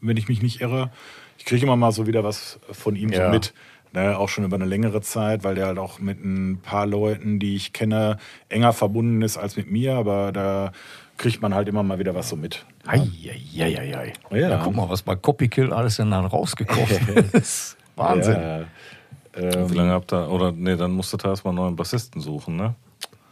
wenn 0.00 0.16
ich 0.16 0.28
mich 0.28 0.42
nicht 0.42 0.60
irre. 0.60 0.90
Ich 1.38 1.44
kriege 1.44 1.64
immer 1.64 1.76
mal 1.76 1.92
so 1.92 2.06
wieder 2.06 2.24
was 2.24 2.58
von 2.72 2.96
ihm 2.96 3.10
Ja. 3.10 3.26
so 3.26 3.30
mit. 3.30 3.54
Ne, 3.92 4.18
auch 4.18 4.28
schon 4.28 4.44
über 4.44 4.56
eine 4.56 4.66
längere 4.66 5.00
Zeit, 5.00 5.44
weil 5.44 5.54
der 5.54 5.66
halt 5.66 5.78
auch 5.78 5.98
mit 5.98 6.22
ein 6.22 6.60
paar 6.62 6.86
Leuten, 6.86 7.38
die 7.38 7.56
ich 7.56 7.72
kenne, 7.72 8.18
enger 8.48 8.72
verbunden 8.72 9.22
ist 9.22 9.38
als 9.38 9.56
mit 9.56 9.70
mir, 9.70 9.94
aber 9.94 10.30
da 10.32 10.72
kriegt 11.16 11.40
man 11.40 11.54
halt 11.54 11.68
immer 11.68 11.82
mal 11.82 11.98
wieder 11.98 12.14
was 12.14 12.28
so 12.28 12.36
mit. 12.36 12.66
Eieieiei. 12.86 14.12
Ja. 14.30 14.38
Ja. 14.38 14.60
guck 14.62 14.76
mal, 14.76 14.88
was 14.88 15.02
bei 15.02 15.16
Copykill 15.16 15.72
alles 15.72 15.96
denn 15.96 16.10
dann 16.10 16.26
rausgekommen 16.26 17.30
ist. 17.32 17.76
Wahnsinn. 17.96 18.34
Ja, 18.40 18.60
Wie 19.34 19.40
ähm, 19.40 19.72
lange 19.72 19.92
habt 19.92 20.12
ihr, 20.12 20.30
oder 20.30 20.52
nee, 20.52 20.76
dann 20.76 20.92
musstet 20.92 21.24
ihr 21.24 21.30
erstmal 21.30 21.52
einen 21.52 21.62
neuen 21.62 21.76
Bassisten 21.76 22.20
suchen, 22.20 22.56
ne? 22.56 22.74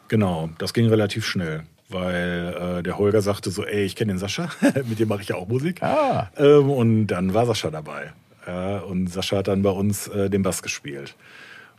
genau, 0.09 0.50
das 0.59 0.72
ging 0.72 0.86
relativ 0.86 1.24
schnell, 1.26 1.64
weil 1.88 2.78
äh, 2.78 2.82
der 2.82 2.98
Holger 2.98 3.20
sagte 3.20 3.50
so, 3.50 3.64
ey, 3.64 3.84
ich 3.84 3.96
kenne 3.96 4.12
den 4.12 4.18
Sascha, 4.18 4.48
mit 4.88 4.98
dem 4.98 5.09
mache 5.09 5.22
ich 5.22 5.28
ja 5.28 5.36
auch 5.36 5.48
Musik. 5.48 5.82
Ah. 5.82 6.30
Ähm, 6.36 6.70
und 6.70 7.07
dann 7.09 7.34
war 7.34 7.46
Sascha 7.46 7.70
dabei. 7.70 8.12
Ja, 8.47 8.78
und 8.78 9.09
Sascha 9.09 9.38
hat 9.38 9.49
dann 9.49 9.62
bei 9.62 9.70
uns 9.70 10.09
äh, 10.09 10.30
den 10.30 10.42
Bass 10.42 10.62
gespielt. 10.62 11.14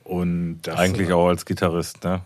Und 0.03 0.59
das, 0.63 0.77
Eigentlich 0.77 1.09
äh, 1.09 1.13
auch 1.13 1.27
als 1.27 1.45
Gitarrist, 1.45 2.03
ne? 2.03 2.21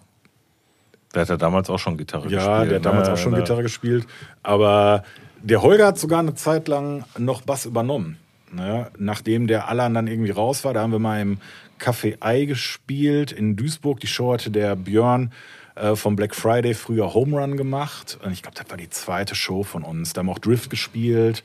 Der 1.13 1.23
hat 1.23 1.29
ja 1.29 1.37
damals 1.37 1.69
auch 1.69 1.79
schon 1.79 1.97
Gitarre 1.97 2.23
gespielt. 2.23 2.43
Ja, 2.43 2.65
der 2.65 2.75
hat 2.77 2.85
damals 2.85 3.07
ne? 3.07 3.13
auch 3.13 3.17
schon 3.17 3.35
Gitarre 3.35 3.63
gespielt. 3.63 4.07
Aber 4.43 5.03
der 5.41 5.61
Holger 5.61 5.87
hat 5.87 5.99
sogar 5.99 6.19
eine 6.19 6.35
Zeit 6.35 6.67
lang 6.67 7.03
noch 7.17 7.41
Bass 7.41 7.65
übernommen. 7.65 8.17
Ne? 8.51 8.89
Nachdem 8.97 9.47
der 9.47 9.67
Alan 9.67 9.93
dann 9.93 10.07
irgendwie 10.07 10.31
raus 10.31 10.63
war, 10.63 10.73
da 10.73 10.81
haben 10.81 10.91
wir 10.91 10.99
mal 10.99 11.21
im 11.21 11.37
Café 11.79 12.17
Ei 12.21 12.45
gespielt 12.45 13.31
in 13.31 13.55
Duisburg. 13.55 13.99
Die 13.99 14.07
Show 14.07 14.33
hatte 14.33 14.51
der 14.51 14.75
Björn 14.75 15.31
äh, 15.75 15.95
vom 15.95 16.15
Black 16.15 16.35
Friday 16.35 16.73
früher 16.73 17.13
Home 17.13 17.39
Run 17.39 17.57
gemacht. 17.57 18.19
Und 18.23 18.31
ich 18.31 18.41
glaube, 18.41 18.55
das 18.57 18.69
war 18.69 18.77
die 18.77 18.89
zweite 18.89 19.35
Show 19.35 19.63
von 19.63 19.83
uns. 19.83 20.13
Da 20.13 20.19
haben 20.19 20.27
wir 20.27 20.33
auch 20.33 20.39
Drift 20.39 20.69
gespielt, 20.69 21.43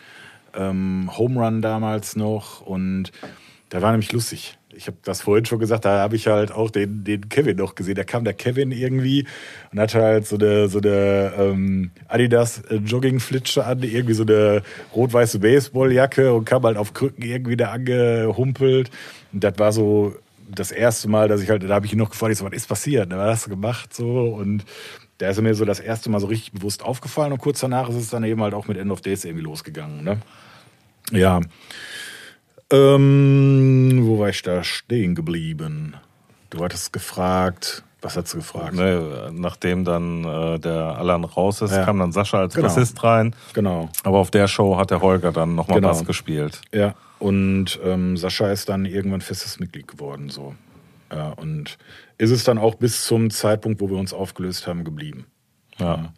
ähm, 0.56 1.10
Home 1.16 1.40
Run 1.40 1.62
damals 1.62 2.16
noch. 2.16 2.60
Und 2.60 3.12
da 3.68 3.82
war 3.82 3.90
nämlich 3.90 4.12
lustig. 4.12 4.58
Ich 4.74 4.86
habe 4.88 4.98
das 5.04 5.22
vorhin 5.22 5.46
schon 5.46 5.58
gesagt, 5.58 5.86
da 5.86 6.00
habe 6.00 6.16
ich 6.16 6.26
halt 6.26 6.52
auch 6.52 6.70
den, 6.70 7.02
den 7.02 7.28
Kevin 7.28 7.56
noch 7.56 7.74
gesehen. 7.74 7.94
Da 7.94 8.04
kam 8.04 8.24
der 8.24 8.34
Kevin 8.34 8.72
irgendwie 8.72 9.26
und 9.72 9.80
hatte 9.80 10.02
halt 10.02 10.26
so 10.26 10.36
eine, 10.36 10.68
so 10.68 10.78
eine 10.78 11.32
ähm, 11.38 11.90
Adidas 12.08 12.62
äh, 12.68 12.76
an, 12.76 13.82
irgendwie 13.82 14.14
so 14.14 14.22
eine 14.22 14.62
rot-weiße 14.94 15.38
Baseballjacke 15.38 16.34
und 16.34 16.44
kam 16.44 16.64
halt 16.64 16.76
auf 16.76 16.92
Krücken 16.92 17.24
irgendwie 17.24 17.56
da 17.56 17.70
angehumpelt. 17.70 18.90
Und 19.32 19.42
das 19.42 19.58
war 19.58 19.72
so 19.72 20.14
das 20.48 20.70
erste 20.70 21.08
Mal, 21.08 21.28
dass 21.28 21.42
ich 21.42 21.50
halt, 21.50 21.62
da 21.62 21.74
habe 21.74 21.86
ich 21.86 21.92
ihn 21.92 21.98
noch 21.98 22.10
gefragt, 22.10 22.32
ich 22.32 22.38
so, 22.38 22.44
was 22.44 22.52
ist 22.52 22.68
passiert? 22.68 23.10
Was 23.10 23.18
hast 23.18 23.46
du 23.46 23.50
gemacht? 23.50 23.94
So 23.94 24.28
und 24.28 24.64
da 25.18 25.30
ist 25.30 25.38
er 25.38 25.42
mir 25.42 25.54
so 25.54 25.64
das 25.64 25.80
erste 25.80 26.10
Mal 26.10 26.20
so 26.20 26.26
richtig 26.26 26.52
bewusst 26.52 26.84
aufgefallen 26.84 27.32
und 27.32 27.38
kurz 27.38 27.60
danach 27.60 27.88
ist 27.88 27.96
es 27.96 28.10
dann 28.10 28.24
eben 28.24 28.42
halt 28.42 28.54
auch 28.54 28.68
mit 28.68 28.76
End 28.76 28.90
of 28.90 29.00
Days 29.00 29.24
irgendwie 29.24 29.44
losgegangen. 29.44 30.04
Ne? 30.04 30.18
Ja. 31.12 31.40
Ähm, 32.70 34.00
wo 34.02 34.18
war 34.18 34.28
ich 34.30 34.42
da 34.42 34.64
stehen 34.64 35.14
geblieben? 35.14 35.94
Du 36.50 36.64
hattest 36.64 36.92
gefragt, 36.92 37.84
was 38.02 38.16
hast 38.16 38.34
du 38.34 38.38
gefragt? 38.38 38.74
Ne, 38.74 39.30
nachdem 39.32 39.84
dann 39.84 40.24
äh, 40.24 40.58
der 40.58 40.98
Alan 40.98 41.22
raus 41.24 41.62
ist, 41.62 41.70
Ja. 41.72 41.84
kam 41.84 41.98
dann 42.00 42.10
Sascha 42.12 42.40
als 42.40 42.54
Genau. 42.54 42.66
Bassist 42.68 43.02
rein. 43.04 43.34
Genau. 43.52 43.88
Aber 44.02 44.18
auf 44.18 44.30
der 44.32 44.48
Show 44.48 44.76
hat 44.78 44.90
der 44.90 45.00
Holger 45.00 45.30
dann 45.32 45.54
nochmal 45.54 45.76
Genau. 45.78 45.88
Bass 45.88 46.04
gespielt. 46.04 46.60
Ja, 46.72 46.94
und 47.18 47.78
ähm, 47.84 48.16
Sascha 48.16 48.50
ist 48.50 48.68
dann 48.68 48.84
irgendwann 48.84 49.20
festes 49.20 49.60
Mitglied 49.60 49.86
geworden. 49.88 50.28
So. 50.28 50.54
Ja, 51.12 51.28
und 51.30 51.78
ist 52.18 52.30
es 52.32 52.42
dann 52.44 52.58
auch 52.58 52.74
bis 52.74 53.04
zum 53.04 53.30
Zeitpunkt, 53.30 53.80
wo 53.80 53.88
wir 53.90 53.96
uns 53.96 54.12
aufgelöst 54.12 54.66
haben, 54.66 54.82
geblieben. 54.84 55.26
Ja. 55.78 56.12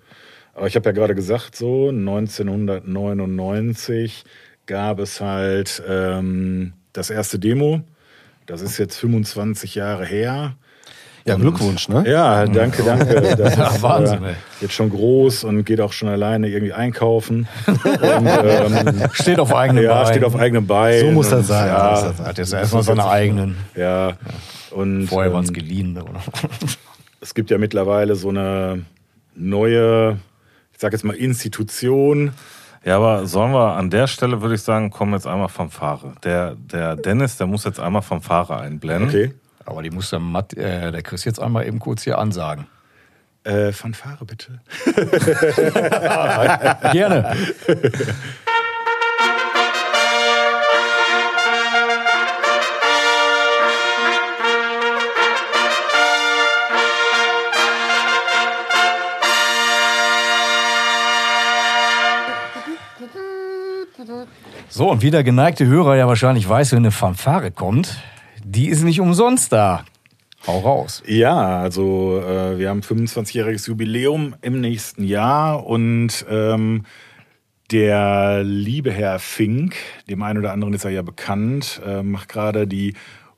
Aber 0.55 0.67
ich 0.67 0.75
habe 0.77 0.87
ja 0.87 0.93
gerade 0.93 1.15
gesagt, 1.15 1.55
so 1.57 1.89
1999 1.91 4.25
gab 4.69 5.01
es 5.01 5.21
halt 5.21 5.83
ähm, 5.89 6.75
das 6.93 7.11
erste 7.11 7.41
Demo. 7.41 7.81
Das 8.47 8.63
ist 8.63 8.79
jetzt 8.79 8.97
25 8.99 9.75
Jahre 9.75 10.05
her. 10.07 10.55
Ja, 11.25 11.35
Glückwunsch, 11.35 11.89
ne? 11.89 12.05
Ja, 12.07 12.47
danke, 12.47 12.83
danke. 12.83 13.21
Das 13.37 13.57
Ja, 13.57 13.69
ist, 13.69 13.83
Wahnsinn, 13.83 14.25
äh, 14.25 14.35
jetzt 14.61 14.73
schon 14.73 14.89
groß 14.89 15.45
und 15.45 15.65
geht 15.65 15.81
auch 15.81 15.93
schon 15.93 16.09
alleine 16.09 16.49
irgendwie 16.49 16.73
einkaufen. 16.73 17.47
und, 17.67 17.81
ähm, 18.03 19.11
Steht 19.13 19.39
auf 19.41 19.55
eigenen 19.55 19.85
ja, 19.85 19.95
Beinen. 19.95 20.09
steht 20.15 20.25
auf 20.25 20.37
eigenen 20.37 20.67
Beinen. 20.67 21.01
So 21.01 21.11
muss 21.13 21.29
das 21.29 21.41
und, 21.41 21.45
sein. 21.47 21.67
Ja, 21.67 21.97
So 21.97 22.07
muss 22.07 22.09
das 22.09 22.17
sein. 22.19 22.27
Hat 22.27 22.39
jetzt 22.39 22.53
erstmal 22.53 22.83
seine 22.83 23.07
eigenen. 23.09 23.57
ja. 23.75 24.17
Und 24.71 25.07
Vorher 25.09 25.33
waren 25.33 25.45
es 25.45 25.51
ähm, 25.51 25.55
geliehene. 25.55 26.05
Oder? 26.05 26.21
es 27.21 27.35
gibt 27.35 27.51
ja 27.51 27.59
mittlerweile 27.59 28.15
so 28.15 28.29
eine 28.31 28.85
neue, 29.35 30.19
ich 30.73 30.79
sag 30.81 30.93
jetzt 30.93 31.05
mal, 31.05 31.15
Institution. 31.17 32.33
Ja, 32.85 32.97
aber 32.97 33.27
sollen 33.27 33.53
wir 33.53 33.75
an 33.75 33.91
der 33.91 34.07
Stelle, 34.07 34.41
würde 34.41 34.55
ich 34.55 34.63
sagen, 34.63 34.91
kommen 34.91 35.13
jetzt 35.13 35.27
einmal 35.27 35.49
vom 35.49 35.71
Fahrer. 35.71 36.15
Der, 36.23 36.55
der 36.55 36.97
Dennis, 36.97 37.37
der 37.37 37.47
muss 37.47 37.65
jetzt 37.65 37.81
einmal 37.81 38.03
vom 38.03 38.23
Fahrer 38.23 38.61
einblenden. 38.61 39.09
Okay. 39.09 39.35
Aber 39.65 39.83
die 39.83 39.91
muss 39.91 40.11
der, 40.11 40.21
Matt, 40.21 40.55
äh, 40.55 40.91
der 40.91 41.03
Chris 41.03 41.25
jetzt 41.25 41.41
einmal 41.41 41.67
eben 41.67 41.79
kurz 41.79 42.03
hier 42.03 42.19
ansagen. 42.19 42.67
Äh, 43.45 43.73
Fanfare 43.73 44.25
bitte. 44.25 44.61
Gerne. 46.93 47.37
So, 64.71 64.91
und 64.91 65.01
wie 65.01 65.11
der 65.11 65.25
geneigte 65.25 65.67
Hörer 65.67 65.97
ja 65.97 66.07
wahrscheinlich 66.07 66.47
weiß, 66.47 66.73
wenn 66.73 66.79
eine 66.79 66.91
Fanfare 66.91 67.51
kommt, 67.51 68.03
die 68.45 68.69
ist 68.69 68.85
nicht 68.85 69.01
umsonst 69.01 69.51
da. 69.53 69.85
Hau 70.47 70.59
raus. 70.59 71.03
Ja, 71.07 71.59
also 71.61 72.21
äh, 72.21 72.59
wir 72.59 72.69
haben 72.69 72.81
25-jähriges 72.81 73.67
Jubiläum 73.67 74.35
im 74.43 74.61
nächsten 74.61 75.05
Jahr 75.05 75.67
und 75.67 76.27
ähm, 76.31 76.85
der 77.71 78.43
liebe 78.45 78.93
Herr 78.93 79.19
Fink, 79.19 79.75
dem 80.09 80.23
einen 80.23 80.39
oder 80.39 80.53
anderen 80.53 80.75
ist 80.75 80.85
er 80.85 80.91
ja 80.91 81.03
bekannt, 81.03 81.81
äh, 81.87 82.03
macht 82.03 82.29
gerade 82.29 82.67
die 82.67 82.95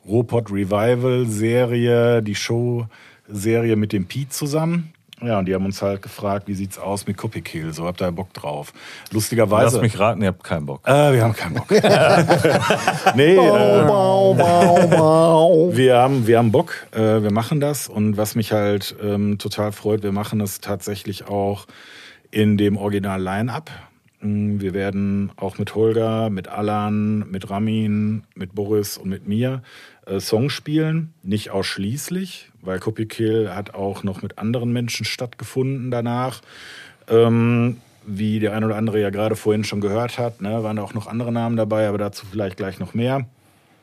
Robot 0.06 0.50
Revival 0.50 1.26
Serie, 1.26 2.22
die 2.22 2.34
Show-Serie 2.34 3.76
mit 3.76 3.92
dem 3.92 4.06
Pete 4.06 4.30
zusammen. 4.30 4.92
Ja, 5.22 5.38
und 5.38 5.46
die 5.46 5.54
haben 5.54 5.66
uns 5.66 5.82
halt 5.82 6.00
gefragt, 6.00 6.48
wie 6.48 6.54
sieht's 6.54 6.78
aus 6.78 7.06
mit 7.06 7.18
Copy 7.18 7.42
Kill? 7.42 7.74
So, 7.74 7.86
habt 7.86 8.00
ihr 8.00 8.10
Bock 8.10 8.32
drauf? 8.32 8.72
Lustigerweise. 9.10 9.76
Lass 9.76 9.82
mich 9.82 9.98
raten, 9.98 10.22
ihr 10.22 10.28
habt 10.28 10.42
keinen 10.42 10.64
Bock. 10.64 10.80
Äh, 10.86 11.12
wir 11.12 11.22
haben 11.22 11.34
keinen 11.34 11.54
Bock. 11.54 11.70
nee, 13.14 13.36
äh, 13.36 13.86
wir 15.76 15.96
haben, 15.96 16.26
wir 16.26 16.38
haben 16.38 16.52
Bock, 16.52 16.72
äh, 16.92 17.22
wir 17.22 17.32
machen 17.32 17.60
das 17.60 17.88
und 17.88 18.16
was 18.16 18.34
mich 18.34 18.52
halt 18.52 18.96
ähm, 19.02 19.36
total 19.38 19.72
freut, 19.72 20.02
wir 20.02 20.12
machen 20.12 20.40
es 20.40 20.60
tatsächlich 20.60 21.28
auch 21.28 21.66
in 22.30 22.56
dem 22.56 22.76
Original-Line-Up. 22.76 23.70
Mm, 23.70 23.89
Wir 24.22 24.74
werden 24.74 25.32
auch 25.36 25.56
mit 25.56 25.74
Holger, 25.74 26.28
mit 26.28 26.48
Alan, 26.48 27.30
mit 27.30 27.48
Ramin, 27.48 28.24
mit 28.34 28.54
Boris 28.54 28.98
und 28.98 29.08
mit 29.08 29.26
mir 29.26 29.62
äh, 30.04 30.20
Songs 30.20 30.52
spielen. 30.52 31.14
Nicht 31.22 31.50
ausschließlich, 31.50 32.50
weil 32.60 32.80
Copy 32.80 33.06
Kill 33.06 33.50
hat 33.54 33.74
auch 33.74 34.02
noch 34.02 34.20
mit 34.20 34.38
anderen 34.38 34.72
Menschen 34.72 35.06
stattgefunden 35.06 35.90
danach. 35.90 36.42
Ähm, 37.08 37.78
wie 38.06 38.40
der 38.40 38.54
ein 38.54 38.64
oder 38.64 38.76
andere 38.76 39.00
ja 39.00 39.08
gerade 39.08 39.36
vorhin 39.36 39.64
schon 39.64 39.80
gehört 39.80 40.18
hat, 40.18 40.42
ne, 40.42 40.62
waren 40.62 40.76
da 40.76 40.82
auch 40.82 40.94
noch 40.94 41.06
andere 41.06 41.32
Namen 41.32 41.56
dabei, 41.56 41.88
aber 41.88 41.98
dazu 41.98 42.26
vielleicht 42.26 42.58
gleich 42.58 42.78
noch 42.78 42.92
mehr. 42.92 43.26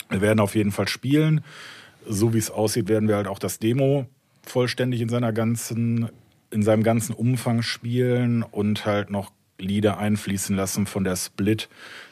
Wir 0.09 0.21
werden 0.21 0.39
auf 0.39 0.55
jeden 0.55 0.71
Fall 0.71 0.87
spielen. 0.87 1.41
So 2.07 2.33
wie 2.33 2.39
es 2.39 2.51
aussieht, 2.51 2.89
werden 2.89 3.09
wir 3.09 3.15
halt 3.15 3.27
auch 3.27 3.39
das 3.39 3.57
Demo 3.57 4.05
vollständig 4.43 5.01
in 5.01 5.09
seiner 5.09 5.33
ganzen, 5.33 6.09
in 6.51 6.61
seinem 6.61 6.83
ganzen 6.83 7.13
Umfang 7.13 7.63
spielen 7.63 8.43
und 8.43 8.85
halt 8.85 9.09
noch 9.09 9.31
Lieder 9.59 9.97
einfließen 9.97 10.55
lassen 10.55 10.85
von 10.85 11.03
der 11.03 11.15
Split 11.15 11.69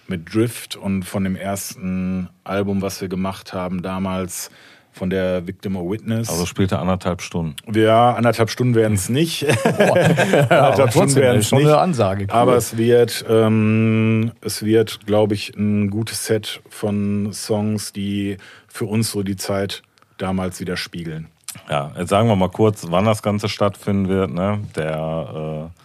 mit 0.07 0.33
Drift 0.33 0.75
und 0.75 1.03
von 1.03 1.23
dem 1.23 1.35
ersten 1.35 2.29
Album, 2.43 2.81
was 2.81 3.01
wir 3.01 3.07
gemacht 3.07 3.53
haben 3.53 3.81
damals 3.81 4.51
von 4.95 5.09
der 5.09 5.45
Victim 5.45 5.75
or 5.75 5.91
Witness. 5.91 6.29
Also 6.29 6.45
spielt 6.45 6.71
er 6.71 6.79
anderthalb 6.79 7.21
Stunden. 7.21 7.55
Ja, 7.73 8.13
anderthalb 8.13 8.49
Stunden 8.49 8.75
werden 8.75 8.93
es 8.93 9.09
nicht. 9.09 9.45
anderthalb 9.65 10.51
aber 10.51 10.91
Stunden 10.91 11.15
werden 11.15 11.39
es 11.39 11.51
nicht. 11.51 11.65
eine 11.65 11.77
Ansage, 11.77 12.23
cool. 12.23 12.31
Aber 12.31 12.55
es 12.55 12.77
wird, 12.77 13.25
ähm, 13.29 14.31
es 14.41 14.63
wird, 14.63 15.05
glaube 15.05 15.33
ich, 15.33 15.55
ein 15.55 15.89
gutes 15.89 16.25
Set 16.25 16.61
von 16.69 17.33
Songs, 17.33 17.91
die 17.91 18.37
für 18.67 18.85
uns 18.85 19.11
so 19.11 19.21
die 19.21 19.35
Zeit 19.35 19.83
damals 20.17 20.61
wieder 20.61 20.77
spiegeln. 20.77 21.27
Ja, 21.69 21.91
jetzt 21.97 22.09
sagen 22.09 22.27
wir 22.29 22.35
mal 22.35 22.49
kurz, 22.49 22.85
wann 22.89 23.05
das 23.05 23.21
Ganze 23.21 23.49
stattfinden 23.49 24.07
wird. 24.07 24.31
Ne? 24.31 24.59
Der, 24.75 25.71
äh, 25.71 25.84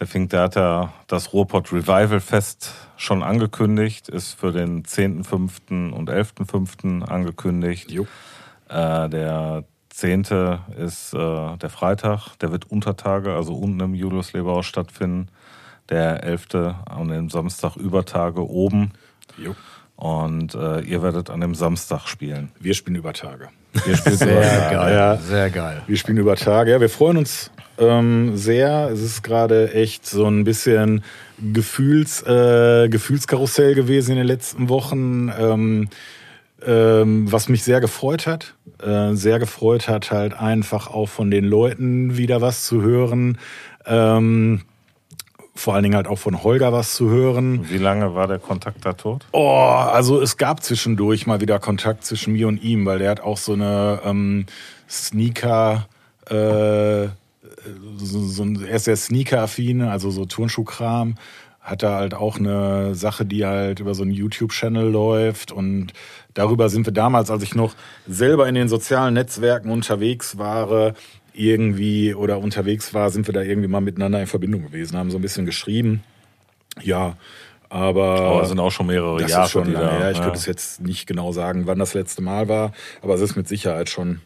der 0.00 0.40
hat 0.42 0.54
ja 0.56 0.92
das 1.08 1.32
Ruhrpott 1.32 1.72
Revival 1.72 2.20
Fest 2.20 2.72
schon 2.96 3.22
angekündigt, 3.22 4.08
ist 4.08 4.32
für 4.38 4.50
den 4.52 4.82
10.5. 4.82 5.92
und 5.92 6.10
11.5. 6.10 7.02
angekündigt. 7.04 7.90
Jo. 7.90 8.06
Äh, 8.68 9.08
der 9.10 9.64
10. 9.90 10.22
ist 10.78 11.12
äh, 11.12 11.56
der 11.56 11.68
Freitag, 11.70 12.36
der 12.38 12.50
wird 12.52 12.70
Untertage, 12.70 13.34
also 13.34 13.54
unten 13.54 13.80
im 13.80 13.94
Julius 13.94 14.32
Leberhaus 14.32 14.66
stattfinden. 14.66 15.28
Der 15.90 16.22
11. 16.24 16.46
an 16.88 17.08
dem 17.08 17.28
Samstag 17.28 17.76
Übertage 17.76 18.48
oben. 18.48 18.92
Jo. 19.36 19.54
Und 19.96 20.54
äh, 20.54 20.80
ihr 20.80 21.02
werdet 21.02 21.28
an 21.28 21.40
dem 21.42 21.54
Samstag 21.54 22.06
spielen. 22.06 22.52
Wir 22.58 22.72
spielen 22.74 22.96
über 22.96 23.12
Tage. 23.12 23.48
Ihr 23.86 23.96
spielt 23.96 24.18
Sehr 24.18 24.38
über- 24.38 24.70
geil. 24.70 24.94
Ja. 24.94 25.16
Sehr 25.18 25.50
geil. 25.50 25.82
Wir 25.86 25.96
spielen 25.98 26.16
über 26.18 26.36
Tage. 26.36 26.70
Ja, 26.70 26.80
wir 26.80 26.88
freuen 26.88 27.18
uns 27.18 27.50
ähm, 27.80 28.36
sehr. 28.36 28.90
Es 28.92 29.00
ist 29.00 29.22
gerade 29.22 29.72
echt 29.74 30.06
so 30.06 30.26
ein 30.26 30.44
bisschen 30.44 31.02
Gefühls, 31.52 32.22
äh, 32.22 32.88
Gefühlskarussell 32.88 33.74
gewesen 33.74 34.12
in 34.12 34.18
den 34.18 34.26
letzten 34.26 34.68
Wochen. 34.68 35.32
Ähm, 35.38 35.88
ähm, 36.66 37.30
was 37.30 37.48
mich 37.48 37.62
sehr 37.64 37.80
gefreut 37.80 38.26
hat. 38.26 38.54
Äh, 38.82 39.14
sehr 39.14 39.38
gefreut 39.38 39.88
hat 39.88 40.10
halt 40.10 40.34
einfach 40.34 40.88
auch 40.88 41.08
von 41.08 41.30
den 41.30 41.44
Leuten 41.44 42.16
wieder 42.16 42.40
was 42.40 42.66
zu 42.66 42.82
hören. 42.82 43.38
Ähm, 43.86 44.62
vor 45.54 45.74
allen 45.74 45.82
Dingen 45.82 45.96
halt 45.96 46.06
auch 46.06 46.18
von 46.18 46.42
Holger 46.42 46.72
was 46.72 46.94
zu 46.94 47.10
hören. 47.10 47.68
Wie 47.68 47.78
lange 47.78 48.14
war 48.14 48.26
der 48.26 48.38
Kontakt 48.38 48.84
da 48.84 48.94
tot? 48.94 49.26
Oh, 49.32 49.58
also 49.58 50.20
es 50.20 50.36
gab 50.36 50.62
zwischendurch 50.62 51.26
mal 51.26 51.40
wieder 51.40 51.58
Kontakt 51.58 52.04
zwischen 52.04 52.32
mir 52.32 52.48
und 52.48 52.62
ihm, 52.62 52.86
weil 52.86 52.98
der 52.98 53.10
hat 53.10 53.20
auch 53.20 53.36
so 53.36 53.52
eine 53.52 54.00
ähm, 54.04 54.46
Sneaker, 54.88 55.86
äh, 56.30 57.08
so, 57.98 58.20
so, 58.26 58.42
ein- 58.42 58.64
er 58.64 58.76
ist 58.76 58.84
sehr 58.84 58.96
Sneaker-affin, 58.96 59.82
also 59.82 60.10
so 60.10 60.24
Turnschuhkram. 60.24 61.16
Hat 61.60 61.82
da 61.82 61.96
halt 61.96 62.14
auch 62.14 62.38
eine 62.38 62.94
Sache, 62.94 63.26
die 63.26 63.44
halt 63.44 63.80
über 63.80 63.94
so 63.94 64.02
einen 64.02 64.12
YouTube-Channel 64.12 64.90
läuft. 64.90 65.52
Und 65.52 65.92
darüber 66.32 66.70
sind 66.70 66.86
wir 66.86 66.92
damals, 66.92 67.30
als 67.30 67.42
ich 67.42 67.54
noch 67.54 67.74
selber 68.08 68.48
in 68.48 68.54
den 68.54 68.68
sozialen 68.68 69.12
Netzwerken 69.14 69.70
unterwegs 69.70 70.38
war, 70.38 70.94
irgendwie 71.34 72.14
oder 72.14 72.38
unterwegs 72.38 72.94
war, 72.94 73.10
sind 73.10 73.26
wir 73.28 73.34
da 73.34 73.42
irgendwie 73.42 73.68
mal 73.68 73.80
miteinander 73.80 74.20
in 74.20 74.26
Verbindung 74.26 74.62
gewesen, 74.62 74.96
haben 74.96 75.10
so 75.10 75.18
ein 75.18 75.22
bisschen 75.22 75.44
geschrieben. 75.46 76.02
Ja, 76.82 77.16
aber. 77.68 78.20
Aber 78.20 78.42
es 78.42 78.48
sind 78.48 78.58
auch 78.58 78.72
schon 78.72 78.86
mehrere 78.86 79.20
Das 79.20 79.30
Jahre. 79.30 79.44
ist 79.44 79.50
schon 79.50 79.72
lange 79.72 79.90
her. 79.98 80.10
Ich 80.10 80.16
ja. 80.16 80.24
könnte 80.24 80.38
es 80.38 80.46
jetzt 80.46 80.80
nicht 80.80 81.06
genau 81.06 81.30
sagen, 81.32 81.66
wann 81.66 81.78
das 81.78 81.94
letzte 81.94 82.22
Mal 82.22 82.48
war, 82.48 82.72
aber 83.02 83.14
es 83.14 83.20
ist 83.20 83.36
mit 83.36 83.46
Sicherheit 83.48 83.90
schon 83.90 84.20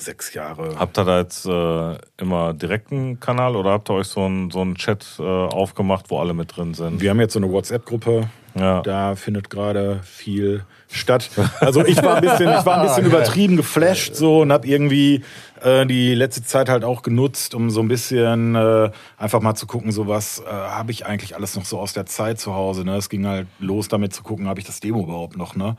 sechs 0.00 0.34
Jahre. 0.34 0.78
Habt 0.78 0.98
ihr 0.98 1.04
da 1.04 1.18
jetzt 1.18 1.46
äh, 1.46 2.22
immer 2.22 2.54
direkten 2.54 3.20
Kanal 3.20 3.56
oder 3.56 3.70
habt 3.70 3.90
ihr 3.90 3.94
euch 3.94 4.08
so 4.08 4.24
einen 4.24 4.50
so 4.50 4.60
einen 4.60 4.74
Chat 4.74 5.06
äh, 5.18 5.22
aufgemacht, 5.22 6.06
wo 6.08 6.18
alle 6.18 6.34
mit 6.34 6.56
drin 6.56 6.74
sind? 6.74 7.00
Wir 7.00 7.10
haben 7.10 7.20
jetzt 7.20 7.32
so 7.32 7.38
eine 7.38 7.50
WhatsApp-Gruppe, 7.50 8.28
Ja. 8.54 8.82
Da 8.82 9.14
findet 9.14 9.50
gerade 9.50 10.00
viel 10.02 10.64
statt. 10.88 11.30
Also 11.60 11.84
ich 11.84 12.02
war 12.02 12.16
ein 12.16 12.22
bisschen, 12.22 12.48
ich 12.48 12.66
war 12.66 12.80
ein 12.80 12.86
bisschen 12.86 13.06
übertrieben 13.12 13.56
geflasht 13.56 14.14
so 14.14 14.40
und 14.40 14.52
habe 14.52 14.66
irgendwie 14.66 15.22
äh, 15.62 15.86
die 15.86 16.14
letzte 16.14 16.42
Zeit 16.42 16.68
halt 16.68 16.84
auch 16.84 17.02
genutzt, 17.02 17.54
um 17.54 17.70
so 17.70 17.80
ein 17.80 17.88
bisschen 17.88 18.54
äh, 18.54 18.90
einfach 19.16 19.40
mal 19.40 19.54
zu 19.54 19.66
gucken, 19.66 19.92
so 19.92 20.08
was 20.08 20.40
äh, 20.40 20.50
habe 20.50 20.92
ich 20.92 21.06
eigentlich 21.06 21.34
alles 21.36 21.56
noch 21.56 21.64
so 21.64 21.78
aus 21.78 21.92
der 21.92 22.06
Zeit 22.06 22.40
zu 22.40 22.54
Hause. 22.54 22.84
Ne? 22.84 22.96
Es 22.96 23.08
ging 23.08 23.26
halt 23.26 23.46
los 23.58 23.88
damit 23.88 24.14
zu 24.14 24.22
gucken, 24.22 24.48
habe 24.48 24.60
ich 24.60 24.66
das 24.66 24.80
Demo 24.80 25.02
überhaupt 25.02 25.36
noch. 25.36 25.54
Ne? 25.54 25.76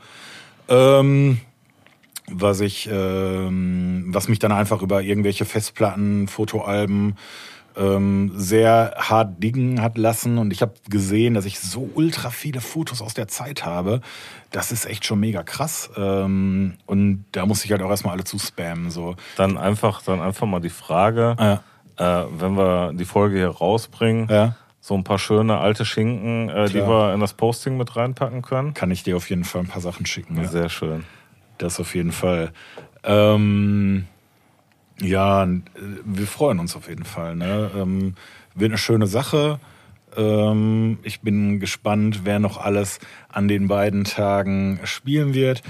Ähm, 0.68 1.40
was 2.32 2.60
ich, 2.60 2.88
ähm, 2.92 4.06
was 4.08 4.28
mich 4.28 4.38
dann 4.38 4.52
einfach 4.52 4.82
über 4.82 5.02
irgendwelche 5.02 5.44
Festplatten, 5.44 6.28
Fotoalben 6.28 7.16
ähm, 7.76 8.32
sehr 8.34 8.94
hart 8.98 9.42
dingen 9.42 9.80
hat 9.80 9.96
lassen 9.96 10.38
und 10.38 10.52
ich 10.52 10.60
habe 10.60 10.74
gesehen, 10.88 11.34
dass 11.34 11.44
ich 11.44 11.60
so 11.60 11.88
ultra 11.94 12.30
viele 12.30 12.60
Fotos 12.60 13.00
aus 13.00 13.14
der 13.14 13.28
Zeit 13.28 13.64
habe. 13.64 14.00
Das 14.50 14.72
ist 14.72 14.86
echt 14.86 15.04
schon 15.06 15.20
mega 15.20 15.42
krass. 15.44 15.88
Ähm, 15.96 16.74
und 16.86 17.24
da 17.32 17.46
muss 17.46 17.64
ich 17.64 17.70
halt 17.70 17.82
auch 17.82 17.90
erstmal 17.90 18.14
alle 18.14 18.24
zu 18.24 18.38
spammen. 18.40 18.90
So. 18.90 19.14
Dann 19.36 19.56
einfach, 19.56 20.02
dann 20.02 20.20
einfach 20.20 20.46
mal 20.46 20.60
die 20.60 20.68
Frage, 20.68 21.36
Ja. 21.38 22.22
äh, 22.22 22.26
wenn 22.38 22.56
wir 22.56 22.92
die 22.92 23.04
Folge 23.04 23.36
hier 23.36 23.48
rausbringen, 23.50 24.26
Ja. 24.28 24.56
so 24.80 24.94
ein 24.94 25.04
paar 25.04 25.20
schöne 25.20 25.58
alte 25.58 25.84
Schinken, 25.84 26.48
äh, 26.48 26.68
die 26.68 26.74
wir 26.86 27.14
in 27.14 27.20
das 27.20 27.34
Posting 27.34 27.76
mit 27.76 27.94
reinpacken 27.94 28.42
können. 28.42 28.74
Kann 28.74 28.90
ich 28.90 29.04
dir 29.04 29.16
auf 29.16 29.30
jeden 29.30 29.44
Fall 29.44 29.60
ein 29.62 29.68
paar 29.68 29.80
Sachen 29.80 30.06
schicken. 30.06 30.36
Ja. 30.42 30.48
Sehr 30.48 30.68
schön. 30.68 31.04
Das 31.60 31.78
auf 31.78 31.94
jeden 31.94 32.12
Fall. 32.12 32.52
Ähm, 33.04 34.06
ja, 34.98 35.46
wir 36.04 36.26
freuen 36.26 36.58
uns 36.58 36.74
auf 36.74 36.88
jeden 36.88 37.04
Fall. 37.04 37.36
Ne? 37.36 37.70
Ähm, 37.76 38.14
wird 38.54 38.70
eine 38.70 38.78
schöne 38.78 39.06
Sache. 39.06 39.60
Ähm, 40.16 40.98
ich 41.02 41.20
bin 41.20 41.60
gespannt, 41.60 42.20
wer 42.24 42.38
noch 42.38 42.56
alles 42.56 42.98
an 43.28 43.46
den 43.46 43.68
beiden 43.68 44.04
Tagen 44.04 44.80
spielen 44.84 45.34
wird. 45.34 45.62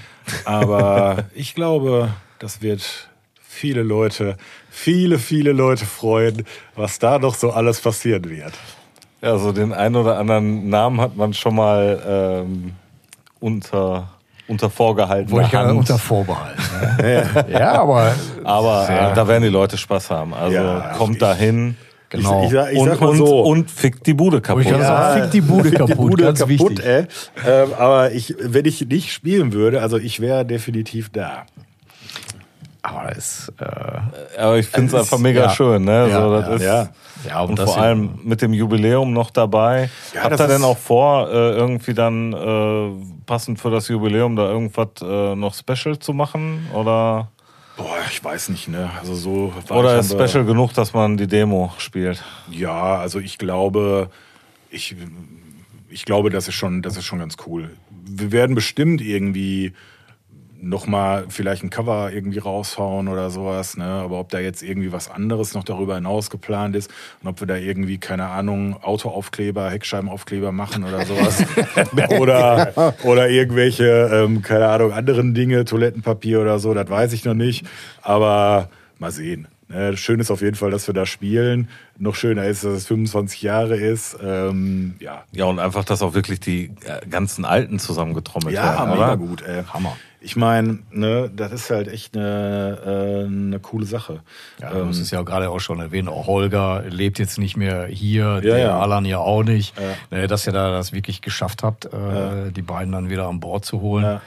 Aber 0.44 1.24
ich 1.34 1.56
glaube, 1.56 2.14
das 2.38 2.62
wird 2.62 3.10
viele 3.40 3.82
Leute, 3.82 4.36
viele, 4.70 5.18
viele 5.18 5.50
Leute 5.50 5.86
freuen, 5.86 6.44
was 6.76 7.00
da 7.00 7.18
noch 7.18 7.34
so 7.34 7.50
alles 7.50 7.80
passieren 7.80 8.30
wird. 8.30 8.52
Ja, 9.22 9.38
so 9.38 9.50
den 9.50 9.72
einen 9.72 9.96
oder 9.96 10.18
anderen 10.18 10.68
Namen 10.68 11.00
hat 11.00 11.16
man 11.16 11.34
schon 11.34 11.56
mal 11.56 12.46
ähm, 12.46 12.74
unter, 13.40 14.19
unter 14.50 14.68
vorgehaltener 14.68 15.30
Wollte 15.32 15.46
ich 15.46 15.52
gerade 15.52 15.72
unter 15.74 15.98
Vorbehalt. 15.98 16.56
Ne? 17.00 17.46
ja, 17.52 17.80
aber 17.80 18.12
Aber 18.44 18.84
Sehr. 18.86 19.10
äh, 19.12 19.14
da 19.14 19.26
werden 19.28 19.42
die 19.44 19.48
Leute 19.48 19.78
Spaß 19.78 20.10
haben. 20.10 20.34
Also 20.34 20.56
Ja, 20.56 20.92
kommt 20.98 21.14
ich- 21.14 21.20
dahin 21.20 21.76
genau. 22.10 22.40
Ich, 22.40 22.46
ich, 22.48 22.52
sag- 22.52 22.72
ich 22.72 22.78
und, 22.78 22.88
sag 22.88 23.00
mal 23.00 23.08
und, 23.10 23.16
so. 23.16 23.40
und 23.42 23.70
fickt 23.70 24.06
die 24.06 24.14
Bude 24.14 24.40
kaputt. 24.40 24.64
Ich 24.64 24.70
sagen, 24.70 25.22
fick 25.22 25.30
die 25.30 25.40
Bude 25.40 25.68
Fick 25.70 25.78
kaputt, 25.78 25.90
die 25.96 26.00
Bude 26.00 26.22
ganz 26.24 26.38
kaputt, 26.40 26.70
wichtig. 26.70 26.84
ey. 26.84 27.04
Ähm, 27.46 27.68
aber 27.78 28.12
ich, 28.12 28.34
wenn 28.40 28.64
ich 28.66 28.84
nicht 28.86 29.12
spielen 29.12 29.52
würde, 29.52 29.80
also 29.80 29.96
ich 29.96 30.20
wäre 30.20 30.44
definitiv 30.44 31.10
da. 31.10 31.44
Aber 32.82 33.16
es, 33.16 33.52
äh, 33.58 34.40
Aber 34.40 34.58
ich 34.58 34.66
finde 34.66 34.88
es 34.88 35.02
einfach 35.02 35.18
mega 35.18 35.42
ja. 35.42 35.50
schön. 35.50 35.84
Ne? 35.84 36.08
Ja, 36.08 36.20
so, 36.22 36.40
das 36.40 36.46
ja. 36.46 36.54
ist, 36.54 36.62
Ja. 37.24 37.28
ja, 37.28 37.40
Und 37.42 37.58
das 37.58 37.72
vor 37.72 37.82
allem 37.82 38.18
mit 38.22 38.40
dem 38.42 38.52
Jubiläum 38.52 39.12
noch 39.12 39.30
dabei. 39.30 39.90
Ja, 40.14 40.22
Habt 40.22 40.40
ihr 40.40 40.46
denn 40.46 40.64
auch 40.64 40.78
vor, 40.78 41.28
äh, 41.28 41.32
irgendwie 41.32 41.94
dann 41.94 42.32
äh, 42.32 43.24
passend 43.26 43.60
für 43.60 43.70
das 43.70 43.88
Jubiläum 43.88 44.36
da 44.36 44.48
irgendwas 44.48 44.88
äh, 45.02 45.34
noch 45.34 45.54
Special 45.54 45.98
zu 45.98 46.12
machen? 46.12 46.68
Oder, 46.72 47.28
Boah, 47.76 47.96
ich 48.10 48.22
weiß 48.22 48.50
nicht, 48.50 48.68
ne? 48.68 48.90
Also 48.98 49.14
so 49.14 49.52
oder 49.70 49.98
ist 49.98 50.12
Special 50.12 50.44
genug, 50.44 50.74
dass 50.74 50.92
man 50.92 51.16
die 51.16 51.26
Demo 51.26 51.72
spielt? 51.78 52.22
Ja, 52.50 52.96
also 52.96 53.20
ich 53.20 53.38
glaube, 53.38 54.10
ich, 54.70 54.96
ich 55.88 56.04
glaube, 56.04 56.30
das 56.30 56.48
ist 56.48 56.54
schon, 56.54 56.82
das 56.82 56.96
ist 56.96 57.04
schon 57.04 57.20
ganz 57.20 57.36
cool. 57.46 57.70
Wir 58.04 58.32
werden 58.32 58.54
bestimmt 58.54 59.00
irgendwie 59.00 59.72
noch 60.62 60.86
mal 60.86 61.24
vielleicht 61.28 61.62
ein 61.62 61.70
Cover 61.70 62.12
irgendwie 62.12 62.38
raushauen 62.38 63.08
oder 63.08 63.30
sowas, 63.30 63.76
ne? 63.76 63.84
Aber 63.84 64.20
ob 64.20 64.28
da 64.28 64.38
jetzt 64.38 64.62
irgendwie 64.62 64.92
was 64.92 65.10
anderes 65.10 65.54
noch 65.54 65.64
darüber 65.64 65.94
hinaus 65.94 66.30
geplant 66.30 66.76
ist 66.76 66.90
und 67.22 67.28
ob 67.28 67.40
wir 67.40 67.46
da 67.46 67.56
irgendwie 67.56 67.98
keine 67.98 68.26
Ahnung 68.26 68.76
Autoaufkleber, 68.82 69.70
Heckscheibenaufkleber 69.70 70.52
machen 70.52 70.84
oder 70.84 71.06
sowas 71.06 71.44
oder 72.20 72.94
oder 73.04 73.28
irgendwelche 73.30 74.10
ähm, 74.12 74.42
keine 74.42 74.68
Ahnung 74.68 74.92
anderen 74.92 75.34
Dinge, 75.34 75.64
Toilettenpapier 75.64 76.40
oder 76.40 76.58
so, 76.58 76.74
das 76.74 76.88
weiß 76.88 77.12
ich 77.12 77.24
noch 77.24 77.34
nicht. 77.34 77.66
Aber 78.02 78.68
mal 78.98 79.10
sehen. 79.10 79.48
Ne, 79.68 79.96
Schön 79.96 80.18
ist 80.18 80.30
auf 80.32 80.42
jeden 80.42 80.56
Fall, 80.56 80.70
dass 80.70 80.88
wir 80.88 80.94
da 80.94 81.06
spielen. 81.06 81.68
Noch 81.96 82.16
schöner 82.16 82.46
ist, 82.46 82.64
dass 82.64 82.72
es 82.72 82.86
25 82.86 83.40
Jahre 83.42 83.76
ist. 83.76 84.16
Ähm, 84.22 84.94
ja, 84.98 85.22
Ja, 85.32 85.44
und 85.44 85.60
einfach, 85.60 85.84
dass 85.84 86.02
auch 86.02 86.12
wirklich 86.12 86.40
die 86.40 86.72
äh, 86.84 87.06
ganzen 87.08 87.44
Alten 87.44 87.78
zusammengetrommelt 87.78 88.54
ja, 88.54 88.64
werden, 88.64 88.90
mega 88.90 89.12
oder? 89.12 89.16
gut, 89.16 89.42
ey. 89.42 89.62
Hammer. 89.72 89.96
Ich 90.22 90.36
meine, 90.36 90.80
ne, 90.90 91.30
das 91.34 91.50
ist 91.52 91.70
halt 91.70 91.88
echt 91.88 92.14
eine, 92.14 92.78
äh, 92.84 93.24
eine 93.26 93.58
coole 93.58 93.86
Sache. 93.86 94.20
Ja, 94.60 94.70
Ähm, 94.72 94.78
du 94.80 94.86
hast 94.88 94.98
es 94.98 95.10
ja 95.10 95.22
gerade 95.22 95.48
auch 95.48 95.60
schon 95.60 95.80
erwähnt, 95.80 96.08
auch 96.10 96.26
Holger 96.26 96.82
lebt 96.88 97.18
jetzt 97.18 97.38
nicht 97.38 97.56
mehr 97.56 97.86
hier, 97.86 98.40
der 98.42 98.58
ja. 98.58 98.78
Alan 98.78 99.06
ja 99.06 99.18
auch 99.18 99.42
nicht. 99.42 99.74
Ja. 99.78 100.18
Ne, 100.18 100.26
Dass 100.26 100.46
ihr 100.46 100.52
da 100.52 100.72
das 100.72 100.92
wirklich 100.92 101.22
geschafft 101.22 101.62
habt, 101.62 101.86
äh, 101.86 102.50
die 102.54 102.60
beiden 102.62 102.92
dann 102.92 103.08
wieder 103.08 103.28
an 103.28 103.40
Bord 103.40 103.64
zu 103.64 103.80
holen. 103.80 104.04
Ja. 104.04 104.20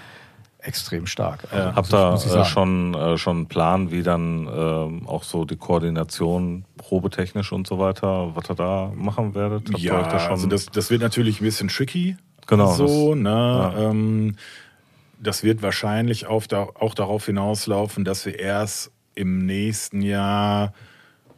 Extrem 0.59 1.05
stark. 1.07 1.43
Also, 1.51 1.57
Ja. 1.57 1.75
Habt 1.75 1.93
ihr 1.93 2.39
äh, 2.41 2.45
schon, 2.45 2.93
äh, 2.95 3.17
schon 3.17 3.37
einen 3.37 3.45
Plan, 3.47 3.91
wie 3.91 4.01
dann 4.01 4.47
ähm, 4.47 5.07
auch 5.07 5.23
so 5.23 5.43
die 5.45 5.57
Koordination 5.57 6.63
probetechnisch 6.77 7.51
und 7.51 7.67
so 7.67 7.77
weiter, 7.79 8.31
was 8.33 8.49
ihr 8.49 8.55
da 8.55 8.91
machen 8.95 9.35
werdet? 9.35 9.67
Habt 9.69 9.79
ihr 9.83 9.91
ja, 9.91 9.99
euch 9.99 10.07
da 10.07 10.19
schon 10.19 10.31
also 10.31 10.47
das, 10.47 10.67
das 10.67 10.89
wird 10.89 11.01
natürlich 11.01 11.39
ein 11.41 11.43
bisschen 11.43 11.67
tricky. 11.67 12.15
Genau, 12.47 12.71
So, 12.73 13.13
das- 13.13 13.19
ne? 13.23 13.29
ja. 13.29 13.89
Ähm, 13.89 14.35
das 15.24 15.43
wird 15.43 15.61
wahrscheinlich 15.61 16.26
da, 16.49 16.67
auch 16.76 16.93
darauf 16.93 17.26
hinauslaufen, 17.26 18.03
dass 18.05 18.26
wir 18.26 18.38
erst 18.38 18.91
im 19.15 19.45
nächsten 19.45 20.01
Jahr 20.01 20.74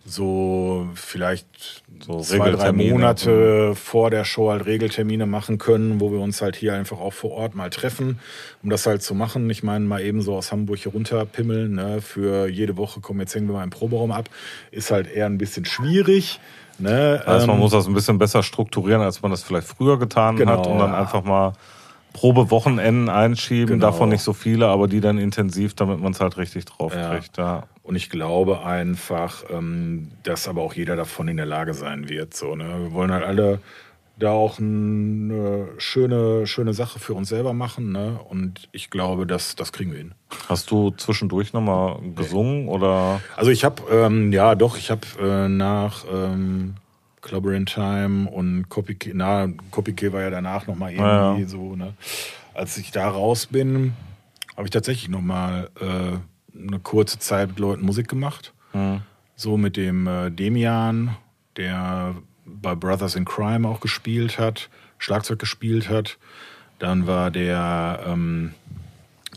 so 0.08 0.88
vielleicht 0.94 1.84
So 2.00 2.20
zwei, 2.20 2.52
drei. 2.52 2.72
Monate 2.72 3.74
vor 3.76 4.12
der 4.12 4.24
Show 4.24 4.52
halt 4.52 4.66
Regeltermine 4.68 5.26
machen 5.26 5.58
können, 5.58 6.00
wo 6.00 6.12
wir 6.12 6.20
uns 6.20 6.42
halt 6.44 6.56
hier 6.56 6.76
einfach 6.76 7.00
auch 7.00 7.14
vor 7.14 7.32
Ort 7.32 7.56
mal 7.56 7.72
treffen, 7.72 8.20
um 8.62 8.70
das 8.70 8.86
halt 8.86 9.02
zu 9.02 9.16
machen. 9.16 9.50
Ich 9.50 9.64
meine, 9.64 9.84
mal 9.86 10.02
eben 10.02 10.22
so 10.22 10.36
aus 10.36 10.52
Hamburg 10.52 10.78
hier 10.78 10.92
runterpimmeln, 10.92 11.74
ne? 11.74 12.02
für 12.02 12.48
jede 12.48 12.78
Woche 12.78 13.00
kommen 13.02 13.20
jetzt 13.22 13.34
hängen 13.34 13.48
wir 13.48 13.54
mal 13.54 13.64
im 13.64 13.72
Proberaum 13.72 14.12
ab, 14.12 14.30
ist 14.70 14.92
halt 14.92 15.12
eher 15.12 15.26
ein 15.26 15.40
bisschen 15.40 15.66
schwierig. 15.66 16.40
Ne? 16.78 17.24
Also 17.26 17.48
man 17.48 17.56
Ähm, 17.56 17.62
muss 17.62 17.72
das 17.72 17.88
ein 17.88 17.94
bisschen 17.96 18.20
besser 18.20 18.44
strukturieren, 18.44 19.02
als 19.02 19.24
man 19.24 19.32
das 19.32 19.42
vielleicht 19.42 19.68
früher 19.68 19.98
getan 19.98 20.36
Genau, 20.36 20.52
hat 20.52 20.68
und 20.68 20.78
dann 20.78 20.92
ja. 20.92 21.00
einfach 21.00 21.24
mal 21.24 21.54
Probewochenenden 22.16 23.10
einschieben, 23.10 23.76
Genau. 23.76 23.88
davon 23.88 24.08
nicht 24.08 24.22
so 24.22 24.32
viele, 24.32 24.68
aber 24.68 24.88
die 24.88 25.02
dann 25.02 25.18
intensiv, 25.18 25.74
damit 25.74 26.00
man 26.00 26.14
es 26.14 26.22
halt 26.22 26.38
richtig 26.38 26.64
drauf 26.64 26.94
kriegt. 26.94 27.38
Ja. 27.38 27.64
Und 27.84 27.98
ich 27.98 28.10
glaube 28.10 28.64
einfach, 28.64 29.44
ähm, 29.52 30.12
dass 30.24 30.48
aber 30.48 30.62
auch 30.62 30.74
jeder 30.74 30.96
davon 30.96 31.28
in 31.28 31.36
der 31.36 31.46
Lage 31.46 31.74
sein 31.74 32.08
wird. 32.08 32.34
So, 32.34 32.56
ne? 32.56 32.64
Wir 32.84 32.94
wollen 32.94 33.12
halt 33.12 33.26
alle 33.26 33.60
da 34.18 34.32
auch 34.32 34.60
eine 34.60 35.68
schöne, 35.78 36.48
schöne 36.48 36.74
Sache 36.74 37.00
für 37.00 37.14
uns 37.14 37.28
selber 37.28 37.52
machen. 37.52 37.92
Ne? 37.92 38.18
Und 38.30 38.70
ich 38.72 38.90
glaube, 38.90 39.28
das, 39.28 39.56
das 39.58 39.74
kriegen 39.74 39.92
wir 39.92 39.98
hin. 39.98 40.14
Hast 40.48 40.72
du 40.72 40.92
zwischendurch 40.92 41.52
nochmal 41.52 42.00
gesungen 42.16 42.70
oder? 42.70 43.20
Also 43.36 43.52
ich 43.52 43.66
habe, 43.66 43.84
ähm, 43.92 44.32
ja 44.32 44.56
doch, 44.56 44.78
ich 44.78 44.90
habe 44.90 45.02
äh, 45.20 45.50
nach 45.50 46.06
ähm, 46.10 46.76
Clubber 47.26 47.54
in 47.54 47.66
Time 47.66 48.30
und 48.30 48.70
Kopike, 48.70 49.12
na, 49.14 49.50
Kopike 49.72 50.14
war 50.14 50.22
ja 50.22 50.30
danach 50.30 50.68
nochmal 50.68 50.92
irgendwie 50.92 51.42
Ja, 51.42 51.48
so, 51.48 51.76
ne? 51.76 51.94
Als 52.54 52.78
ich 52.78 52.92
da 52.92 53.10
raus 53.10 53.48
bin, 53.48 53.94
habe 54.56 54.68
ich 54.68 54.72
tatsächlich 54.72 55.10
nochmal 55.10 55.70
äh, 55.82 56.58
eine 56.58 56.80
kurze 56.80 57.18
Zeit 57.18 57.50
mit 57.50 57.60
Leuten 57.60 57.84
Musik 57.84 58.08
gemacht. 58.08 58.54
Hm. 58.72 59.02
So 59.36 59.58
mit 59.58 59.76
dem 59.76 60.06
äh, 60.06 60.30
Demian, 60.30 61.18
der 61.58 62.16
bei 62.46 62.76
Brothers 62.76 63.16
in 63.16 63.26
Crime 63.26 63.68
auch 63.68 63.80
gespielt 63.80 64.38
hat, 64.38 64.70
Schlagzeug 65.00 65.40
gespielt 65.40 65.90
hat. 65.90 66.20
Dann 66.78 67.08
war 67.08 67.32
der 67.32 68.02
ähm, 68.06 68.54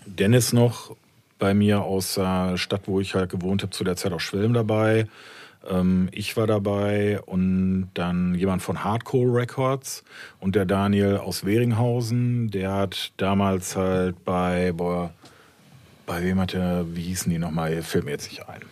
Dennis 0.05 0.53
noch 0.53 0.95
bei 1.39 1.55
mir 1.55 1.83
aus 1.83 2.15
der 2.17 2.59
Stadt, 2.59 2.83
wo 2.85 3.01
ich 3.01 3.15
halt 3.15 3.31
gewohnt 3.31 3.63
habe, 3.63 3.71
zu 3.71 3.83
der 3.83 3.97
Zeit 3.97 4.13
auch 4.13 4.21
Schwelm 4.21 4.53
dabei. 4.53 5.07
Ähm, 5.69 6.09
ich 6.13 6.37
war 6.37 6.47
dabei 6.47 7.21
und 7.23 7.91
dann 7.95 8.35
jemand 8.35 8.63
von 8.63 8.85
Hardcore 8.85 9.33
Records 9.35 10.05
und 10.41 10.55
der 10.55 10.67
Daniel 10.67 11.17
aus 11.17 11.45
Weringhausen, 11.45 12.51
der 12.51 12.73
hat 12.73 13.13
damals 13.17 13.77
halt 13.77 14.25
bei, 14.25 14.73
boah, 14.73 15.13
bei 16.07 16.23
wem 16.23 16.41
hat 16.41 16.55
er, 16.55 16.87
wie 16.95 17.03
hießen 17.03 17.31
die 17.31 17.39
nochmal, 17.39 17.83
fällt 17.83 18.05
mir 18.05 18.13
jetzt 18.13 18.31
nicht 18.31 18.49
ein. 18.49 18.63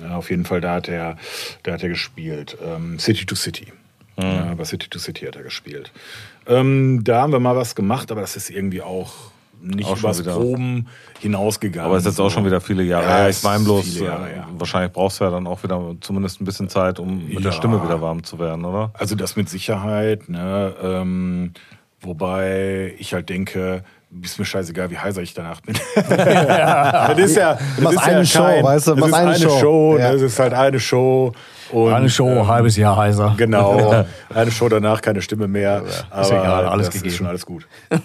Ja, 0.00 0.16
auf 0.16 0.30
jeden 0.30 0.44
Fall, 0.44 0.60
da 0.60 0.74
hat 0.74 0.88
er, 0.88 1.16
da 1.62 1.72
hat 1.72 1.82
er 1.82 1.88
gespielt. 1.88 2.56
Ähm, 2.64 2.98
City 2.98 3.26
to 3.26 3.34
City. 3.34 3.72
Ja, 4.16 4.54
bei 4.54 4.64
City 4.64 4.88
to 4.88 5.00
City 5.00 5.26
hat 5.26 5.34
er 5.34 5.42
gespielt. 5.42 5.90
Ähm, 6.46 7.02
da 7.02 7.22
haben 7.22 7.32
wir 7.32 7.40
mal 7.40 7.56
was 7.56 7.74
gemacht, 7.74 8.12
aber 8.12 8.20
das 8.20 8.36
ist 8.36 8.48
irgendwie 8.48 8.80
auch 8.80 9.32
nicht 9.64 9.88
Auch 9.88 9.96
übers 9.98 10.18
wieder. 10.20 10.34
Proben 10.34 10.86
hinausgegangen. 11.20 11.86
Aber 11.88 11.96
es 11.96 12.04
ist 12.04 12.12
jetzt 12.12 12.20
auch 12.20 12.30
schon 12.30 12.44
wieder 12.44 12.60
viele 12.60 12.82
Jahre. 12.82 13.04
Ja, 13.06 13.28
ich 13.28 13.42
meine 13.42 13.58
ist 13.58 13.64
bloß, 13.64 13.98
Jahre, 14.00 14.30
äh, 14.30 14.36
ja. 14.36 14.48
wahrscheinlich 14.58 14.92
brauchst 14.92 15.20
du 15.20 15.24
ja 15.24 15.30
dann 15.30 15.46
auch 15.46 15.62
wieder 15.62 15.80
zumindest 16.00 16.40
ein 16.40 16.44
bisschen 16.44 16.68
Zeit, 16.68 16.98
um 16.98 17.24
mit 17.24 17.34
Ja. 17.34 17.40
der 17.40 17.52
Stimme 17.52 17.82
wieder 17.82 18.00
warm 18.00 18.22
zu 18.22 18.38
werden, 18.38 18.64
oder? 18.64 18.90
Also 18.94 19.14
das 19.14 19.36
mit 19.36 19.48
Sicherheit, 19.48 20.28
ne? 20.28 20.74
Ähm, 20.82 21.52
Wobei 22.06 22.94
ich 22.98 23.14
halt 23.14 23.30
denke, 23.30 23.82
ist 24.22 24.38
mir 24.38 24.44
scheißegal, 24.44 24.90
wie 24.90 24.98
heiser 24.98 25.22
ich 25.22 25.32
danach 25.32 25.62
bin. 25.62 25.74
das 25.94 27.18
ist 27.18 27.36
ja, 27.36 27.54
das 27.54 27.80
machst 27.80 27.96
ist 27.96 28.04
eine 28.04 28.18
ja 28.18 28.24
Show, 28.26 28.42
kein, 28.44 28.64
weißt 28.64 28.86
du, 28.88 28.90
das 28.94 29.00
machst 29.00 29.12
ist 29.14 29.18
eine 29.18 29.30
eine 29.30 29.38
Show. 29.38 29.58
Show, 29.60 29.96
Ja. 29.98 30.12
das 30.12 30.20
ist 30.22 30.38
halt 30.38 30.52
eine 30.52 30.80
Show. 30.80 31.32
Und, 31.72 31.92
Eine 31.92 32.10
Show, 32.10 32.28
ähm, 32.28 32.46
halbes 32.46 32.76
Jahr 32.76 32.96
heiser. 32.96 33.34
Genau, 33.36 34.04
eine 34.34 34.50
Show 34.50 34.68
danach, 34.68 35.00
keine 35.00 35.22
Stimme 35.22 35.48
mehr. 35.48 35.82
aber 36.10 36.28
egal, 36.28 36.66
alles 36.66 36.86
das 36.86 36.94
gegeben. 36.94 37.10
ist 37.10 37.16
schon 37.16 37.26
alles 37.26 37.46
gut. 37.46 37.66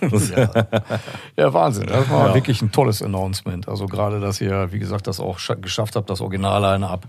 Ja, 1.36 1.54
Wahnsinn. 1.54 1.88
Das 1.88 2.10
war 2.10 2.34
wirklich 2.34 2.62
ein 2.62 2.72
tolles 2.72 3.02
Announcement. 3.02 3.68
Also 3.68 3.86
gerade, 3.88 4.20
dass 4.20 4.42
ihr, 4.42 4.72
wie 4.72 4.80
gesagt, 4.80 5.08
das 5.08 5.20
auch 5.20 5.40
scha- 5.40 5.56
geschafft 5.60 5.96
habt, 5.96 6.10
das 6.10 6.22
Original-Line-Up 6.22 7.06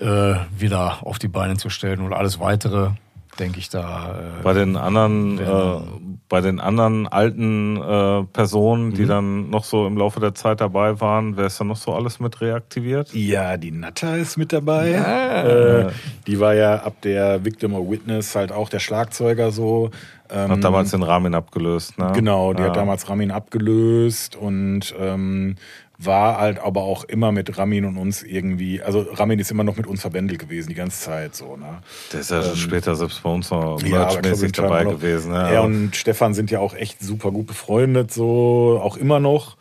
äh, 0.00 0.34
wieder 0.56 0.98
auf 1.02 1.18
die 1.18 1.28
Beine 1.28 1.56
zu 1.56 1.68
stellen 1.70 2.00
und 2.00 2.12
alles 2.12 2.40
weitere, 2.40 2.90
denke 3.38 3.58
ich, 3.58 3.68
da. 3.68 4.16
Äh, 4.40 4.42
Bei 4.42 4.52
den 4.52 4.76
anderen, 4.76 5.38
äh, 5.38 5.80
bei 6.28 6.40
den 6.40 6.60
anderen 6.60 7.06
alten 7.06 7.76
äh, 7.76 8.24
Personen, 8.32 8.88
Mhm. 8.88 8.94
die 8.94 9.06
dann 9.06 9.50
noch 9.50 9.64
so 9.64 9.86
im 9.86 9.96
Laufe 9.96 10.20
der 10.20 10.34
Zeit 10.34 10.60
dabei 10.60 11.00
waren, 11.00 11.36
wer 11.36 11.46
ist 11.46 11.60
da 11.60 11.64
noch 11.64 11.76
so 11.76 11.92
alles 11.94 12.20
mit 12.20 12.40
reaktiviert? 12.40 13.12
Ja, 13.14 13.56
die 13.56 13.70
Natta 13.70 14.16
ist 14.16 14.36
mit 14.36 14.52
dabei. 14.52 14.90
Äh, 14.92 15.90
die 16.26 16.40
war 16.40 16.54
ja 16.54 16.76
ab 16.76 16.94
der 17.02 17.44
Victim 17.44 17.74
or 17.74 17.90
Witness 17.90 18.34
halt 18.34 18.52
auch 18.52 18.68
der 18.68 18.78
Schlagzeuger 18.80 19.50
so. 19.50 19.90
Ähm, 20.30 20.50
Hat 20.50 20.64
damals 20.64 20.90
den 20.90 21.02
Rahmen 21.02 21.34
abgelöst, 21.34 21.98
ne? 21.98 22.12
Genau, 22.14 22.52
die 22.52 22.60
ja. 22.62 22.68
hat 22.68 22.76
damals 22.76 23.08
Ramin 23.08 23.30
abgelöst 23.30 24.36
und 24.36 24.94
ähm, 25.00 25.56
war 26.00 26.38
halt 26.38 26.60
aber 26.60 26.82
auch 26.82 27.02
immer 27.04 27.32
mit 27.32 27.58
Ramin 27.58 27.84
und 27.84 27.96
uns 27.96 28.22
irgendwie, 28.22 28.80
also 28.80 29.00
Ramin 29.00 29.40
ist 29.40 29.50
immer 29.50 29.64
noch 29.64 29.76
mit 29.76 29.86
uns 29.88 30.00
verbändelt 30.00 30.38
gewesen, 30.38 30.68
die 30.68 30.74
ganze 30.76 31.00
Zeit 31.02 31.34
so, 31.34 31.56
ne? 31.56 31.78
Der 32.12 32.20
ist 32.20 32.30
ja 32.30 32.42
später 32.54 32.94
selbst 32.94 33.20
bei 33.22 33.30
uns 33.30 33.50
noch 33.50 33.82
Ja, 33.82 33.98
merchmäßig 34.04 34.52
dabei 34.52 34.84
noch. 34.84 34.92
gewesen. 34.92 35.32
Ja. 35.32 35.48
Er 35.48 35.62
und 35.64 35.96
Stefan 35.96 36.34
sind 36.34 36.52
ja 36.52 36.60
auch 36.60 36.74
echt 36.74 37.00
super 37.02 37.32
gut 37.32 37.48
befreundet, 37.48 38.12
so, 38.12 38.80
auch 38.82 38.96
immer 38.96 39.18
noch. 39.18 39.56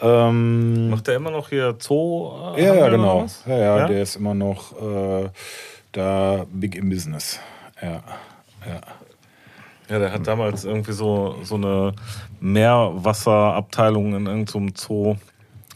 Ähm, 0.00 0.90
Macht 0.90 1.06
der 1.06 1.16
immer 1.16 1.30
noch 1.30 1.48
hier 1.48 1.74
Zoo? 1.80 2.32
äh, 2.56 2.64
ja, 2.64 2.74
ja, 2.74 2.88
genau. 2.90 3.26
Ja, 3.46 3.56
ja, 3.56 3.78
Ja? 3.78 3.86
der 3.88 4.02
ist 4.02 4.14
immer 4.16 4.34
noch 4.34 4.72
äh, 4.80 5.30
da 5.92 6.44
big 6.52 6.74
im 6.76 6.90
Business. 6.90 7.40
Ja, 7.82 8.02
ja. 8.66 8.80
Ja, 9.88 9.98
der 9.98 10.12
hat 10.12 10.26
damals 10.26 10.64
irgendwie 10.66 10.92
so, 10.92 11.36
so 11.44 11.54
eine 11.54 11.94
Meerwasserabteilung 12.40 14.14
in 14.14 14.26
irgendeinem 14.26 14.74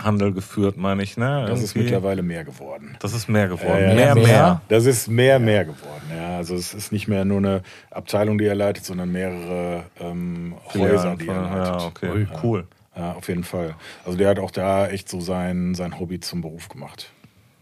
Zoohandel 0.03 0.33
geführt, 0.33 0.77
meine 0.77 1.03
ich, 1.03 1.17
ne? 1.17 1.45
Das 1.47 1.63
ist 1.63 1.71
Irgendwie. 1.71 1.93
mittlerweile 1.93 2.23
mehr 2.23 2.45
geworden. 2.45 2.97
Das 3.01 3.13
ist 3.13 3.29
mehr 3.29 3.49
geworden. 3.49 3.81
Ja, 3.83 3.89
ja. 3.89 3.95
mehr, 3.95 4.15
Mehr? 4.15 4.25
mehr. 4.25 4.61
Das 4.69 4.87
ist 4.87 5.09
mehr, 5.09 5.39
mehr 5.39 5.65
geworden. 5.65 6.03
Ja, 6.15 6.37
also 6.37 6.55
es 6.55 6.75
ist 6.75 6.93
nicht 6.93 7.09
mehr 7.09 7.25
nur 7.25 7.39
eine 7.39 7.63
Abteilung, 7.91 8.39
die 8.39 8.47
er 8.47 8.55
leitet, 8.55 8.85
sondern 8.85 9.13
mehrere 9.13 9.85
ähm, 10.01 10.55
Häuser, 10.75 11.17
die 11.17 11.29
er 11.29 11.43
leitet. 11.43 11.81
Ja, 11.81 11.87
okay, 11.87 12.27
cool. 12.43 12.67
Ja, 12.97 13.13
auf 13.13 13.29
jeden 13.29 13.45
Fall. 13.45 13.75
Also 14.05 14.19
der 14.19 14.29
hat 14.29 14.39
auch 14.39 14.51
da 14.51 14.89
echt 14.89 15.09
so 15.09 15.21
sein, 15.21 15.75
sein 15.75 15.99
Hobby 15.99 16.21
zum 16.21 16.43
Beruf 16.43 16.69
gemacht. 16.69 17.11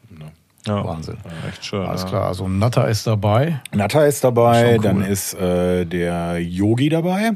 Ne? 0.08 0.32
Ja. 0.66 0.84
Wahnsinn. 0.84 1.16
Echt 1.48 1.64
schön. 1.64 1.80
Alles 1.80 2.02
ja. 2.02 2.08
klar, 2.08 2.26
also 2.26 2.46
Natter 2.46 2.86
ist 2.86 3.06
dabei. 3.06 3.60
Natta 3.72 4.04
ist 4.04 4.22
dabei, 4.22 4.74
cool. 4.76 4.82
dann 4.82 5.02
ist 5.02 5.32
äh, 5.34 5.86
der 5.86 6.38
Yogi 6.38 6.90
dabei. 6.90 7.30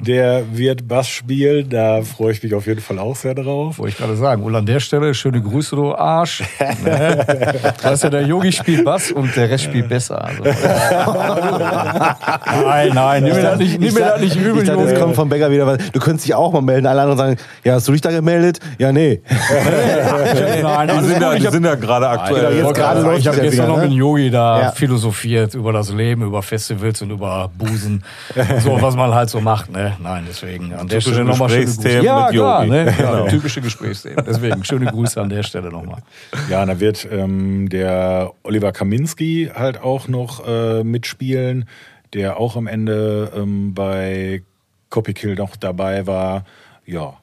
Der 0.00 0.56
wird 0.56 0.86
Bass 0.86 1.08
spielen, 1.08 1.68
da 1.68 2.02
freue 2.02 2.30
ich 2.32 2.42
mich 2.42 2.54
auf 2.54 2.66
jeden 2.66 2.80
Fall 2.80 3.00
auch 3.00 3.16
sehr 3.16 3.34
drauf. 3.34 3.78
Wollte 3.78 3.92
ich 3.92 3.98
gerade 3.98 4.16
sagen. 4.16 4.44
Und 4.44 4.54
an 4.54 4.66
der 4.66 4.78
Stelle, 4.78 5.14
schöne 5.14 5.42
Grüße, 5.42 5.74
du 5.74 5.96
Arsch. 5.96 6.44
ne? 6.84 7.26
Weißt 7.82 8.04
du, 8.04 8.10
der 8.10 8.22
Yogi 8.22 8.52
spielt 8.52 8.84
Bass 8.84 9.10
und 9.10 9.34
der 9.34 9.50
Rest 9.50 9.64
spielt 9.64 9.88
besser. 9.88 10.24
Also. 10.24 10.44
nein, 12.64 12.92
nein, 12.94 13.24
nimm 13.24 13.34
mir 13.34 13.42
das 13.42 13.58
nicht, 13.58 13.80
nimm 13.80 13.94
mir 13.94 14.00
das 14.00 14.20
nicht 14.20 14.36
übel, 14.36 14.62
Ich 14.62 14.68
dachte, 14.68 14.84
jetzt 14.84 15.00
kommt 15.00 15.16
vom 15.16 15.28
Bäcker 15.28 15.50
wieder 15.50 15.66
was. 15.66 15.78
Du 15.90 15.98
könntest 15.98 16.26
dich 16.26 16.36
auch 16.36 16.52
mal 16.52 16.62
melden. 16.62 16.86
Alle 16.86 17.02
anderen 17.02 17.18
sagen, 17.18 17.36
ja, 17.64 17.74
hast 17.74 17.88
du 17.88 17.92
dich 17.92 18.00
da 18.00 18.12
gemeldet? 18.12 18.60
Ja, 18.78 18.92
nee. 18.92 19.22
Nein, 20.62 20.88
Die 20.88 20.92
alles 20.92 21.06
sind, 21.06 21.20
ja, 21.20 21.34
Ich 21.34 21.42
die 21.42 21.50
sind 21.50 21.64
ja 21.64 21.74
gerade 21.74 22.08
aktuell. 22.34 22.54
Genau, 22.56 22.68
jetzt 22.68 22.76
gerade 22.78 23.00
läuft 23.02 23.20
ich 23.20 23.26
habe 23.28 23.40
gestern 23.40 23.52
wieder, 23.52 23.66
noch 23.68 23.76
ne? 23.82 23.88
mit 23.88 23.92
Yogi 23.92 24.30
da 24.30 24.60
Ja. 24.60 24.72
philosophiert 24.72 25.54
über 25.54 25.72
das 25.72 25.92
Leben, 25.92 26.22
über 26.22 26.42
Festivals 26.42 27.02
und 27.02 27.10
über 27.10 27.50
Busen. 27.56 28.04
so, 28.60 28.80
was 28.80 28.96
man 28.96 29.14
halt 29.14 29.30
so 29.30 29.40
macht. 29.40 29.70
Ne? 29.70 29.96
Nein, 30.00 30.24
deswegen 30.28 30.72
an 30.74 30.88
der 30.88 31.00
Stelle 31.00 31.24
nochmal 31.24 31.48
schöne 31.50 31.64
Grüße. 31.66 32.00
Ja, 32.02 32.24
mit 32.26 32.34
klar, 32.34 32.64
ne? 32.66 32.94
Genau. 32.96 33.24
Ja, 33.24 33.26
typische 33.26 33.60
Gesprächsthemen. 33.60 34.24
Deswegen 34.26 34.64
schöne 34.64 34.86
Grüße 34.86 35.20
an 35.20 35.28
der 35.28 35.42
Stelle 35.42 35.70
nochmal. 35.70 36.02
Ja, 36.50 36.64
da 36.64 36.78
wird 36.80 37.06
ähm, 37.10 37.68
der 37.68 38.32
Oliver 38.42 38.72
Kaminski 38.72 39.50
halt 39.54 39.82
auch 39.82 40.08
noch 40.08 40.46
äh, 40.46 40.84
mitspielen, 40.84 41.68
der 42.14 42.38
auch 42.38 42.56
am 42.56 42.66
Ende 42.66 43.32
ähm, 43.36 43.74
bei 43.74 44.42
Copykill 44.90 45.34
noch 45.34 45.56
dabei 45.56 46.06
war. 46.06 46.44
Ja, 46.86 47.14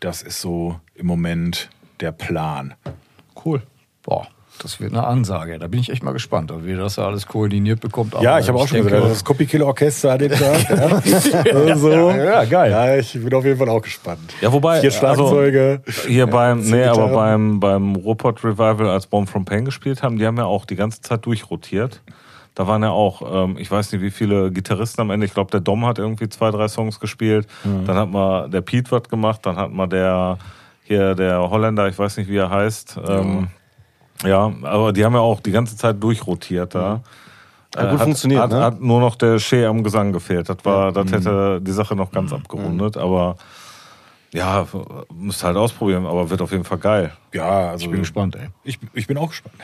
das 0.00 0.22
ist 0.22 0.40
so 0.40 0.76
im 0.94 1.06
Moment 1.06 1.70
der 2.00 2.12
Plan. 2.12 2.74
Cool. 3.44 3.62
Boah, 4.02 4.28
das 4.58 4.80
wird 4.80 4.92
eine 4.92 5.06
Ansage. 5.06 5.58
Da 5.58 5.66
bin 5.66 5.80
ich 5.80 5.90
echt 5.90 6.02
mal 6.02 6.12
gespannt, 6.12 6.52
wie 6.62 6.70
ihr 6.70 6.76
das 6.78 6.96
da 6.96 7.06
alles 7.06 7.26
koordiniert 7.26 7.80
bekommt. 7.80 8.14
Ja, 8.20 8.32
Aber 8.32 8.40
ich 8.40 8.48
habe 8.48 8.58
auch 8.58 8.68
schon 8.68 8.78
denke, 8.78 8.92
gesagt, 8.92 9.10
das 9.12 9.24
Copykill 9.24 9.62
Orchester 9.62 10.12
an 10.12 10.18
dem 10.20 10.32
Tag. 10.32 10.68
ja. 11.44 11.76
so. 11.76 12.10
Ja, 12.10 12.44
geil. 12.44 12.70
Ja, 12.70 12.96
ich 12.96 13.12
bin 13.12 13.32
auf 13.34 13.44
jeden 13.44 13.58
Fall 13.58 13.68
auch 13.68 13.82
gespannt. 13.82 14.34
Ja, 14.40 14.52
wobei, 14.52 14.80
Vier 14.80 14.90
Schlagzeuge. 14.90 15.82
Also, 15.86 16.08
hier 16.08 16.26
beim, 16.26 16.60
nee, 16.60 16.78
Gitarren. 16.82 17.00
aber 17.00 17.08
beim, 17.14 17.60
beim 17.60 17.96
Ruhrpott 17.96 18.44
Revival, 18.44 18.88
als 18.88 19.06
Bomb 19.06 19.28
from 19.28 19.44
Pain 19.44 19.64
gespielt 19.64 20.02
haben, 20.02 20.18
die 20.18 20.26
haben 20.26 20.36
ja 20.36 20.44
auch 20.44 20.64
die 20.64 20.76
ganze 20.76 21.00
Zeit 21.00 21.24
durchrotiert. 21.26 22.02
Da 22.54 22.66
waren 22.66 22.82
ja 22.82 22.90
auch, 22.90 23.44
ähm, 23.44 23.56
ich 23.56 23.70
weiß 23.70 23.92
nicht, 23.92 24.02
wie 24.02 24.10
viele 24.10 24.50
Gitarristen 24.50 25.00
am 25.00 25.10
Ende. 25.10 25.26
Ich 25.26 25.34
glaube, 25.34 25.50
der 25.52 25.60
Dom 25.60 25.86
hat 25.86 25.98
irgendwie 26.00 26.28
zwei, 26.28 26.50
drei 26.50 26.66
Songs 26.66 26.98
gespielt. 26.98 27.46
Dann 27.62 27.96
hat 27.96 28.10
mal 28.10 28.50
der 28.50 28.62
Pete 28.62 28.90
was 28.90 29.04
gemacht. 29.04 29.40
Dann 29.44 29.56
hat 29.56 29.70
mal 29.70 29.86
der, 29.86 30.38
hier 30.82 31.14
der 31.14 31.38
Holländer, 31.50 31.86
ich 31.88 31.96
weiß 31.96 32.16
nicht, 32.16 32.28
wie 32.28 32.36
er 32.36 32.50
heißt. 32.50 32.98
Ähm, 33.08 33.46
ja, 34.24 34.52
aber 34.62 34.92
die 34.92 35.04
haben 35.04 35.14
ja 35.14 35.20
auch 35.20 35.40
die 35.40 35.52
ganze 35.52 35.76
Zeit 35.76 36.02
durchrotiert 36.02 36.74
da. 36.74 37.00
Hat 37.76 37.90
gut 37.90 37.98
hat, 37.98 38.04
funktioniert, 38.04 38.40
hat, 38.42 38.50
ne? 38.50 38.60
hat 38.62 38.80
nur 38.80 39.00
noch 39.00 39.14
der 39.16 39.38
Shea 39.38 39.68
am 39.68 39.82
Gesang 39.84 40.12
gefehlt. 40.12 40.48
Das 40.48 40.56
war, 40.64 40.90
das 40.92 41.12
hätte 41.12 41.60
die 41.60 41.70
Sache 41.72 41.94
noch 41.94 42.10
ganz 42.10 42.32
abgerundet, 42.32 42.96
aber 42.96 43.36
ja, 44.32 44.66
müsst 45.14 45.42
halt 45.44 45.56
ausprobieren, 45.56 46.04
aber 46.06 46.28
wird 46.28 46.42
auf 46.42 46.50
jeden 46.50 46.64
Fall 46.64 46.78
geil. 46.78 47.12
Ja, 47.32 47.70
also 47.70 47.84
Ich 47.84 47.90
bin 47.90 48.00
gespannt, 48.00 48.36
ey. 48.36 48.48
Ich, 48.64 48.78
ich 48.94 49.06
bin 49.06 49.16
auch 49.18 49.28
gespannt. 49.30 49.54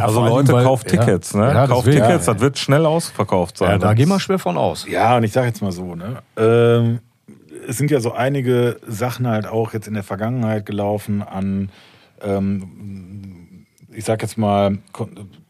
Also 0.00 0.24
Leute, 0.24 0.52
weil- 0.52 0.64
kauft 0.64 0.90
ja. 0.92 0.98
Tickets, 1.04 1.34
ne? 1.34 1.46
Ja, 1.52 1.66
kauft. 1.66 1.84
Tickets, 1.86 2.26
Ja. 2.26 2.32
das 2.34 2.40
wird 2.40 2.58
schnell 2.58 2.86
ausverkauft 2.86 3.58
sein. 3.58 3.70
Ja, 3.70 3.78
da 3.78 3.88
Das- 3.88 3.96
gehen 3.96 4.08
wir 4.08 4.18
schwer 4.20 4.38
von 4.38 4.56
aus. 4.56 4.86
Ja, 4.88 5.16
und 5.16 5.22
ich 5.24 5.32
sage 5.32 5.46
jetzt 5.48 5.60
mal 5.62 5.70
so, 5.72 5.94
ne? 5.94 6.22
Ähm, 6.36 7.00
es 7.68 7.78
sind 7.78 7.90
ja 7.90 8.00
so 8.00 8.12
einige 8.12 8.78
Sachen 8.86 9.28
halt 9.28 9.46
auch 9.46 9.72
jetzt 9.74 9.86
in 9.86 9.94
der 9.94 10.02
Vergangenheit 10.04 10.66
gelaufen 10.66 11.22
an, 11.22 11.70
ähm, 12.22 13.09
ich 13.92 14.04
sag 14.04 14.22
jetzt 14.22 14.38
mal, 14.38 14.78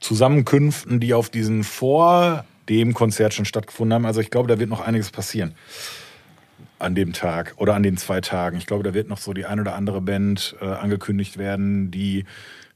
Zusammenkünften, 0.00 1.00
die 1.00 1.14
auf 1.14 1.30
diesen 1.30 1.64
vor 1.64 2.44
dem 2.68 2.94
Konzert 2.94 3.34
schon 3.34 3.44
stattgefunden 3.44 3.94
haben. 3.94 4.06
Also 4.06 4.20
ich 4.20 4.30
glaube, 4.30 4.48
da 4.48 4.58
wird 4.58 4.70
noch 4.70 4.80
einiges 4.80 5.10
passieren 5.10 5.54
an 6.78 6.94
dem 6.94 7.12
Tag 7.12 7.54
oder 7.58 7.74
an 7.74 7.82
den 7.82 7.96
zwei 7.96 8.20
Tagen. 8.20 8.56
Ich 8.56 8.66
glaube, 8.66 8.82
da 8.84 8.94
wird 8.94 9.08
noch 9.08 9.18
so 9.18 9.32
die 9.32 9.44
ein 9.44 9.60
oder 9.60 9.74
andere 9.74 10.00
Band 10.00 10.56
äh, 10.60 10.64
angekündigt 10.64 11.36
werden, 11.36 11.90
die 11.90 12.24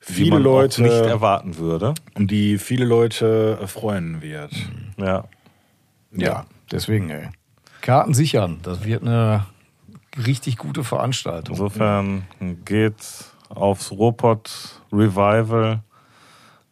die 0.08 0.12
viele 0.12 0.30
man 0.32 0.42
Leute 0.42 0.82
auch 0.82 0.86
nicht 0.86 1.06
erwarten 1.06 1.56
würde. 1.56 1.94
und 2.14 2.30
die 2.30 2.58
viele 2.58 2.84
Leute 2.84 3.58
äh, 3.62 3.66
freuen 3.66 4.20
wird. 4.20 4.52
Ja. 4.98 5.24
Ja, 6.12 6.46
deswegen, 6.70 7.10
ey. 7.10 7.30
Karten 7.80 8.14
sichern, 8.14 8.58
das 8.62 8.84
wird 8.84 9.02
eine 9.02 9.46
richtig 10.26 10.58
gute 10.58 10.84
Veranstaltung. 10.84 11.54
Insofern 11.54 12.24
geht 12.64 12.94
aufs 13.48 13.90
Ruhrpott 13.92 14.80
Revival. 14.92 15.80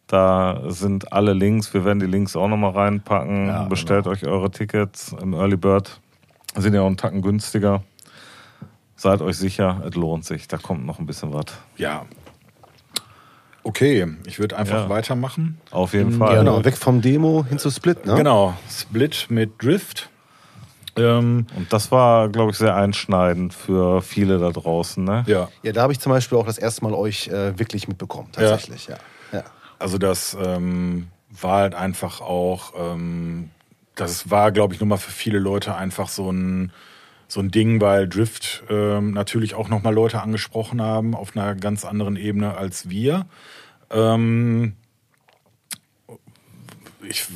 Da 0.07 0.61
sind 0.67 1.11
alle 1.13 1.33
Links. 1.33 1.73
Wir 1.73 1.85
werden 1.85 1.99
die 1.99 2.05
Links 2.05 2.35
auch 2.35 2.47
nochmal 2.47 2.71
reinpacken. 2.71 3.47
Ja, 3.47 3.63
Bestellt 3.63 4.05
euch 4.07 4.25
eure 4.25 4.51
Tickets 4.51 5.15
im 5.21 5.33
Early 5.33 5.57
Bird. 5.57 5.99
Sind 6.55 6.73
ja 6.73 6.81
auch 6.81 6.87
einen 6.87 6.97
Tacken 6.97 7.21
günstiger. 7.21 7.83
Seid 8.95 9.21
euch 9.21 9.37
sicher, 9.37 9.81
es 9.87 9.95
lohnt 9.95 10.23
sich. 10.25 10.47
Da 10.47 10.57
kommt 10.57 10.85
noch 10.85 10.99
ein 10.99 11.05
bisschen 11.05 11.33
was. 11.33 11.45
Ja. 11.77 12.05
Okay, 13.63 14.07
ich 14.27 14.39
würde 14.39 14.57
einfach 14.57 14.83
Ja. 14.83 14.89
weitermachen. 14.89 15.57
Auf 15.71 15.93
jeden 15.93 16.11
Fall. 16.13 16.37
Genau, 16.39 16.63
weg 16.65 16.75
vom 16.77 17.01
Demo 17.01 17.45
hin 17.47 17.57
zu 17.59 17.71
Split, 17.71 18.05
ne? 18.05 18.15
Genau, 18.15 18.53
Split 18.69 19.27
mit 19.29 19.63
Drift. 19.63 20.09
Ähm, 20.97 21.47
Und 21.55 21.73
das 21.73 21.91
war, 21.91 22.29
glaube 22.29 22.51
ich, 22.51 22.57
sehr 22.57 22.75
einschneidend 22.75 23.53
für 23.53 24.01
viele 24.01 24.37
da 24.39 24.51
draußen. 24.51 25.03
Ne? 25.03 25.23
ja, 25.27 25.49
Ja, 25.63 25.71
da 25.71 25.81
habe 25.81 25.93
ich 25.93 25.99
zum 25.99 26.11
Beispiel 26.11 26.37
auch 26.37 26.45
das 26.45 26.57
erste 26.57 26.83
Mal 26.83 26.93
euch 26.93 27.27
äh, 27.27 27.57
wirklich 27.57 27.87
mitbekommen, 27.87 28.29
tatsächlich, 28.31 28.87
ja. 28.87 28.97
ja. 29.31 29.43
also 29.79 29.97
das 29.97 30.37
ähm, 30.39 31.07
war 31.29 31.61
halt 31.61 31.75
einfach 31.75 32.21
auch, 32.21 32.73
ähm, 32.77 33.49
das 33.95 34.29
war, 34.29 34.51
glaube 34.51 34.73
ich, 34.73 34.79
nochmal 34.79 34.97
für 34.97 35.11
viele 35.11 35.39
Leute 35.39 35.75
einfach 35.75 36.09
so 36.09 36.31
ein, 36.31 36.71
so 37.27 37.39
ein 37.39 37.49
Ding, 37.49 37.81
weil 37.81 38.07
Drift 38.07 38.63
ähm, 38.69 39.11
natürlich 39.11 39.55
auch 39.55 39.69
nochmal 39.69 39.93
Leute 39.93 40.21
angesprochen 40.21 40.81
haben 40.81 41.15
auf 41.15 41.35
einer 41.35 41.55
ganz 41.55 41.85
anderen 41.85 42.15
Ebene 42.15 42.55
als 42.55 42.89
wir. 42.89 43.25
Ähm, 43.89 44.75
ich 47.07 47.27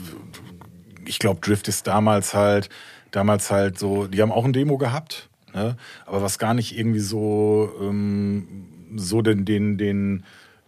ich 1.08 1.20
glaube, 1.20 1.40
Drift 1.42 1.68
ist 1.68 1.88
damals 1.88 2.34
halt 2.34 2.70
damals 3.12 3.52
halt 3.52 3.78
so, 3.80 4.08
die 4.08 4.22
haben 4.22 4.32
auch 4.32 4.46
ein 4.46 4.54
Demo 4.54 4.78
gehabt, 4.78 5.30
ne? 5.54 5.78
aber 6.06 6.22
was 6.22 6.40
gar 6.40 6.54
nicht 6.54 6.78
irgendwie 6.78 7.00
so, 7.00 7.72
ähm, 7.82 8.68
so 8.96 9.22
den, 9.22 9.46
den, 9.46 9.78
den, 9.78 10.24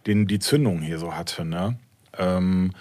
den, 0.06 0.26
die 0.26 0.38
Zündung 0.38 0.80
hier 0.80 0.98
so 0.98 1.14
hatte. 1.14 1.44
Ne? 1.44 1.78
Ähm, 2.18 2.72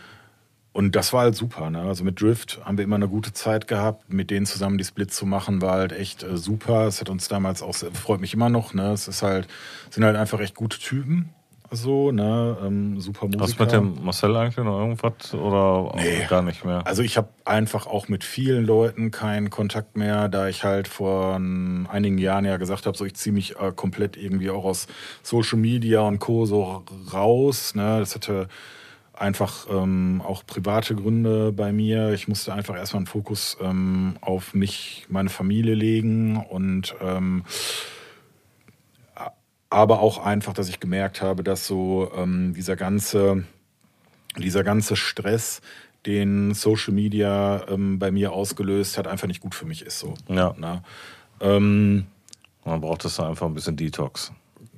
und 0.72 0.96
das 0.96 1.14
war 1.14 1.24
halt 1.24 1.36
super. 1.36 1.70
Ne? 1.70 1.82
Also 1.82 2.04
mit 2.04 2.22
Drift 2.22 2.62
haben 2.64 2.78
wir 2.78 2.86
immer 2.86 2.96
eine 2.96 3.08
gute 3.10 3.34
Zeit 3.34 3.68
gehabt. 3.68 4.14
Mit 4.14 4.30
denen 4.30 4.46
zusammen 4.46 4.78
die 4.78 4.84
Splits 4.84 5.16
zu 5.16 5.26
machen, 5.26 5.62
war 5.62 5.74
halt 5.74 5.92
echt 5.92 6.24
äh, 6.24 6.38
super. 6.38 6.88
Es 6.88 7.02
hat 7.02 7.10
uns 7.10 7.28
damals 7.28 7.62
auch, 7.62 7.76
freut 7.76 8.22
mich 8.22 8.34
immer 8.34 8.50
noch. 8.50 8.74
Ne? 8.74 8.92
Es 8.92 9.08
ist 9.08 9.22
halt, 9.22 9.48
sind 9.90 10.04
halt 10.04 10.16
einfach 10.16 10.40
echt 10.40 10.56
gute 10.56 10.80
Typen. 10.80 11.30
So, 11.72 12.12
ne? 12.12 12.58
Ähm, 12.66 13.00
super 13.00 13.26
Musiker. 13.28 13.44
Was 13.44 13.60
mit 13.60 13.72
dem 13.72 14.04
Marcel 14.04 14.36
eigentlich 14.36 14.58
noch 14.58 14.80
irgendwas 14.80 15.34
oder 15.34 15.94
Nee. 15.96 16.26
gar 16.28 16.42
nicht 16.42 16.66
mehr? 16.66 16.86
Also 16.86 17.04
ich 17.04 17.16
habe 17.18 17.30
einfach 17.46 17.86
auch 17.86 18.08
mit 18.08 18.24
vielen 18.24 18.66
Leuten 18.66 19.12
keinen 19.12 19.50
Kontakt 19.50 19.96
mehr, 19.96 20.30
da 20.30 20.48
ich 20.48 20.64
halt 20.64 20.88
vor 20.88 21.36
einigen 21.36 22.18
Jahren 22.18 22.46
ja 22.46 22.58
gesagt 22.58 22.86
habe, 22.86 22.98
so 22.98 23.06
ich 23.06 23.14
ziehe 23.16 23.34
mich 23.34 23.58
äh, 23.60 23.72
komplett 23.76 24.18
irgendwie 24.18 24.50
auch 24.50 24.66
aus 24.66 24.88
Social 25.22 25.60
Media 25.60 26.02
und 26.02 26.20
Co. 26.20 26.46
so 26.46 26.84
raus. 27.14 27.76
Ne? 27.76 28.00
Das 28.00 28.16
hatte 28.16 28.48
einfach 29.14 29.68
ähm, 29.70 30.22
auch 30.26 30.46
private 30.46 30.96
Gründe 30.96 31.52
bei 31.52 31.72
mir. 31.72 32.14
Ich 32.14 32.28
musste 32.28 32.54
einfach 32.54 32.76
erstmal 32.76 33.00
einen 33.02 33.08
Fokus 33.08 33.58
ähm, 33.62 34.16
auf 34.22 34.54
mich, 34.54 35.06
meine 35.10 35.30
Familie 35.30 35.76
legen 35.76 36.38
und 36.38 36.96
ähm, 37.02 37.44
aber 39.70 40.00
auch 40.00 40.18
einfach, 40.26 40.54
dass 40.54 40.70
ich 40.70 40.80
gemerkt 40.80 41.22
habe, 41.22 41.44
dass 41.44 41.68
so 41.68 42.12
ähm, 42.16 42.54
dieser 42.54 42.76
ganze 42.76 43.44
dieser 44.38 44.64
ganze 44.64 44.96
Stress, 44.96 45.62
den 46.06 46.54
Social 46.54 46.94
Media 46.94 47.66
ähm, 47.68 48.00
bei 48.00 48.12
mir 48.12 48.32
ausgelöst 48.32 48.98
hat, 48.98 49.08
einfach 49.08 49.28
nicht 49.28 49.42
gut 49.42 49.56
für 49.56 49.66
mich 49.66 49.82
ist 49.86 50.00
so. 50.00 50.14
Ja. 50.28 50.56
Na? 50.58 50.84
Ähm, 51.42 52.06
Man 52.64 52.80
braucht 52.82 53.04
es 53.06 53.20
einfach 53.20 53.48
ein 53.48 53.54
bisschen 53.54 53.76
Detox. 53.76 54.32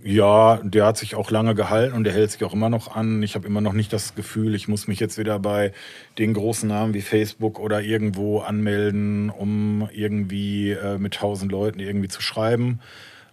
ja, 0.04 0.58
der 0.64 0.86
hat 0.86 0.98
sich 0.98 1.14
auch 1.16 1.30
lange 1.30 1.54
gehalten 1.54 1.96
und 1.96 2.06
der 2.06 2.14
hält 2.14 2.32
sich 2.32 2.44
auch 2.44 2.54
immer 2.54 2.70
noch 2.70 2.96
an. 2.96 3.22
Ich 3.22 3.36
habe 3.36 3.46
immer 3.46 3.62
noch 3.62 3.74
nicht 3.74 3.92
das 3.94 4.16
Gefühl, 4.16 4.56
ich 4.56 4.68
muss 4.68 4.88
mich 4.88 5.00
jetzt 5.00 5.18
wieder 5.20 5.38
bei 5.38 5.74
den 6.18 6.34
großen 6.34 6.68
Namen 6.68 6.94
wie 6.96 7.02
Facebook 7.02 7.60
oder 7.60 7.82
irgendwo 7.82 8.40
anmelden, 8.40 9.30
um 9.30 9.90
irgendwie 9.94 10.72
äh, 10.72 10.98
mit 10.98 11.16
tausend 11.16 11.52
Leuten 11.52 11.80
irgendwie 11.80 12.08
zu 12.08 12.22
schreiben. 12.22 12.80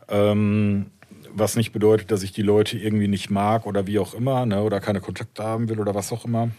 Ähm, 0.09 0.87
was 1.33 1.57
nicht 1.57 1.73
bedeutet, 1.73 2.11
dass 2.11 2.23
ich 2.23 2.33
die 2.33 2.43
Leute 2.43 2.79
irgendwie 2.79 3.09
nicht 3.09 3.31
mag 3.31 3.67
oder 3.67 3.87
wie 3.87 3.99
auch 3.99 4.15
immer, 4.15 4.47
ne, 4.47 4.63
oder 4.63 4.81
keine 4.81 5.01
Kontakte 5.01 5.43
haben 5.43 5.69
will 5.69 5.81
oder 5.81 5.95
was 5.95 6.13
auch 6.13 6.25
immer. 6.25 6.51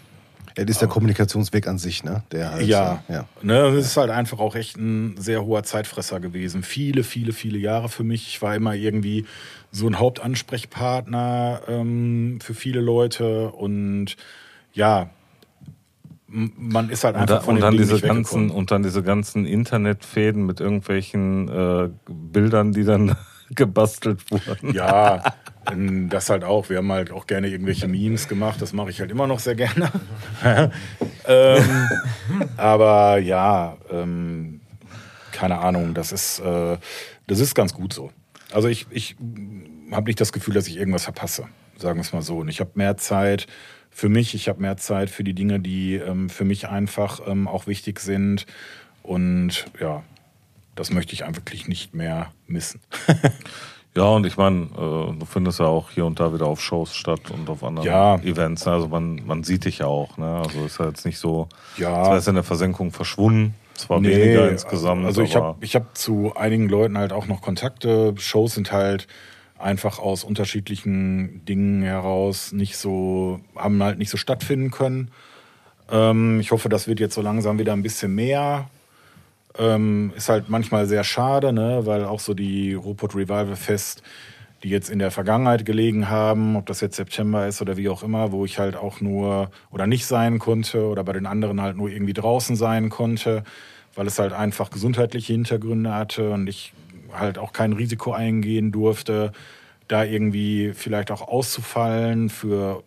Ja, 0.57 0.65
das 0.65 0.75
ist 0.75 0.81
der 0.81 0.87
Kommunikationsweg 0.87 1.67
an 1.67 1.77
sich, 1.77 2.03
ne? 2.03 2.23
Der 2.31 2.51
halt, 2.51 2.67
Ja, 2.67 3.03
ja. 3.07 3.25
Ne, 3.41 3.67
es 3.67 3.85
ist 3.85 3.97
halt 3.97 4.09
einfach 4.09 4.39
auch 4.39 4.55
echt 4.55 4.77
ein 4.77 5.15
sehr 5.17 5.45
hoher 5.45 5.63
Zeitfresser 5.63 6.19
gewesen. 6.19 6.63
Viele, 6.63 7.03
viele, 7.03 7.33
viele 7.33 7.57
Jahre 7.57 7.87
für 7.87 8.03
mich. 8.03 8.27
Ich 8.27 8.41
war 8.41 8.55
immer 8.55 8.73
irgendwie 8.73 9.25
so 9.71 9.87
ein 9.87 9.99
Hauptansprechpartner 9.99 11.61
ähm, 11.67 12.39
für 12.41 12.53
viele 12.53 12.81
Leute 12.81 13.51
und 13.51 14.17
ja, 14.73 15.09
man 16.27 16.89
ist 16.89 17.03
halt 17.03 17.15
Und, 17.15 17.21
einfach 17.21 17.37
da, 17.37 17.41
von 17.41 17.55
und 17.55 17.61
dann 17.61 17.77
diese 17.77 17.93
nicht 17.93 18.05
ganzen 18.05 18.49
und 18.51 18.71
dann 18.71 18.83
diese 18.83 19.03
ganzen 19.03 19.45
Internetfäden 19.45 20.45
mit 20.45 20.59
irgendwelchen 20.59 21.47
äh, 21.47 21.89
Bildern, 22.07 22.71
die 22.71 22.83
dann 22.83 23.15
gebastelt 23.55 24.29
wurden. 24.31 24.73
Ja, 24.73 25.23
das 26.09 26.29
halt 26.29 26.43
auch. 26.43 26.69
Wir 26.69 26.77
haben 26.77 26.91
halt 26.91 27.11
auch 27.11 27.27
gerne 27.27 27.47
irgendwelche 27.47 27.87
Memes 27.87 28.27
gemacht. 28.27 28.61
Das 28.61 28.73
mache 28.73 28.89
ich 28.89 28.99
halt 28.99 29.11
immer 29.11 29.27
noch 29.27 29.39
sehr 29.39 29.55
gerne. 29.55 29.91
ähm, 31.27 31.89
aber 32.57 33.17
ja, 33.19 33.77
ähm, 33.91 34.61
keine 35.31 35.59
Ahnung. 35.59 35.93
Das 35.93 36.11
ist, 36.11 36.39
äh, 36.39 36.77
das 37.27 37.39
ist 37.39 37.55
ganz 37.55 37.73
gut 37.73 37.93
so. 37.93 38.11
Also 38.51 38.67
ich, 38.67 38.87
ich 38.89 39.15
habe 39.91 40.07
nicht 40.07 40.21
das 40.21 40.31
Gefühl, 40.31 40.53
dass 40.53 40.67
ich 40.67 40.77
irgendwas 40.77 41.03
verpasse. 41.03 41.47
Sagen 41.77 41.97
wir 41.97 42.01
es 42.01 42.13
mal 42.13 42.21
so. 42.21 42.39
Und 42.39 42.49
ich 42.49 42.59
habe 42.59 42.71
mehr 42.75 42.97
Zeit 42.97 43.47
für 43.89 44.09
mich. 44.09 44.33
Ich 44.33 44.49
habe 44.49 44.61
mehr 44.61 44.77
Zeit 44.77 45.09
für 45.09 45.23
die 45.23 45.33
Dinge, 45.33 45.59
die 45.59 45.95
ähm, 45.95 46.29
für 46.29 46.45
mich 46.45 46.67
einfach 46.67 47.21
ähm, 47.27 47.47
auch 47.47 47.67
wichtig 47.67 47.99
sind. 47.99 48.45
Und 49.03 49.65
ja, 49.79 50.03
das 50.79 50.91
möchte 50.91 51.13
ich 51.13 51.21
wirklich 51.21 51.67
nicht 51.67 51.93
mehr 51.93 52.31
missen. 52.47 52.79
Ja, 53.97 54.03
und 54.03 54.23
ich 54.27 54.37
meine, 54.37 54.65
äh, 54.65 55.17
du 55.19 55.25
findest 55.27 55.59
ja 55.59 55.65
auch 55.65 55.89
hier 55.89 56.05
und 56.05 56.19
da 56.19 56.31
wieder 56.31 56.45
auf 56.45 56.61
Shows 56.61 56.95
statt 56.95 57.31
und 57.31 57.49
auf 57.49 57.63
anderen 57.63 57.87
Ja. 57.87 58.15
Events. 58.17 58.65
ne? 58.67 58.71
Also 58.73 58.87
man, 58.87 59.25
man 59.25 59.43
sieht 59.43 59.65
dich 59.65 59.79
ja 59.79 59.87
auch. 59.87 60.15
Ne? 60.17 60.27
Also 60.45 60.63
ist 60.63 60.79
ja 60.79 60.85
jetzt 60.87 61.05
nicht 61.07 61.17
so, 61.17 61.49
Ja. 61.75 61.95
als 62.03 62.09
wärst 62.11 62.27
du 62.27 62.31
in 62.31 62.35
der 62.35 62.43
Versenkung 62.43 62.91
verschwunden. 62.91 63.55
Zwar 63.73 64.01
weniger 64.03 64.47
insgesamt. 64.51 65.05
Also 65.07 65.23
ich 65.23 65.35
habe 65.35 65.57
ich 65.65 65.75
hab 65.75 65.97
zu 65.97 66.35
einigen 66.35 66.69
Leuten 66.69 66.99
halt 66.99 67.11
auch 67.11 67.25
noch 67.25 67.41
Kontakte. 67.41 68.13
Shows 68.19 68.53
sind 68.53 68.71
halt 68.71 69.07
einfach 69.57 69.97
aus 69.97 70.23
unterschiedlichen 70.23 71.43
Dingen 71.45 71.81
heraus 71.81 72.51
nicht 72.51 72.77
so, 72.77 73.39
haben 73.55 73.81
halt 73.81 73.97
nicht 73.97 74.11
so 74.11 74.17
stattfinden 74.17 74.69
können. 74.69 75.09
Ähm, 75.91 76.39
ich 76.39 76.51
hoffe, 76.51 76.69
das 76.69 76.87
wird 76.87 76.99
jetzt 76.99 77.15
so 77.15 77.23
langsam 77.23 77.57
wieder 77.57 77.73
ein 77.73 77.81
bisschen 77.81 78.13
mehr. 78.13 78.69
Ähm, 79.57 80.13
ist 80.15 80.29
halt 80.29 80.49
manchmal 80.49 80.85
sehr 80.85 81.03
schade, 81.03 81.51
ne? 81.51 81.81
weil 81.85 82.05
auch 82.05 82.19
so 82.19 82.33
die 82.33 82.73
Ruhrpott 82.75 83.15
Revival 83.15 83.55
Fest, 83.55 84.03
die 84.63 84.69
jetzt 84.69 84.89
in 84.89 84.99
der 84.99 85.11
Vergangenheit 85.11 85.65
gelegen 85.65 86.09
haben, 86.09 86.55
ob 86.55 86.65
das 86.65 86.81
jetzt 86.81 86.97
September 86.97 87.47
ist 87.47 87.61
oder 87.61 87.77
wie 87.77 87.89
auch 87.89 88.03
immer, 88.03 88.31
wo 88.31 88.45
ich 88.45 88.59
halt 88.59 88.75
auch 88.75 89.01
nur 89.01 89.49
oder 89.71 89.87
nicht 89.87 90.05
sein 90.05 90.37
konnte 90.37 90.85
oder 90.87 91.03
bei 91.03 91.13
den 91.13 91.25
anderen 91.25 91.61
halt 91.61 91.77
nur 91.77 91.89
irgendwie 91.89 92.13
draußen 92.13 92.55
sein 92.55 92.89
konnte, 92.89 93.43
weil 93.95 94.05
es 94.05 94.19
halt 94.19 94.33
einfach 94.33 94.69
gesundheitliche 94.69 95.33
Hintergründe 95.33 95.93
hatte 95.93 96.31
und 96.31 96.47
ich 96.47 96.73
halt 97.11 97.37
auch 97.37 97.53
kein 97.53 97.73
Risiko 97.73 98.11
eingehen 98.11 98.71
durfte, 98.71 99.31
da 99.87 100.03
irgendwie 100.03 100.73
vielleicht 100.73 101.09
auch 101.09 101.27
auszufallen 101.27 102.29
für 102.29 102.83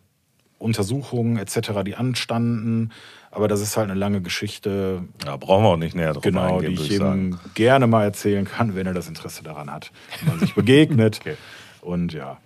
Untersuchungen 0.59 1.37
etc., 1.39 1.83
die 1.85 1.97
anstanden. 1.97 2.93
Aber 3.33 3.49
das 3.49 3.63
ist 3.63 3.77
halt 3.79 3.91
eine 3.91 3.99
lange 3.99 4.21
Geschichte, 4.21 5.05
ja, 5.25 5.37
brauchen 5.37 5.65
wir 5.65 5.71
auch 5.71 5.77
nicht 5.79 5.95
näher 5.97 6.13
drauf 6.13 6.23
genau, 6.23 6.59
eingehen, 6.59 6.77
die 6.77 6.83
ich 6.83 6.93
eben 6.93 7.41
gerne 7.55 7.87
mal 7.87 8.05
erzählen 8.05 8.45
kann, 8.45 8.75
wenn 8.77 8.87
er 8.87 8.93
das 8.93 9.09
Interesse 9.09 9.43
daran 9.43 9.73
hat, 9.73 9.91
wenn 10.21 10.29
man 10.29 10.39
sich 10.41 10.55
begegnet. 10.55 11.21
Und 11.81 12.13
ja. 12.13 12.37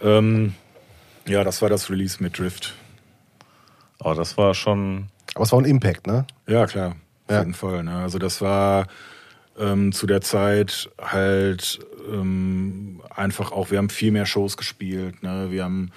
Ähm, 0.00 0.54
ja, 1.26 1.42
das 1.42 1.62
war 1.62 1.70
das 1.70 1.88
Release 1.90 2.22
mit 2.22 2.38
Drift. 2.38 2.74
Aber 3.98 4.14
das 4.14 4.36
war 4.36 4.54
schon. 4.54 5.06
Aber 5.34 5.44
es 5.44 5.52
war 5.52 5.60
ein 5.60 5.64
Impact, 5.64 6.06
ne? 6.06 6.26
Ja, 6.46 6.66
klar, 6.66 6.96
auf 7.28 7.34
Ja. 7.34 7.38
jeden 7.38 7.54
Fall. 7.54 7.82
Ne? 7.82 7.94
Also 7.94 8.18
das 8.18 8.42
war 8.42 8.86
ähm, 9.58 9.92
zu 9.92 10.06
der 10.06 10.20
Zeit 10.20 10.90
halt 11.00 11.80
ähm, 12.12 13.00
einfach 13.14 13.52
auch, 13.52 13.70
wir 13.70 13.78
haben 13.78 13.88
viel 13.88 14.10
mehr 14.12 14.26
Shows 14.26 14.56
gespielt, 14.56 15.22
ne? 15.22 15.46
wir 15.50 15.64
haben 15.64 15.90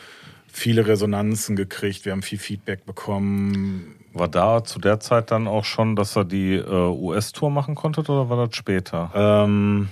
viele 0.56 0.88
Resonanzen 0.88 1.56
gekriegt, 1.56 2.06
wir 2.06 2.14
haben 2.14 2.22
viel 2.22 2.40
Feedback 2.40 2.86
bekommen. 2.86 3.96
War 4.14 4.30
da 4.30 4.64
zu 4.64 4.80
der 4.80 5.02
Zeit 5.02 5.30
dann 5.32 5.48
auch 5.48 5.66
schon, 5.66 5.98
dass 5.98 6.16
er 6.16 6.24
die 6.24 6.54
äh, 6.54 6.66
US-Tour 6.66 7.50
machen 7.50 7.76
konnte 7.76 8.00
oder 8.02 8.30
war 8.30 8.48
das 8.48 8.56
später? 8.56 9.12
Ähm, 9.14 9.90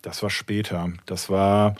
das 0.00 0.22
war 0.22 0.30
später. 0.30 0.88
Das 1.04 1.28
war 1.28 1.74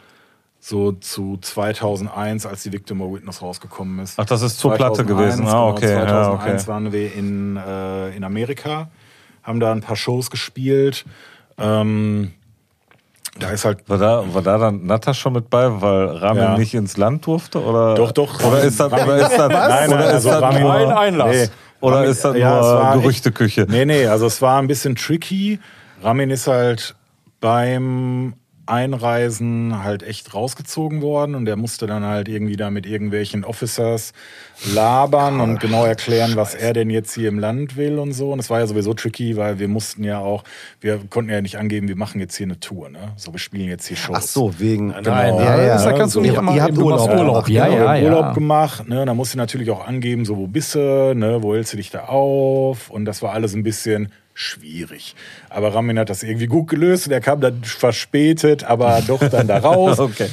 so 0.60 0.93
zu 0.93 1.39
2001, 1.40 2.44
als 2.44 2.62
die 2.62 2.72
Victim 2.72 3.01
or 3.01 3.14
Witness 3.14 3.40
rausgekommen 3.40 3.98
ist. 4.01 4.18
Ach, 4.18 4.26
das 4.26 4.43
ist 4.43 4.59
zur 4.59 4.74
Platte 4.74 5.05
2001, 5.06 5.36
gewesen. 5.36 5.48
Ah, 5.48 5.68
okay. 5.68 5.86
Genau, 5.86 5.98
Ja, 6.01 6.24
2001 6.24 6.62
okay. 6.62 6.70
waren 6.70 6.93
wir 6.93 7.14
in, 7.14 7.56
äh, 7.56 8.14
in 8.14 8.24
Amerika, 8.24 8.90
haben 9.43 9.59
da 9.59 9.72
ein 9.72 9.80
paar 9.80 9.97
Shows 9.97 10.30
gespielt. 10.30 11.06
Ähm, 11.56 12.32
da 13.39 13.51
ist 13.51 13.65
halt 13.65 13.89
War 13.89 13.99
da, 13.99 14.23
war 14.35 14.43
da 14.43 14.59
dann 14.59 14.85
Natta 14.87 15.15
schon 15.15 15.33
mit 15.33 15.49
bei, 15.51 15.81
weil 15.81 16.05
Ramin 16.19 16.43
Ja. 16.43 16.59
nicht 16.59 16.75
ins 16.75 16.97
Land 16.97 17.27
durfte? 17.27 17.63
Oder? 17.63 17.95
Doch, 17.95 18.13
doch. 18.13 18.43
Oder 18.45 18.61
ist 18.63 18.79
das, 18.79 18.93
oder 18.93 19.17
ist 19.17 19.39
das, 19.39 19.49
Nein, 19.49 19.69
nein, 19.69 19.89
oder 19.93 20.05
ist 20.09 20.13
also 20.15 20.31
das 20.31 20.43
Ramin- 20.43 20.63
nur, 20.63 20.75
Ein 20.75 20.91
Einlass. 20.93 21.37
Nee. 21.37 21.49
oder 21.81 21.97
Ramin- 21.97 22.11
ist 22.11 22.25
das 22.25 22.37
ja, 22.37 22.61
es 22.61 22.67
war 22.67 22.83
nur 22.83 22.93
echt- 22.95 23.03
Gerüchteküche? 23.03 23.67
Nee, 23.69 23.85
nee, 23.87 24.07
also 24.07 24.27
es 24.27 24.41
war 24.43 24.61
ein 24.61 24.67
bisschen 24.67 24.97
tricky. 24.97 25.59
Ramin 26.03 26.31
ist 26.31 26.47
halt 26.47 26.95
beim 27.41 28.35
Einreisen 28.66 29.82
halt 29.82 30.05
echt 30.05 30.34
rausgezogen 30.34 31.02
worden 31.02 31.34
und 31.34 31.47
der 31.47 31.56
musste 31.56 31.86
dann 31.86 32.05
halt 32.05 32.28
irgendwie 32.28 32.56
da 32.56 32.70
mit 32.70 32.86
irgendwelchen 32.86 33.44
Officers 33.44 34.12
labern 34.72 35.40
und 35.40 35.59
genau 35.59 35.84
erklären, 35.84 36.36
was 36.36 36.55
er 36.55 36.72
denn 36.72 36.89
jetzt 36.89 37.12
hier 37.12 37.28
im 37.28 37.40
Land 37.40 37.76
will 37.76 37.98
und 37.98 38.12
so. 38.12 38.32
Und 38.32 38.39
es 38.39 38.51
war 38.51 38.60
ja 38.60 38.66
sowieso 38.68 38.94
tricky, 38.94 39.36
weil 39.36 39.59
wir 39.59 39.66
mussten 39.66 40.05
ja 40.05 40.18
auch, 40.18 40.44
wir 40.80 41.01
konnten 41.10 41.32
ja 41.32 41.40
nicht 41.43 41.59
angeben, 41.59 41.89
wir 41.89 41.97
machen 41.97 42.20
jetzt 42.20 42.36
hier 42.36 42.47
eine 42.47 42.60
Tour, 42.60 42.89
ne? 42.89 43.12
So, 43.16 43.32
wir 43.32 43.40
spielen 43.40 43.68
jetzt 43.68 43.86
hier 43.86 43.97
Shows. 43.97 44.16
Ach 44.16 44.22
so, 44.22 44.60
wegen. 44.60 44.89
Nein, 44.89 45.05
ja, 45.05 45.62
ja. 45.62 45.74
das 45.74 45.98
kannst 45.98 46.14
du 46.14 46.20
nicht 46.20 46.34
immer 46.34 46.55
ihr 46.55 46.62
habt 46.62 46.78
Urlaub 46.78 47.10
Urlaub. 47.10 47.44
gemacht, 47.44 47.48
Ja, 47.48 47.66
Genau, 47.66 47.84
ja, 47.84 47.94
haben 47.94 48.05
Urlaub 48.05 48.24
ja. 48.26 48.32
gemacht, 48.32 48.89
ne? 48.89 49.05
Da 49.05 49.14
musst 49.14 49.34
du 49.34 49.39
natürlich 49.39 49.70
auch 49.70 49.86
angeben, 49.86 50.24
so 50.24 50.36
wo 50.36 50.47
bist 50.47 50.76
du, 50.76 51.14
ne? 51.14 51.43
Wo 51.43 51.55
hältst 51.55 51.72
du 51.72 51.76
dich 51.76 51.90
da 51.90 52.05
auf? 52.05 52.90
Und 52.90 53.05
das 53.06 53.22
war 53.22 53.32
alles 53.32 53.55
ein 53.55 53.64
bisschen 53.64 54.12
schwierig. 54.35 55.15
Aber 55.51 55.75
Ramin 55.75 55.99
hat 55.99 56.09
das 56.11 56.23
irgendwie 56.23 56.47
gut 56.47 56.69
gelöst 56.69 57.07
und 57.07 57.13
er 57.13 57.21
kam 57.21 57.41
dann 57.41 57.63
verspätet, 57.65 58.65
aber 58.65 59.03
doch 59.07 59.21
dann 59.29 59.47
da 59.47 59.59
raus. 59.59 59.99
okay. 60.01 60.29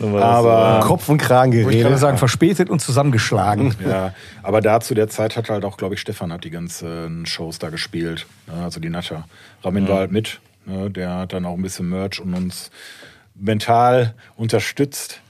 Aber 0.00 0.80
Kopf 0.84 1.08
und 1.08 1.18
Kragen 1.18 1.52
Ich 1.52 1.62
kann 1.64 1.70
geredet. 1.72 1.98
sagen, 1.98 2.18
verspätet 2.18 2.70
und 2.70 2.80
zusammengeschlagen. 2.80 3.74
Ja, 3.86 4.12
aber 4.42 4.60
da 4.60 4.80
zu 4.80 4.94
der 4.94 5.08
Zeit 5.08 5.36
hat 5.36 5.50
halt 5.50 5.64
auch, 5.64 5.76
glaube 5.76 5.94
ich, 5.94 6.00
Stefan 6.00 6.32
hat 6.32 6.44
die 6.44 6.50
ganzen 6.50 7.26
Shows 7.26 7.58
da 7.58 7.70
gespielt. 7.70 8.26
ne, 8.46 8.64
Also 8.64 8.80
die 8.80 8.90
Natter. 8.90 9.24
Ramin 9.62 9.88
war 9.88 9.98
halt 9.98 10.12
mit. 10.12 10.40
ne, 10.66 10.90
Der 10.90 11.14
hat 11.16 11.32
dann 11.32 11.44
auch 11.46 11.54
ein 11.54 11.62
bisschen 11.62 11.88
Merch 11.88 12.20
und 12.20 12.34
uns 12.34 12.70
mental 13.34 14.14
unterstützt. 14.36 15.20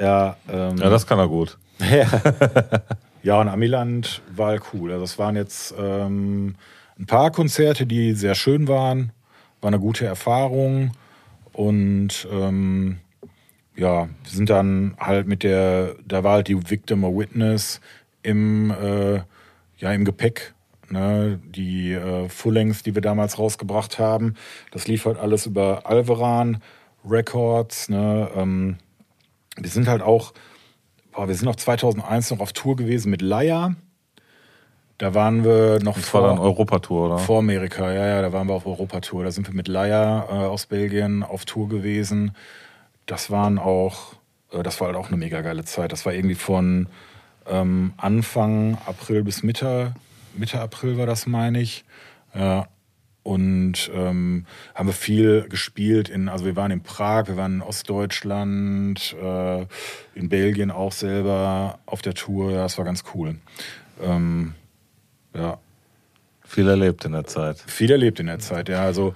Ja, 0.00 0.36
ähm, 0.52 0.76
Ja, 0.76 0.90
das 0.90 1.06
kann 1.06 1.18
er 1.18 1.28
gut. 1.28 1.56
ja, 3.22 3.40
und 3.40 3.48
Amiland 3.48 4.22
war 4.34 4.48
halt 4.48 4.62
cool. 4.72 4.92
Also 4.92 5.04
es 5.04 5.18
waren 5.18 5.36
jetzt 5.36 5.74
ähm, 5.78 6.54
ein 6.98 7.06
paar 7.06 7.30
Konzerte, 7.30 7.86
die 7.86 8.12
sehr 8.12 8.34
schön 8.34 8.68
waren. 8.68 9.12
War 9.60 9.68
eine 9.68 9.80
gute 9.80 10.06
Erfahrung. 10.06 10.92
Und 11.52 12.28
ähm, 12.30 12.98
ja, 13.76 14.08
sind 14.24 14.50
dann 14.50 14.96
halt 14.98 15.26
mit 15.26 15.42
der, 15.42 15.96
da 16.06 16.24
war 16.24 16.34
halt 16.34 16.48
die 16.48 16.70
Victim 16.70 17.04
or 17.04 17.16
Witness 17.16 17.80
im, 18.22 18.70
äh, 18.70 19.16
ja, 19.78 19.92
im 19.92 20.04
Gepäck. 20.04 20.54
Ne, 20.88 21.40
die 21.44 21.94
äh, 21.94 22.28
Full-Length, 22.28 22.86
die 22.86 22.94
wir 22.94 23.02
damals 23.02 23.40
rausgebracht 23.40 23.98
haben, 23.98 24.34
das 24.70 24.86
lief 24.86 25.04
halt 25.04 25.18
alles 25.18 25.44
über 25.44 25.84
Alveran 25.84 26.62
Records. 27.04 27.88
Ne, 27.88 28.30
ähm, 28.36 28.76
wir 29.56 29.68
sind 29.68 29.88
halt 29.88 30.00
auch, 30.00 30.32
boah, 31.10 31.26
wir 31.26 31.34
sind 31.34 31.48
auch 31.48 31.56
2001 31.56 32.30
noch 32.30 32.38
auf 32.38 32.52
Tour 32.52 32.76
gewesen 32.76 33.10
mit 33.10 33.20
Laia. 33.20 33.74
Da 34.98 35.12
waren 35.12 35.44
wir 35.44 35.78
noch 35.82 35.96
Das 35.96 36.14
war 36.14 36.22
dann 36.22 36.38
Europatour, 36.38 37.06
oder? 37.06 37.18
vor 37.18 37.40
Amerika, 37.40 37.92
ja, 37.92 38.06
ja, 38.06 38.22
da 38.22 38.32
waren 38.32 38.48
wir 38.48 38.54
auf 38.54 38.66
Europatour. 38.66 39.24
Da 39.24 39.30
sind 39.30 39.46
wir 39.46 39.54
mit 39.54 39.68
Laia 39.68 40.24
äh, 40.24 40.46
aus 40.46 40.66
Belgien 40.66 41.22
auf 41.22 41.44
Tour 41.44 41.68
gewesen. 41.68 42.34
Das 43.04 43.30
waren 43.30 43.58
auch, 43.58 44.14
äh, 44.52 44.62
das 44.62 44.80
war 44.80 44.88
halt 44.88 44.96
auch 44.96 45.08
eine 45.08 45.18
mega 45.18 45.42
geile 45.42 45.64
Zeit. 45.64 45.92
Das 45.92 46.06
war 46.06 46.14
irgendwie 46.14 46.34
von 46.34 46.88
ähm, 47.46 47.92
Anfang 47.98 48.78
April 48.86 49.22
bis 49.22 49.42
Mitte, 49.42 49.94
Mitte 50.34 50.60
April 50.60 50.96
war 50.96 51.06
das, 51.06 51.26
meine 51.26 51.60
ich. 51.60 51.84
Ja. 52.34 52.66
Und 53.22 53.90
ähm, 53.92 54.46
haben 54.74 54.88
wir 54.88 54.92
viel 54.92 55.48
gespielt 55.48 56.08
in, 56.08 56.28
also 56.28 56.44
wir 56.44 56.54
waren 56.54 56.70
in 56.70 56.82
Prag, 56.84 57.26
wir 57.26 57.36
waren 57.36 57.56
in 57.56 57.62
Ostdeutschland, 57.62 59.16
äh, 59.20 59.66
in 60.14 60.28
Belgien 60.28 60.70
auch 60.70 60.92
selber 60.92 61.80
auf 61.86 62.02
der 62.02 62.14
Tour. 62.14 62.52
Ja, 62.52 62.62
das 62.62 62.78
war 62.78 62.84
ganz 62.84 63.02
cool. 63.14 63.34
Ähm, 64.00 64.54
ja, 65.36 65.58
Viel 66.44 66.68
erlebt 66.68 67.04
in 67.04 67.12
der 67.12 67.26
Zeit. 67.26 67.58
viel 67.66 67.90
erlebt 67.90 68.20
in 68.20 68.26
der 68.26 68.38
Zeit, 68.38 68.68
ja. 68.68 68.82
Also 68.82 69.14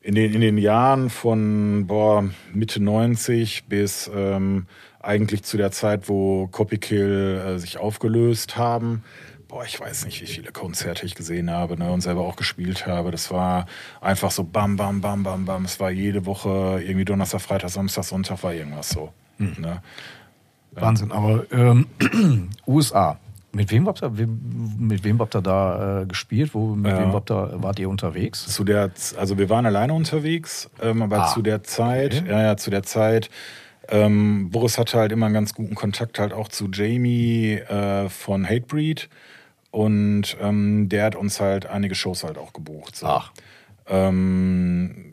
in 0.00 0.14
den, 0.14 0.32
in 0.32 0.40
den 0.40 0.56
Jahren 0.56 1.10
von 1.10 1.86
boah, 1.86 2.24
Mitte 2.52 2.82
90 2.82 3.64
bis 3.68 4.10
ähm, 4.14 4.66
eigentlich 5.00 5.42
zu 5.42 5.56
der 5.56 5.72
Zeit, 5.72 6.08
wo 6.08 6.46
Copykill 6.46 7.42
äh, 7.44 7.58
sich 7.58 7.78
aufgelöst 7.78 8.56
haben. 8.56 9.02
Boah, 9.48 9.64
ich 9.64 9.78
weiß 9.80 10.06
nicht, 10.06 10.22
wie 10.22 10.26
viele 10.26 10.52
Konzerte 10.52 11.04
ich 11.04 11.14
gesehen 11.14 11.50
habe 11.50 11.76
ne, 11.76 11.90
und 11.90 12.02
selber 12.02 12.20
auch 12.22 12.36
gespielt 12.36 12.86
habe. 12.86 13.10
Das 13.10 13.30
war 13.30 13.66
einfach 14.00 14.30
so 14.30 14.44
bam, 14.44 14.76
bam, 14.76 15.00
bam, 15.00 15.22
bam, 15.22 15.44
bam. 15.44 15.64
Es 15.64 15.80
war 15.80 15.90
jede 15.90 16.24
Woche 16.24 16.80
irgendwie 16.82 17.04
Donnerstag, 17.04 17.40
Freitag, 17.40 17.70
Samstag, 17.70 18.04
Sonntag 18.04 18.42
war 18.42 18.54
irgendwas 18.54 18.90
so. 18.90 19.12
Ne? 19.38 19.82
Wahnsinn. 20.72 21.12
Aber 21.12 21.44
ähm, 21.52 21.86
USA. 22.66 23.18
Mit 23.52 23.70
wem 23.72 23.88
habt 23.88 24.02
ihr, 24.02 24.10
mit 24.10 25.02
wem 25.02 25.18
habt 25.18 25.34
ihr 25.34 25.42
da 25.42 26.02
äh, 26.02 26.06
gespielt? 26.06 26.54
Wo, 26.54 26.74
mit 26.76 26.92
Ja. 26.92 27.00
wem 27.00 27.12
habt 27.12 27.30
ihr, 27.32 27.54
wart 27.62 27.78
ihr 27.80 27.88
unterwegs? 27.88 28.46
Zu 28.46 28.62
der, 28.62 28.90
also 29.16 29.38
wir 29.38 29.48
waren 29.48 29.66
alleine 29.66 29.92
unterwegs, 29.92 30.70
ähm, 30.80 31.02
aber 31.02 31.24
Ah, 31.24 31.26
zu 31.26 31.42
der 31.42 31.64
Zeit, 31.64 32.14
okay. 32.22 32.30
ja, 32.30 32.42
ja, 32.42 32.56
zu 32.56 32.70
der 32.70 32.84
Zeit, 32.84 33.28
ähm, 33.88 34.50
Boris 34.50 34.78
hatte 34.78 34.98
halt 34.98 35.10
immer 35.10 35.26
einen 35.26 35.34
ganz 35.34 35.52
guten 35.52 35.74
Kontakt 35.74 36.20
halt 36.20 36.32
auch 36.32 36.46
zu 36.48 36.68
Jamie 36.72 37.54
äh, 37.54 38.08
von 38.08 38.48
Hatebreed 38.48 39.08
und 39.72 40.36
ähm, 40.40 40.88
der 40.88 41.04
hat 41.06 41.16
uns 41.16 41.40
halt 41.40 41.66
einige 41.66 41.96
Shows 41.96 42.22
halt 42.22 42.38
auch 42.38 42.52
gebucht. 42.52 42.94
So. 42.94 43.06
Ach. 43.06 43.32
Ähm, 43.88 45.06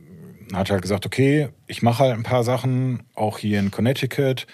hat 0.54 0.70
halt 0.70 0.82
gesagt, 0.84 1.06
okay, 1.06 1.50
ich 1.66 1.82
mache 1.82 2.04
halt 2.04 2.14
ein 2.14 2.24
paar 2.24 2.44
Sachen, 2.44 3.02
auch 3.16 3.40
hier 3.40 3.60
in 3.60 3.72
Connecticut. 3.72 4.46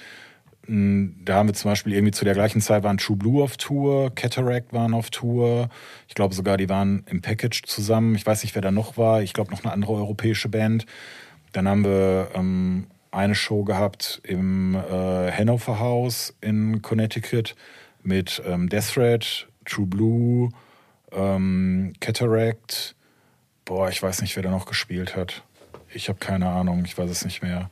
Mm, 0.68 1.07
Da 1.26 1.35
haben 1.35 1.49
wir 1.49 1.53
zum 1.53 1.72
Beispiel 1.72 1.94
irgendwie 1.94 2.11
zu 2.11 2.26
der 2.26 2.34
gleichen 2.34 2.61
Zeit 2.61 2.84
waren 2.84 2.98
True 2.98 3.18
Blue 3.18 3.44
auf 3.44 3.57
Tour, 3.57 4.11
Cataract 4.15 4.73
waren 4.73 4.94
auf 4.94 5.10
Tour. 5.10 5.69
Ich 6.07 6.15
glaube 6.15 6.34
sogar, 6.34 6.57
die 6.57 6.69
waren 6.69 7.03
im 7.10 7.22
Package 7.22 7.64
zusammen. 7.64 8.15
Ich 8.15 8.26
weiß 8.26 8.44
nicht, 8.44 8.56
wer 8.56 8.61
da 8.61 8.72
noch 8.72 8.98
war. 8.98 9.22
Ich 9.22 9.34
glaube 9.34 9.52
noch 9.52 9.64
eine 9.64 9.73
andere 9.73 9.94
europäische 9.94 10.49
Band. 10.49 10.85
Dann 11.52 11.68
haben 11.68 11.84
wir 11.84 12.30
ähm, 12.34 12.88
eine 13.11 13.35
Show 13.35 13.64
gehabt 13.64 14.22
im 14.23 14.76
äh, 14.76 15.31
Hannover 15.31 15.80
House 15.80 16.35
in 16.41 16.81
Connecticut 16.81 17.56
mit 18.02 18.41
ähm, 18.45 18.69
Death 18.69 18.94
Threat, 18.94 19.48
True 19.65 19.85
Blue, 19.85 20.49
ähm, 21.11 21.94
Cataract. 21.99 22.95
Boah, 23.65 23.90
ich 23.90 24.02
weiß 24.02 24.22
nicht, 24.22 24.35
wer 24.35 24.44
da 24.44 24.49
noch 24.49 24.65
gespielt 24.65 25.15
hat. 25.15 25.44
Ich 25.94 26.10
habe 26.10 26.19
keine 26.19 26.49
Ahnung, 26.49 26.84
ich 26.85 26.98
weiß 26.98 27.10
es 27.10 27.23
nicht 27.23 27.44
mehr. 27.44 27.69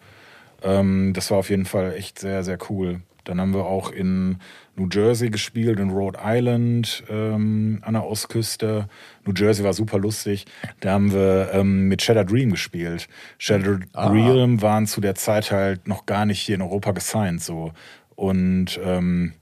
Ähm, 0.62 1.14
das 1.14 1.32
war 1.32 1.38
auf 1.38 1.50
jeden 1.50 1.66
Fall 1.66 1.94
echt 1.94 2.20
sehr, 2.20 2.44
sehr 2.44 2.58
cool. 2.70 3.02
Dann 3.24 3.40
haben 3.40 3.54
wir 3.54 3.66
auch 3.66 3.92
in 3.92 4.40
New 4.76 4.88
Jersey 4.92 5.30
gespielt, 5.30 5.80
in 5.80 5.92
Rhode 5.92 6.20
Island 6.24 7.04
ähm, 7.10 7.80
an 7.84 7.94
der 7.94 8.06
Ostküste. 8.06 8.88
New 9.26 9.34
Jersey 9.36 9.64
war 9.64 9.74
super 9.74 10.00
lustig. 10.00 10.46
Da 10.80 10.94
haben 10.94 11.12
wir 11.12 11.52
ähm, 11.54 11.88
mit 11.88 12.02
Shattered 12.02 12.32
Dream 12.32 12.50
gespielt. 12.52 13.08
Shattered 13.38 13.84
Dream 13.94 14.62
waren 14.62 14.88
zu 14.88 15.02
der 15.02 15.16
Zeit 15.16 15.52
halt 15.52 15.88
noch 15.88 16.06
gar 16.06 16.26
nicht 16.26 16.42
hier 16.42 16.56
in 16.56 16.62
Europa 16.62 16.92
gesigned 16.92 17.42
so. 17.42 17.74
Und 18.16 18.80
ähm, 18.84 19.34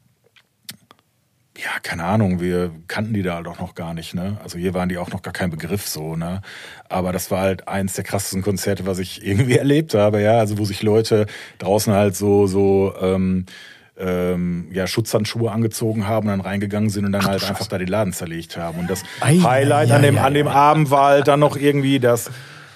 ja, 1.64 1.80
keine 1.82 2.06
Ahnung, 2.06 2.40
wir 2.40 2.72
kannten 2.88 3.14
die 3.14 3.22
da 3.22 3.36
halt 3.36 3.48
auch 3.48 3.60
noch 3.60 3.76
gar 3.76 3.94
nicht, 3.94 4.14
ne? 4.14 4.38
Also 4.44 4.58
hier 4.58 4.74
waren 4.74 4.88
die 4.88 4.98
auch 4.98 5.10
noch 5.10 5.22
gar 5.22 5.34
kein 5.34 5.50
Begriff 5.50 5.88
so, 5.88 6.16
ne? 6.16 6.42
Aber 6.88 7.12
das 7.12 7.32
war 7.32 7.42
halt 7.42 7.68
eins 7.68 7.94
der 7.94 8.04
krassesten 8.04 8.42
Konzerte, 8.42 8.86
was 8.86 9.00
ich 9.00 9.26
irgendwie 9.26 9.58
erlebt 9.58 9.94
habe, 9.94 10.22
ja. 10.22 10.40
Also 10.40 10.58
wo 10.58 10.66
sich 10.66 10.84
Leute 10.84 11.26
draußen 11.58 11.94
halt 11.94 12.16
so, 12.16 12.48
so, 12.48 12.94
ähm, 13.02 13.46
ähm, 13.98 14.70
ja, 14.72 14.88
Schutzhandschuhe 14.88 15.52
angezogen 15.52 16.08
haben 16.08 16.28
und 16.28 16.38
dann 16.38 16.42
reingegangen 16.42 16.90
sind 16.90 17.06
und 17.06 17.12
dann 17.12 17.26
halt 17.26 17.44
einfach 17.44 17.68
da 17.68 17.78
den 17.78 17.90
Laden 17.90 18.14
zerlegt 18.14 18.56
haben. 18.56 18.80
Und 18.80 18.90
das 18.90 19.04
Ei, 19.20 19.40
Highlight 19.40 19.92
ei, 19.92 19.96
an 19.96 20.02
dem, 20.02 20.18
ei, 20.18 20.22
an 20.22 20.34
dem 20.34 20.48
Abend 20.48 20.90
war 20.90 21.10
halt 21.10 21.28
dann 21.28 21.42
noch 21.42 21.58
irgendwie, 21.58 22.00
dass 22.00 22.32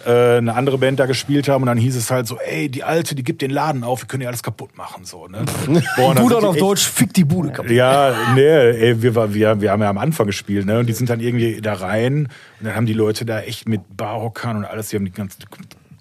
äh, 0.06 0.38
eine 0.38 0.54
andere 0.56 0.78
Band 0.78 1.00
da 1.00 1.06
gespielt 1.06 1.48
haben 1.48 1.64
und 1.64 1.68
dann 1.68 1.78
hieß 1.78 1.96
es 1.96 2.12
halt 2.12 2.28
so, 2.28 2.38
ey, 2.40 2.70
die 2.70 2.84
Alte, 2.84 3.16
die 3.16 3.24
gibt 3.24 3.42
den 3.42 3.52
Laden 3.52 3.84
auf, 3.84 4.02
wir 4.02 4.08
können 4.08 4.22
ja 4.24 4.30
alles 4.30 4.44
kaputt 4.44 4.76
machen, 4.78 5.06
so, 5.06 5.28
ne? 5.28 5.44
Boah, 5.98 6.16
die 6.16 6.22
auf 6.22 6.56
echt- 6.56 6.62
Deutsch, 6.62 6.88
fick 6.88 7.14
die 7.14 7.24
Bude 7.26 7.52
kaputt. 7.52 7.72
ja, 7.72 8.14
nee, 8.36 8.42
ey, 8.42 9.02
wir, 9.02 9.16
war, 9.16 9.34
wir, 9.34 9.62
wir 9.62 9.72
haben 9.72 9.82
ja 9.82 9.90
am 9.90 9.98
Anfang 9.98 10.28
gespielt, 10.28 10.66
ne? 10.66 10.80
Und 10.80 10.88
die 10.88 10.94
sind 10.94 11.10
dann 11.10 11.20
irgendwie 11.20 11.62
da 11.62 11.74
rein 11.74 12.28
und 12.60 12.66
dann 12.68 12.76
haben 12.76 12.86
die 12.86 12.94
Leute 12.94 13.26
da 13.26 13.42
echt 13.42 13.68
mit 13.68 13.82
Barhockern 13.98 14.58
und 14.58 14.66
alles, 14.66 14.90
die 14.90 14.96
haben 14.98 15.06
die 15.06 15.12
ganzen 15.12 15.44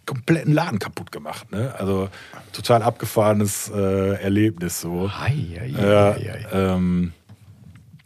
kompletten 0.05 0.53
Laden 0.53 0.79
kaputt 0.79 1.13
gemacht, 1.13 1.51
ne? 1.53 1.75
Also 1.79 2.09
total 2.53 2.83
abgefahrenes 2.83 3.71
äh, 3.75 4.15
Erlebnis 4.23 4.81
so. 4.81 5.11
Ei, 5.21 5.59
ei, 5.61 5.75
ei, 5.79 6.13
ei. 6.17 6.47
ähm, 6.53 7.13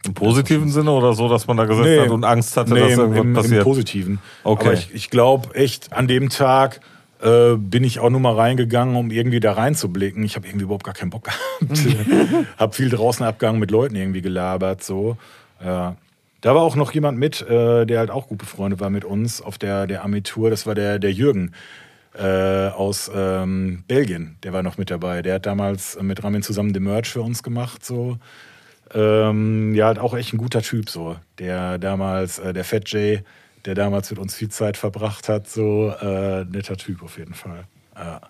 Im 0.07 0.13
positiven 0.13 0.69
Sinne 0.69 0.91
oder 0.91 1.13
so, 1.13 1.27
dass 1.27 1.47
man 1.47 1.57
da 1.57 1.65
gesessen 1.65 1.89
Nee. 1.89 1.99
hat 1.99 2.09
und 2.09 2.23
Angst 2.23 2.57
hatte, 2.57 2.73
nee, 2.73 2.79
dass 2.79 2.93
im, 2.93 2.99
irgendwas 2.99 3.21
im, 3.21 3.27
im 3.27 3.33
passiert? 3.33 3.63
Positiven. 3.63 4.19
Okay. 4.43 4.65
Aber 4.65 4.73
ich, 4.73 4.93
ich 4.93 5.09
glaube 5.09 5.53
echt, 5.55 5.93
an 5.93 6.07
dem 6.07 6.29
Tag 6.29 6.79
äh, 7.21 7.55
bin 7.55 7.83
ich 7.83 7.99
auch 7.99 8.09
nur 8.09 8.19
mal 8.19 8.35
reingegangen, 8.35 8.95
um 8.95 9.11
irgendwie 9.11 9.39
da 9.39 9.53
reinzublicken. 9.53 10.23
Ich 10.23 10.35
habe 10.35 10.47
irgendwie 10.47 10.65
überhaupt 10.65 10.83
gar 10.83 10.93
keinen 10.93 11.09
Bock 11.09 11.25
gehabt. 11.25 12.47
hab 12.57 12.75
viel 12.75 12.89
draußen 12.89 13.25
abgegangen 13.25 13.59
mit 13.59 13.71
Leuten 13.71 13.95
irgendwie 13.95 14.21
gelabert. 14.21 14.83
So. 14.83 15.17
Ja. 15.63 15.95
Da 16.41 16.53
war 16.53 16.61
auch 16.61 16.75
noch 16.75 16.91
jemand 16.91 17.17
mit, 17.17 17.41
äh, 17.41 17.85
der 17.85 17.99
halt 17.99 18.11
auch 18.11 18.27
gut 18.27 18.37
befreundet 18.37 18.79
war 18.79 18.89
mit 18.89 19.03
uns 19.03 19.41
auf 19.41 19.57
der, 19.57 19.87
der 19.87 20.03
Ami-Tour. 20.03 20.49
Das 20.49 20.67
war 20.67 20.75
der, 20.75 20.99
der 20.99 21.11
Jürgen 21.11 21.53
äh, 22.17 22.67
aus 22.67 23.11
ähm, 23.13 23.83
Belgien. 23.87 24.37
Der 24.43 24.53
war 24.53 24.61
noch 24.61 24.77
mit 24.77 24.91
dabei. 24.91 25.21
Der 25.21 25.35
hat 25.35 25.45
damals 25.45 25.95
äh, 25.95 26.03
mit 26.03 26.23
Ramin 26.23 26.43
zusammen 26.43 26.73
den 26.73 26.83
Merch 26.83 27.09
für 27.09 27.21
uns 27.21 27.41
gemacht. 27.41 27.83
So. 27.83 28.17
Ähm, 28.93 29.75
ja, 29.75 29.87
halt 29.87 29.99
auch 29.99 30.15
echt 30.15 30.33
ein 30.33 30.37
guter 30.37 30.61
Typ, 30.61 30.89
so. 30.89 31.17
Der 31.39 31.77
damals, 31.77 32.39
äh, 32.39 32.53
der 32.53 32.63
Fat 32.63 32.89
J, 32.89 33.21
der 33.65 33.75
damals 33.75 34.09
mit 34.09 34.19
uns 34.19 34.35
viel 34.35 34.49
Zeit 34.49 34.77
verbracht 34.77 35.29
hat, 35.29 35.47
so 35.49 35.93
äh, 36.01 36.45
netter 36.45 36.77
Typ 36.77 37.03
auf 37.03 37.17
jeden 37.17 37.33
Fall. 37.33 37.65
Ja, 37.95 38.21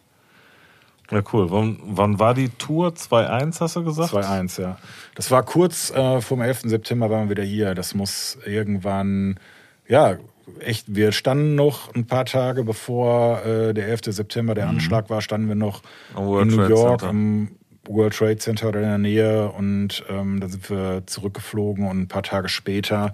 Ja, 1.12 1.22
cool. 1.32 1.52
Wann, 1.52 1.80
wann 1.84 2.20
war 2.20 2.34
die 2.34 2.50
Tour? 2.50 2.90
2-1, 2.90 3.60
hast 3.62 3.76
du 3.76 3.84
gesagt? 3.84 4.14
2-1, 4.14 4.62
ja. 4.62 4.78
Das 5.16 5.30
war 5.32 5.44
kurz 5.44 5.92
äh, 5.92 6.22
vom 6.22 6.42
11. 6.42 6.62
September 6.64 7.10
waren 7.10 7.26
wir 7.26 7.38
wieder 7.38 7.44
hier. 7.44 7.76
Das 7.76 7.94
muss 7.94 8.38
irgendwann, 8.46 9.40
ja, 9.88 10.18
echt, 10.60 10.96
wir 10.96 11.12
standen 11.12 11.56
noch 11.56 11.94
ein 11.94 12.08
paar 12.08 12.26
Tage 12.26 12.64
bevor 12.64 13.46
äh, 13.46 13.74
der 13.74 13.88
11. 13.88 14.02
September 14.06 14.56
der 14.56 14.68
Anschlag 14.68 15.10
war, 15.10 15.22
standen 15.22 15.48
wir 15.48 15.56
noch 15.56 15.82
in 16.16 16.48
New 16.48 16.68
York 16.68 17.04
am 17.04 17.50
World 17.88 18.16
Trade 18.16 18.38
Center 18.38 18.70
oder 18.70 18.80
in 18.82 18.88
der 18.88 18.98
Nähe 18.98 19.50
und 19.52 20.04
ähm, 20.10 20.40
da 20.40 20.48
sind 20.48 20.70
wir 20.70 21.04
zurückgeflogen 21.06 21.88
und 21.88 22.00
ein 22.02 22.08
paar 22.08 22.24
Tage 22.24 22.50
später 22.50 23.14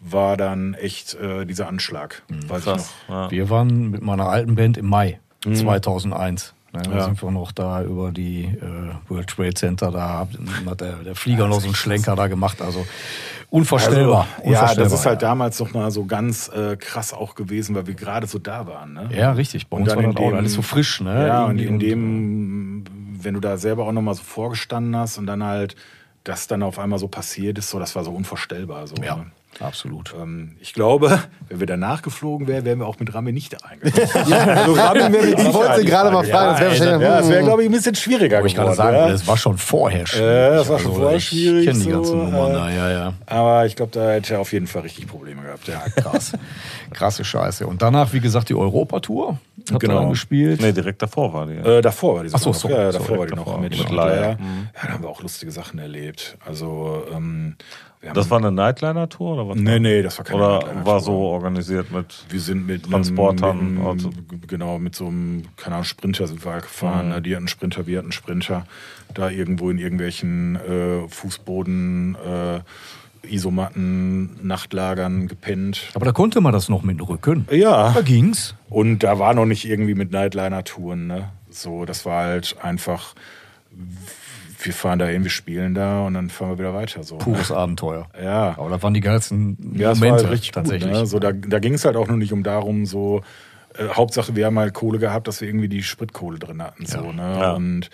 war 0.00 0.36
dann 0.36 0.74
echt 0.74 1.14
äh, 1.14 1.44
dieser 1.46 1.68
Anschlag. 1.68 2.22
Weiß 2.48 2.60
ich 2.60 2.66
noch. 2.66 2.74
Krass. 2.74 2.94
Ja. 3.08 3.30
Wir 3.30 3.48
waren 3.50 3.90
mit 3.90 4.02
meiner 4.02 4.28
alten 4.28 4.54
Band 4.54 4.76
im 4.76 4.86
Mai 4.86 5.18
2001. 5.42 6.54
Ne, 6.72 6.82
da 6.82 6.90
Mhm. 6.90 6.96
Ja. 6.96 7.04
sind 7.04 7.22
wir 7.22 7.30
noch 7.30 7.52
da 7.52 7.82
über 7.84 8.10
die 8.10 8.44
äh, 8.46 9.08
World 9.08 9.28
Trade 9.28 9.54
Center, 9.54 9.90
da 9.92 10.18
hat 10.20 10.28
hat 10.66 10.80
der, 10.80 10.96
der 10.96 11.14
Flieger 11.14 11.46
noch 11.46 11.60
so 11.60 11.66
einen 11.66 11.74
Schlenker 11.76 12.16
da 12.16 12.26
gemacht. 12.26 12.60
Also 12.60 12.84
unvorstellbar. 13.54 14.26
Also, 14.38 14.50
ja, 14.50 14.60
unvorstellbar, 14.60 14.84
das 14.90 15.00
ist 15.00 15.06
halt 15.06 15.22
damals 15.22 15.60
noch 15.60 15.72
mal 15.72 15.90
so 15.92 16.04
ganz 16.04 16.48
äh, 16.48 16.76
krass 16.76 17.12
auch 17.12 17.36
gewesen, 17.36 17.76
weil 17.76 17.86
wir 17.86 17.94
gerade 17.94 18.26
so 18.26 18.38
da 18.40 18.66
waren. 18.66 18.94
Ne? 18.94 19.08
Ja, 19.16 19.32
richtig. 19.32 19.68
Bei 19.68 19.76
Und 19.76 19.84
uns 19.84 19.94
dann 19.94 20.04
war 20.04 20.12
das 20.12 20.22
auch 20.22 20.32
alles 20.34 20.52
so 20.54 20.62
frisch. 20.62 21.00
Ne? 21.00 21.28
Ja, 21.28 21.44
und 21.44 21.58
in 21.58 21.78
dem, 21.78 22.84
wenn 23.20 23.34
du 23.34 23.40
da 23.40 23.56
selber 23.56 23.86
auch 23.86 23.92
noch 23.92 24.02
mal 24.02 24.14
so 24.14 24.24
vorgestanden 24.24 24.96
hast 24.96 25.18
und 25.18 25.26
dann 25.26 25.44
halt 25.44 25.76
das 26.24 26.46
dann 26.48 26.62
auf 26.62 26.78
einmal 26.78 26.98
so 26.98 27.06
passiert 27.06 27.58
ist, 27.58 27.70
so 27.70 27.78
das 27.78 27.94
war 27.94 28.02
so 28.02 28.10
unvorstellbar. 28.10 28.86
So, 28.86 28.96
Ja, 28.96 29.16
ne? 29.16 29.26
Absolut. 29.60 30.14
Ähm, 30.20 30.56
ich 30.60 30.72
glaube, 30.72 31.20
wenn 31.48 31.60
wir 31.60 31.66
danach 31.66 32.02
geflogen 32.02 32.46
wären, 32.46 32.64
wären 32.64 32.78
wir 32.78 32.86
auch 32.86 32.98
mit 32.98 33.12
Rami 33.14 33.32
nicht 33.32 33.52
da 33.52 33.58
reingekommen. 33.66 34.48
also 34.48 34.72
Rami 34.74 35.00
wäre 35.12 35.26
mit 35.26 35.38
Ich 35.38 35.54
wollte 35.54 35.80
sie 35.80 35.86
gerade 35.86 36.10
mal 36.10 36.24
fragen, 36.24 36.64
das 36.64 36.80
wäre 36.80 37.02
Ja, 37.02 37.18
das 37.18 37.28
wäre, 37.28 37.42
glaube 37.44 37.62
ich, 37.62 37.68
ein 37.68 37.72
bisschen 37.72 37.94
schwieriger 37.94 38.36
Wollte 38.38 38.48
ich 38.48 38.54
gerade 38.54 38.74
sagen, 38.74 38.96
ja. 38.96 39.08
das 39.08 39.26
war 39.26 39.36
schon 39.36 39.58
vorher 39.58 40.06
schwierig. 40.06 40.26
Äh, 40.26 40.50
das 40.56 40.68
war 40.68 40.78
schon 40.78 40.94
vorher 40.94 41.16
ich 41.16 41.24
schwierig, 41.24 41.66
kenne 41.66 41.78
die 41.78 41.84
so, 41.84 41.90
ganzen 41.90 42.18
Nummern 42.18 42.50
äh, 42.50 42.54
da, 42.54 42.70
ja, 42.70 42.90
ja. 42.90 43.12
Aber 43.26 43.66
ich 43.66 43.76
glaube, 43.76 43.92
da 43.92 44.10
hätte 44.12 44.34
er 44.34 44.40
auf 44.40 44.52
jeden 44.52 44.66
Fall 44.66 44.82
richtig 44.82 45.06
Probleme 45.06 45.42
gehabt. 45.42 45.68
Ja, 45.68 45.82
Krass. 46.02 46.32
Krasse 46.92 47.24
Scheiße. 47.24 47.66
Und 47.66 47.82
danach, 47.82 48.12
wie 48.12 48.20
gesagt, 48.20 48.48
die 48.48 48.54
Europatour. 48.54 49.30
Hat 49.32 49.38
Genau. 49.66 49.78
genau. 49.78 50.00
dann 50.00 50.10
gespielt. 50.10 50.60
Nee, 50.60 50.72
direkt 50.72 51.00
davor 51.00 51.32
war 51.32 51.46
die. 51.46 51.54
Äh, 51.54 51.80
davor 51.80 52.16
war 52.16 52.24
die 52.24 52.30
Ach 52.32 52.38
so, 52.38 52.50
noch. 52.50 52.56
sorry, 52.56 52.74
ja, 52.74 52.92
sorry, 52.92 52.98
davor 53.04 53.18
war 53.18 53.26
die 53.26 53.34
davor. 53.34 53.52
noch 53.54 53.60
mit, 53.60 53.70
Mit 53.70 53.78
mit 53.80 53.90
Leier. 53.90 54.14
Leier. 54.20 54.30
Ja, 54.30 54.36
da 54.82 54.88
haben 54.92 55.02
wir 55.02 55.08
auch 55.08 55.22
lustige 55.22 55.50
Sachen 55.52 55.78
erlebt. 55.78 56.36
Also, 56.44 57.02
ähm, 57.14 57.56
Das 58.12 58.28
war 58.30 58.38
eine 58.38 58.52
Nightliner-Tour 58.52 59.34
oder 59.34 59.48
was? 59.48 59.56
Nee, 59.56 59.78
nee, 59.78 60.02
das 60.02 60.18
war 60.18 60.24
keine 60.24 60.36
Oder 60.42 60.84
war 60.84 61.00
so 61.00 61.12
organisiert 61.12 61.90
mit. 61.90 62.24
Wir 62.28 62.40
sind 62.40 62.66
mit 62.66 62.84
Transportern, 62.90 63.58
einem, 63.58 63.74
mit, 63.74 64.04
einem- 64.04 64.40
genau, 64.46 64.78
mit 64.78 64.94
so 64.94 65.06
einem, 65.06 65.44
keine 65.56 65.76
Ahnung, 65.76 65.84
Sprinter 65.84 66.26
sind 66.26 66.44
wir 66.44 66.52
halt 66.52 66.64
Mhm. 66.64 66.66
gefahren. 66.66 67.08
ne? 67.08 67.22
Die 67.22 67.34
hatten 67.34 67.48
Sprinter, 67.48 67.86
wir 67.86 67.98
hatten 67.98 68.12
Sprinter. 68.12 68.66
Da 69.14 69.30
irgendwo 69.30 69.70
in 69.70 69.78
irgendwelchen 69.78 70.56
äh, 70.56 71.08
Fußboden, 71.08 72.16
äh, 72.16 72.60
Isomatten, 73.26 74.46
Nachtlagern 74.46 75.28
gepennt. 75.28 75.88
Aber 75.94 76.04
da 76.04 76.12
konnte 76.12 76.40
man 76.42 76.52
das 76.52 76.68
noch 76.68 76.82
mit 76.82 76.98
dem 76.98 77.06
Rücken. 77.06 77.46
Ja. 77.50 77.92
Da 77.92 78.02
ging's. 78.02 78.54
Und 78.68 78.98
da 78.98 79.18
war 79.18 79.32
noch 79.34 79.46
nicht 79.46 79.64
irgendwie 79.66 79.94
mit 79.94 80.10
Nightliner-Touren, 80.12 81.06
ne? 81.06 81.30
So, 81.48 81.84
das 81.86 82.04
war 82.04 82.24
halt 82.24 82.56
einfach, 82.60 83.14
wir 84.64 84.72
fahren 84.72 84.98
da 84.98 85.06
hin, 85.06 85.22
wir 85.24 85.30
spielen 85.30 85.74
da 85.74 86.06
und 86.06 86.14
dann 86.14 86.30
fahren 86.30 86.50
wir 86.50 86.58
wieder 86.58 86.74
weiter. 86.74 87.02
So. 87.02 87.18
Pures 87.18 87.50
Abenteuer. 87.52 88.08
Ja. 88.22 88.54
Aber 88.58 88.70
das 88.70 88.82
waren 88.82 88.94
die 88.94 89.00
geilsten 89.00 89.74
Ja, 89.76 89.90
das 89.90 90.00
Momente 90.00 90.24
war 90.24 90.30
richtig 90.30 90.52
tatsächlich. 90.52 90.90
Gut, 90.90 91.00
ne? 91.00 91.06
so, 91.06 91.18
da 91.18 91.32
da 91.32 91.58
ging 91.58 91.74
es 91.74 91.84
halt 91.84 91.96
auch 91.96 92.08
nur 92.08 92.16
nicht 92.16 92.32
um 92.32 92.42
darum, 92.42 92.86
so 92.86 93.22
äh, 93.76 93.88
Hauptsache 93.88 94.36
wir 94.36 94.46
haben 94.46 94.58
halt 94.58 94.74
Kohle 94.74 94.98
gehabt, 94.98 95.28
dass 95.28 95.40
wir 95.40 95.48
irgendwie 95.48 95.68
die 95.68 95.82
Spritkohle 95.82 96.38
drin 96.38 96.62
hatten. 96.62 96.86
So, 96.86 97.12
ne? 97.12 97.38
Ja. 97.40 97.52
Und 97.52 97.90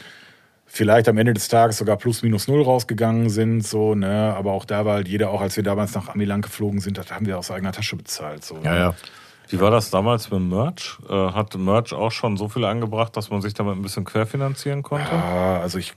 vielleicht 0.66 1.08
am 1.08 1.18
Ende 1.18 1.34
des 1.34 1.48
Tages 1.48 1.78
sogar 1.78 1.96
plus 1.96 2.22
minus 2.22 2.46
null 2.46 2.62
rausgegangen 2.62 3.28
sind, 3.28 3.66
so, 3.66 3.94
ne? 3.94 4.34
Aber 4.36 4.52
auch 4.52 4.64
da 4.64 4.84
war 4.84 4.94
halt 4.94 5.08
jeder, 5.08 5.30
auch 5.30 5.40
als 5.40 5.56
wir 5.56 5.64
damals 5.64 5.94
nach 5.94 6.08
Amiland 6.08 6.44
geflogen 6.44 6.80
sind, 6.80 6.96
das 6.96 7.10
haben 7.10 7.26
wir 7.26 7.38
aus 7.38 7.50
eigener 7.50 7.72
Tasche 7.72 7.96
bezahlt. 7.96 8.44
So, 8.44 8.56
Ja, 8.62 8.72
ne? 8.72 8.78
ja. 8.78 8.94
Wie 9.48 9.60
war 9.60 9.72
das 9.72 9.90
damals 9.90 10.30
mit 10.30 10.42
Merch? 10.42 10.98
Äh, 11.08 11.12
hat 11.12 11.56
Merch 11.56 11.92
auch 11.92 12.12
schon 12.12 12.36
so 12.36 12.48
viel 12.48 12.64
angebracht, 12.64 13.16
dass 13.16 13.30
man 13.30 13.42
sich 13.42 13.52
damit 13.52 13.74
ein 13.74 13.82
bisschen 13.82 14.04
querfinanzieren 14.04 14.84
konnte? 14.84 15.10
Ja, 15.10 15.60
also 15.60 15.78
ich, 15.78 15.94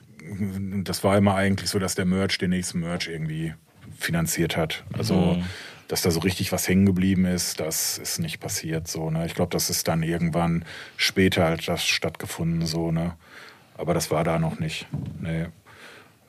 das 0.83 1.03
war 1.03 1.17
immer 1.17 1.35
eigentlich 1.35 1.69
so, 1.69 1.79
dass 1.79 1.95
der 1.95 2.05
Merch 2.05 2.37
den 2.37 2.51
nächsten 2.51 2.79
Merch 2.79 3.07
irgendwie 3.07 3.53
finanziert 3.97 4.57
hat. 4.57 4.83
Also, 4.93 5.41
dass 5.87 6.01
da 6.01 6.11
so 6.11 6.21
richtig 6.21 6.51
was 6.51 6.67
hängen 6.67 6.85
geblieben 6.85 7.25
ist, 7.25 7.59
das 7.59 7.97
ist 7.97 8.19
nicht 8.19 8.39
passiert 8.39 8.87
so. 8.87 9.09
Ne? 9.09 9.25
Ich 9.25 9.35
glaube, 9.35 9.51
das 9.51 9.69
ist 9.69 9.87
dann 9.87 10.01
irgendwann 10.01 10.65
später 10.97 11.43
halt 11.43 11.67
das 11.67 11.85
stattgefunden 11.85 12.65
so. 12.65 12.91
Ne? 12.91 13.13
Aber 13.77 13.93
das 13.93 14.09
war 14.09 14.23
da 14.23 14.39
noch 14.39 14.59
nicht. 14.59 14.87
Nee. 15.19 15.47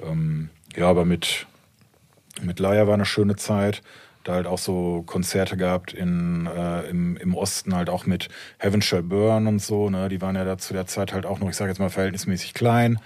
Ähm, 0.02 0.50
ja, 0.76 0.88
aber 0.88 1.04
mit 1.04 1.46
mit 2.42 2.58
Laia 2.58 2.86
war 2.86 2.94
eine 2.94 3.06
schöne 3.06 3.36
Zeit. 3.36 3.82
Da 4.24 4.34
halt 4.34 4.46
auch 4.46 4.58
so 4.58 5.02
Konzerte 5.06 5.56
gehabt 5.56 5.92
in, 5.92 6.46
äh, 6.46 6.88
im, 6.88 7.16
im 7.18 7.34
Osten, 7.34 7.74
halt 7.74 7.90
auch 7.90 8.06
mit 8.06 8.28
Heaven 8.58 8.80
Shall 8.80 9.02
Burn 9.02 9.46
und 9.46 9.58
so. 9.60 9.90
Ne? 9.90 10.08
Die 10.08 10.22
waren 10.22 10.34
ja 10.34 10.44
da 10.44 10.56
zu 10.56 10.72
der 10.72 10.86
Zeit 10.86 11.12
halt 11.12 11.26
auch 11.26 11.40
noch, 11.40 11.50
ich 11.50 11.56
sage 11.56 11.70
jetzt 11.70 11.78
mal, 11.78 11.90
verhältnismäßig 11.90 12.54
klein. 12.54 12.98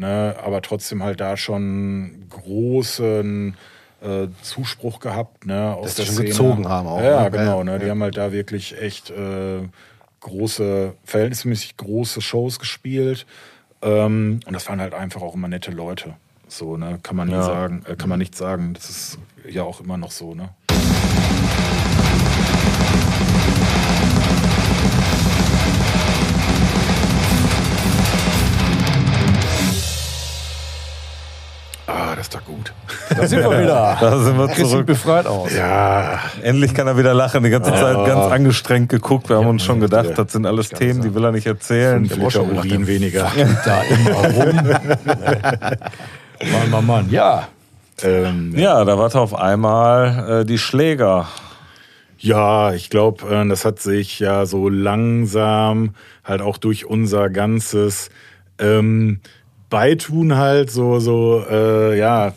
Ne? 0.00 0.34
Aber 0.42 0.62
trotzdem 0.62 1.02
halt 1.04 1.20
da 1.20 1.36
schon 1.36 2.24
großen 2.30 3.56
äh, 4.02 4.26
Zuspruch 4.42 4.98
gehabt. 4.98 5.46
Ne? 5.46 5.74
Aus 5.76 5.84
Dass 5.84 5.94
die 5.94 6.00
der 6.00 6.06
schon 6.06 6.14
Szene. 6.16 6.28
gezogen 6.30 6.68
haben 6.68 6.88
auch, 6.88 7.00
Ja, 7.02 7.24
ne? 7.24 7.30
genau. 7.30 7.58
Ja, 7.58 7.64
Ne? 7.64 7.78
Die 7.78 7.84
ja. 7.84 7.90
haben 7.90 8.02
halt 8.02 8.16
da 8.16 8.32
wirklich 8.32 8.80
echt 8.80 9.10
äh, 9.10 9.60
große, 10.20 10.94
verhältnismäßig 11.04 11.76
große 11.76 12.20
Shows 12.20 12.58
gespielt. 12.58 13.26
Ähm, 13.82 14.40
und 14.46 14.52
das 14.52 14.68
waren 14.68 14.80
halt 14.80 14.94
einfach 14.94 15.22
auch 15.22 15.34
immer 15.34 15.48
nette 15.48 15.70
Leute. 15.70 16.14
So, 16.48 16.76
ne, 16.76 16.98
kann 17.02 17.14
man 17.16 17.30
Ja. 17.30 17.42
sagen, 17.42 17.84
äh, 17.88 17.94
kann 17.94 18.08
man 18.08 18.18
nicht 18.18 18.34
sagen. 18.34 18.72
Das 18.74 18.90
ist 18.90 19.18
ja 19.48 19.62
auch 19.62 19.80
immer 19.80 19.96
noch 19.96 20.10
so, 20.10 20.34
ne? 20.34 20.48
Ah, 31.92 32.14
das 32.16 32.26
ist 32.26 32.34
doch 32.34 32.44
gut. 32.44 32.72
Da 33.16 33.26
sind 33.26 33.40
wir 33.40 33.50
wieder. 33.62 33.96
Da 34.00 34.18
sind 34.18 34.38
wir 34.38 34.46
Chris 34.46 34.56
sieht 34.58 34.68
zurück. 34.68 34.86
befreit 34.86 35.26
aus. 35.26 35.52
Ja, 35.54 36.20
Endlich 36.42 36.72
kann 36.74 36.86
er 36.86 36.96
wieder 36.96 37.14
lachen. 37.14 37.42
Die 37.42 37.50
ganze 37.50 37.70
Zeit 37.72 37.96
ganz 38.06 38.32
angestrengt 38.32 38.88
geguckt. 38.88 39.28
Wir 39.28 39.36
haben 39.36 39.46
uns 39.48 39.64
schon 39.64 39.80
gedacht, 39.80 40.10
das 40.16 40.32
sind 40.32 40.46
alles 40.46 40.68
Themen, 40.68 41.02
die 41.02 41.14
will 41.14 41.24
er 41.24 41.32
nicht 41.32 41.46
erzählen. 41.46 42.06
fünf 42.06 42.22
Liter 42.22 42.42
Urin 42.44 42.86
weniger. 42.86 43.30
Da 43.64 43.82
immer 43.82 44.44
rum. 44.44 44.56
Mann, 46.52 46.70
Mann, 46.70 46.86
Mann. 46.86 47.10
Ja. 47.10 47.48
ähm, 48.02 48.54
Ja, 48.56 48.84
da 48.84 48.96
war 48.98 49.14
auf 49.14 49.34
einmal 49.34 50.40
äh, 50.40 50.44
die 50.44 50.58
Schläger. 50.58 51.26
Ja, 52.18 52.72
ich 52.72 52.90
glaube, 52.90 53.26
äh, 53.34 53.48
das 53.48 53.64
hat 53.64 53.80
sich 53.80 54.18
ja 54.20 54.46
so 54.46 54.68
langsam 54.68 55.94
halt 56.24 56.42
auch 56.42 56.58
durch 56.58 56.86
unser 56.86 57.30
ganzes 57.30 58.10
ähm, 58.58 59.20
Beitun 59.70 60.36
halt 60.36 60.70
so, 60.70 60.98
so, 60.98 61.44
äh, 61.48 61.98
ja, 61.98 62.32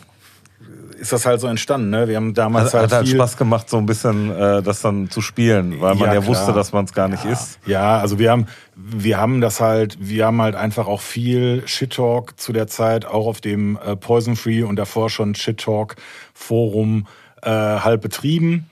ist 0.98 1.12
das 1.12 1.26
halt 1.26 1.40
so 1.40 1.48
entstanden, 1.48 1.90
ne? 1.90 2.08
Wir 2.08 2.16
haben 2.16 2.32
damals 2.32 2.66
Hat, 2.66 2.74
halt, 2.74 2.84
hat 2.84 2.92
halt 2.92 3.08
viel, 3.08 3.16
Spaß 3.16 3.36
gemacht, 3.36 3.68
so 3.68 3.76
ein 3.76 3.84
bisschen 3.84 4.30
äh, 4.30 4.62
das 4.62 4.80
dann 4.80 5.10
zu 5.10 5.20
spielen, 5.20 5.80
weil 5.80 5.94
man 5.96 6.08
Ja, 6.08 6.14
ja, 6.14 6.26
wusste, 6.26 6.52
dass 6.52 6.72
man 6.72 6.86
es 6.86 6.94
gar 6.94 7.08
nicht 7.08 7.24
ist. 7.26 7.58
Ja, 7.66 7.98
also 7.98 8.18
wir 8.18 8.30
haben, 8.30 8.46
wir 8.74 9.18
haben 9.18 9.42
das 9.42 9.60
halt, 9.60 9.98
wir 10.00 10.26
haben 10.26 10.40
halt 10.40 10.54
einfach 10.54 10.86
auch 10.86 11.02
viel 11.02 11.62
Shit-Talk 11.66 12.40
zu 12.40 12.52
der 12.54 12.68
Zeit, 12.68 13.04
auch 13.04 13.26
auf 13.26 13.42
dem 13.42 13.78
äh, 13.84 13.96
Poison 13.96 14.36
Free 14.36 14.62
und 14.62 14.76
davor 14.76 15.10
schon 15.10 15.34
Shit-Talk-Forum 15.34 17.06
äh, 17.42 17.50
halt 17.50 18.00
betrieben. 18.00 18.70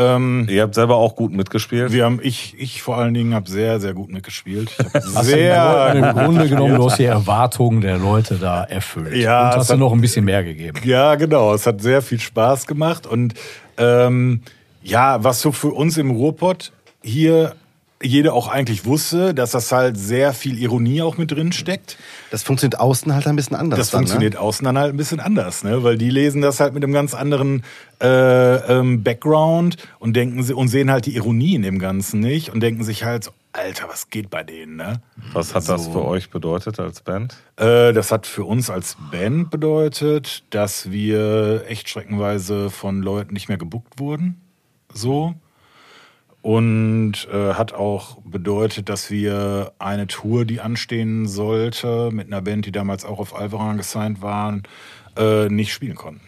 Ähm, 0.00 0.46
Ihr 0.48 0.62
habt 0.62 0.74
selber 0.74 0.96
auch 0.96 1.14
gut 1.16 1.32
mitgespielt. 1.32 1.92
wir 1.92 2.04
haben, 2.04 2.20
ich, 2.22 2.54
ich 2.58 2.80
vor 2.82 2.96
allen 2.96 3.12
Dingen 3.14 3.34
habe 3.34 3.50
sehr, 3.50 3.80
sehr 3.80 3.92
gut 3.92 4.10
mitgespielt. 4.10 4.70
Ich 4.78 4.94
hab 5.14 5.24
sehr 5.24 5.92
im 5.94 6.02
Grunde 6.16 6.48
genommen, 6.48 6.76
du 6.76 6.84
hast 6.88 6.98
die 6.98 7.04
Erwartungen 7.04 7.80
der 7.80 7.98
Leute 7.98 8.36
da 8.36 8.64
erfüllt. 8.64 9.14
Ja, 9.16 9.50
Und 9.50 9.56
hast 9.56 9.68
du 9.70 9.74
hat- 9.74 9.80
noch 9.80 9.92
ein 9.92 10.00
bisschen 10.00 10.24
mehr 10.24 10.42
gegeben. 10.44 10.78
Ja, 10.84 11.14
genau. 11.16 11.52
Es 11.54 11.66
hat 11.66 11.82
sehr 11.82 12.02
viel 12.02 12.18
Spaß 12.20 12.66
gemacht. 12.66 13.06
Und 13.06 13.34
ähm, 13.76 14.40
ja, 14.82 15.22
was 15.22 15.40
so 15.40 15.52
für 15.52 15.68
uns 15.68 15.98
im 15.98 16.10
Ruhrpott 16.10 16.72
hier 17.02 17.54
jeder 18.02 18.32
auch 18.32 18.48
eigentlich 18.48 18.86
wusste, 18.86 19.34
dass 19.34 19.50
das 19.50 19.70
halt 19.72 19.98
sehr 19.98 20.32
viel 20.32 20.58
Ironie 20.58 21.02
auch 21.02 21.18
mit 21.18 21.30
drin 21.32 21.52
steckt. 21.52 21.98
Das 22.30 22.42
funktioniert 22.42 22.80
außen 22.80 23.12
halt 23.14 23.26
ein 23.26 23.36
bisschen 23.36 23.56
anders. 23.56 23.78
Das 23.78 23.90
dann, 23.90 24.00
funktioniert 24.00 24.36
außen 24.36 24.64
dann 24.64 24.78
halt 24.78 24.94
ein 24.94 24.96
bisschen 24.96 25.20
anders, 25.20 25.64
ne? 25.64 25.82
Weil 25.82 25.98
die 25.98 26.08
lesen 26.08 26.40
das 26.40 26.60
halt 26.60 26.72
mit 26.72 26.82
einem 26.82 26.94
ganz 26.94 27.12
anderen 27.12 27.62
äh, 28.00 28.56
ähm, 28.78 29.02
Background 29.02 29.76
und 29.98 30.14
denken 30.16 30.42
sie 30.42 30.54
und 30.54 30.68
sehen 30.68 30.90
halt 30.90 31.04
die 31.04 31.14
Ironie 31.14 31.54
in 31.54 31.62
dem 31.62 31.78
Ganzen 31.78 32.20
nicht 32.20 32.48
und 32.50 32.60
denken 32.60 32.84
sich 32.84 33.04
halt, 33.04 33.24
so, 33.24 33.32
Alter, 33.52 33.88
was 33.88 34.08
geht 34.08 34.30
bei 34.30 34.44
denen, 34.44 34.76
ne? 34.76 35.02
Was 35.32 35.54
hat 35.54 35.68
das 35.68 35.84
So. 35.84 35.92
für 35.92 36.04
euch 36.04 36.30
bedeutet 36.30 36.80
als 36.80 37.02
Band? 37.02 37.36
Äh, 37.56 37.92
das 37.92 38.12
hat 38.12 38.26
für 38.26 38.44
uns 38.44 38.70
als 38.70 38.96
Band 39.10 39.50
bedeutet, 39.50 40.44
dass 40.50 40.90
wir 40.90 41.64
echt 41.68 41.88
streckenweise 41.90 42.70
von 42.70 43.02
Leuten 43.02 43.34
nicht 43.34 43.48
mehr 43.48 43.58
gebuckt 43.58 43.98
wurden. 43.98 44.40
So. 44.94 45.34
Und 46.42 47.28
äh, 47.30 47.52
hat 47.54 47.74
auch 47.74 48.16
bedeutet, 48.22 48.88
dass 48.88 49.10
wir 49.10 49.72
eine 49.78 50.06
Tour, 50.06 50.46
die 50.46 50.60
anstehen 50.60 51.28
sollte, 51.28 52.10
mit 52.12 52.28
einer 52.28 52.40
Band, 52.40 52.64
die 52.64 52.72
damals 52.72 53.04
auch 53.04 53.18
auf 53.18 53.34
Alvaran 53.34 53.76
gesigned 53.76 54.22
waren, 54.22 54.62
äh, 55.18 55.48
nicht 55.50 55.72
spielen 55.72 55.96
konnten. 55.96 56.22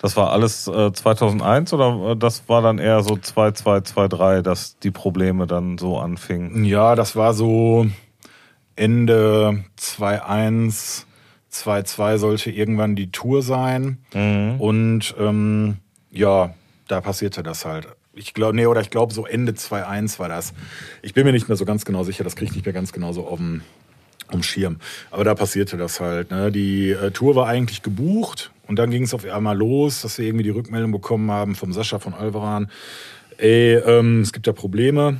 Das 0.00 0.16
war 0.16 0.32
alles 0.32 0.68
äh, 0.68 0.92
2001 0.92 1.72
oder 1.72 2.12
äh, 2.12 2.16
das 2.16 2.48
war 2.48 2.62
dann 2.62 2.78
eher 2.78 3.02
so 3.02 3.16
2, 3.16 3.52
2, 3.52 3.80
2, 3.80 4.08
3, 4.08 4.42
dass 4.42 4.78
die 4.78 4.90
Probleme 4.90 5.46
dann 5.46 5.78
so 5.78 5.98
anfingen? 5.98 6.64
Ja, 6.64 6.94
das 6.94 7.16
war 7.16 7.32
so 7.32 7.86
Ende 8.76 9.64
2.1, 9.78 11.04
2.2 11.50 12.18
sollte 12.18 12.50
irgendwann 12.50 12.96
die 12.96 13.12
Tour 13.12 13.42
sein. 13.42 13.98
Und 14.58 15.14
ähm, 15.18 15.78
ja, 16.10 16.52
da 16.88 17.00
passierte 17.00 17.42
das 17.42 17.64
halt. 17.64 17.88
Ich 18.16 18.32
glaube, 18.34 18.54
nee, 18.54 18.66
oder 18.66 18.80
ich 18.80 18.90
glaube, 18.90 19.12
so 19.12 19.26
Ende 19.26 19.52
2.1 19.52 20.18
war 20.18 20.28
das. 20.28 20.54
Ich 21.02 21.14
bin 21.14 21.24
mir 21.24 21.32
nicht 21.32 21.48
mehr 21.48 21.56
so 21.56 21.64
ganz 21.64 21.84
genau 21.84 22.04
sicher, 22.04 22.22
das 22.22 22.36
kriege 22.36 22.50
ich 22.50 22.56
nicht 22.56 22.64
mehr 22.64 22.72
ganz 22.72 22.92
genau 22.92 23.12
so 23.12 23.26
auf 23.26 23.38
dem, 23.38 23.62
dem 24.32 24.42
Schirm. 24.42 24.76
Aber 25.10 25.24
da 25.24 25.34
passierte 25.34 25.76
das 25.76 26.00
halt. 26.00 26.30
Ne? 26.30 26.52
Die 26.52 26.90
äh, 26.90 27.10
Tour 27.10 27.34
war 27.34 27.48
eigentlich 27.48 27.82
gebucht 27.82 28.52
und 28.66 28.78
dann 28.78 28.90
ging 28.90 29.02
es 29.02 29.14
auf 29.14 29.24
einmal 29.24 29.56
los, 29.56 30.02
dass 30.02 30.18
wir 30.18 30.26
irgendwie 30.26 30.44
die 30.44 30.50
Rückmeldung 30.50 30.92
bekommen 30.92 31.30
haben 31.30 31.54
vom 31.54 31.72
Sascha 31.72 31.98
von 31.98 32.14
Alvaran. 32.14 32.70
Ey, 33.36 33.76
ähm, 33.76 34.20
es 34.20 34.32
gibt 34.32 34.46
da 34.46 34.52
Probleme. 34.52 35.18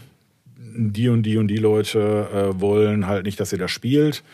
Die 0.56 1.08
und 1.08 1.22
die 1.22 1.36
und 1.36 1.48
die 1.48 1.58
Leute 1.58 2.28
äh, 2.32 2.60
wollen 2.60 3.06
halt 3.06 3.26
nicht, 3.26 3.38
dass 3.38 3.52
ihr 3.52 3.58
da 3.58 3.68
spielt. 3.68 4.24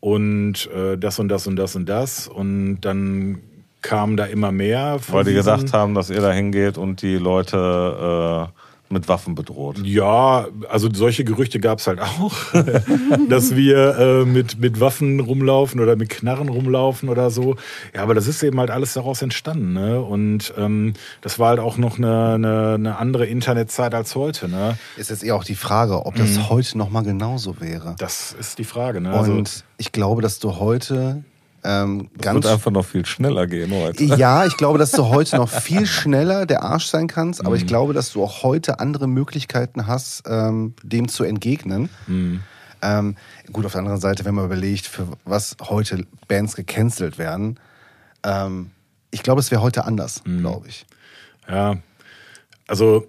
Und 0.00 0.70
äh, 0.70 0.96
das 0.96 1.18
und 1.18 1.28
das 1.28 1.46
und 1.46 1.56
das 1.56 1.76
und 1.76 1.88
das. 1.88 2.28
Und 2.28 2.80
dann 2.82 3.40
kamen 3.84 4.16
da 4.16 4.24
immer 4.24 4.50
mehr. 4.50 4.98
Weil 5.08 5.24
die 5.24 5.30
diesen- 5.34 5.44
gesagt 5.44 5.72
haben, 5.72 5.94
dass 5.94 6.10
ihr 6.10 6.20
da 6.20 6.32
hingeht 6.32 6.78
und 6.78 7.02
die 7.02 7.16
Leute 7.16 8.48
äh, 8.50 8.92
mit 8.92 9.08
Waffen 9.08 9.34
bedroht. 9.34 9.78
Ja, 9.82 10.46
also 10.68 10.88
solche 10.92 11.24
Gerüchte 11.24 11.58
gab 11.58 11.78
es 11.80 11.86
halt 11.86 12.00
auch, 12.00 12.32
dass 13.28 13.56
wir 13.56 13.98
äh, 13.98 14.24
mit, 14.24 14.58
mit 14.60 14.78
Waffen 14.80 15.20
rumlaufen 15.20 15.80
oder 15.80 15.96
mit 15.96 16.10
Knarren 16.10 16.48
rumlaufen 16.48 17.08
oder 17.08 17.30
so. 17.30 17.56
Ja, 17.94 18.02
aber 18.02 18.14
das 18.14 18.26
ist 18.28 18.42
eben 18.42 18.58
halt 18.60 18.70
alles 18.70 18.92
daraus 18.94 19.20
entstanden. 19.22 19.72
Ne? 19.72 20.00
Und 20.00 20.52
ähm, 20.58 20.92
das 21.22 21.38
war 21.38 21.48
halt 21.48 21.60
auch 21.60 21.76
noch 21.76 21.98
eine, 21.98 22.34
eine, 22.34 22.74
eine 22.74 22.98
andere 22.98 23.26
Internetzeit 23.26 23.94
als 23.94 24.14
heute. 24.14 24.48
Ne? 24.48 24.76
Ist 24.96 25.10
jetzt 25.10 25.24
eher 25.24 25.34
auch 25.36 25.44
die 25.44 25.56
Frage, 25.56 26.06
ob 26.06 26.14
das 26.16 26.48
heute 26.50 26.78
noch 26.78 26.90
mal 26.90 27.02
genauso 27.02 27.60
wäre. 27.60 27.96
Das 27.98 28.34
ist 28.38 28.58
die 28.58 28.64
Frage. 28.64 29.00
Ne? 29.00 29.12
Also, 29.12 29.32
Und 29.32 29.64
ich 29.78 29.92
glaube, 29.92 30.22
dass 30.22 30.38
du 30.38 30.58
heute 30.60 31.24
ähm, 31.64 32.10
Es 32.16 32.22
ganz 32.22 32.34
wird 32.44 32.46
einfach 32.54 32.70
noch 32.70 32.84
viel 32.84 33.04
schneller 33.06 33.46
gehen 33.46 33.72
heute. 33.72 34.04
Ja, 34.04 34.44
ich 34.46 34.56
glaube, 34.56 34.78
dass 34.78 34.90
du 34.92 35.04
heute 35.08 35.36
noch 35.36 35.48
viel 35.48 35.86
schneller 35.86 36.46
der 36.46 36.62
Arsch 36.62 36.86
sein 36.86 37.06
kannst, 37.08 37.40
aber 37.40 37.50
Mhm. 37.50 37.56
ich 37.56 37.66
glaube, 37.66 37.92
dass 37.94 38.12
du 38.12 38.22
auch 38.22 38.42
heute 38.42 38.80
andere 38.80 39.06
Möglichkeiten 39.08 39.86
hast, 39.86 40.24
ähm, 40.28 40.74
dem 40.82 41.08
zu 41.08 41.24
entgegnen. 41.24 41.88
Mhm. 42.06 42.40
Ähm, 42.82 43.16
gut, 43.52 43.64
auf 43.64 43.72
der 43.72 43.78
anderen 43.80 44.00
Seite, 44.00 44.24
wenn 44.26 44.34
man 44.34 44.44
überlegt, 44.44 44.86
für 44.86 45.08
was 45.24 45.56
heute 45.62 46.06
Bands 46.28 46.54
gecancelt 46.54 47.16
werden, 47.18 47.58
ähm, 48.24 48.70
ich 49.10 49.22
glaube, 49.22 49.40
es 49.40 49.50
wäre 49.50 49.62
heute 49.62 49.84
anders, 49.86 50.22
Mhm. 50.26 50.40
glaube 50.40 50.68
ich. 50.68 50.84
Ja, 51.48 51.76
also 52.66 53.06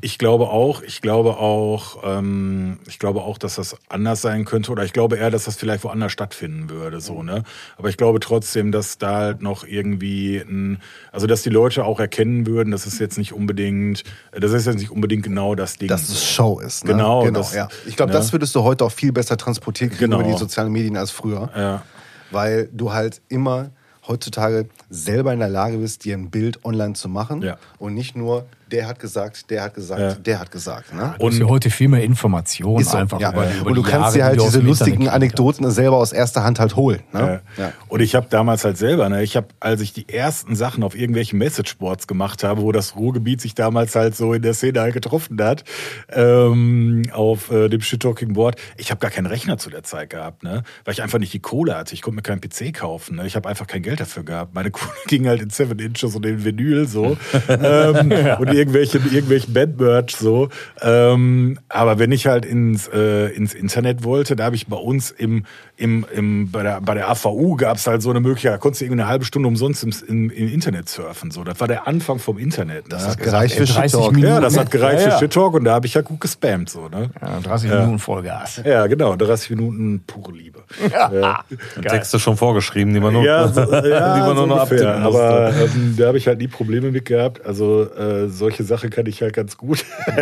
ich 0.00 0.18
glaube 0.18 0.48
auch, 0.48 0.82
ich 0.82 1.00
glaube 1.02 1.36
auch, 1.36 2.02
ähm, 2.04 2.78
ich 2.86 2.98
glaube 2.98 3.20
auch, 3.22 3.38
dass 3.38 3.56
das 3.56 3.76
anders 3.88 4.20
sein 4.22 4.44
könnte 4.44 4.72
oder 4.72 4.84
ich 4.84 4.92
glaube 4.92 5.16
eher, 5.16 5.30
dass 5.30 5.44
das 5.44 5.56
vielleicht 5.56 5.84
woanders 5.84 6.12
stattfinden 6.12 6.68
würde, 6.70 7.00
so 7.00 7.22
ne. 7.22 7.44
Aber 7.76 7.88
ich 7.88 7.96
glaube 7.96 8.20
trotzdem, 8.20 8.72
dass 8.72 8.98
da 8.98 9.16
halt 9.16 9.42
noch 9.42 9.64
irgendwie, 9.64 10.38
ein, 10.38 10.80
also 11.12 11.26
dass 11.26 11.42
die 11.42 11.50
Leute 11.50 11.84
auch 11.84 12.00
erkennen 12.00 12.46
würden, 12.46 12.70
das 12.70 12.86
ist 12.86 12.98
jetzt 12.98 13.18
nicht 13.18 13.32
unbedingt, 13.32 14.04
das 14.32 14.52
ist 14.52 14.66
jetzt 14.66 14.78
nicht 14.78 14.90
unbedingt 14.90 15.22
genau 15.22 15.54
das 15.54 15.76
Ding. 15.76 15.88
Dass 15.88 16.08
es 16.08 16.24
Show 16.24 16.58
ist. 16.60 16.84
Ne? 16.84 16.92
Genau, 16.92 17.22
genau 17.24 17.38
das- 17.40 17.54
ja. 17.54 17.68
Ich 17.86 17.96
glaube, 17.96 18.12
ne? 18.12 18.18
das 18.18 18.32
würdest 18.32 18.54
du 18.54 18.62
heute 18.64 18.84
auch 18.84 18.92
viel 18.92 19.12
besser 19.12 19.36
transportieren 19.36 19.90
kriegen 19.90 20.10
Genau. 20.10 20.20
über 20.20 20.30
die 20.32 20.36
sozialen 20.38 20.72
Medien 20.72 20.96
als 20.96 21.10
früher. 21.10 21.50
Ja. 21.56 21.82
weil 22.30 22.68
du 22.72 22.92
halt 22.92 23.22
immer 23.28 23.70
heutzutage 24.06 24.68
selber 24.90 25.32
in 25.32 25.38
der 25.38 25.48
Lage 25.48 25.78
bist, 25.78 26.04
dir 26.04 26.14
ein 26.16 26.30
Bild 26.30 26.64
online 26.64 26.94
zu 26.94 27.08
machen 27.08 27.42
Ja. 27.42 27.58
und 27.78 27.94
nicht 27.94 28.16
nur 28.16 28.46
der 28.70 28.86
hat 28.86 28.98
gesagt, 28.98 29.50
der 29.50 29.62
hat 29.62 29.74
gesagt, 29.74 30.00
Ja. 30.00 30.14
der 30.14 30.40
hat 30.40 30.50
gesagt. 30.50 30.94
Ne? 30.94 31.14
Du 31.18 31.26
hast 31.26 31.38
ja 31.38 31.46
heute 31.46 31.70
viel 31.70 31.88
mehr 31.88 32.02
Informationen 32.02 32.84
so, 32.84 32.96
einfach 32.96 33.20
ja. 33.20 33.32
über, 33.32 33.50
über 33.52 33.66
und 33.66 33.74
du 33.74 33.82
die 33.82 33.90
kannst 33.90 34.16
Jahre, 34.16 34.18
dir 34.18 34.24
halt 34.24 34.40
die 34.40 34.44
diese 34.44 34.60
lustigen 34.60 35.08
Anekdoten 35.08 35.70
selber 35.70 35.96
aus 35.96 36.12
erster 36.12 36.44
Hand 36.44 36.60
halt 36.60 36.76
holen. 36.76 37.00
Ne? 37.12 37.40
Ja. 37.56 37.72
Und 37.88 38.00
ich 38.00 38.14
habe 38.14 38.26
damals 38.30 38.64
halt 38.64 38.76
selber, 38.78 39.08
ne, 39.08 39.22
ich 39.22 39.36
habe, 39.36 39.48
als 39.60 39.80
ich 39.80 39.92
die 39.92 40.08
ersten 40.08 40.56
Sachen 40.56 40.82
auf 40.82 40.94
irgendwelchen 40.94 41.38
Messageboards 41.38 42.06
gemacht 42.06 42.44
habe, 42.44 42.62
wo 42.62 42.72
das 42.72 42.96
Ruhrgebiet 42.96 43.40
sich 43.40 43.54
damals 43.54 43.94
halt 43.94 44.16
so 44.16 44.32
in 44.32 44.42
der 44.42 44.54
Szene 44.54 44.80
halt 44.80 44.94
getroffen 44.94 45.42
hat, 45.42 45.64
ähm, 46.10 47.02
auf 47.12 47.50
äh, 47.50 47.68
dem 47.68 47.80
Shit-Talking 47.80 48.32
Board, 48.34 48.56
ich 48.76 48.90
habe 48.90 49.00
gar 49.00 49.10
keinen 49.10 49.26
Rechner 49.26 49.58
zu 49.58 49.70
der 49.70 49.82
Zeit 49.82 50.10
gehabt, 50.10 50.42
ne, 50.42 50.62
weil 50.84 50.92
ich 50.92 51.02
einfach 51.02 51.18
nicht 51.18 51.32
die 51.32 51.40
Kohle 51.40 51.76
hatte. 51.76 51.94
Ich 51.94 52.02
konnte 52.02 52.16
mir 52.16 52.22
keinen 52.22 52.40
PC 52.40 52.74
kaufen, 52.74 53.16
ne, 53.16 53.26
ich 53.26 53.36
habe 53.36 53.48
einfach 53.48 53.66
kein 53.66 53.82
Geld 53.82 54.00
dafür 54.00 54.24
gehabt. 54.24 54.54
Meine 54.54 54.70
Kohle 54.78 54.92
ging 55.06 55.26
halt 55.26 55.42
in 55.42 55.50
Seven 55.50 55.78
Inches 55.78 56.14
und 56.14 56.26
in 56.26 56.44
Vinyl 56.44 56.86
so 56.86 57.16
ähm, 57.48 58.12
und 58.38 58.52
irgendwelche, 58.58 58.98
irgendwelchen 58.98 59.54
Bandmerch 59.54 60.16
so. 60.16 60.48
Ähm, 60.82 61.58
aber 61.68 61.98
wenn 61.98 62.12
ich 62.12 62.26
halt 62.26 62.44
ins, 62.44 62.88
äh, 62.88 63.28
ins 63.28 63.54
Internet 63.54 64.04
wollte, 64.04 64.36
da 64.36 64.44
habe 64.44 64.56
ich 64.56 64.66
bei 64.66 64.76
uns 64.76 65.10
im, 65.10 65.44
im, 65.78 66.04
im, 66.12 66.50
bei, 66.50 66.64
der, 66.64 66.80
bei 66.80 66.94
der 66.94 67.08
AVU 67.08 67.54
gab 67.56 67.76
es 67.76 67.86
halt 67.86 68.02
so 68.02 68.10
eine 68.10 68.18
Möglichkeit, 68.18 68.52
da 68.52 68.58
konntest 68.58 68.80
du 68.80 68.86
irgendwie 68.86 69.02
eine 69.02 69.08
halbe 69.08 69.24
Stunde 69.24 69.48
umsonst 69.48 69.84
im, 69.84 69.92
im, 70.08 70.30
im 70.30 70.52
Internet 70.52 70.88
surfen. 70.88 71.30
So. 71.30 71.44
Das 71.44 71.60
war 71.60 71.68
der 71.68 71.86
Anfang 71.86 72.18
vom 72.18 72.36
Internet. 72.36 72.88
Ne? 72.88 72.90
Das 72.90 73.06
hat 73.06 73.18
gereicht 73.18 73.54
für 73.54 73.64
30 73.64 73.82
Shit 73.82 73.92
Talk. 73.92 74.12
Minuten. 74.12 74.32
ja, 74.34 74.40
das 74.40 74.58
hat 74.58 74.70
gereicht 74.72 75.02
Ja, 75.02 75.08
ja. 75.08 75.14
für 75.14 75.24
Shit 75.24 75.32
Talk 75.32 75.54
und 75.54 75.64
da 75.64 75.74
habe 75.74 75.86
ich 75.86 75.94
ja 75.94 76.00
gut 76.00 76.20
gespammt. 76.20 76.68
So, 76.68 76.88
ne? 76.88 77.10
Ja, 77.20 77.38
30 77.40 77.70
Minuten 77.70 77.98
Vollgas. 78.00 78.60
Ja, 78.64 78.88
genau, 78.88 79.14
30 79.14 79.50
Minuten 79.50 80.02
pure 80.06 80.32
Liebe. 80.32 80.58
Ja. 80.98 81.44
Texte 81.82 82.18
schon 82.18 82.36
vorgeschrieben, 82.36 82.92
die 82.92 83.00
man 83.00 83.12
nur, 83.12 83.22
Ja, 83.22 83.46
so, 83.48 83.60
ja 83.72 84.14
die 84.14 84.20
man 84.20 84.34
nur 84.34 84.36
so 84.36 84.46
noch 84.46 84.60
abtippen 84.60 85.02
musste. 85.02 85.20
Aber 85.20 85.52
ähm, 85.54 85.94
da 85.96 86.08
habe 86.08 86.18
ich 86.18 86.26
halt 86.26 86.38
nie 86.38 86.48
Probleme 86.48 86.90
mit 86.90 87.04
gehabt. 87.04 87.44
Also 87.46 87.84
äh, 87.94 88.28
solche 88.28 88.64
Sachen 88.64 88.90
kann 88.90 89.06
ich 89.06 89.22
halt 89.22 89.34
ganz 89.34 89.56
gut. 89.56 89.84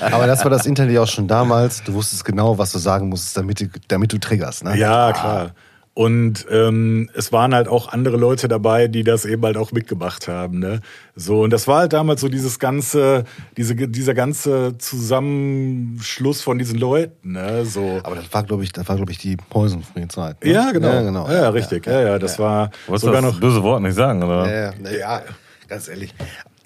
Aber 0.00 0.26
das 0.26 0.44
war 0.44 0.50
das 0.50 0.66
Internet 0.66 0.94
ja 0.94 1.02
auch 1.02 1.08
schon 1.08 1.26
damals. 1.26 1.82
Du 1.82 1.94
wusstest 1.94 2.24
genau, 2.24 2.58
was 2.58 2.72
du 2.72 2.78
sagen 2.78 3.08
musstest, 3.08 3.36
damit 3.36 3.60
du, 3.60 3.66
damit 4.04 4.12
du 4.12 4.18
triggerst. 4.18 4.64
Ne? 4.64 4.76
Ja, 4.78 5.12
klar. 5.12 5.50
Und 5.96 6.44
ähm, 6.50 7.08
es 7.14 7.32
waren 7.32 7.54
halt 7.54 7.68
auch 7.68 7.92
andere 7.92 8.16
Leute 8.16 8.48
dabei, 8.48 8.88
die 8.88 9.04
das 9.04 9.24
eben 9.24 9.44
halt 9.44 9.56
auch 9.56 9.70
mitgemacht 9.70 10.26
haben. 10.26 10.58
Ne? 10.58 10.80
So, 11.14 11.42
und 11.42 11.52
das 11.52 11.68
war 11.68 11.78
halt 11.82 11.92
damals 11.92 12.20
so 12.20 12.28
dieses 12.28 12.58
ganze, 12.58 13.22
diese, 13.56 13.76
dieser 13.76 14.12
ganze 14.12 14.76
Zusammenschluss 14.78 16.42
von 16.42 16.58
diesen 16.58 16.80
Leuten. 16.80 17.32
Ne? 17.34 17.64
So. 17.64 18.00
Aber 18.02 18.16
das 18.16 18.24
war, 18.32 18.42
glaube 18.42 18.64
ich, 18.64 18.72
das 18.72 18.88
war, 18.88 18.96
glaube 18.96 19.12
ich, 19.12 19.18
die 19.18 19.36
Poison-Free-Zeit. 19.36 20.44
Ne? 20.44 20.50
Ja, 20.50 20.72
genau. 20.72 20.88
Ja, 20.88 21.02
genau. 21.02 21.30
Ja, 21.30 21.48
richtig. 21.50 21.86
Ja, 21.86 22.00
ja, 22.00 22.18
das 22.18 22.40
war 22.40 22.70
sogar 22.92 23.22
das 23.22 23.34
noch. 23.34 23.40
böse 23.40 23.62
Wort 23.62 23.80
nicht 23.80 23.94
sagen, 23.94 24.20
oder? 24.20 24.52
Ja, 24.52 24.72
ja, 24.82 24.98
ja, 24.98 25.22
ganz 25.68 25.86
ehrlich. 25.86 26.12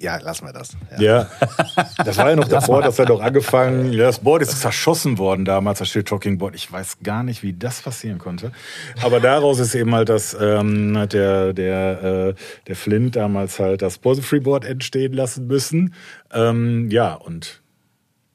Ja, 0.01 0.17
lassen 0.19 0.47
wir 0.47 0.53
das. 0.53 0.77
Ja. 0.97 1.03
Ja, 1.03 1.31
das 2.05 2.17
war 2.19 2.31
ja 2.31 2.37
noch 2.37 2.47
davor, 2.47 2.83
dass 2.83 3.01
er 3.01 3.07
doch 3.07 3.21
angefangen, 3.21 3.93
ja, 3.93 4.05
das 4.05 4.21
Board 4.21 4.43
ist 4.43 4.61
zerschossen 4.61 5.19
worden 5.19 5.45
damals, 5.45 5.81
das 5.81 5.89
Shit 5.89 6.07
Talking 6.07 6.39
Board. 6.39 6.55
Ich 6.55 6.71
weiß 6.71 6.99
gar 7.03 7.25
nicht, 7.25 7.43
wie 7.43 7.53
das 7.53 7.83
passieren 7.83 8.19
konnte. 8.19 8.53
Aber 9.03 9.19
daraus 9.19 9.59
ist 9.59 9.75
eben 9.75 9.93
halt 9.93 10.09
das, 10.09 10.37
ähm, 10.41 10.97
hat 10.97 11.15
der, 11.15 11.53
der, 11.53 12.03
äh, 12.29 12.35
der 12.69 12.77
Flint 12.77 13.17
damals 13.17 13.59
halt 13.59 13.83
das 13.83 13.99
Poison 13.99 14.23
Free 14.23 14.39
Board 14.39 14.65
entstehen 14.65 15.15
lassen 15.15 15.49
müssen. 15.49 15.95
Ähm, 16.33 16.89
ja, 16.91 17.15
und 17.15 17.61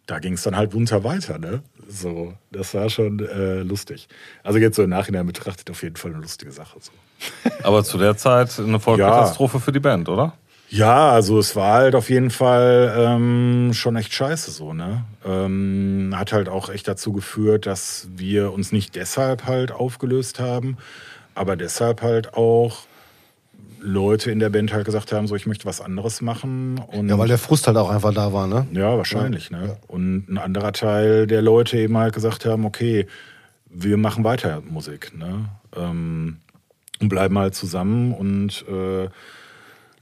da 0.06 0.20
ging 0.20 0.34
es 0.34 0.44
dann 0.44 0.58
halt 0.58 0.74
munter 0.74 1.06
weiter, 1.06 1.40
ne? 1.40 1.64
So, 1.88 2.34
das 2.52 2.74
war 2.74 2.90
schon 2.90 3.20
äh, 3.20 3.62
lustig. 3.62 4.08
Also 4.44 4.60
jetzt 4.60 4.76
so 4.76 4.84
im 4.84 4.90
Nachhinein 4.90 5.26
betrachtet 5.26 5.70
auf 5.70 5.82
jeden 5.84 5.96
Fall 5.96 6.12
eine 6.12 6.22
lustige 6.22 6.52
Sache. 6.52 6.78
So. 6.82 6.92
Aber 7.64 7.84
zu 7.84 7.98
der 7.98 8.18
Zeit 8.18 8.58
eine 8.60 8.80
Vollkatastrophe 8.80 9.60
für 9.60 9.72
die 9.72 9.80
Band, 9.80 10.10
oder? 10.10 10.34
Ja, 10.74 11.12
also 11.12 11.38
es 11.38 11.56
war 11.56 11.76
halt 11.76 11.94
auf 11.94 12.10
jeden 12.10 12.32
Fall 12.32 12.92
ähm, 12.98 13.74
schon 13.76 13.96
echt 13.96 14.12
scheiße 14.12 14.50
so, 14.50 14.74
ne? 14.74 15.06
Ähm, 15.24 16.16
hat 16.16 16.34
halt 16.34 16.50
auch 16.50 16.70
echt 16.70 16.88
dazu 16.88 17.14
geführt, 17.14 17.68
dass 17.68 18.08
wir 18.16 18.52
uns 18.52 18.72
nicht 18.72 18.96
deshalb 18.96 19.46
halt 19.46 19.72
aufgelöst 19.72 20.40
haben, 20.40 20.78
aber 21.36 21.56
deshalb 21.56 22.02
halt 22.02 22.34
auch 22.34 22.88
Leute 23.82 24.32
in 24.32 24.40
der 24.40 24.50
Band 24.50 24.74
halt 24.74 24.86
gesagt 24.86 25.12
haben, 25.12 25.28
so 25.28 25.36
ich 25.36 25.46
möchte 25.46 25.66
was 25.66 25.80
anderes 25.80 26.22
machen. 26.22 26.80
Und 26.88 27.08
ja, 27.08 27.20
weil 27.20 27.28
der 27.28 27.38
Frust 27.38 27.68
halt 27.68 27.78
auch 27.78 27.92
einfach 27.92 28.12
da 28.12 28.34
war, 28.34 28.48
ne? 28.48 28.66
ja, 28.72 28.98
wahrscheinlich. 28.98 29.52
Ne? 29.52 29.78
Und 29.86 30.28
ein 30.28 30.40
anderer 30.40 30.74
Teil 30.74 31.28
der 31.28 31.44
Leute 31.44 31.78
eben 31.78 31.96
halt 32.00 32.16
gesagt 32.16 32.48
haben, 32.48 32.66
okay, 32.66 33.06
wir 33.70 33.98
machen 33.98 34.24
weiter 34.24 34.64
Musik. 34.68 35.16
Ne? 35.16 35.50
Ähm, 35.76 36.38
und 37.00 37.10
bleiben 37.10 37.38
halt 37.38 37.54
zusammen 37.54 38.12
und 38.12 38.66
äh, 38.68 39.10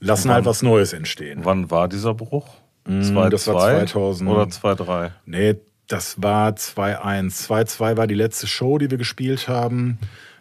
lassen 0.06 0.30
halt 0.30 0.44
was 0.44 0.62
Neues 0.62 0.92
entstehen. 0.92 1.40
Wann 1.44 1.70
war 1.70 1.88
dieser 1.88 2.14
Bruch? 2.14 2.48
Mm, 2.86 3.00
das 3.00 3.14
war 3.14 3.28
2-2 3.28 3.86
2000. 3.86 4.30
Oder 4.30 4.42
2-3? 4.44 5.10
Nee, 5.26 5.54
das 5.88 6.20
war 6.22 6.50
2-1. 6.52 7.46
2-2 7.48 7.96
war 7.96 8.06
die 8.06 8.14
letzte 8.14 8.46
Show, 8.46 8.78
die 8.78 8.90
wir 8.90 8.98
gespielt 8.98 9.48
haben. 9.48 9.98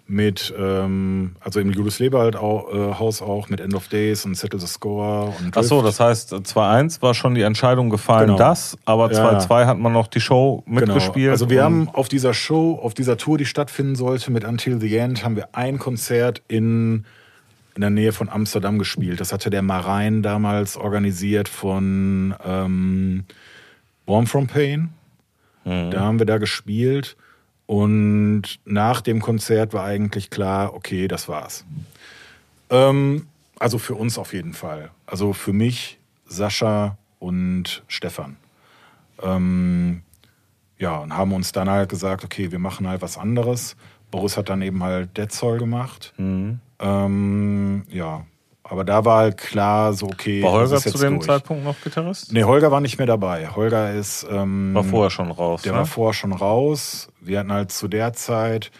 Mit, 0.07 0.53
ähm, 0.59 1.35
also 1.39 1.61
im 1.61 1.71
Julius 1.71 1.99
Leberhalt 1.99 2.35
au- 2.35 2.67
äh, 2.73 2.95
Haus 2.99 3.21
auch, 3.21 3.47
mit 3.47 3.61
End 3.61 3.73
of 3.75 3.87
Days 3.87 4.25
und 4.25 4.35
Settle 4.35 4.59
the 4.59 4.67
Score 4.67 5.33
und 5.39 5.55
Ach 5.55 5.63
so, 5.63 5.81
das 5.81 6.01
heißt, 6.01 6.33
2-1 6.33 7.01
war 7.01 7.13
schon 7.13 7.33
die 7.33 7.43
Entscheidung 7.43 7.89
gefallen, 7.89 8.25
Genau. 8.25 8.37
das, 8.37 8.77
aber 8.83 9.09
Ja, 9.13 9.37
2-2 9.39 9.65
hat 9.67 9.77
man 9.77 9.93
noch 9.93 10.07
die 10.07 10.19
Show 10.19 10.63
mitgespielt. 10.65 11.13
Genau. 11.15 11.31
Also 11.31 11.49
wir 11.49 11.63
haben 11.63 11.87
auf 11.93 12.09
dieser 12.09 12.33
Show, 12.33 12.77
auf 12.81 12.93
dieser 12.93 13.15
Tour, 13.15 13.37
die 13.37 13.45
stattfinden 13.45 13.95
sollte 13.95 14.31
mit 14.31 14.43
Until 14.43 14.81
the 14.81 14.97
End, 14.97 15.23
haben 15.23 15.37
wir 15.37 15.47
ein 15.55 15.79
Konzert 15.79 16.41
in, 16.49 17.05
in 17.75 17.81
der 17.81 17.89
Nähe 17.89 18.11
von 18.11 18.29
Amsterdam 18.29 18.79
gespielt. 18.79 19.19
Das 19.19 19.31
hatte 19.33 19.49
der 19.49 19.61
Marein 19.61 20.21
damals 20.23 20.77
organisiert 20.77 21.47
von 21.47 22.35
ähm, 22.43 23.23
Warm 24.05 24.27
From 24.27 24.47
Pain. 24.47 24.89
Da 25.63 26.01
haben 26.01 26.17
wir 26.19 26.25
da 26.25 26.37
gespielt 26.39 27.15
und 27.67 28.43
nach 28.65 29.01
dem 29.01 29.21
Konzert 29.21 29.73
war 29.73 29.85
eigentlich 29.85 30.29
klar, 30.31 30.73
okay, 30.73 31.07
das 31.07 31.27
war's. 31.27 31.65
Ähm, 32.69 33.27
Also 33.59 33.77
für 33.77 33.93
uns 33.93 34.17
auf 34.17 34.33
jeden 34.33 34.53
Fall. 34.53 34.89
Also 35.05 35.33
für 35.33 35.53
mich, 35.53 35.99
Sascha 36.25 36.97
und 37.19 37.83
Stefan. 37.87 38.37
Ähm, 39.21 40.01
ja, 40.79 40.97
und 40.97 41.15
haben 41.15 41.31
uns 41.31 41.51
dann 41.51 41.69
halt 41.69 41.89
gesagt, 41.89 42.23
okay, 42.23 42.51
wir 42.51 42.57
machen 42.57 42.87
halt 42.87 43.03
was 43.03 43.19
anderes. 43.19 43.75
Boris 44.09 44.35
hat 44.35 44.49
dann 44.49 44.63
eben 44.63 44.81
halt 44.81 45.15
Dead 45.15 45.31
Soul 45.31 45.59
gemacht. 45.59 46.11
Mhm. 46.17 46.59
Ähm, 46.81 47.83
ja, 47.89 48.25
aber 48.63 48.85
da 48.85 49.03
war 49.03 49.17
halt 49.17 49.37
klar, 49.37 49.93
so 49.93 50.05
okay. 50.07 50.41
War 50.41 50.53
Holger 50.53 50.77
ist 50.77 50.89
zu 50.89 50.97
dem 50.97 51.15
durch. 51.15 51.25
Zeitpunkt 51.25 51.63
noch 51.63 51.75
Gitarrist? 51.83 52.31
Nee, 52.31 52.43
Holger 52.43 52.71
war 52.71 52.79
nicht 52.79 52.97
mehr 52.97 53.07
dabei. 53.07 53.49
Holger 53.49 53.93
ist. 53.93 54.25
Ähm, 54.31 54.73
War 54.73 54.83
vorher 54.83 55.09
schon 55.09 55.29
raus. 55.29 55.63
Der 55.63 55.73
ne? 55.73 55.79
war 55.79 55.85
vorher 55.85 56.13
schon 56.13 56.31
raus. 56.31 57.09
Wir 57.19 57.39
hatten 57.39 57.51
halt 57.51 57.71
zu 57.71 57.87
der 57.87 58.13
Zeit 58.13 58.71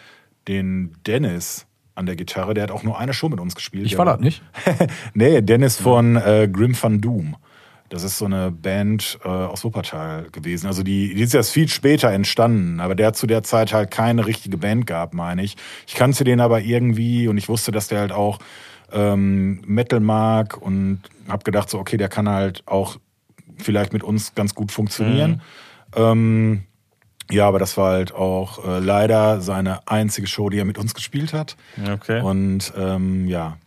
den 0.48 0.96
Dennis 1.06 1.66
an 1.94 2.06
der 2.06 2.16
Gitarre. 2.16 2.54
Der 2.54 2.62
hat 2.64 2.70
auch 2.70 2.82
nur 2.84 2.98
eine 2.98 3.12
Show 3.12 3.28
mit 3.28 3.38
uns 3.38 3.54
gespielt. 3.54 3.84
Ich 3.84 3.98
war 3.98 4.06
das 4.06 4.20
nicht. 4.20 4.42
nee, 5.14 5.42
Dennis 5.42 5.76
von 5.76 6.16
äh, 6.16 6.48
Grim 6.50 6.74
Van 6.80 7.00
Doom. 7.00 7.36
Das 7.92 8.04
ist 8.04 8.16
so 8.16 8.24
eine 8.24 8.50
Band 8.50 9.18
äh, 9.22 9.28
aus 9.28 9.64
Wuppertal 9.64 10.30
gewesen. 10.32 10.66
Also 10.66 10.82
die, 10.82 11.14
die 11.14 11.22
ist 11.22 11.34
erst 11.34 11.52
viel 11.52 11.68
später 11.68 12.10
entstanden, 12.10 12.80
aber 12.80 12.94
der 12.94 13.08
hat 13.08 13.16
zu 13.16 13.26
der 13.26 13.42
Zeit 13.42 13.74
halt 13.74 13.90
keine 13.90 14.26
richtige 14.26 14.56
Band 14.56 14.86
gehabt, 14.86 15.12
meine 15.12 15.42
ich. 15.42 15.56
Ich 15.86 15.94
kannte 15.94 16.24
den 16.24 16.40
aber 16.40 16.62
irgendwie 16.62 17.28
und 17.28 17.36
ich 17.36 17.50
wusste, 17.50 17.70
dass 17.70 17.88
der 17.88 18.00
halt 18.00 18.12
auch 18.12 18.38
ähm, 18.92 19.60
Metal 19.66 20.00
mag 20.00 20.56
und 20.56 21.02
habe 21.28 21.44
gedacht 21.44 21.68
so, 21.68 21.78
okay, 21.78 21.98
der 21.98 22.08
kann 22.08 22.28
halt 22.30 22.62
auch 22.64 22.96
vielleicht 23.58 23.92
mit 23.92 24.02
uns 24.02 24.34
ganz 24.34 24.54
gut 24.54 24.72
funktionieren. 24.72 25.42
Ähm, 25.94 26.62
ja, 27.30 27.46
aber 27.46 27.58
das 27.58 27.76
war 27.76 27.92
halt 27.92 28.14
auch 28.14 28.66
äh, 28.66 28.78
leider 28.78 29.42
seine 29.42 29.86
einzige 29.86 30.26
Show, 30.26 30.48
die 30.48 30.58
er 30.58 30.64
mit 30.64 30.78
uns 30.78 30.94
gespielt 30.94 31.34
hat. 31.34 31.56
Okay. 31.92 32.22
Und 32.22 32.72
ähm, 32.76 33.28
ja, 33.28 33.58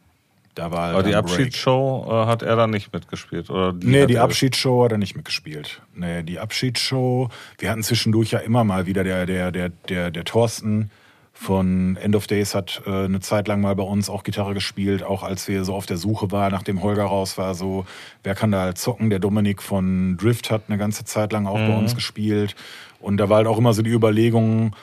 da 0.55 0.71
war 0.71 0.87
halt 0.87 0.95
Aber 0.95 1.03
die. 1.03 1.15
Abschiedsshow 1.15 2.05
äh, 2.07 2.25
hat 2.25 2.41
er 2.41 2.55
dann 2.55 2.71
nicht 2.71 2.91
mitgespielt? 2.93 3.49
Oder 3.49 3.73
die 3.73 3.87
Nee, 3.87 4.05
die 4.07 4.17
Abschiedsshow 4.17 4.85
hat 4.85 4.91
er 4.93 4.97
nicht 4.97 5.15
mitgespielt. 5.15 5.81
Nee, 5.93 6.23
die 6.23 6.39
Abschiedsshow, 6.39 7.29
wir 7.59 7.69
hatten 7.69 7.83
zwischendurch 7.83 8.31
ja 8.31 8.39
immer 8.39 8.63
mal 8.63 8.85
wieder 8.85 9.03
der, 9.03 9.25
der, 9.25 9.51
der, 9.51 9.69
der, 9.69 10.11
der 10.11 10.23
Thorsten 10.23 10.89
von 11.33 11.97
End 11.97 12.15
of 12.15 12.27
Days 12.27 12.55
hat 12.55 12.81
äh, 12.87 13.05
eine 13.05 13.19
Zeit 13.19 13.49
lang 13.49 13.59
mal 13.59 13.75
bei 13.75 13.83
uns 13.83 14.09
auch 14.09 14.23
Gitarre 14.23 14.53
gespielt, 14.53 15.03
auch 15.03 15.21
als 15.21 15.49
wir 15.49 15.65
so 15.65 15.75
auf 15.75 15.85
der 15.85 15.97
Suche 15.97 16.31
waren, 16.31 16.53
nachdem 16.53 16.81
Holger 16.81 17.03
raus 17.03 17.37
war, 17.37 17.53
so, 17.55 17.85
wer 18.23 18.35
kann 18.35 18.51
da 18.51 18.61
halt 18.61 18.77
zocken? 18.77 19.09
Der 19.09 19.19
Dominik 19.19 19.61
von 19.61 20.15
Drift 20.15 20.49
hat 20.49 20.63
eine 20.69 20.77
ganze 20.77 21.03
Zeit 21.03 21.33
lang 21.33 21.45
auch 21.45 21.57
bei 21.57 21.75
uns 21.75 21.93
gespielt. 21.93 22.55
Und 22.99 23.17
da 23.17 23.27
war 23.27 23.37
halt 23.37 23.47
auch 23.47 23.57
immer 23.57 23.73
so 23.73 23.81
die 23.81 23.91
Überlegung, 23.91 24.73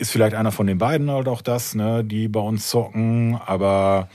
ist 0.00 0.10
vielleicht 0.10 0.34
einer 0.34 0.52
von 0.52 0.66
den 0.66 0.78
beiden 0.78 1.10
halt 1.10 1.28
auch 1.28 1.42
das, 1.42 1.74
ne, 1.74 2.02
die 2.04 2.28
bei 2.28 2.40
uns 2.40 2.68
zocken, 2.68 3.38
aber 3.46 4.08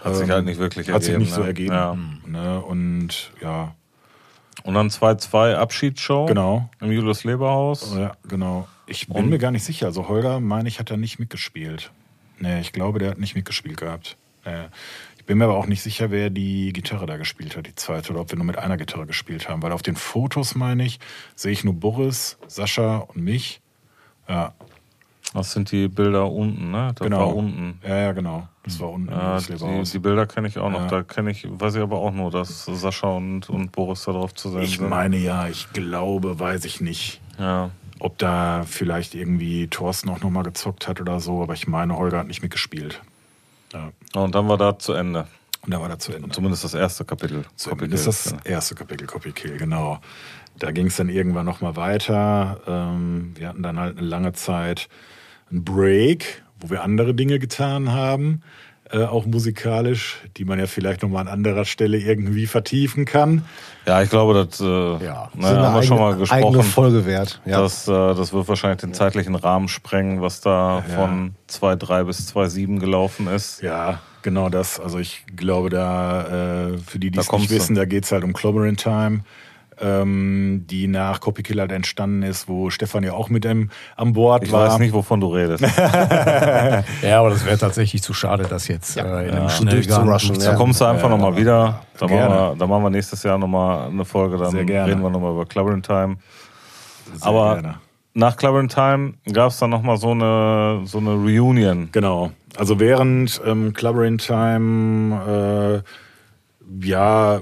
Hat 0.00 0.14
sich 0.16 0.24
ähm, 0.28 0.32
halt 0.34 0.44
nicht 0.44 0.58
wirklich 0.58 0.90
hat 0.90 1.02
sich 1.02 1.12
ergeben, 1.12 1.24
nicht 1.24 1.34
so 1.34 1.40
ne? 1.42 1.46
ergeben. 1.48 1.72
Ja. 1.74 1.96
Ne? 2.26 2.60
Und 2.60 3.32
ja, 3.40 3.74
Und 4.64 4.74
dann 4.74 4.88
2-2 4.90 5.54
Abschiedsshow 5.56 6.26
Genau. 6.26 6.68
im 6.80 6.92
Julius 6.92 7.24
Leberhaus. 7.24 7.94
ja, 7.96 8.12
genau. 8.28 8.68
Ich 8.86 9.06
bin 9.08 9.16
Und- 9.16 9.30
mir 9.30 9.38
gar 9.38 9.50
nicht 9.50 9.64
sicher. 9.64 9.86
Also 9.86 10.08
Holger, 10.08 10.38
meine 10.40 10.68
ich, 10.68 10.78
hat 10.78 10.90
da 10.90 10.96
nicht 10.96 11.18
mitgespielt. 11.18 11.90
Nee, 12.38 12.60
ich 12.60 12.72
glaube, 12.72 12.98
der 12.98 13.10
hat 13.12 13.18
nicht 13.18 13.34
mitgespielt 13.34 13.78
gehabt. 13.78 14.16
Nee. 14.44 14.66
Ich 15.18 15.24
bin 15.24 15.38
mir 15.38 15.44
aber 15.44 15.56
auch 15.56 15.66
nicht 15.66 15.82
sicher, 15.82 16.10
wer 16.10 16.30
die 16.30 16.72
Gitarre 16.72 17.06
da 17.06 17.16
gespielt 17.16 17.56
hat, 17.56 17.66
die 17.68 17.76
zweite, 17.76 18.10
oder 18.12 18.20
ob 18.22 18.30
wir 18.32 18.36
nur 18.36 18.44
mit 18.44 18.58
einer 18.58 18.76
Gitarre 18.76 19.06
gespielt 19.06 19.48
haben. 19.48 19.62
Weil 19.62 19.70
auf 19.70 19.82
den 19.82 19.94
Fotos, 19.94 20.56
meine 20.56 20.84
ich, 20.84 20.98
sehe 21.36 21.52
ich 21.52 21.62
nur 21.62 21.74
Boris, 21.74 22.38
Sascha 22.48 22.96
und 22.98 23.22
mich. 23.22 23.60
Ja, 24.28 24.52
Das 25.34 25.52
sind 25.52 25.70
die 25.72 25.88
Bilder 25.88 26.30
unten, 26.30 26.70
ne? 26.70 26.92
Das 26.94 27.06
genau. 27.06 27.20
war 27.20 27.34
unten. 27.36 27.80
Ja, 27.86 27.96
ja, 27.96 28.12
genau. 28.12 28.48
Das 28.64 28.78
war 28.80 28.90
unten 28.90 29.10
Ja, 29.10 29.38
die, 29.38 29.82
die 29.82 29.98
Bilder 29.98 30.26
kenne 30.26 30.48
ich 30.48 30.58
auch 30.58 30.70
noch. 30.70 30.82
Ja. 30.82 30.86
Da 30.88 31.02
kenne 31.02 31.30
ich, 31.30 31.46
weiß 31.48 31.74
ich 31.76 31.80
aber 31.82 31.96
auch 31.98 32.12
nur, 32.12 32.30
dass 32.30 32.66
Sascha 32.66 33.08
und, 33.08 33.48
und 33.48 33.72
Boris 33.72 34.04
da 34.04 34.12
drauf 34.12 34.34
zu 34.34 34.50
sehen 34.50 34.62
Ich 34.62 34.76
sind. 34.76 34.88
meine 34.90 35.16
ja, 35.16 35.48
ich 35.48 35.72
glaube, 35.72 36.38
weiß 36.38 36.64
ich 36.66 36.80
nicht. 36.80 37.20
Ja. 37.38 37.70
ob 37.98 38.18
da 38.18 38.62
vielleicht 38.66 39.14
irgendwie 39.14 39.68
Thorsten 39.68 40.10
auch 40.10 40.20
nochmal 40.20 40.42
gezockt 40.42 40.86
hat 40.86 41.00
oder 41.00 41.18
so, 41.18 41.42
aber 41.42 41.54
ich 41.54 41.66
meine, 41.66 41.96
Holger 41.96 42.18
hat 42.18 42.26
nicht 42.26 42.42
mitgespielt. 42.42 43.00
Ja. 43.72 43.90
Und 44.20 44.34
dann 44.34 44.48
war 44.48 44.58
da 44.58 44.78
zu 44.78 44.92
Ende. 44.92 45.26
Und 45.62 45.72
da 45.72 45.80
war 45.80 45.88
da 45.88 45.98
zu 45.98 46.12
Ende. 46.12 46.28
Zumindest 46.28 46.62
das 46.62 46.74
erste 46.74 47.04
Kapitel. 47.04 47.44
Zumindest 47.56 48.06
das 48.06 48.34
erste 48.44 48.74
Kapitel 48.74 49.06
Copy 49.06 49.32
Kill, 49.32 49.56
genau. 49.56 49.98
Da 50.58 50.72
ging 50.72 50.86
es 50.88 50.96
dann 50.96 51.08
irgendwann 51.08 51.46
nochmal 51.46 51.76
weiter. 51.76 52.60
Ähm, 52.66 53.32
wir 53.36 53.48
hatten 53.48 53.62
dann 53.62 53.78
halt 53.78 53.96
eine 53.98 54.06
lange 54.06 54.32
Zeit 54.34 54.88
einen 55.52 55.64
Break, 55.64 56.42
wo 56.60 56.70
wir 56.70 56.82
andere 56.82 57.14
Dinge 57.14 57.38
getan 57.38 57.92
haben, 57.92 58.42
äh, 58.90 59.04
auch 59.04 59.24
musikalisch, 59.26 60.18
die 60.36 60.44
man 60.44 60.58
ja 60.58 60.66
vielleicht 60.66 61.02
nochmal 61.02 61.22
an 61.22 61.28
anderer 61.28 61.64
Stelle 61.64 61.98
irgendwie 61.98 62.46
vertiefen 62.46 63.04
kann. 63.04 63.42
Ja, 63.86 64.02
ich 64.02 64.10
glaube, 64.10 64.34
das 64.34 64.60
äh, 64.60 64.64
Ja. 65.04 65.30
na, 65.34 65.48
haben 65.48 65.74
wir 65.76 65.82
schon 65.82 65.98
mal 65.98 66.16
gesprochen. 66.16 66.44
Eigene 66.44 66.62
Folge 66.62 67.06
wert. 67.06 67.40
Ja. 67.46 67.60
Das, 67.60 67.88
äh, 67.88 67.90
das 67.92 68.32
wird 68.32 68.48
wahrscheinlich 68.48 68.80
den 68.80 68.92
zeitlichen 68.92 69.34
Rahmen 69.34 69.68
sprengen, 69.68 70.20
was 70.20 70.40
da 70.40 70.84
Ja. 70.88 70.94
von 70.94 71.34
2.3 71.48 72.04
bis 72.04 72.26
2.7 72.28 72.78
gelaufen 72.80 73.28
ist. 73.28 73.62
Ja, 73.62 74.00
genau 74.22 74.48
das. 74.50 74.78
Also 74.78 74.98
ich 74.98 75.24
glaube, 75.36 75.70
da 75.70 76.72
äh, 76.72 76.78
für 76.78 76.98
die, 76.98 77.10
die 77.10 77.18
es 77.18 77.30
nicht 77.32 77.50
du. 77.50 77.54
wissen, 77.54 77.74
da 77.76 77.86
geht's 77.86 78.12
halt 78.12 78.24
um 78.24 78.32
Clobbering 78.34 78.76
Time, 78.76 79.20
ähm, 79.80 80.64
die 80.68 80.86
nach 80.86 81.20
Copy 81.20 81.42
Kill 81.42 81.58
halt 81.60 81.72
entstanden 81.72 82.22
ist, 82.22 82.48
wo 82.48 82.70
Stefan 82.70 83.02
ja 83.04 83.12
auch 83.12 83.28
mit 83.30 83.44
im, 83.44 83.70
an 83.96 84.12
Bord 84.12 84.44
Ich 84.44 84.52
war. 84.52 84.68
weiß 84.68 84.78
nicht, 84.78 84.92
wovon 84.92 85.20
du 85.20 85.28
redest. 85.28 85.64
Ja, 87.02 87.20
aber 87.20 87.30
das 87.30 87.44
wäre 87.44 87.58
tatsächlich 87.58 88.02
zu 88.02 88.12
schade, 88.14 88.44
das 88.48 88.68
jetzt 88.68 88.96
äh, 88.96 89.00
in 89.00 89.34
einem 89.34 89.48
Schnellgang 89.48 90.06
durchzurushen, 90.06 90.38
Da 90.44 90.52
ja. 90.52 90.54
kommst 90.56 90.80
du 90.80 90.84
einfach 90.84 91.04
Ja, 91.04 91.08
nochmal 91.10 91.36
wieder. 91.36 91.82
Da 91.98 92.06
machen, 92.06 92.16
wir, 92.16 92.56
da 92.58 92.66
machen 92.66 92.82
wir 92.84 92.90
nächstes 92.90 93.22
Jahr 93.22 93.38
nochmal 93.38 93.88
eine 93.88 94.04
Folge. 94.04 94.36
Dann 94.38 94.50
Sehr 94.50 94.64
gerne. 94.64 94.90
reden 94.90 95.02
wir 95.02 95.10
nochmal 95.10 95.32
über 95.32 95.46
Clubbering 95.46 95.82
Time. 95.82 96.16
Sehr 97.14 97.26
Aber 97.28 97.54
gerne. 97.60 97.74
nach 98.14 98.36
Clubbering 98.36 98.68
Time 98.68 99.14
gab 99.32 99.50
es 99.50 99.58
dann 99.58 99.70
nochmal 99.70 99.96
so 99.96 100.10
eine, 100.10 100.80
so 100.84 100.98
eine 100.98 101.10
Reunion. 101.14 101.88
Genau. 101.92 102.30
Also 102.56 102.78
während 102.80 103.40
ähm, 103.46 103.72
Clobbering 103.72 104.18
Time 104.18 105.82
äh, 105.82 106.86
ja 106.86 107.40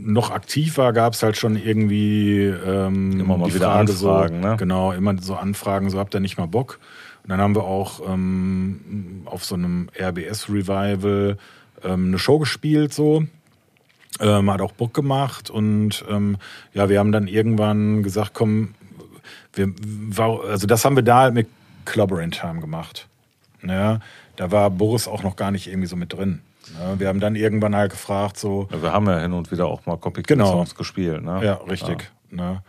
noch 0.00 0.30
aktiv 0.30 0.78
war, 0.78 0.92
gab 0.92 1.14
es 1.14 1.22
halt 1.22 1.36
schon 1.36 1.56
irgendwie 1.56 2.44
ähm, 2.44 3.20
Immer 3.20 3.38
mal 3.38 3.48
die 3.48 3.54
wieder 3.54 3.66
Frage 3.66 3.90
Anfragen, 3.90 4.42
so, 4.42 4.48
ne? 4.48 4.56
Genau, 4.56 4.92
immer 4.92 5.14
so 5.20 5.34
Anfragen, 5.34 5.90
so 5.90 5.98
habt 5.98 6.14
ihr 6.14 6.20
nicht 6.20 6.38
mal 6.38 6.46
Bock. 6.46 6.78
Und 7.22 7.30
dann 7.30 7.40
haben 7.40 7.54
wir 7.54 7.64
auch 7.64 8.00
ähm, 8.08 9.22
auf 9.26 9.44
so 9.44 9.54
einem 9.54 9.90
RBS-Revival 9.98 11.36
ähm, 11.84 12.06
eine 12.06 12.18
Show 12.18 12.38
gespielt, 12.38 12.94
so. 12.94 13.24
Ähm, 14.20 14.50
hat 14.50 14.60
auch 14.60 14.72
Bock 14.72 14.94
gemacht 14.94 15.50
und 15.50 16.04
ähm, 16.08 16.38
ja, 16.72 16.88
wir 16.88 16.98
haben 16.98 17.12
dann 17.12 17.28
irgendwann 17.28 18.02
gesagt, 18.02 18.30
komm, 18.34 18.74
wir, 19.52 19.72
war, 19.78 20.42
also 20.44 20.66
das 20.66 20.84
haben 20.84 20.96
wir 20.96 21.02
da 21.02 21.20
halt 21.20 21.34
mit 21.34 21.46
Clobbering 21.84 22.30
Time 22.30 22.60
gemacht. 22.60 23.06
Ja, 23.62 24.00
da 24.36 24.50
war 24.50 24.70
Boris 24.70 25.06
auch 25.06 25.22
noch 25.22 25.36
gar 25.36 25.50
nicht 25.50 25.68
irgendwie 25.68 25.86
so 25.86 25.96
mit 25.96 26.12
drin. 26.12 26.40
Ja, 26.80 26.98
wir 26.98 27.08
haben 27.08 27.20
dann 27.20 27.34
irgendwann 27.36 27.74
halt 27.76 27.92
gefragt, 27.92 28.38
so, 28.38 28.68
Wir 28.70 28.92
haben 28.92 29.06
ja 29.06 29.18
hin 29.20 29.32
und 29.32 29.50
wieder 29.50 29.66
auch 29.66 29.86
mal 29.86 29.96
Copy 29.96 30.22
Genau. 30.22 30.64
Gespielt. 30.76 31.22
Ne? 31.22 31.44
ja, 31.44 31.54
richtig. 31.54 32.10
Ne? 32.30 32.62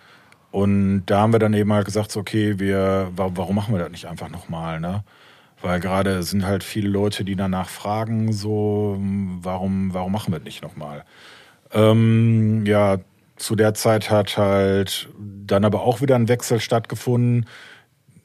Und 0.52 1.06
da 1.06 1.20
haben 1.22 1.32
wir 1.34 1.40
dann 1.40 1.54
eben 1.54 1.72
halt 1.74 1.86
gesagt, 1.86 2.12
so, 2.12 2.20
okay, 2.22 2.58
wir, 2.60 3.12
wa- 3.16 3.32
warum 3.36 3.56
machen 3.56 3.74
wir 3.74 3.80
das 3.80 3.92
nicht 3.92 4.06
einfach 4.06 4.30
nochmal, 4.30 4.80
ne? 4.80 5.04
Weil 5.62 5.80
gerade 5.82 6.24
sind 6.24 6.46
halt 6.46 6.64
viele 6.64 6.88
Leute, 6.90 7.26
die 7.26 7.36
danach 7.36 7.68
fragen, 7.70 8.32
so, 8.32 8.96
warum, 9.42 9.94
warum 9.94 10.12
machen 10.14 10.32
wir 10.34 10.40
das 10.40 10.46
nicht 10.46 10.64
nochmal? 10.64 11.04
Ähm, 11.74 12.66
ja, 12.66 12.98
zu 13.36 13.56
der 13.56 13.74
Zeit 13.74 14.10
hat 14.10 14.38
halt 14.38 15.10
dann 15.46 15.66
aber 15.66 15.82
auch 15.82 16.02
wieder 16.02 16.16
ein 16.16 16.28
Wechsel 16.28 16.60
stattgefunden. 16.60 17.46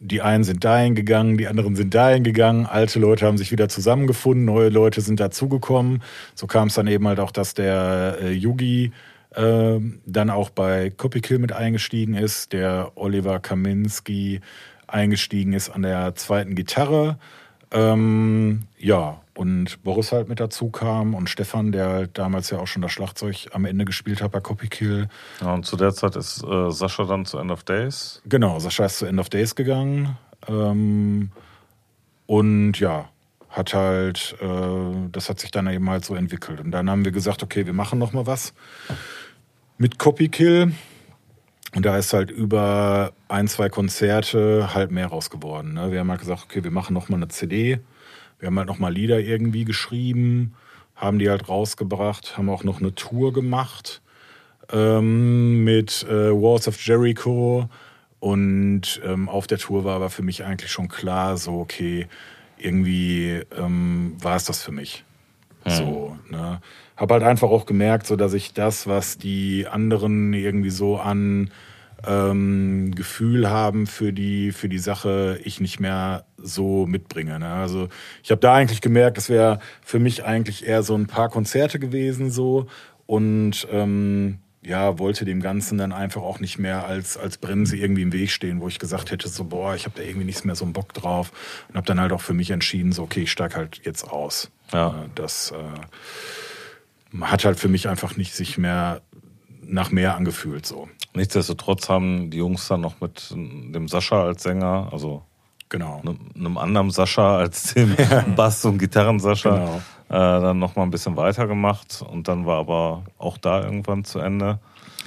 Die 0.06 0.20
einen 0.20 0.44
sind 0.44 0.64
dahin 0.64 0.94
gegangen, 0.94 1.38
die 1.38 1.48
anderen 1.48 1.76
sind 1.76 1.94
dahin 1.94 2.24
gegangen. 2.24 2.66
Alte 2.66 2.98
Leute 2.98 3.24
haben 3.24 3.38
sich 3.38 3.50
wieder 3.52 3.70
zusammengefunden, 3.70 4.44
neue 4.44 4.68
Leute 4.68 5.00
sind 5.00 5.18
dazugekommen. 5.18 6.02
So 6.34 6.46
kam 6.46 6.68
es 6.68 6.74
dann 6.74 6.86
eben 6.86 7.08
halt 7.08 7.20
auch, 7.20 7.30
dass 7.30 7.54
der 7.54 8.18
äh, 8.20 8.30
Yugi 8.30 8.92
äh, 9.34 9.80
dann 10.04 10.28
auch 10.28 10.50
bei 10.50 10.90
Copykill 10.90 11.38
mit 11.38 11.52
eingestiegen 11.52 12.12
ist, 12.12 12.52
der 12.52 12.92
Oliver 12.96 13.40
Kaminski 13.40 14.42
eingestiegen 14.86 15.54
ist 15.54 15.70
an 15.70 15.80
der 15.80 16.14
zweiten 16.16 16.54
Gitarre. 16.54 17.18
Ähm, 17.70 18.64
ja, 18.78 19.22
und 19.36 19.82
Boris 19.82 20.12
halt 20.12 20.28
mit 20.28 20.40
dazu 20.40 20.70
kam 20.70 21.14
und 21.14 21.28
Stefan, 21.28 21.72
der 21.72 21.88
halt 21.88 22.18
damals 22.18 22.50
ja 22.50 22.58
auch 22.58 22.66
schon 22.66 22.82
das 22.82 22.92
Schlagzeug 22.92 23.48
am 23.52 23.64
Ende 23.64 23.84
gespielt 23.84 24.22
hat 24.22 24.32
bei 24.32 24.40
Copykill. 24.40 25.08
Ja, 25.40 25.54
und 25.54 25.66
zu 25.66 25.76
der 25.76 25.92
Zeit 25.92 26.16
ist 26.16 26.44
äh, 26.44 26.70
Sascha 26.70 27.04
dann 27.04 27.26
zu 27.26 27.38
End 27.38 27.50
of 27.50 27.64
Days. 27.64 28.22
Genau, 28.26 28.58
Sascha 28.58 28.86
ist 28.86 28.98
zu 28.98 29.06
End 29.06 29.18
of 29.18 29.28
Days 29.28 29.54
gegangen. 29.54 30.16
Ähm, 30.48 31.30
und 32.26 32.78
ja, 32.78 33.08
hat 33.50 33.74
halt, 33.74 34.36
äh, 34.40 35.08
das 35.12 35.28
hat 35.28 35.40
sich 35.40 35.50
dann 35.50 35.68
eben 35.68 35.88
halt 35.88 36.04
so 36.04 36.14
entwickelt. 36.14 36.60
Und 36.60 36.70
dann 36.70 36.90
haben 36.90 37.04
wir 37.04 37.12
gesagt, 37.12 37.42
okay, 37.42 37.66
wir 37.66 37.72
machen 37.72 37.98
noch 37.98 38.12
mal 38.12 38.26
was 38.26 38.54
mit 39.78 39.98
Copykill. 39.98 40.72
Und 41.74 41.84
da 41.84 41.96
ist 41.96 42.12
halt 42.12 42.30
über 42.30 43.12
ein, 43.28 43.48
zwei 43.48 43.68
Konzerte 43.68 44.74
halt 44.74 44.92
mehr 44.92 45.08
raus 45.08 45.28
geworden. 45.28 45.74
Ne? 45.74 45.90
Wir 45.90 46.00
haben 46.00 46.10
halt 46.10 46.20
gesagt, 46.20 46.44
okay, 46.44 46.62
wir 46.62 46.70
machen 46.70 46.94
noch 46.94 47.08
mal 47.08 47.16
eine 47.16 47.28
CD. 47.28 47.80
Wir 48.44 48.48
haben 48.48 48.58
halt 48.58 48.68
noch 48.68 48.78
mal 48.78 48.92
Lieder 48.92 49.20
irgendwie 49.20 49.64
geschrieben. 49.64 50.52
haben 50.94 51.18
die 51.18 51.30
halt 51.30 51.48
rausgebracht, 51.48 52.36
haben 52.36 52.50
auch 52.50 52.62
noch 52.62 52.78
eine 52.78 52.94
Tour 52.94 53.32
gemacht 53.32 54.02
ähm, 54.70 55.64
mit 55.64 56.04
äh, 56.10 56.30
Walls 56.30 56.68
of 56.68 56.78
Jericho. 56.78 57.70
Und 58.20 59.00
ähm, 59.02 59.30
auf 59.30 59.46
der 59.46 59.56
Tour 59.56 59.84
war 59.84 59.96
aber 59.96 60.10
für 60.10 60.20
mich 60.20 60.44
eigentlich 60.44 60.70
schon 60.70 60.88
klar, 60.88 61.38
so, 61.38 61.58
okay, 61.58 62.06
irgendwie 62.58 63.40
ähm, 63.58 64.14
war 64.20 64.36
es 64.36 64.44
das 64.44 64.62
für 64.62 64.72
mich. 64.72 65.04
So, 65.64 66.18
ne? 66.28 66.60
Hab 66.98 67.10
halt 67.10 67.22
einfach 67.22 67.48
auch 67.48 67.64
gemerkt, 67.64 68.06
so 68.06 68.14
dass 68.14 68.34
ich 68.34 68.52
das, 68.52 68.86
was 68.86 69.16
die 69.16 69.66
anderen 69.66 70.34
irgendwie 70.34 70.68
so 70.68 70.98
an 70.98 71.50
ähm, 72.06 72.94
Gefühl 72.94 73.48
haben 73.50 73.86
für 73.86 74.12
die 74.12 74.52
für 74.52 74.68
die 74.68 74.78
Sache, 74.78 75.40
ich 75.44 75.60
nicht 75.60 75.80
mehr 75.80 76.24
so 76.36 76.86
mitbringe. 76.86 77.38
Ne? 77.38 77.48
Also 77.48 77.88
ich 78.22 78.30
habe 78.30 78.40
da 78.40 78.54
eigentlich 78.54 78.80
gemerkt, 78.80 79.16
das 79.16 79.28
wäre 79.28 79.58
für 79.82 79.98
mich 79.98 80.24
eigentlich 80.24 80.66
eher 80.66 80.82
so 80.82 80.94
ein 80.94 81.06
paar 81.06 81.28
Konzerte 81.28 81.78
gewesen 81.78 82.30
so 82.30 82.66
und 83.06 83.66
ähm, 83.70 84.38
ja, 84.66 84.98
wollte 84.98 85.24
dem 85.24 85.40
Ganzen 85.42 85.76
dann 85.76 85.92
einfach 85.92 86.22
auch 86.22 86.40
nicht 86.40 86.58
mehr 86.58 86.86
als, 86.86 87.18
als 87.18 87.36
Bremse 87.36 87.76
irgendwie 87.76 88.02
im 88.02 88.12
Weg 88.12 88.30
stehen, 88.30 88.60
wo 88.60 88.68
ich 88.68 88.78
gesagt 88.78 89.10
hätte, 89.10 89.28
so, 89.28 89.44
boah, 89.44 89.74
ich 89.74 89.84
habe 89.84 89.96
da 89.96 90.02
irgendwie 90.02 90.24
nichts 90.24 90.44
mehr 90.44 90.54
so 90.54 90.64
einen 90.64 90.72
Bock 90.72 90.94
drauf. 90.94 91.32
Und 91.68 91.76
habe 91.76 91.86
dann 91.86 92.00
halt 92.00 92.12
auch 92.12 92.22
für 92.22 92.32
mich 92.32 92.50
entschieden, 92.50 92.92
so, 92.92 93.02
okay, 93.02 93.22
ich 93.22 93.30
steig 93.30 93.56
halt 93.56 93.82
jetzt 93.84 94.04
aus. 94.04 94.50
Ja. 94.72 95.04
Äh, 95.04 95.08
Das 95.14 95.52
äh, 95.52 97.20
hat 97.20 97.44
halt 97.44 97.58
für 97.58 97.68
mich 97.68 97.88
einfach 97.88 98.16
nicht 98.16 98.34
sich 98.34 98.56
mehr 98.56 99.02
nach 99.62 99.90
mehr 99.90 100.16
angefühlt, 100.16 100.66
so. 100.66 100.88
Nichtsdestotrotz 101.14 101.88
haben 101.88 102.30
die 102.30 102.38
Jungs 102.38 102.66
dann 102.68 102.80
noch 102.80 103.00
mit 103.00 103.30
dem 103.30 103.88
Sascha 103.88 104.24
als 104.24 104.42
Sänger, 104.42 104.88
also 104.92 105.22
Genau. 105.68 106.02
einem, 106.36 106.58
anderen 106.58 106.90
Sascha 106.90 107.36
als 107.38 107.74
dem 107.74 107.96
Bass- 108.36 108.64
und 108.64 108.78
Gitarren-Sascha, 108.78 109.50
Genau. 109.50 109.76
äh, 110.08 110.40
dann 110.42 110.58
noch 110.58 110.76
mal 110.76 110.82
ein 110.82 110.90
bisschen 110.90 111.16
weitergemacht. 111.16 112.02
Und 112.08 112.28
dann 112.28 112.46
war 112.46 112.58
aber 112.58 113.04
auch 113.18 113.38
da 113.38 113.62
irgendwann 113.62 114.04
zu 114.04 114.18
Ende. 114.18 114.58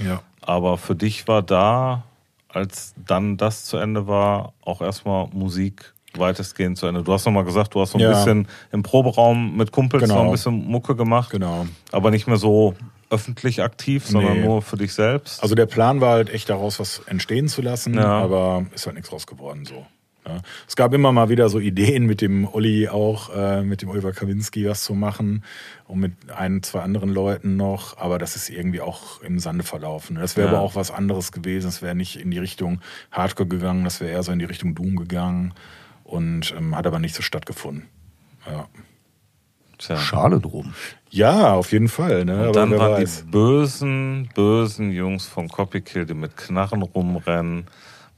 Ja. 0.03 0.21
Aber 0.41 0.77
für 0.77 0.95
dich 0.95 1.27
war 1.27 1.41
da, 1.41 2.03
als 2.49 2.93
dann 3.05 3.38
das 3.38 3.65
zu 3.65 3.77
Ende 3.77 4.07
war, 4.07 4.53
auch 4.63 4.81
erstmal 4.81 5.27
Musik 5.34 5.93
weitestgehend 6.15 6.77
zu 6.77 6.88
Ende. 6.88 7.03
Du 7.03 7.13
hast 7.13 7.25
noch 7.25 7.34
mal 7.34 7.43
gesagt, 7.43 7.75
du 7.75 7.81
hast 7.81 7.91
so 7.91 7.97
ein 7.97 8.01
Ja. 8.01 8.11
bisschen 8.11 8.47
im 8.71 8.81
Proberaum 8.81 9.55
mit 9.55 9.71
Kumpels 9.71 10.03
Genau. 10.03 10.15
noch 10.15 10.23
ein 10.25 10.31
bisschen 10.31 10.65
Mucke 10.67 10.95
gemacht, 10.95 11.29
Genau. 11.29 11.65
aber 11.91 12.11
nicht 12.11 12.27
mehr 12.27 12.38
so 12.38 12.73
öffentlich 13.09 13.61
aktiv, 13.61 14.05
sondern 14.05 14.34
Nee. 14.41 14.45
nur 14.45 14.61
für 14.61 14.77
dich 14.77 14.93
selbst. 14.93 15.41
Also 15.41 15.55
der 15.55 15.65
Plan 15.65 16.01
war 16.01 16.11
halt 16.13 16.29
echt 16.29 16.49
daraus 16.49 16.79
was 16.79 16.99
entstehen 17.07 17.47
zu 17.47 17.61
lassen, 17.61 17.93
Ja. 17.95 18.05
aber 18.19 18.65
ist 18.73 18.85
halt 18.85 18.95
nichts 18.95 19.11
raus 19.11 19.27
geworden 19.27 19.65
so. 19.65 19.85
Ja. 20.27 20.41
Es 20.67 20.75
gab 20.75 20.93
immer 20.93 21.13
mal 21.13 21.29
wieder 21.29 21.47
so 21.47 21.57
Ideen 21.57 22.05
mit 22.05 22.19
dem 22.19 22.45
Olli 22.53 22.89
auch, 22.89 23.34
äh, 23.34 23.61
mit 23.63 23.81
dem 23.81 23.88
Oliver 23.88 24.11
Kawinski 24.11 24.67
was 24.67 24.84
zu 24.84 24.93
machen 24.93 25.45
und 25.88 25.99
mit 26.01 26.11
ein, 26.35 26.61
zwei 26.63 26.81
anderen 26.81 27.07
Leuten 27.09 27.55
noch, 27.55 27.97
aber 27.97 28.17
das 28.17 28.35
ist 28.35 28.49
irgendwie 28.49 28.81
auch 28.81 29.21
im 29.21 29.39
Sande 29.39 29.63
verlaufen. 29.63 30.17
Das 30.17 30.35
wäre 30.35 30.47
Ja. 30.49 30.53
aber 30.55 30.61
auch 30.61 30.75
was 30.75 30.91
anderes 30.91 31.31
gewesen. 31.31 31.69
Es 31.69 31.81
wäre 31.81 31.95
nicht 31.95 32.17
in 32.19 32.29
die 32.29 32.39
Richtung 32.39 32.81
Hardcore 33.09 33.47
gegangen, 33.47 33.85
das 33.85 34.01
wäre 34.01 34.11
eher 34.11 34.23
so 34.23 34.34
in 34.34 34.39
die 34.39 34.45
Richtung 34.45 34.75
Doom 34.75 34.97
gegangen 34.97 35.53
und 36.03 36.53
ähm, 36.57 36.75
hat 36.75 36.85
aber 36.85 36.99
nicht 36.99 37.15
so 37.15 37.21
stattgefunden. 37.21 37.88
Ja, 38.45 38.67
Tja. 39.77 39.95
Schade 39.95 40.39
drum. 40.41 40.73
Ja 41.09 41.53
auf 41.53 41.71
jeden 41.71 41.88
Fall. 41.88 42.25
Ne? 42.25 42.34
Und 42.34 42.39
aber 42.39 42.51
dann 42.51 42.77
waren 42.77 43.01
weiß. 43.01 43.23
die 43.25 43.31
bösen, 43.31 44.29
bösen 44.35 44.91
Jungs 44.91 45.25
von 45.25 45.47
Copykill, 45.47 46.05
die 46.05 46.13
mit 46.13 46.38
Knarren 46.38 46.81
rumrennen, 46.81 47.65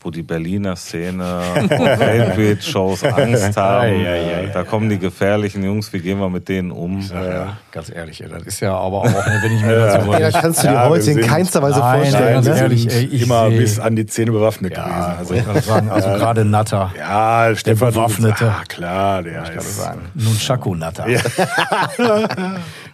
wo 0.02 0.12
die 0.12 0.24
Berliner 0.24 0.76
Szene 0.78 1.42
und 1.60 1.70
Hellbeat-Shows 1.72 3.04
Angst 3.04 3.58
haben. 3.58 3.84
Ei, 3.86 4.08
ei, 4.08 4.36
ei, 4.38 4.50
da 4.54 4.64
kommen 4.64 4.90
die 4.90 4.98
gefährlichen 4.98 5.62
Jungs, 5.64 5.92
wie 5.92 6.00
gehen 6.00 6.20
wir 6.20 6.30
mit 6.30 6.48
denen 6.48 6.72
um? 6.72 7.02
Ja, 7.02 7.58
ganz 7.72 7.90
ehrlich, 7.94 8.22
ey, 8.24 8.30
das 8.30 8.44
ist 8.44 8.62
ja 8.62 8.74
aber 8.78 9.00
auch, 9.00 9.06
wenn 9.44 9.52
ich 9.58 9.62
mir 9.62 9.76
das 9.76 10.06
so 10.06 10.14
Ja, 10.14 10.32
kannst 10.32 10.64
du 10.64 10.68
dir 10.68 10.74
Ja, 10.74 10.88
heute 10.90 11.12
in 11.12 11.22
keinster 11.22 11.62
Weise 11.62 11.80
Nein, 11.80 12.00
vorstellen. 12.02 12.34
ganz 12.36 12.48
ne? 12.48 12.58
ehrlich, 12.60 12.90
ey, 12.94 13.06
ich 13.12 13.22
immer 13.24 13.50
seh- 13.50 13.58
bis 13.58 13.80
an 13.80 13.96
die 13.98 14.06
Zähne 14.06 14.32
bewaffnet 14.32 14.74
Ja, 14.78 15.18
gewesen. 15.20 15.46
also 15.50 15.60
sagen, 15.68 15.90
also 15.90 16.08
gerade 16.18 16.46
Natter. 16.46 16.94
Ja, 16.98 17.52
Stefan 17.56 17.90
Bewaffnete. 17.94 18.46
Ah, 18.58 18.64
klar, 18.68 19.22
der 19.24 19.44
Ich 19.44 19.50
kann 19.50 19.58
ist. 19.58 19.78
sagen. 19.82 20.02
Nunchaku 20.14 20.76
Natter. 20.76 21.06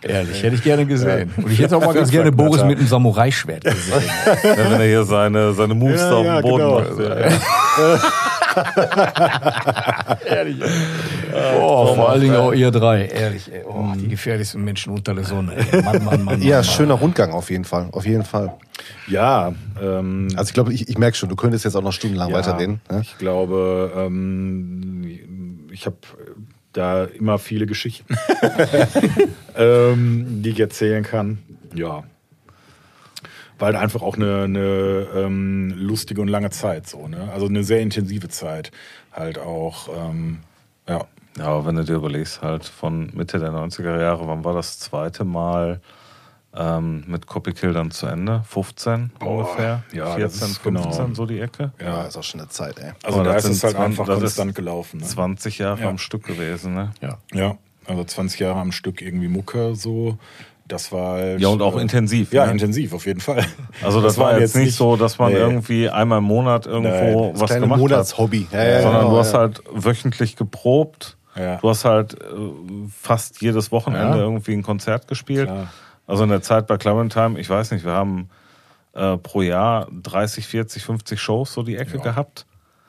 Ehrlich, 0.08 0.44
hätte 0.44 0.56
ich 0.56 0.64
gerne 0.64 0.86
gesehen. 0.86 1.34
Und 1.38 1.52
ich 1.52 1.60
hätte 1.60 1.78
auch 1.78 1.86
mal 1.86 1.94
ganz 1.94 2.12
gerne 2.12 2.32
Boris 2.32 2.64
mit 2.64 2.78
einem 2.78 2.88
Samurai-Schwert 2.88 3.64
gesehen. 3.64 4.04
Ja, 4.44 4.72
wenn 4.72 4.80
er 4.80 4.88
hier 4.88 5.04
seine, 5.04 5.54
seine 5.54 5.74
Moves 5.74 6.02
Ja, 6.02 6.10
da 6.10 6.16
auf 6.16 6.26
ja, 6.26 6.42
dem 6.42 6.50
Boden 6.50 6.64
genau. 6.64 6.80
macht. 6.80 7.00
Ja. 7.00 8.00
Oh, 11.60 11.94
vor 11.94 12.10
allen 12.10 12.22
Dingen 12.22 12.36
auch 12.36 12.54
ihr 12.54 12.72
drei. 12.72 13.08
Ehrlich, 13.08 13.52
ey. 13.52 13.64
Oh, 13.68 13.94
die 13.96 14.08
gefährlichsten 14.08 14.64
Menschen 14.64 14.94
unter 14.94 15.14
der 15.14 15.26
Sonne. 15.26 15.54
Ey. 15.72 15.82
Mann, 15.82 16.04
Mann, 16.06 16.24
Mann. 16.24 16.42
Ja, 16.42 16.58
Mann, 16.58 16.64
schöner 16.64 16.94
Rundgang 16.94 17.32
auf 17.32 17.50
jeden 17.50 17.66
Fall. 17.66 17.90
Auf 17.92 18.06
jeden 18.06 18.24
Fall. 18.24 18.54
Ja, 19.08 19.54
ähm, 19.82 20.30
Also 20.36 20.50
ich 20.50 20.54
glaube, 20.54 20.74
ich, 20.74 20.88
ich 20.88 20.98
merke 20.98 21.18
schon, 21.18 21.28
du 21.30 21.36
könntest 21.36 21.66
jetzt 21.66 21.76
auch 21.76 21.82
noch 21.82 21.92
stundenlang 21.92 22.30
ja, 22.30 22.38
weiterreden. 22.38 22.80
Ne? 22.90 23.02
Ich 23.02 23.18
glaube, 23.18 23.92
ähm, 23.98 25.68
ich 25.72 25.86
habe 25.86 25.98
da 26.76 27.06
immer 27.06 27.40
viele 27.40 27.66
Geschichten, 27.66 28.16
ähm, 29.56 30.42
die 30.42 30.50
ich 30.50 30.60
erzählen 30.60 31.04
kann. 31.04 31.40
Ja. 31.74 32.04
War 33.58 33.68
halt 33.68 33.78
einfach 33.78 34.02
auch 34.02 34.16
eine, 34.16 34.44
eine 34.44 35.08
ähm, 35.16 35.74
lustige 35.78 36.22
und 36.22 36.28
lange 36.28 36.50
Zeit 36.50 36.88
so, 36.88 37.08
ne? 37.08 37.30
Also 37.34 37.48
eine 37.48 37.64
sehr 37.64 37.80
intensive 37.80 38.28
Zeit. 38.28 38.72
Halt 39.14 39.40
auch, 39.40 39.90
ähm, 39.90 40.40
ja. 40.88 41.06
Ja, 41.38 41.48
aber 41.48 41.66
wenn 41.66 41.76
du 41.76 41.84
dir 41.84 41.96
überlegst, 41.96 42.42
halt 42.42 42.64
von 42.64 43.12
Mitte 43.14 43.40
der 43.40 43.52
90er 43.52 44.00
Jahre, 44.00 44.26
wann 44.26 44.46
war 44.46 44.54
das 44.54 44.80
zweite 44.80 45.26
Mal 45.26 45.82
ähm, 46.58 47.04
mit 47.08 47.28
Copykill 47.28 47.74
dann 47.74 47.92
zu 47.92 48.08
Ende? 48.08 48.44
15 48.48 49.12
ungefähr? 49.20 49.84
ja, 49.92 50.06
das 50.18 50.38
14, 50.38 50.48
ist 50.48 50.58
15, 50.60 50.74
genau. 50.74 51.14
so 51.14 51.26
die 51.26 51.40
Ecke? 51.40 51.72
Ja, 51.82 52.04
ist 52.04 52.18
auch 52.18 52.24
schon 52.24 52.42
eine 52.42 52.50
Zeit, 52.50 52.80
ey. 52.80 52.92
Also 53.04 53.20
Aber 53.20 53.28
da 53.28 53.34
das 53.34 53.46
ist 53.46 53.58
es 53.58 53.64
halt 53.64 53.76
20 53.76 54.00
einfach 54.00 54.06
das 54.08 54.20
konstant 54.20 54.56
gelaufen. 54.56 55.00
Ne? 55.00 55.06
20 55.06 55.58
Jahre 55.60 55.82
Ja. 55.82 55.90
am 55.90 55.98
Stück 55.98 56.24
gewesen, 56.26 56.74
ne? 56.74 56.92
Ja. 57.02 57.18
Ja, 57.34 57.58
also 57.86 58.04
20 58.04 58.40
Jahre 58.40 58.60
am 58.60 58.72
Stück 58.72 59.02
irgendwie 59.02 59.28
Mucke 59.28 59.76
so. 59.76 60.18
Das 60.68 60.92
war 60.92 61.18
halt, 61.18 61.42
Ja, 61.42 61.50
und 61.50 61.62
auch 61.62 61.78
äh, 61.78 61.82
intensiv, 61.82 62.34
Ja, 62.34 62.46
ne? 62.48 62.54
intensiv, 62.54 62.94
auf 62.94 63.06
jeden 63.06 63.20
Fall. 63.20 63.46
Also 63.84 64.02
das, 64.02 64.18
war 64.18 64.32
waren 64.32 64.42
jetzt 64.42 64.56
nicht 64.56 64.74
so, 64.76 64.96
dass 64.96 65.20
man 65.20 65.32
nee. 65.32 65.38
irgendwie 65.38 65.90
einmal 65.90 66.18
im 66.18 66.24
Monat 66.24 66.66
irgendwo 66.66 67.26
Nein, 67.26 67.40
was 67.40 67.50
Kleine 67.50 67.62
gemacht 67.62 67.80
hat. 67.80 67.90
Monatshobby. 67.90 68.48
Ja, 68.52 68.64
ja, 68.64 68.82
sondern 68.82 69.02
genau, 69.02 69.14
du 69.14 69.20
hast 69.20 69.34
ja. 69.34 69.40
halt 69.40 69.62
wöchentlich 69.72 70.36
geprobt. 70.36 71.18
Du 71.36 71.70
hast 71.70 71.84
halt 71.84 72.14
äh, 72.14 72.18
fast 72.90 73.42
jedes 73.42 73.70
Wochenende 73.74 74.20
irgendwie 74.20 74.54
ein 74.54 74.64
Konzert 74.64 75.10
gespielt. 75.10 75.48
Klar. 75.50 75.68
Also 76.08 76.24
in 76.24 76.30
der 76.30 76.42
Zeit 76.42 76.68
bei 76.68 76.78
Clementine, 76.78 77.40
ich 77.40 77.50
weiß 77.50 77.72
nicht, 77.72 77.84
wir 77.86 77.94
haben 77.94 78.30
äh, 78.94 79.18
pro 79.18 79.42
Jahr 79.42 79.88
30, 80.04 80.46
40, 80.48 80.84
50 80.84 81.20
Shows 81.20 81.54
so 81.54 81.64
die 81.64 81.76
Ecke 81.78 82.00
gehabt. 82.00 82.46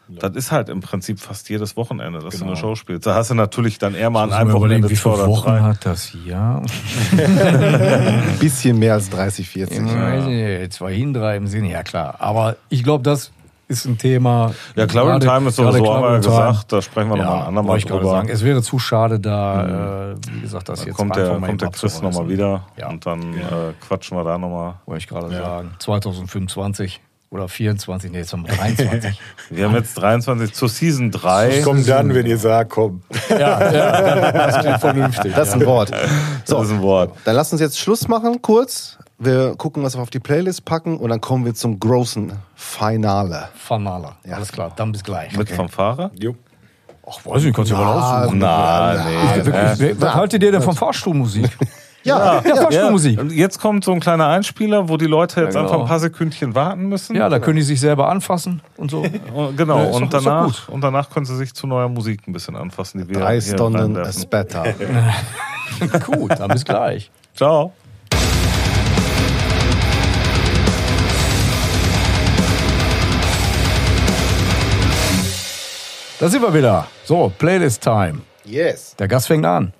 Das 0.09 0.37
ist 0.37 0.53
halt 0.53 0.69
im 0.69 0.81
Prinzip 0.83 1.19
fast 1.19 1.49
jedes 1.49 1.77
Wochenende, 1.77 2.21
dass 2.21 2.35
du 2.35 2.39
Genau. 2.39 2.53
eine 2.53 2.57
Show 2.61 2.77
spielst. 2.77 3.09
Da 3.09 3.17
hast 3.17 3.31
du 3.31 3.35
natürlich 3.35 3.79
dann 3.79 3.97
eher 3.97 4.09
mal 4.09 4.23
an 4.23 4.33
einem 4.33 4.53
Wochenende 4.53 4.89
wie 4.89 4.95
viele 4.95 5.27
Wochen 5.27 5.49
drei. 5.49 5.61
hat 5.63 5.85
das 5.85 6.13
Jahr? 6.25 6.63
Ein 7.17 8.39
bisschen 8.39 8.79
mehr 8.79 8.95
als 8.95 9.11
30, 9.11 9.49
40. 9.49 9.79
Ich 9.79 9.85
weiß 9.85 10.25
nicht, 10.27 10.73
zwei 10.73 10.95
hin, 10.95 11.13
drei 11.13 11.37
im 11.37 11.49
Sinne, 11.49 11.71
ja 11.73 11.83
klar. 11.83 12.17
Aber 12.21 12.55
ich 12.69 12.85
glaube, 12.85 13.03
das 13.03 13.33
ist 13.69 13.85
ein 13.85 13.99
Thema. 13.99 14.53
Ja, 14.77 14.87
Clarence 14.87 15.25
Gerade- 15.25 15.39
Time 15.39 15.49
ist 15.49 15.57
sowieso, 15.57 15.93
haben 15.95 16.03
wir 16.03 16.11
ja 16.13 16.17
gesagt, 16.19 16.73
da 16.73 16.81
sprechen 16.83 17.09
wir 17.11 17.17
nochmal 17.17 17.41
ein 17.41 17.47
andermal 17.49 17.71
wollte 17.73 17.79
ich 17.81 17.87
gerade 17.89 18.01
drüber. 18.03 18.13
sagen. 18.13 18.29
Es 18.29 18.45
wäre 18.45 18.63
zu 18.63 18.79
schade, 18.79 19.19
da, 19.19 20.13
äh, 20.13 20.17
wie 20.33 20.41
gesagt, 20.43 20.69
das 20.69 20.79
Dann 20.81 20.89
jetzt 20.89 20.97
kommt 20.97 21.17
der, 21.17 21.39
kommt 21.41 21.61
der 21.63 21.71
Chris 21.71 22.01
nochmal 22.03 22.29
wieder 22.29 22.67
Ja. 22.77 22.89
und 22.89 23.05
dann 23.07 23.35
äh, 23.35 23.73
quatschen 23.87 24.17
wir 24.17 24.25
da 24.25 24.39
nochmal. 24.39 24.75
Wollte 24.87 24.99
ich 25.01 25.09
gerade 25.09 25.31
sagen. 25.31 25.73
2025 25.81 27.01
oder 27.31 27.49
24, 27.49 28.13
nee, 28.13 28.19
jetzt 28.19 28.33
haben 28.33 28.47
wir 28.47 28.55
23. 28.55 29.21
Wir 29.51 29.65
haben 29.67 29.75
jetzt 29.75 29.95
23 29.95 30.55
zur 30.55 30.69
Season 30.69 31.11
3. 31.11 31.63
Kommt 31.63 31.89
dann, 31.89 32.15
wenn 32.15 32.25
ihr 32.25 32.39
sagt, 32.39 32.71
komm. 32.71 33.03
ja, 33.29 33.37
ja, 33.73 34.33
das 34.33 34.59
klingt 34.61 34.79
vernünftig. 34.81 35.35
Das 35.35 35.49
ist 35.49 35.55
ein 35.55 35.67
Wort. 35.67 35.91
So, 36.45 36.59
Das 36.59 36.69
ist 36.69 36.73
ein 36.73 36.83
Wort. 36.83 37.13
dann 37.25 37.35
lass 37.35 37.51
uns 37.51 37.61
jetzt 37.61 37.79
Schluss 37.81 38.07
machen, 38.07 38.41
kurz. 38.43 38.95
Wir 39.19 39.55
gucken, 39.57 39.83
was 39.83 39.97
wir 39.97 40.03
auf 40.03 40.11
die 40.11 40.19
Playlist 40.19 40.65
packen 40.67 40.99
und 40.99 41.09
dann 41.09 41.21
kommen 41.23 41.45
wir 41.47 41.55
zum 41.55 41.81
großen 41.81 42.33
Finale. 42.55 43.49
Finale. 43.55 44.13
Alles 44.31 44.53
klar, 44.53 44.73
dann 44.77 44.93
bis 44.93 45.03
gleich. 45.03 45.37
Mit 45.37 45.49
Fanfare? 45.49 46.11
Jo. 46.19 46.35
Ach, 47.09 47.25
weiß 47.25 47.39
ich 47.39 47.45
nicht, 47.47 47.57
kannst 47.57 47.71
du 47.71 47.77
ja 47.77 47.81
mal 47.83 48.23
aussuchen. 48.25 48.39
Nein, 48.39 49.01
nee. 49.07 49.45
Wirklich, 49.47 49.79
wer- 49.79 50.01
Was 50.03 50.15
haltet 50.15 50.43
ihr 50.43 50.53
denn 50.53 50.63
von 50.63 50.75
Fahrstuhlmusik? 50.75 51.49
Ja, 52.03 52.41
Ja, 52.45 52.55
Fahrstuhlmusik. 52.55 53.19
Und 53.21 53.33
jetzt 53.33 53.59
kommt 53.61 53.83
so 53.83 53.91
ein 53.91 53.99
kleiner 53.99 54.29
Einspieler, 54.29 54.89
wo 54.89 54.97
die 54.97 55.07
Leute 55.07 55.41
jetzt 55.41 55.55
Ja, 55.57 55.63
genau. 55.63 55.73
einfach 55.73 55.83
ein 55.83 55.89
paar 55.89 55.99
Sekündchen 55.99 56.55
warten 56.55 56.89
müssen. 56.89 57.17
Ja, 57.17 57.29
da 57.29 57.41
können 57.41 57.57
die 57.57 57.63
sich 57.65 57.81
selber 57.81 58.09
anfassen 58.09 58.63
und 58.77 58.93
so. 58.93 59.01
Und- 59.35 59.57
Genau, 59.57 59.79
Ja, 59.79 59.91
und, 59.91 60.15
doch- 60.15 60.23
danach, 60.23 60.69
und 60.69 60.83
danach 60.83 61.11
können 61.11 61.27
sie 61.27 61.35
sich 61.37 61.53
zu 61.53 61.67
neuer 61.67 61.89
Musik 61.89 62.21
ein 62.29 62.33
bisschen 62.33 62.55
anfassen, 62.55 63.01
die 63.01 63.09
wir 63.09 63.19
drei 63.19 63.41
Stunden 63.41 63.97
is 63.97 64.25
better. 64.25 64.67
Gut, 66.07 66.39
dann 66.39 66.49
bis 66.51 66.65
gleich. 66.65 67.11
Ciao. 67.35 67.73
Da 76.19 76.29
sind 76.29 76.41
wir 76.41 76.55
wieder. 76.55 76.89
So, 77.05 77.31
Playlist 77.39 77.83
Time. 77.83 78.23
Yes. 78.45 78.97
Der 78.97 79.07
Gast 79.09 79.27
fängt 79.27 79.45
an. 79.45 79.75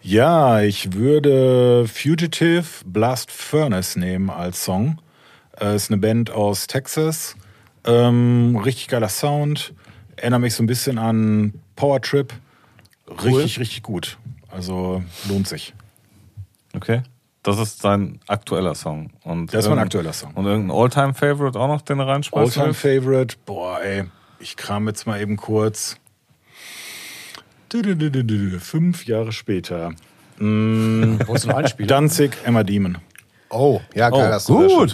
Ja, 0.00 0.62
ich 0.62 0.94
würde 0.94 1.86
Fugitive 1.86 2.64
Blast 2.86 3.30
Furnace 3.30 3.96
nehmen 3.96 4.30
als 4.30 4.64
Song. 4.64 5.00
Äh, 5.60 5.76
ist 5.76 5.90
eine 5.90 5.98
Band 5.98 6.30
aus 6.30 6.66
Texas. 6.66 7.36
Ähm, 7.84 8.56
richtig 8.64 8.88
geiler 8.88 9.08
Sound. 9.08 9.74
Erinnert 10.16 10.40
mich 10.40 10.54
so 10.54 10.62
ein 10.62 10.66
bisschen 10.66 10.98
an 10.98 11.54
Power 11.74 12.00
Trip. 12.00 12.32
Richtig, 13.22 13.60
richtig 13.60 13.82
gut. 13.82 14.16
Also 14.48 15.02
lohnt 15.28 15.46
sich. 15.46 15.74
Okay. 16.74 17.02
Das 17.42 17.58
ist 17.58 17.80
sein 17.80 18.18
aktueller 18.26 18.74
Song. 18.74 19.10
Und 19.24 19.52
Das 19.52 19.64
ist 19.64 19.68
mein 19.68 19.78
aktueller 19.78 20.12
Song. 20.12 20.32
Und 20.34 20.46
irgendein 20.46 20.76
All-Time-Favorite 20.76 21.58
auch 21.58 21.68
noch, 21.68 21.82
den 21.82 22.00
er 22.00 22.08
reinschmeißt? 22.08 22.58
Alltime 22.58 22.74
Favorite. 22.74 23.36
Boah, 23.44 23.80
ey. 23.82 24.04
Ich 24.38 24.56
kram 24.56 24.86
jetzt 24.86 25.06
mal 25.06 25.20
eben 25.20 25.36
kurz. 25.36 25.96
Fünf 28.60 29.06
Jahre 29.06 29.32
später. 29.32 29.92
Mm, 30.38 31.18
Wo 31.26 31.34
ist 31.34 31.48
ein 31.48 31.54
Einspieler? 31.54 31.88
Danzig, 31.88 32.36
Emma 32.44 32.62
Demon. 32.62 32.98
Oh, 33.50 33.80
ja, 33.94 34.10
geil. 34.10 34.28
Oh, 34.28 34.32
hast 34.32 34.48
du 34.48 34.68
schon. 34.68 34.92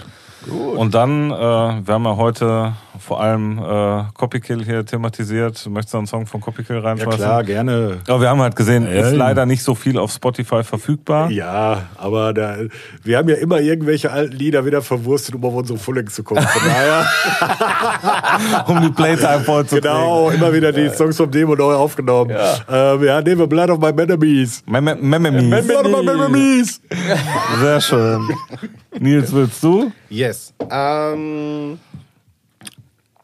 Gut. 0.48 0.76
Und 0.76 0.94
dann, 0.94 1.30
äh, 1.30 1.34
wir 1.34 1.94
haben 1.94 2.04
ja 2.04 2.16
heute 2.16 2.72
vor 2.98 3.20
allem 3.20 3.58
äh, 3.58 4.04
Copykill 4.14 4.64
hier 4.64 4.84
thematisiert. 4.84 5.66
Möchtest 5.68 5.94
du 5.94 5.98
einen 5.98 6.06
Song 6.06 6.26
von 6.26 6.40
Copykill 6.40 6.76
Ja 6.76 6.82
reinschmeißen? 6.82 7.20
klar, 7.20 7.44
gerne. 7.44 7.98
Aber 8.08 8.20
wir 8.20 8.28
haben 8.28 8.40
halt 8.40 8.56
gesehen, 8.56 8.86
ist 8.86 9.12
ja. 9.12 9.16
leider 9.16 9.46
nicht 9.46 9.62
so 9.62 9.74
viel 9.74 9.98
auf 9.98 10.12
Spotify 10.12 10.62
verfügbar. 10.62 11.30
Ja, 11.30 11.84
aber 11.96 12.32
da, 12.32 12.56
wir 13.02 13.18
haben 13.18 13.28
ja 13.28 13.36
immer 13.36 13.60
irgendwelche 13.60 14.10
alten 14.10 14.36
Lieder 14.36 14.64
wieder 14.64 14.82
verwurstet, 14.82 15.34
um 15.34 15.44
auf 15.44 15.54
unsere 15.54 15.78
Fulling 15.78 16.08
zu 16.08 16.22
kommen. 16.22 16.42
Von 16.42 16.62
daher, 16.64 17.06
um 18.66 18.80
die 18.82 18.90
Playtime 18.90 19.40
voll 19.40 19.66
zu 19.66 19.76
genau, 19.76 20.30
immer 20.30 20.52
wieder 20.52 20.72
die 20.72 20.88
Songs 20.90 21.16
vom 21.16 21.30
Demo 21.30 21.54
neu 21.54 21.74
aufgenommen. 21.74 22.30
Ja, 22.30 22.94
ähm, 22.94 23.04
ja 23.04 23.20
nehmen 23.20 23.40
wir 23.40 23.46
Blood 23.46 23.70
of 23.70 23.78
My 23.78 23.90
Enemies. 23.90 24.62
Mem 24.66 24.84
Memories. 25.00 25.66
Blood 25.66 25.86
of 25.86 26.04
My 26.04 26.12
Enemies. 26.12 26.80
Sehr 27.60 27.80
schön. 27.80 28.28
Nils, 28.98 29.32
willst 29.32 29.62
du? 29.62 29.92
Yes. 30.10 30.52
Ähm, 30.70 31.78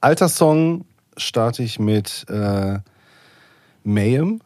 alter 0.00 0.28
Song 0.28 0.84
starte 1.16 1.62
ich 1.62 1.78
mit 1.78 2.24
äh, 2.28 2.78
Mayhem 3.84 4.40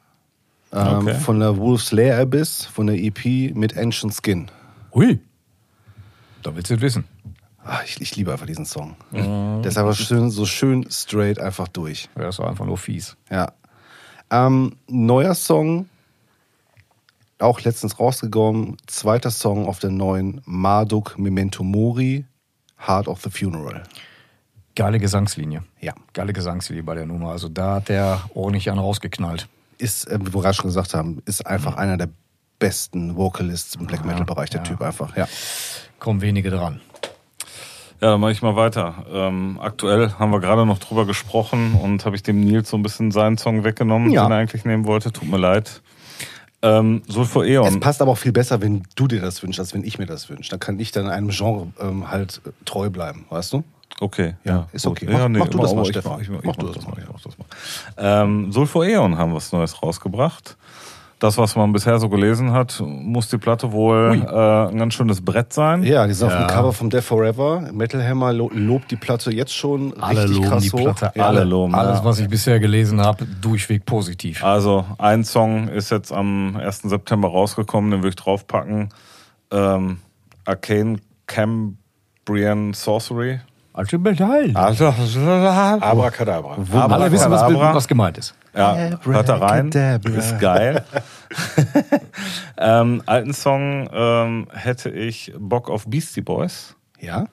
ähm, 0.73 0.99
Okay. 0.99 1.15
von 1.15 1.41
der 1.41 1.57
Wolf's 1.59 1.93
Lair 1.93 2.19
Abyss, 2.19 2.65
von 2.65 2.87
der 2.87 2.97
EP 2.97 3.55
mit 3.55 3.77
Ancient 3.77 4.15
Skin. 4.15 4.51
Hui. 4.95 5.21
Da 6.43 6.55
willst 6.57 6.71
du 6.71 6.75
es 6.75 6.81
wissen. 6.81 7.05
Ah, 7.65 7.81
ich, 7.85 8.01
ich 8.01 8.17
liebe 8.17 8.33
einfach 8.33 8.47
diesen 8.47 8.67
Song. 8.67 8.97
Der 9.13 9.65
ist 9.65 9.79
einfach 9.79 9.95
schön, 9.95 10.31
so 10.31 10.45
schön 10.47 10.85
straight 10.91 11.39
einfach 11.39 11.69
durch. 11.69 12.09
Ja, 12.17 12.23
das 12.25 12.41
war 12.41 12.49
einfach 12.49 12.65
nur 12.67 12.77
fies. 12.77 13.17
Ja. 13.31 13.53
Ähm, 14.31 14.75
neuer 14.89 15.35
Song, 15.35 15.89
auch 17.43 17.61
letztens 17.61 17.99
rausgekommen, 17.99 18.77
zweiter 18.87 19.31
Song 19.31 19.67
auf 19.67 19.79
der 19.79 19.91
neuen 19.91 20.41
Marduk 20.45 21.19
Memento 21.19 21.63
Mori, 21.63 22.25
Heart 22.87 23.09
of 23.09 23.23
the 23.23 23.31
Funeral. 23.31 23.83
Geile 24.75 24.99
Gesangslinie. 24.99 25.65
Ja. 25.81 25.93
Geile 26.15 26.33
Gesangslinie 26.33 26.83
bei 26.83 26.95
der 26.95 27.07
Nummer. 27.07 27.31
Also 27.31 27.49
da 27.49 27.75
hat 27.77 27.89
der 27.89 28.23
ordentlich 28.35 28.71
einen 28.71 28.79
rausgeknallt. 28.79 29.49
Ist, 29.79 30.07
äh, 30.09 30.19
wie 30.21 30.33
wir 30.33 30.41
gerade 30.41 30.55
schon 30.55 30.67
gesagt 30.69 30.95
haben, 30.95 31.21
ist 31.27 31.47
einfach 31.47 31.77
einer 31.77 31.97
der 31.99 32.09
besten 32.59 33.17
Vocalists 33.17 33.75
im 33.75 33.87
Black 33.87 34.05
Metal 34.05 34.25
Bereich, 34.25 34.49
der 34.51 34.61
ja. 34.61 34.67
Typ 34.67 34.81
einfach. 34.81 35.17
Ja. 35.17 35.27
Kommen 35.99 36.21
wenige 36.23 36.51
dran. 36.51 36.81
Ja, 38.01 38.11
dann 38.13 38.21
mache 38.21 38.33
ich 38.33 38.43
mal 38.43 38.57
weiter. 38.57 39.05
Ähm, 39.13 39.59
aktuell 39.61 40.13
haben 40.19 40.33
wir 40.33 40.41
gerade 40.41 40.67
noch 40.67 40.79
drüber 40.79 41.07
gesprochen 41.07 41.75
und 41.75 42.05
habe 42.05 42.17
ich 42.17 42.23
dem 42.23 42.41
Nils 42.41 42.71
so 42.71 42.77
ein 42.77 42.83
bisschen 42.83 43.13
seinen 43.13 43.39
Song 43.39 43.63
weggenommen, 43.65 44.11
Ja. 44.11 44.25
den 44.25 44.33
er 44.33 44.39
eigentlich 44.39 44.65
nehmen 44.65 44.87
wollte. 44.87 45.13
Tut 45.13 45.29
mir 45.29 45.37
leid. 45.39 45.83
Ähm, 46.63 47.03
Sulfur 47.09 47.45
Eon. 47.45 47.67
Es 47.67 47.81
passt 47.81 48.01
aber 48.03 48.13
auch 48.13 48.19
viel 48.19 48.33
besser, 48.33 48.61
wenn 48.61 48.85
du 48.95 49.09
dir 49.09 49.21
das 49.21 49.43
wünschst, 49.43 49.59
als 49.61 49.75
wenn 49.75 49.83
ich 49.85 49.99
mir 49.99 50.07
das 50.07 50.29
wünsche. 50.31 50.51
Dann 50.51 50.61
kann 50.61 50.79
ich 50.79 50.93
dann 50.93 51.09
einem 51.09 51.29
Genre 51.31 51.69
ähm, 51.81 52.11
halt 52.11 52.41
äh, 52.47 52.51
treu 52.65 52.89
bleiben, 52.91 53.27
weißt 53.31 53.53
du? 53.55 53.65
Okay, 54.01 54.35
Ja, 54.45 54.53
ja, 54.53 54.69
ist 54.73 54.85
gut. 54.87 54.93
okay. 55.03 55.13
Ja, 55.13 55.29
Mach- 55.29 55.39
mach 55.41 55.49
du 55.49 55.59
das 55.59 55.75
mal, 55.75 55.85
Stefan. 55.85 56.13
mach- 56.13 56.21
Ich, 56.21 56.29
mach- 56.31 56.43
Mach 56.45 56.57
du 56.57 56.67
mach 56.67 56.75
das 56.75 56.85
mal, 56.87 56.95
mach 57.13 57.39
mal. 57.39 58.23
Ähm, 58.23 58.53
Sulfur 58.53 58.87
Eon 58.87 59.19
haben 59.19 59.35
was 59.35 59.53
Neues 59.53 59.83
rausgebracht. 59.83 60.57
Das, 61.23 61.39
was 61.39 61.55
man 61.55 61.73
bisher 61.73 62.01
so 62.01 62.09
gelesen 62.09 62.51
hat, 62.53 62.83
muss 62.85 63.29
die 63.29 63.39
Platte 63.39 63.71
wohl 63.71 64.25
äh, 64.27 64.69
ein 64.73 64.77
ganz 64.77 64.95
schönes 64.95 65.25
Brett 65.25 65.53
sein. 65.53 65.85
Ja, 65.85 66.05
die 66.09 66.15
sind 66.15 66.27
auf 66.27 66.33
Ja. 66.33 66.47
dem 66.47 66.49
Cover 66.49 66.73
vom 66.73 66.91
Death 66.91 67.05
Forever. 67.05 67.61
Metal 67.73 68.03
Hammer 68.05 68.33
lo 68.33 68.51
lobt 68.53 68.91
die 68.91 68.97
Platte 68.97 69.31
jetzt 69.33 69.55
schon 69.55 69.95
Alle 70.03 70.23
richtig 70.25 70.39
loben 70.39 70.49
krass 70.49 70.63
die 70.65 70.71
hoch. 70.73 70.81
Platte. 70.81 71.13
Ja. 71.15 71.29
Alle 71.29 71.45
loben. 71.45 71.77
Alles, 71.77 72.01
ja. 72.01 72.05
was 72.05 72.19
ich 72.19 72.29
bisher 72.29 72.59
gelesen 72.59 73.01
habe, 73.01 73.25
durchweg 73.41 73.87
positiv. 73.87 74.43
Also 74.43 74.85
ein 74.99 75.23
Song 75.23 75.69
ist 75.69 75.91
jetzt 75.93 76.13
am 76.13 76.57
1. 76.57 76.83
September 76.83 77.29
rausgekommen, 77.29 77.93
den 77.93 78.01
würde 78.01 78.09
ich 78.09 78.17
draufpacken. 78.17 78.89
Ähm, 79.53 79.99
Arcane 80.45 80.99
Cambrian 81.29 82.73
Sorcery. 82.75 83.39
Also 83.75 83.99
Metall. 83.99 84.51
Also, 84.55 84.87
Abracadabra. 84.89 86.57
Alle 86.75 87.11
wissen, 87.11 87.31
was, 87.31 87.43
Abracadabra. 87.43 87.75
was 87.75 87.89
gemeint 87.89 88.19
ist. 88.19 88.35
Ja, 88.55 88.99
hört 89.03 89.29
da 89.29 89.37
rein. 89.37 89.69
Abracadabra. 89.69 90.19
Ist 90.19 90.39
geil. 90.39 90.85
ähm, 92.59 93.03
alten 93.07 93.33
Song 93.33 93.89
ähm, 93.93 94.47
hätte 94.53 94.91
ich 94.91 95.33
Bock 95.39 95.71
auf 95.71 95.87
Beastie 95.87 96.21
Boys. 96.21 96.77
Ja? 97.01 97.27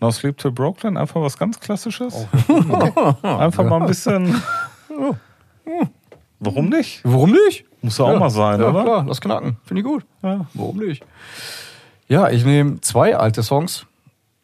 No 0.00 0.10
Sleep 0.10 0.36
Till 0.36 0.50
Brooklyn, 0.50 0.96
einfach 0.96 1.20
was 1.20 1.38
ganz 1.38 1.60
Klassisches. 1.60 2.26
einfach 3.22 3.64
mal 3.64 3.80
ein 3.80 3.86
bisschen. 3.86 4.42
Warum 6.40 6.68
nicht? 6.68 7.00
Warum 7.04 7.30
nicht? 7.30 7.64
Muss 7.82 7.98
ja 7.98 8.04
auch 8.06 8.18
mal 8.18 8.30
sein, 8.30 8.60
ja, 8.60 8.68
oder? 8.68 8.82
klar, 8.82 9.04
das 9.06 9.20
knacken. 9.20 9.58
Finde 9.64 9.82
ich 9.82 9.86
gut. 9.86 10.04
Ja. 10.22 10.46
Warum 10.54 10.78
nicht? 10.78 11.04
Ja, 12.08 12.28
ich 12.28 12.44
nehme 12.44 12.80
zwei 12.80 13.16
alte 13.16 13.42
Songs. 13.42 13.86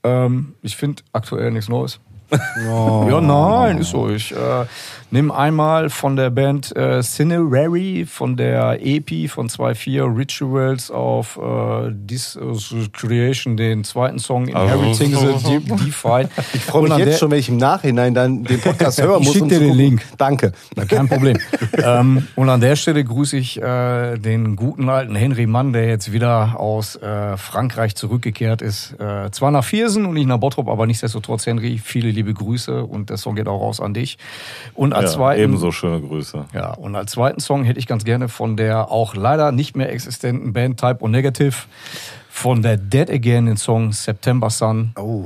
Ähm, 0.03 0.55
ich 0.63 0.77
finde 0.77 1.03
aktuell 1.13 1.51
nichts 1.51 1.69
Neues. 1.69 2.01
Ja, 2.31 3.21
nein, 3.21 3.79
ist 3.79 3.91
so. 3.91 4.09
Ich 4.09 4.33
äh, 4.33 4.65
nehme 5.11 5.35
einmal 5.35 5.91
von 5.91 6.17
der 6.17 6.31
Band 6.31 6.75
äh, 6.77 7.03
Cinerary, 7.03 8.07
von 8.07 8.37
der 8.37 8.79
EP 8.81 9.29
von 9.29 9.49
2.4 9.49 10.17
Rituals 10.17 10.91
auf 10.91 11.37
äh, 11.37 11.93
This 12.07 12.37
is 12.37 12.75
Creation, 12.93 13.57
den 13.57 13.85
zweiten 13.85 14.19
Song 14.19 14.47
Inheriting 14.47 15.17
the 15.17 15.49
Deep 15.49 15.67
Defied. 15.79 16.31
Ich 16.55 16.63
freue 16.63 16.89
mich 16.89 16.99
jetzt 16.99 17.19
schon, 17.19 17.31
wenn 17.31 17.39
ich 17.39 17.49
im 17.49 17.57
Nachhinein 17.57 18.15
dann 18.15 18.45
den 18.45 18.61
Podcast 18.61 19.03
hören 19.03 19.23
Ich 19.23 19.27
muss. 19.27 19.35
schick 19.35 19.43
um 19.43 19.49
dir 19.49 19.59
den 19.59 19.69
gucken. 19.71 19.85
Link. 19.85 20.03
Danke. 20.17 20.53
Na, 20.77 20.85
kein 20.85 21.09
Problem. 21.09 21.39
ähm, 21.83 22.27
und 22.37 22.49
an 22.49 22.61
der 22.61 22.77
Stelle 22.77 23.03
grüße 23.03 23.37
ich 23.37 23.61
äh, 23.61 24.17
den 24.19 24.57
guten 24.57 24.89
alten 24.89 25.15
Henry 25.15 25.47
Mann, 25.47 25.73
der 25.73 25.89
jetzt 25.89 26.13
wieder 26.13 26.59
aus 26.59 26.97
äh, 26.97 27.37
Frankreich 27.37 27.97
zurückgekehrt 27.97 28.63
ist. 28.63 28.95
Äh, 29.01 29.31
zwar 29.31 29.51
nach 29.51 29.65
Viersen 29.65 30.07
und 30.07 30.15
nicht 30.15 30.27
nach 30.27 30.39
Bottrop, 30.39 30.69
aber 30.69 30.87
nichtsdestotrotz, 30.87 31.47
Henry, 31.47 31.81
viele 31.83 32.11
liebe 32.11 32.33
Grüße 32.33 32.85
und 32.85 33.11
der 33.11 33.17
Song 33.17 33.35
geht 33.35 33.49
auch 33.49 33.61
raus 33.61 33.81
an 33.81 33.95
dich. 33.95 34.19
Und 34.75 34.95
als 35.01 35.13
Ja, 35.13 35.17
zweiten, 35.19 35.41
ebenso 35.43 35.73
schöne 35.73 36.01
Grüße. 36.01 36.45
ja, 36.55 36.73
und 36.75 36.95
als 36.97 37.13
zweiten 37.13 37.41
Song 37.41 37.65
hätte 37.65 37.79
ich 37.79 37.87
ganz 37.87 38.05
gerne 38.05 38.29
von 38.29 38.57
der 38.57 38.91
auch 38.91 39.15
leider 39.15 39.53
nicht 39.53 39.77
mehr 39.77 39.93
existenten 39.93 40.53
Band 40.53 40.79
Type 40.81 40.99
O 41.05 41.09
Negative 41.09 41.55
von 42.31 42.63
der 42.63 42.77
Dead 42.77 43.11
Again 43.11 43.47
den 43.47 43.57
Song 43.57 43.93
September 43.93 44.51
Sun, 44.51 44.93
Oh. 44.99 45.25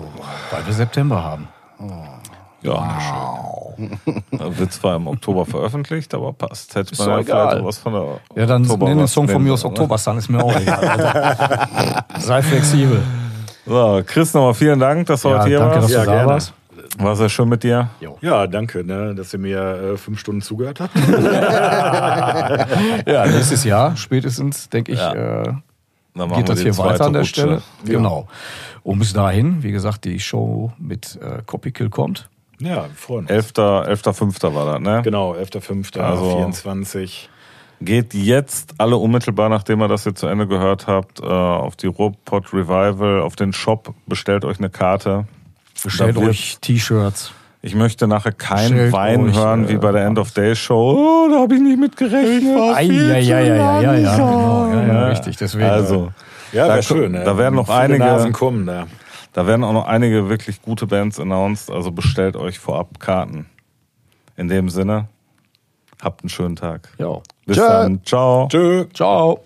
weil 0.51 0.67
wir 0.67 0.73
September 0.73 1.23
haben. 1.23 1.49
Ja, 2.63 2.99
wird 3.77 4.73
zwar 4.73 4.97
im 4.97 5.07
Oktober 5.07 5.45
veröffentlicht, 5.45 6.15
aber 6.15 6.33
passt. 6.33 6.75
Hätte 6.75 6.93
Ist 6.93 6.99
man 7.01 7.09
ja 7.09 7.19
egal. 7.19 7.49
vielleicht 7.49 7.63
auch 7.63 7.67
was 7.67 7.79
von 7.79 7.93
der 7.93 8.05
Ja, 8.37 8.47
dann 8.47 8.63
Oktober 8.63 8.89
nenn 8.89 8.99
den 8.99 9.07
Song 9.09 9.29
von 9.29 9.43
mir 9.43 9.53
aus 9.53 9.65
Oktober 9.65 9.99
Sun, 9.99 10.17
ist 10.19 10.29
mir 10.31 10.43
auch 10.43 10.55
egal. 10.59 11.67
Sei 12.19 12.41
flexibel. 12.43 13.03
So, 13.67 14.03
Chris, 14.07 14.33
nochmal 14.35 14.55
vielen 14.55 14.79
Dank, 14.81 15.07
dass 15.07 15.23
du 15.23 15.29
Ja, 15.29 15.39
heute 15.41 15.49
hier 15.49 15.59
danke, 15.59 15.75
dass 15.81 15.83
warst. 15.85 15.95
du 15.95 15.99
Ja, 15.99 16.05
da 16.07 16.13
gerne. 16.13 16.29
warst. 16.33 16.53
War 16.99 17.17
sehr 17.17 17.29
schön 17.29 17.49
mit 17.49 17.63
dir. 17.63 17.89
Ja, 18.21 18.47
danke, 18.47 18.85
ne, 18.85 19.15
dass 19.15 19.33
ihr 19.33 19.39
mir 19.39 19.59
äh, 19.59 19.97
fünf 19.97 20.21
Stunden 20.21 20.43
zugehört 20.43 20.81
habt. 20.81 20.95
Ja, 23.07 23.27
nächstes 23.27 23.65
Jahr 23.65 23.97
spätestens, 23.97 24.69
denke 24.69 24.93
ich, 24.93 24.99
Ja. 24.99 25.13
äh, 25.13 25.45
Dann 25.45 25.63
machen 26.15 26.31
geht 26.37 26.49
wir 26.49 26.55
das 26.55 26.61
hier 26.63 26.77
weiter 26.79 27.07
an 27.07 27.13
der 27.13 27.23
Rutsche. 27.23 27.35
Stelle. 27.41 27.63
Genau. 27.85 28.29
Und 28.83 28.99
bis 28.99 29.13
dahin, 29.13 29.63
wie 29.63 29.73
gesagt, 29.73 30.05
die 30.05 30.21
Show 30.21 30.73
mit 30.79 31.19
äh, 31.23 31.43
Copykill 31.47 31.91
kommt. 31.91 32.29
ja, 32.59 32.85
wir 32.85 32.91
freuen 32.95 33.23
uns. 33.27 33.31
11. 33.31 33.53
11.5. 33.53 34.55
war 34.55 34.73
das, 34.75 34.81
ne? 34.81 35.03
Genau, 35.03 35.35
11.05. 35.35 35.99
Also- 36.01 36.37
24. 36.37 37.31
Geht 37.81 38.15
jetzt 38.15 38.75
alle 38.79 38.97
unmittelbar, 38.97 39.49
nachdem 39.49 39.83
ihr 39.83 39.89
das 39.89 40.05
hier 40.05 40.15
zu 40.15 40.27
Ende 40.29 40.47
gehört 40.47 40.87
habt, 40.87 41.21
äh, 41.21 41.25
auf 41.25 41.77
die 41.77 41.89
Ruhrpott 41.89 42.53
Revival, 42.55 43.21
auf 43.21 43.37
den 43.37 43.53
Shop, 43.53 43.93
bestellt 44.07 44.45
euch 44.45 44.59
eine 44.59 44.71
Karte. 44.71 45.27
Bestellt 45.85 46.17
euch 46.19 46.59
T-Shirts. 46.61 47.33
Ich 47.63 47.75
möchte 47.75 48.07
nachher 48.09 48.33
kein 48.33 48.71
Bestellt 48.71 48.93
Wein 48.93 49.29
euch, 49.31 49.37
hören, 49.37 49.65
äh, 49.65 49.69
wie 49.71 49.77
bei 49.79 49.93
der 49.93 50.05
End 50.07 50.19
of 50.19 50.33
Day 50.33 50.55
Show. 50.57 50.93
Oh, 50.99 51.29
da 51.31 51.41
habe 51.41 51.55
ich 51.55 51.61
nicht 51.63 51.79
mit 51.79 51.97
gerechnet. 51.97 52.75
Ei, 52.75 52.83
ja, 52.83 53.17
ja, 53.19 53.41
ja, 53.41 53.41
ja, 53.41 53.81
ja, 53.81 53.95
ja, 53.95 54.17
genau, 54.17 54.67
ja, 54.69 54.83
ja, 54.87 54.93
Ja. 54.95 55.07
richtig. 55.09 55.37
Deswegen. 55.37 55.65
Also, 55.65 56.13
Ja, 56.53 56.69
Da 56.69 56.83
schön. 56.83 57.13
Ne? 57.13 57.25
da 57.25 57.37
werden 57.39 57.55
noch 57.57 57.67
Viele 57.67 57.79
einige- 57.79 57.99
Nasen 58.05 58.33
kommen 58.33 58.65
da. 58.67 58.87
da 59.33 59.47
werden 59.47 59.65
auch 59.65 59.73
noch 59.73 59.87
einige 59.87 60.29
wirklich 60.29 60.63
gute 60.63 60.87
Bands 60.87 61.19
announced, 61.19 61.69
also 61.71 61.91
bestellt 61.91 62.37
euch 62.37 62.59
vorab 62.61 63.01
Karten. 63.01 63.47
In 64.37 64.49
dem 64.49 64.69
Sinne, 64.69 65.09
habt 66.03 66.23
einen 66.23 66.29
schönen 66.29 66.55
Tag. 66.57 66.89
ja. 66.99 67.19
Bis 67.47 67.57
Tschö. 67.57 67.67
dann. 67.69 68.01
Ciao. 68.05 68.49
Tschö. 68.49 68.85
Ciao. 68.95 69.41